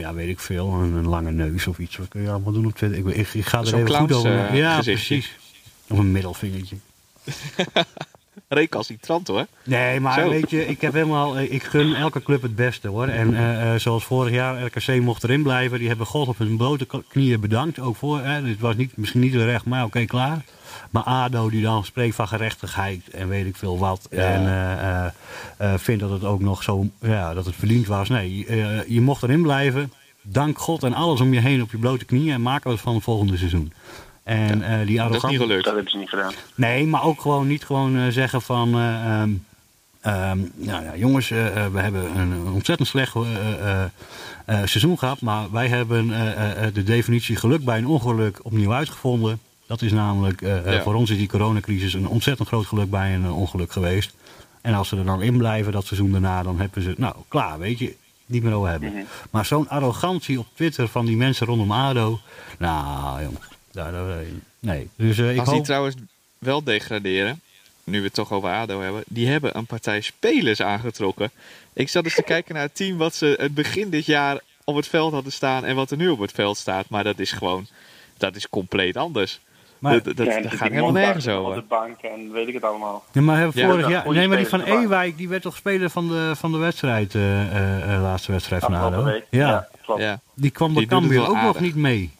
ja 0.00 0.14
weet 0.14 0.28
ik 0.28 0.40
veel, 0.40 0.72
een, 0.72 0.92
een 0.94 1.08
lange 1.08 1.30
neus 1.30 1.66
of 1.66 1.78
iets. 1.78 1.96
Wat 1.96 2.08
kun 2.08 2.22
je 2.22 2.30
allemaal 2.30 2.52
doen 2.52 2.66
op 2.66 2.74
Twitter? 2.76 2.98
Ik, 2.98 3.06
ik, 3.16 3.34
ik 3.34 3.46
ga 3.46 3.58
er 3.60 3.74
even 3.74 3.94
goed 3.96 4.12
over. 4.12 4.46
eh, 4.48 4.56
ja, 4.56 4.76
gezichtje. 4.76 5.14
precies. 5.16 5.36
Of 5.88 5.98
een 5.98 6.12
middelvingertje. 6.12 6.76
Recalcitrant 8.48 9.28
hoor. 9.28 9.46
Nee, 9.64 10.00
maar 10.00 10.20
Zo. 10.20 10.28
weet 10.28 10.50
je, 10.50 10.66
ik 10.66 10.80
heb 10.80 10.92
helemaal, 10.92 11.38
ik 11.38 11.62
gun 11.62 11.94
elke 11.94 12.22
club 12.22 12.42
het 12.42 12.56
beste 12.56 12.88
hoor. 12.88 13.06
En 13.08 13.80
zoals 13.80 14.04
vorig 14.04 14.32
jaar, 14.32 14.64
RKC 14.64 15.00
mocht 15.00 15.24
erin 15.24 15.42
blijven. 15.42 15.78
Die 15.78 15.88
hebben 15.88 16.06
God 16.06 16.28
op 16.28 16.38
hun 16.38 16.56
blote 16.56 16.86
knieën 17.08 17.40
bedankt. 17.40 17.78
Ook 17.78 17.96
voor, 17.96 18.20
hè. 18.20 18.42
Dit 18.42 18.60
was 18.60 18.76
niet, 18.76 18.96
misschien 18.96 19.20
niet 19.20 19.32
terecht, 19.32 19.64
maar 19.64 19.84
oké, 19.84 20.04
klaar. 20.04 20.44
Maar 20.90 21.02
ADO 21.02 21.50
die 21.50 21.62
dan 21.62 21.84
spreekt 21.84 22.14
van 22.14 22.28
gerechtigheid 22.28 23.08
en 23.10 23.28
weet 23.28 23.46
ik 23.46 23.56
veel 23.56 23.78
wat. 23.78 24.08
Ja. 24.10 24.18
En 24.18 24.46
eh, 24.46 25.04
eh, 25.04 25.12
eh, 25.56 25.78
vindt 25.78 26.00
dat 26.00 26.10
het 26.10 26.24
ook 26.24 26.40
nog 26.40 26.62
zo, 26.62 26.86
ja, 27.00 27.34
dat 27.34 27.44
het 27.44 27.54
verdiend 27.54 27.86
was. 27.86 28.08
Nee, 28.08 28.46
je 28.88 29.00
mocht 29.00 29.22
erin 29.22 29.42
blijven. 29.42 29.92
Dank 30.22 30.58
God 30.58 30.82
en 30.82 30.94
alles 30.94 31.20
om 31.20 31.34
je 31.34 31.40
heen 31.40 31.62
op 31.62 31.70
je 31.70 31.78
blote 31.78 32.04
knieën. 32.04 32.32
En 32.34 32.42
maken 32.42 32.66
we 32.66 32.72
het 32.72 32.80
van 32.80 32.94
het 32.94 33.02
volgende 33.02 33.36
seizoen. 33.36 33.72
En 34.22 34.62
eh, 34.62 34.86
die 34.86 34.86
Dat 34.86 34.88
is 34.88 34.98
arrogante... 35.00 35.26
niet 35.28 35.38
gelukt. 35.38 35.64
Dat 35.64 35.74
hebben 35.74 35.90
ze 35.92 35.98
niet 35.98 36.08
gedaan. 36.08 36.32
Nee, 36.54 36.86
maar 36.86 37.02
ook 37.04 37.20
gewoon 37.20 37.46
niet 37.46 37.64
gewoon 37.64 38.12
zeggen 38.12 38.42
van... 38.42 38.74
eh, 38.74 39.20
ehm, 39.20 39.30
ehm, 40.00 40.38
nou 40.54 40.84
ja, 40.84 40.96
jongens, 40.96 41.28
we 41.28 41.70
hebben 41.80 42.16
een, 42.18 42.52
ontzettend 42.52 42.88
slecht 42.88 43.14
eh, 43.14 43.22
eh, 43.22 43.84
eh, 44.44 44.56
seizoen 44.56 44.98
gehad. 44.98 45.20
Maar 45.20 45.50
wij 45.50 45.68
hebben 45.68 46.12
eh, 46.12 46.66
eh, 46.66 46.74
de 46.74 46.82
definitie 46.82 47.36
geluk 47.36 47.64
bij 47.64 47.78
een 47.78 47.86
ongeluk 47.86 48.40
opnieuw 48.42 48.72
uitgevonden. 48.72 49.40
Dat 49.70 49.82
is 49.82 49.92
namelijk, 49.92 50.42
eh, 50.42 50.58
eh, 50.58 50.72
Ja. 50.72 50.82
voor 50.82 50.94
ons 50.94 51.10
is 51.10 51.16
die 51.16 51.28
coronacrisis 51.28 51.94
een 51.94 52.08
ontzettend 52.08 52.48
groot 52.48 52.66
geluk 52.66 52.90
bij 52.90 53.14
een 53.14 53.24
eh, 53.24 53.38
ongeluk 53.38 53.72
geweest. 53.72 54.14
En 54.60 54.74
als 54.74 54.88
ze 54.88 54.96
er 54.96 55.04
dan 55.04 55.22
in 55.22 55.38
blijven 55.38 55.72
dat 55.72 55.86
seizoen 55.86 56.12
daarna, 56.12 56.42
dan 56.42 56.60
hebben 56.60 56.82
ze 56.82 56.94
nou 56.96 57.14
klaar, 57.28 57.58
weet 57.58 57.78
je, 57.78 57.96
niet 58.26 58.42
meer 58.42 58.52
over 58.52 58.70
hebben. 58.70 58.92
Mhm. 58.92 59.02
Maar 59.30 59.44
zo'n 59.44 59.68
arrogantie 59.68 60.38
op 60.38 60.46
Twitter 60.54 60.88
van 60.88 61.06
die 61.06 61.16
mensen 61.16 61.46
rondom 61.46 61.72
ADO, 61.72 62.20
nou 62.58 63.22
jongens, 63.22 63.46
daar, 63.72 63.92
daar, 63.92 64.22
nee. 64.58 64.88
Dus 64.96 65.18
eh, 65.18 65.32
ik 65.32 65.40
Als 65.40 65.50
die 65.50 65.62
trouwens 65.62 65.94
wel 66.38 66.64
degraderen, 66.64 67.40
nu 67.84 67.98
we 67.98 68.04
het 68.04 68.14
toch 68.14 68.32
over 68.32 68.50
ADO 68.50 68.80
hebben, 68.80 69.02
die 69.06 69.26
hebben 69.26 69.56
een 69.56 69.66
partij 69.66 70.00
spelers 70.00 70.62
aangetrokken. 70.62 71.30
Ik 71.72 71.88
zat 71.88 72.04
eens 72.04 72.14
te 72.14 72.22
kijken 72.22 72.54
naar 72.54 72.62
het 72.64 72.74
team 72.74 72.96
wat 72.96 73.14
ze 73.14 73.36
het 73.38 73.54
begin 73.54 73.90
dit 73.90 74.06
jaar 74.06 74.40
op 74.64 74.76
het 74.76 74.86
veld 74.86 75.12
hadden 75.12 75.32
staan 75.32 75.64
en 75.64 75.76
wat 75.76 75.90
er 75.90 75.96
nu 75.96 76.08
op 76.08 76.18
het 76.18 76.32
veld 76.32 76.56
staat. 76.56 76.88
Maar 76.88 77.04
dat 77.04 77.18
is 77.18 77.32
gewoon, 77.32 77.66
dat 78.16 78.36
is 78.36 78.48
compleet 78.48 78.96
anders. 78.96 79.40
Maar- 79.80 80.02
dat 80.02 80.16
Ja, 80.16 80.40
gaat 80.48 80.68
helemaal 80.68 80.92
nergens 80.92 81.26
Op 81.26 81.32
over. 81.32 81.54
de 81.54 81.62
bank 81.68 82.00
en 82.00 82.32
weet 82.32 82.48
ik 82.48 82.54
het 82.54 82.64
allemaal. 82.64 83.04
Ja, 83.12 83.20
maar 83.20 83.36
hebben 83.36 83.60
Ja, 83.60 83.68
vorig 83.68 83.88
jaar. 83.88 84.12
Nee, 84.12 84.28
maar 84.28 84.36
die 84.36 84.46
van. 84.46 84.62
Ewijk, 84.62 85.16
die 85.16 85.28
werd 85.28 85.42
toch 85.42 85.56
speler 85.56 85.90
van 85.90 86.08
de, 86.08 86.32
van 86.36 86.52
de 86.52 86.58
wedstrijd, 86.58 87.14
eh 87.14 87.40
eh, 87.40 87.94
eh, 87.94 88.02
laatste 88.02 88.32
wedstrijd 88.32 88.62
van 88.62 88.74
ADO. 88.74 89.20
Ja. 89.30 89.68
klopt. 89.84 90.00
Ja. 90.02 90.20
die 90.34 90.50
kwam 90.50 90.72
bij 90.72 90.82
doet 90.82 90.90
Cambuur 90.90 91.28
ook 91.28 91.42
nog 91.42 91.60
niet 91.60 91.74
mee. 91.74 92.10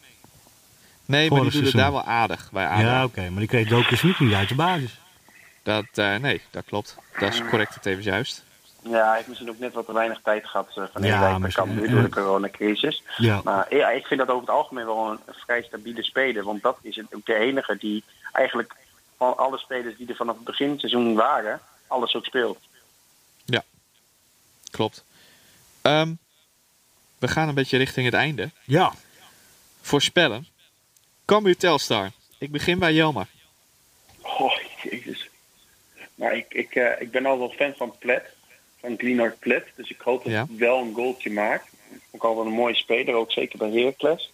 Nee, 1.07 1.31
maar 1.31 1.41
die 1.41 1.51
doen 1.51 1.65
het 1.65 1.73
daar 1.73 1.93
wel 1.93 2.05
aardig 2.05 2.49
bij 2.53 2.67
ADO. 2.67 2.83
Ja, 2.83 3.05
oké, 3.05 3.31
maar 3.31 3.39
die 3.47 3.49
kreeg 3.49 3.99
Smit 3.99 4.21
niet 4.21 4.35
uit 4.35 4.49
de 4.49 4.55
basis. 4.55 5.01
Dat, 5.63 5.85
eh, 5.95 6.17
nee, 6.17 6.41
dat 6.51 6.65
klopt. 6.65 6.97
Dat 7.19 7.33
is 7.33 7.43
correct 7.51 7.75
het 7.75 7.87
even 7.87 8.03
juist. 8.03 8.45
Ja, 8.83 9.07
hij 9.07 9.15
heeft 9.15 9.27
misschien 9.29 9.51
ook 9.51 9.59
net 9.59 9.73
wat 9.73 9.87
te 9.87 9.93
weinig 9.93 10.21
tijd 10.23 10.47
gehad 10.47 10.69
eh, 10.75 10.85
van 10.93 11.03
Ja, 11.03 11.29
ja, 11.29 11.39
misschien. 11.39 11.65
Cambuur 11.65 11.87
Ja. 11.89 11.93
door 11.93 12.03
de 12.03 12.09
coronacrisis. 12.09 13.03
Ja. 13.17 13.41
Maar 13.45 13.75
ja, 13.75 13.91
ik 13.91 14.07
vind 14.07 14.21
dat 14.21 14.29
over 14.29 14.41
het 14.41 14.57
algemeen 14.57 14.87
wel 14.87 15.11
een, 15.11 15.19
vrij 15.27 15.63
stabiele 15.63 16.03
speler. 16.03 16.45
Want 16.45 16.63
dat 16.63 16.79
is 16.83 16.97
het, 16.97 17.15
ook 17.15 17.27
de 17.27 17.35
enige 17.35 17.77
die 17.77 18.05
eigenlijk 18.33 18.75
van 19.17 19.37
alle 19.37 19.59
spelers 19.59 19.97
die 19.97 20.09
er 20.09 20.17
vanaf 20.17 20.35
het 20.35 20.45
begin 20.45 20.79
seizoen 20.79 21.15
waren, 21.15 21.61
alles 21.87 22.15
ook 22.15 22.25
speelt. 22.25 22.59
Klopt. 24.71 25.05
Ehm, 25.83 26.13
we 27.19 27.29
gaan 27.29 27.49
een 27.49 27.55
beetje 27.55 27.77
richting 27.77 28.07
het 28.07 28.15
einde. 28.15 28.51
Ja. 28.65 28.93
Voorspellen. 29.81 30.47
Cambuur 31.25 31.57
Telstar. 31.57 32.11
Ik 32.39 32.51
begin 32.51 32.79
bij 32.79 32.93
Jelmer. 32.93 33.27
Oh, 34.21 34.53
jezus. 34.83 35.29
Maar 36.15 36.37
ik, 36.37 36.47
ik, 36.49 36.75
eh, 36.75 37.01
ik 37.01 37.11
ben 37.11 37.27
al 37.27 37.39
wel 37.39 37.51
fan 37.51 37.75
van 37.77 37.95
Plet. 37.99 38.23
Van 38.81 38.95
Glenard 38.99 39.39
Plet. 39.39 39.65
Dus 39.77 39.91
ik 39.91 40.01
hoop 40.01 40.23
dat 40.25 40.33
Ja. 40.33 40.47
hij 40.49 40.57
wel 40.59 40.79
een 40.79 40.95
goaltje 40.95 41.31
maakt. 41.31 41.69
Ook 42.11 42.23
al 42.25 42.37
wel 42.37 42.47
een 42.47 42.53
mooie 42.53 42.75
speler, 42.75 43.15
ook 43.15 43.33
zeker 43.33 43.59
bij 43.59 43.71
Heracles. 43.71 44.33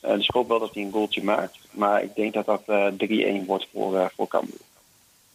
Eh, 0.00 0.14
dus 0.14 0.24
ik 0.26 0.34
hoop 0.34 0.48
wel 0.48 0.58
dat 0.58 0.74
hij 0.74 0.82
een 0.82 0.92
goaltje 0.92 1.22
maakt. 1.24 1.58
Maar 1.70 2.02
ik 2.02 2.14
denk 2.14 2.32
dat 2.34 2.46
dat 2.46 2.62
eh 2.66 2.86
3-1 2.86 3.46
wordt 3.46 3.66
voor, 3.72 3.98
eh 3.98 4.06
voor 4.16 4.28
Cambuur. 4.28 4.60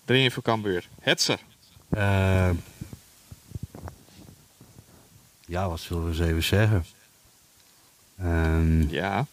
3 0.06 0.32
voor 0.32 0.43
Cambuur. 0.43 0.88
Hetzer. 1.00 1.39
Eh, 1.89 2.50
ja, 5.48 5.70
wat 5.70 5.80
zullen 5.80 6.04
we 6.04 6.10
eens 6.10 6.20
even 6.20 6.43
zeggen? 6.43 6.86
Ehm, 8.20 8.82
Ja, 8.89 9.26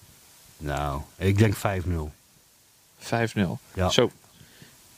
nou, 0.56 1.00
ik 1.16 1.38
denk 1.38 1.54
5-0. 1.56 2.12
5-0. 2.98 3.58
Ja. 3.74 3.88
Zo. 3.88 4.10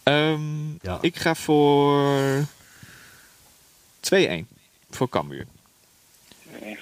Ehm, 0.03 0.69
Ja. 0.83 0.99
Ik 1.01 1.17
ga 1.17 1.35
voor 1.35 2.45
2-1 4.13 4.47
voor 4.91 5.09
Cambuur. 5.09 5.47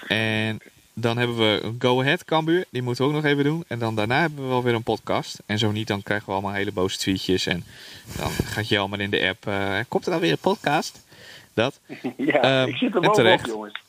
En 0.09 0.59
dan 0.95 1.17
hebben 1.19 1.37
we 1.37 1.61
een 1.63 1.77
Go 1.79 2.01
Ahead 2.01 2.25
Cambuur. 2.25 2.65
Die 2.71 2.83
moeten 2.83 3.05
we 3.05 3.11
ook 3.11 3.17
nog 3.23 3.31
even 3.31 3.45
doen. 3.45 3.65
En 3.69 3.79
dan 3.79 3.95
daarna 3.97 4.21
hebben 4.21 4.43
we 4.43 4.49
wel 4.49 4.63
weer 4.63 4.75
een 4.75 4.83
podcast. 4.83 5.39
En 5.47 5.59
zo 5.59 5.71
niet, 5.73 5.87
dan 5.87 6.03
krijgen 6.03 6.27
we 6.27 6.33
allemaal 6.33 6.53
hele 6.53 6.73
boze 6.73 6.99
tweetjes. 6.99 7.47
En 7.47 7.65
dan 8.17 8.31
gaat 8.31 8.69
je 8.69 8.79
allemaal 8.79 8.99
in 9.01 9.11
de 9.11 9.29
app. 9.29 9.47
eh, 9.47 9.79
komt 9.89 10.07
er 10.07 10.13
alweer 10.13 10.31
een 10.33 10.39
podcast? 10.39 11.01
Dat. 11.55 11.79
Ja, 12.17 12.41
Ehm, 12.41 12.69
ik 12.69 12.77
zit 12.77 12.83
er 12.89 12.93
bovenop, 12.95 13.15
terecht. 13.15 13.47
jongens. 13.47 13.81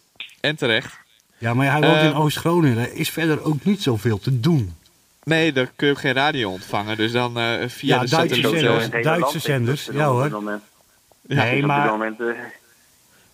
En 0.41 0.55
terecht. 0.55 0.93
Ja, 1.37 1.53
maar 1.53 1.71
hij 1.71 1.81
woont 1.81 2.01
in 2.01 2.11
Eh, 2.11 2.19
Oost-Groningen. 2.19 2.77
Er 2.77 2.93
is 2.93 3.09
verder 3.09 3.43
ook 3.43 3.63
niet 3.63 3.81
zoveel 3.81 4.19
te 4.19 4.39
doen. 4.39 4.73
Nee, 5.23 5.51
daar 5.53 5.71
kun 5.75 5.87
je 5.87 5.93
ook 5.93 5.99
geen 5.99 6.13
radio 6.13 6.49
ontvangen. 6.51 6.97
Dus 6.97 7.11
dan 7.11 7.37
eh, 7.39 7.67
via 7.69 7.95
Ja, 7.95 8.01
de 8.01 8.09
Duitse 8.09 8.41
zenders. 8.41 8.89
eh, 8.89 9.03
Duitse 9.03 9.39
zenders, 9.39 9.89
op 9.89 9.95
ja, 9.95 10.05
hoor. 10.07 10.23
dit 10.23 10.31
moment. 10.31 10.61
ja. 11.21 11.43
Nee, 11.43 11.61
op 11.61 11.67
maar- 11.67 11.81
dit 11.81 11.91
moment, 11.91 12.17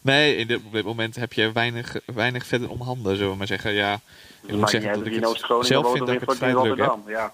Nee, 0.01 0.35
in 0.35 0.47
dit, 0.47 0.61
op 0.65 0.71
dit 0.71 0.85
moment 0.85 1.15
heb 1.15 1.33
je 1.33 1.51
weinig, 1.51 1.95
weinig 2.05 2.45
verder 2.45 2.69
om 2.69 2.81
handen, 2.81 3.15
zullen 3.15 3.31
we 3.31 3.37
maar 3.37 3.47
zeggen. 3.47 3.73
Ja, 3.73 3.99
ik 4.45 4.55
moet 4.55 4.69
zeggen 4.69 4.93
dat 4.93 5.05
ik 5.05 5.13
het 5.13 5.65
zelf 5.65 5.91
vind 5.91 6.05
dat 6.05 6.15
ik 6.15 6.19
het 6.19 6.37
vrij 6.37 6.51
druk 6.51 6.77
heb. 6.77 6.77
Rotterdam. 6.77 7.03
Ja. 7.07 7.33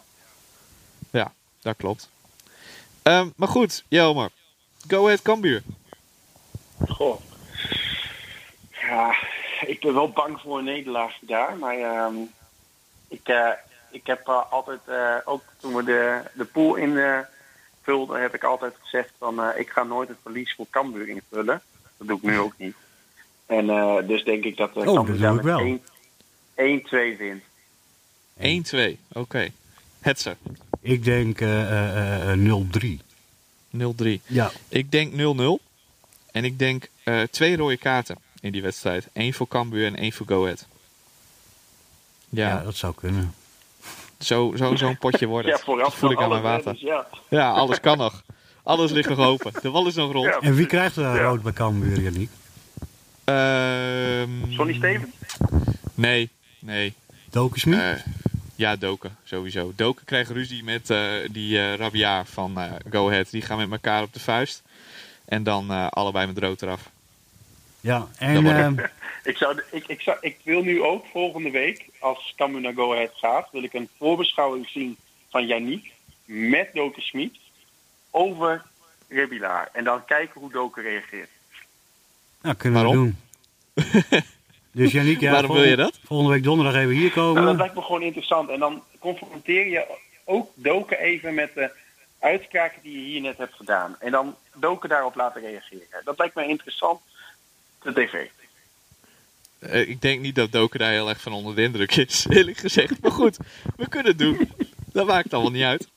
Ja, 1.10 1.34
dat 1.62 1.76
klopt. 1.78 2.10
Ehm, 3.02 3.30
maar 3.36 3.48
goed, 3.48 3.84
Jelmer. 3.88 4.30
Go 4.88 5.04
Ahead 5.04 5.22
Cambuur. 5.22 5.64
Goh. 6.88 7.22
Ja, 8.72 9.16
ik 9.66 9.80
ben 9.80 9.94
wel 9.94 10.10
bang 10.10 10.40
voor 10.40 10.58
een 10.58 10.64
nederlaag 10.64 11.14
daar. 11.22 11.58
Maar 11.58 11.78
ehm, 11.78 12.16
ik, 13.08 13.28
eh, 13.28 13.50
ik 13.96 14.08
heb 14.08 14.28
eh, 14.28 14.52
altijd, 14.52 14.80
eh, 14.86 15.16
ook 15.26 15.44
toen 15.58 15.76
we 15.76 15.84
de, 15.84 16.22
de 16.34 16.46
pool 16.46 16.76
invulden, 16.76 18.22
heb 18.22 18.34
ik 18.34 18.44
altijd 18.44 18.74
gezegd 18.82 19.12
van 19.18 19.42
eh, 19.42 19.60
ik 19.60 19.70
ga 19.70 19.84
nooit 19.84 20.10
het 20.10 20.18
verlies 20.22 20.56
voor 20.56 20.66
Cambuur 20.70 21.08
invullen. 21.08 21.62
Dat 21.98 22.08
doe 22.08 22.18
ik 22.18 22.24
nu 22.24 22.40
ook 22.40 22.54
niet. 22.58 22.76
En 23.46 23.70
eh, 23.70 23.96
dus 24.08 24.24
denk 24.24 24.44
ik 24.44 24.58
dat 24.58 24.70
uh, 24.78 24.88
Oh, 24.88 24.96
dat 25.08 25.18
doe 25.18 25.36
ik 25.36 25.42
wel. 25.42 25.80
1 26.56 26.82
1-2 27.16 27.18
wint. 27.18 27.44
1-2. 28.96 29.00
Oké. 29.14 29.50
Hetzer. 30.00 30.36
Ik 30.82 31.04
denk 31.04 31.42
eh, 31.42 31.72
eh, 31.72 32.32
eh, 32.32 32.38
0-3. 32.40 33.00
0-3. 33.78 34.22
Ja. 34.26 34.52
Ik 34.70 34.92
denk 34.92 35.12
0-0. 35.14 35.64
En 36.32 36.44
ik 36.46 36.60
denk 36.60 36.88
eh, 37.04 37.22
twee 37.22 37.58
rode 37.58 37.78
kaarten 37.78 38.18
in 38.42 38.52
die 38.52 38.62
wedstrijd. 38.62 39.08
Eén 39.14 39.34
voor 39.34 39.48
Cambuur 39.48 39.86
en 39.86 39.96
één 39.96 40.12
voor 40.12 40.26
Go 40.28 40.44
Ahead. 40.44 40.66
Ja. 42.30 42.48
Ja, 42.48 42.64
dat 42.64 42.76
zou 42.76 42.94
kunnen. 42.96 43.34
zo 44.20 44.54
zo'n 44.56 44.78
zo 44.78 44.94
potje 45.00 45.26
wordt 45.26 45.48
Ja, 45.50 45.54
het. 45.54 45.64
vooraf 45.64 45.84
dat 45.90 45.94
voel 45.96 46.12
ik 46.12 46.22
aan 46.22 46.30
mijn 46.30 46.42
water. 46.42 46.76
ja. 46.78 47.08
Ja, 47.30 47.52
alles 47.52 47.80
kan 47.80 47.98
nog. 47.98 48.24
Alles 48.66 48.92
ligt 48.92 49.10
nog 49.10 49.20
open. 49.20 49.52
De 49.62 49.70
wal 49.70 49.88
is 49.88 49.96
nog 49.96 50.12
rond. 50.12 50.26
Ja. 50.26 50.40
En 50.40 50.56
wie 50.56 50.66
krijgt 50.66 50.96
er 50.96 51.04
Ja. 51.04 51.22
rood 51.22 51.42
bij 51.42 51.52
Cambuur, 51.52 52.02
Yannick? 52.02 52.30
Ehm, 53.24 54.52
Sonny 54.52 54.74
Stevens? 54.74 55.16
Nee, 55.94 56.30
nee. 56.60 56.94
Doken 57.30 57.60
Smit? 57.60 57.80
Eh, 57.80 57.92
ja, 58.56 58.76
Doken, 58.76 59.18
sowieso. 59.24 59.74
Doken 59.76 60.06
krijgt 60.06 60.30
ruzie 60.30 60.64
met 60.64 60.90
eh, 60.90 61.00
die 61.32 61.60
eh 61.60 61.74
Rabia 61.76 62.26
van 62.26 62.60
eh, 62.60 62.72
Go 62.90 63.08
Ahead. 63.10 63.32
Die 63.32 63.42
gaan 63.42 63.58
met 63.58 63.72
elkaar 63.72 64.04
op 64.04 64.14
de 64.14 64.20
vuist. 64.20 64.64
En 65.26 65.44
dan 65.44 65.72
eh, 65.72 65.88
allebei 65.90 66.28
met 66.28 66.38
rood 66.38 66.62
eraf. 66.62 66.90
ja, 67.82 68.08
en 68.18 68.46
ehm, 68.48 68.76
Ik, 69.24 69.38
zou, 69.38 69.62
ik, 69.72 69.88
ik, 69.88 70.02
zou, 70.02 70.18
ik 70.22 70.38
wil 70.44 70.62
nu 70.62 70.84
ook 70.84 71.06
volgende 71.12 71.50
week, 71.50 71.86
als 72.00 72.34
Cambuur 72.38 72.62
naar 72.62 72.74
Go 72.74 72.94
Ahead 72.94 73.12
gaat, 73.16 73.48
wil 73.52 73.64
ik 73.64 73.74
een 73.74 73.90
voorbeschouwing 73.98 74.68
zien 74.68 74.98
van 75.30 75.48
Yannick 75.48 75.92
met 76.26 76.70
Doken 76.74 77.02
Smit 77.02 77.38
over 78.16 78.64
Rebilaar. 79.10 79.70
En 79.74 79.84
dan 79.84 80.06
kijken 80.06 80.42
hoe 80.42 80.52
Doken 80.52 80.84
reageert. 80.84 81.30
nou, 82.42 82.56
kunnen 82.56 82.82
we 82.82 82.86
Waarom? 82.88 83.16
doen. 83.74 84.24
dus 84.72 84.92
Yannick, 84.92 85.20
ja, 85.20 85.32
Waarom 85.32 85.52
wil 85.56 85.64
je 85.64 85.76
dat? 85.76 86.00
Volgende 86.06 86.32
week 86.34 86.44
donderdag 86.44 86.76
even 86.76 86.94
hier 86.94 87.12
Nou, 87.16 87.34
dat 87.34 87.36
komen. 87.44 87.56
lijkt 87.58 87.76
me 87.76 87.82
gewoon 87.82 88.02
interessant. 88.02 88.50
En 88.50 88.60
dan 88.60 88.84
confronteer 89.00 89.68
je 89.68 89.86
ook 90.24 90.52
Doken 90.56 91.00
even 91.00 91.34
met 91.34 91.54
de 91.54 91.72
uitspraken 92.20 92.82
die 92.82 92.98
je 93.02 93.06
hier 93.06 93.22
net 93.22 93.38
hebt 93.38 93.54
gedaan. 93.56 93.96
En 94.00 94.12
dan 94.12 94.36
Doken 94.56 94.90
daarop 94.90 95.16
laten 95.16 95.42
reageren. 95.42 96.02
Dat 96.04 96.18
lijkt 96.18 96.36
me 96.36 96.48
interessant. 96.48 97.02
De 97.82 97.94
tv. 97.94 98.26
Eh, 99.60 99.90
ik 99.90 100.02
denk 100.02 100.22
niet 100.22 100.36
dat 100.36 100.52
Doken 100.52 100.80
daar 100.80 100.92
heel 100.92 101.10
erg 101.10 101.22
van 101.22 101.34
onder 101.34 101.56
de 101.56 101.62
indruk 101.62 101.96
is, 101.96 102.26
eerlijk 102.30 102.58
gezegd. 102.58 103.02
Maar 103.02 103.12
goed, 103.12 103.38
we 103.76 103.88
kunnen 103.90 104.08
het 104.12 104.20
doen. 104.20 104.52
Dat 104.94 105.08
maakt 105.08 105.34
allemaal 105.34 105.52
niet 105.52 105.64
uit. 105.64 105.88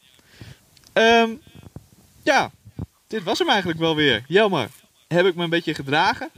Ehm, 0.93 1.31
ja, 2.33 2.51
dit 3.07 3.22
was 3.22 3.39
hem 3.39 3.49
eigenlijk 3.49 3.79
wel 3.79 3.95
weer. 3.97 4.24
Jelmer, 4.26 4.68
heb 5.09 5.26
ik 5.26 5.35
me 5.35 5.43
een 5.45 5.51
beetje 5.51 5.74
gedragen? 5.74 6.31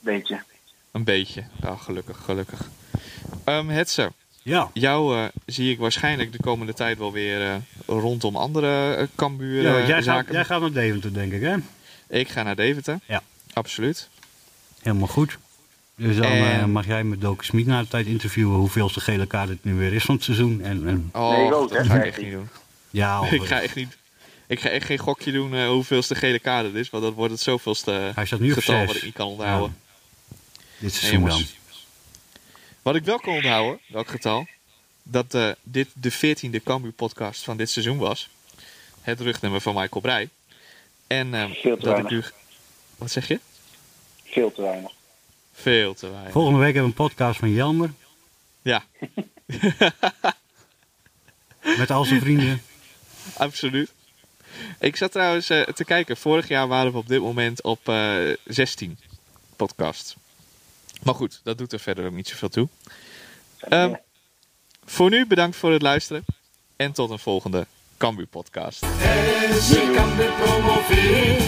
Weet 0.00 0.28
je. 0.28 0.38
Een 0.90 1.04
beetje. 1.04 1.44
Oh, 1.64 1.80
gelukkig, 1.80 2.18
gelukkig. 2.24 2.68
Ehm 3.44 3.68
Hetzer, 3.68 4.12
Ja. 4.42 4.70
jou 4.72 5.16
eh, 5.18 5.24
zie 5.46 5.70
ik 5.72 5.78
waarschijnlijk 5.78 6.32
de 6.32 6.40
komende 6.42 6.74
tijd 6.74 6.98
wel 6.98 7.12
weer 7.12 7.46
eh, 7.46 7.54
rondom 7.86 8.36
andere 8.36 8.96
uh, 8.98 9.06
Cambuur 9.16 9.62
ja 9.62 9.76
jij, 9.78 9.86
gaat, 9.94 10.04
zaken. 10.04 10.32
jij 10.32 10.44
gaat 10.44 10.60
naar 10.60 10.72
Deventer, 10.72 11.12
denk 11.14 11.32
ik, 11.32 11.40
hè? 11.42 11.56
Ik 12.08 12.28
ga 12.28 12.42
naar 12.42 12.56
Deventer. 12.56 12.98
Ja. 13.06 13.22
Absoluut. 13.52 14.08
Helemaal 14.82 15.06
goed. 15.08 15.38
Dus 15.96 16.16
dan 16.16 16.24
En- 16.24 16.70
mag 16.70 16.86
jij 16.86 17.04
met 17.04 17.20
Doken 17.20 17.46
Smit 17.46 17.66
na 17.66 17.80
de 17.82 17.88
tijd 17.88 18.06
interviewen 18.06 18.56
hoeveelste 18.56 19.00
gele 19.00 19.26
kaart 19.26 19.48
het 19.48 19.64
nu 19.64 19.74
weer 19.74 19.92
is 19.92 20.04
van 20.04 20.14
het 20.14 20.24
seizoen. 20.24 20.60
En, 20.62 20.88
en 20.88 21.10
Oh, 21.12 21.30
Nee, 21.36 21.46
ik 21.46 21.52
ook, 21.54 21.68
dat 21.72 21.78
hè, 21.78 21.84
ga 21.84 21.94
ik 21.94 22.04
echt 22.04 22.20
niet 22.20 22.32
doen. 22.32 22.48
ja, 22.90 23.20
of, 23.20 23.30
ik 23.40 23.42
ga 23.44 23.60
echt 23.60 23.74
niet. 23.74 23.96
Ik 24.48 24.60
ga 24.60 24.68
echt 24.68 24.86
geen 24.86 24.98
gokje 24.98 25.32
doen 25.32 25.54
eh, 25.54 25.68
hoeveelste 25.68 26.14
gele 26.14 26.38
kaart 26.38 26.66
het 26.66 26.74
is, 26.74 26.90
want 26.90 27.04
dat 27.04 27.14
wordt 27.14 27.32
het 27.32 27.40
zoveelste 27.40 28.12
hij 28.14 28.26
staat 28.26 28.40
nu 28.40 28.52
getal 28.52 28.86
wat 28.86 28.96
ik 28.96 29.02
niet 29.02 29.14
kan 29.14 29.26
onthouden. 29.26 29.76
dit 30.58 30.80
Nee, 30.80 30.90
seizoen 30.90 31.24
dan. 31.24 31.44
Wat 32.82 32.94
ik 32.94 33.04
wel 33.04 33.18
kan 33.18 33.34
onthouden, 33.34 33.80
welk 33.86 34.08
getal, 34.08 34.46
dat 35.02 35.34
eh, 35.34 35.50
dit 35.62 35.88
de 35.94 36.12
14e 36.12 36.62
Cambuur 36.64 36.92
podcast 36.92 37.44
van 37.44 37.56
dit 37.56 37.70
seizoen 37.70 37.98
was. 37.98 38.28
Het 39.00 39.20
rugnummer 39.20 39.60
van 39.60 39.74
Michael 39.74 40.00
Breij. 40.00 40.28
En 41.06 41.34
eh, 41.34 41.50
Veel 41.50 41.76
te 41.76 41.84
dat 41.84 41.98
ik 41.98 42.10
nu. 42.10 42.22
Wat 42.96 43.10
zeg 43.10 43.28
je? 43.28 43.40
Veel 44.24 44.52
te 44.52 44.62
weinig. 44.62 44.90
Veel 45.52 45.94
te 45.94 46.10
weinig. 46.10 46.32
Volgende 46.32 46.58
week 46.58 46.74
hebben 46.74 46.94
we 46.94 47.00
een 47.00 47.08
podcast 47.08 47.38
van 47.38 47.50
Jelmer. 47.50 47.90
Ja, 48.62 48.84
Met 51.78 51.90
al 51.90 52.04
zijn 52.04 52.20
vrienden. 52.20 52.62
absoluut. 53.36 53.92
Ik 54.88 54.96
zat 54.96 55.12
trouwens 55.12 55.50
eh, 55.50 55.62
te 55.62 55.84
kijken. 55.84 56.16
Vorig 56.16 56.48
jaar 56.48 56.68
waren 56.68 56.92
we 56.92 56.98
op 56.98 57.08
dit 57.08 57.20
moment 57.20 57.62
op 57.62 57.88
eh 57.88 58.16
16 58.44 58.98
podcasts. 59.56 60.16
Maar 61.02 61.14
goed, 61.14 61.40
dat 61.42 61.58
doet 61.58 61.72
er 61.72 61.80
verder 61.80 62.06
ook 62.06 62.12
niet 62.12 62.28
zoveel 62.28 62.48
toe. 62.48 62.68
Ehm, 63.58 63.94
voor 64.84 65.10
nu 65.10 65.26
bedankt 65.26 65.56
voor 65.56 65.72
het 65.72 65.82
luisteren. 65.82 66.24
En 66.76 66.92
tot 66.92 67.10
een 67.10 67.18
volgende 67.18 67.66
Cambuur 67.96 68.26
podcast. 68.26 68.78
SC 68.78 69.74
Cambuur 69.94 70.32
promoveert, 70.32 71.42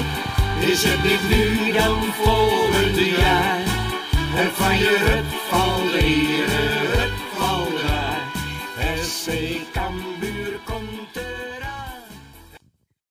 is 0.60 0.82
het 0.84 1.02
niet 1.02 1.28
nu 1.28 1.72
dan 1.72 2.02
volgend 2.12 2.96
jaar. 2.96 3.62
En 4.36 4.50
van 4.52 4.78
je 4.78 4.96
hut 4.98 5.40
van 5.48 5.90
leren 5.90 6.69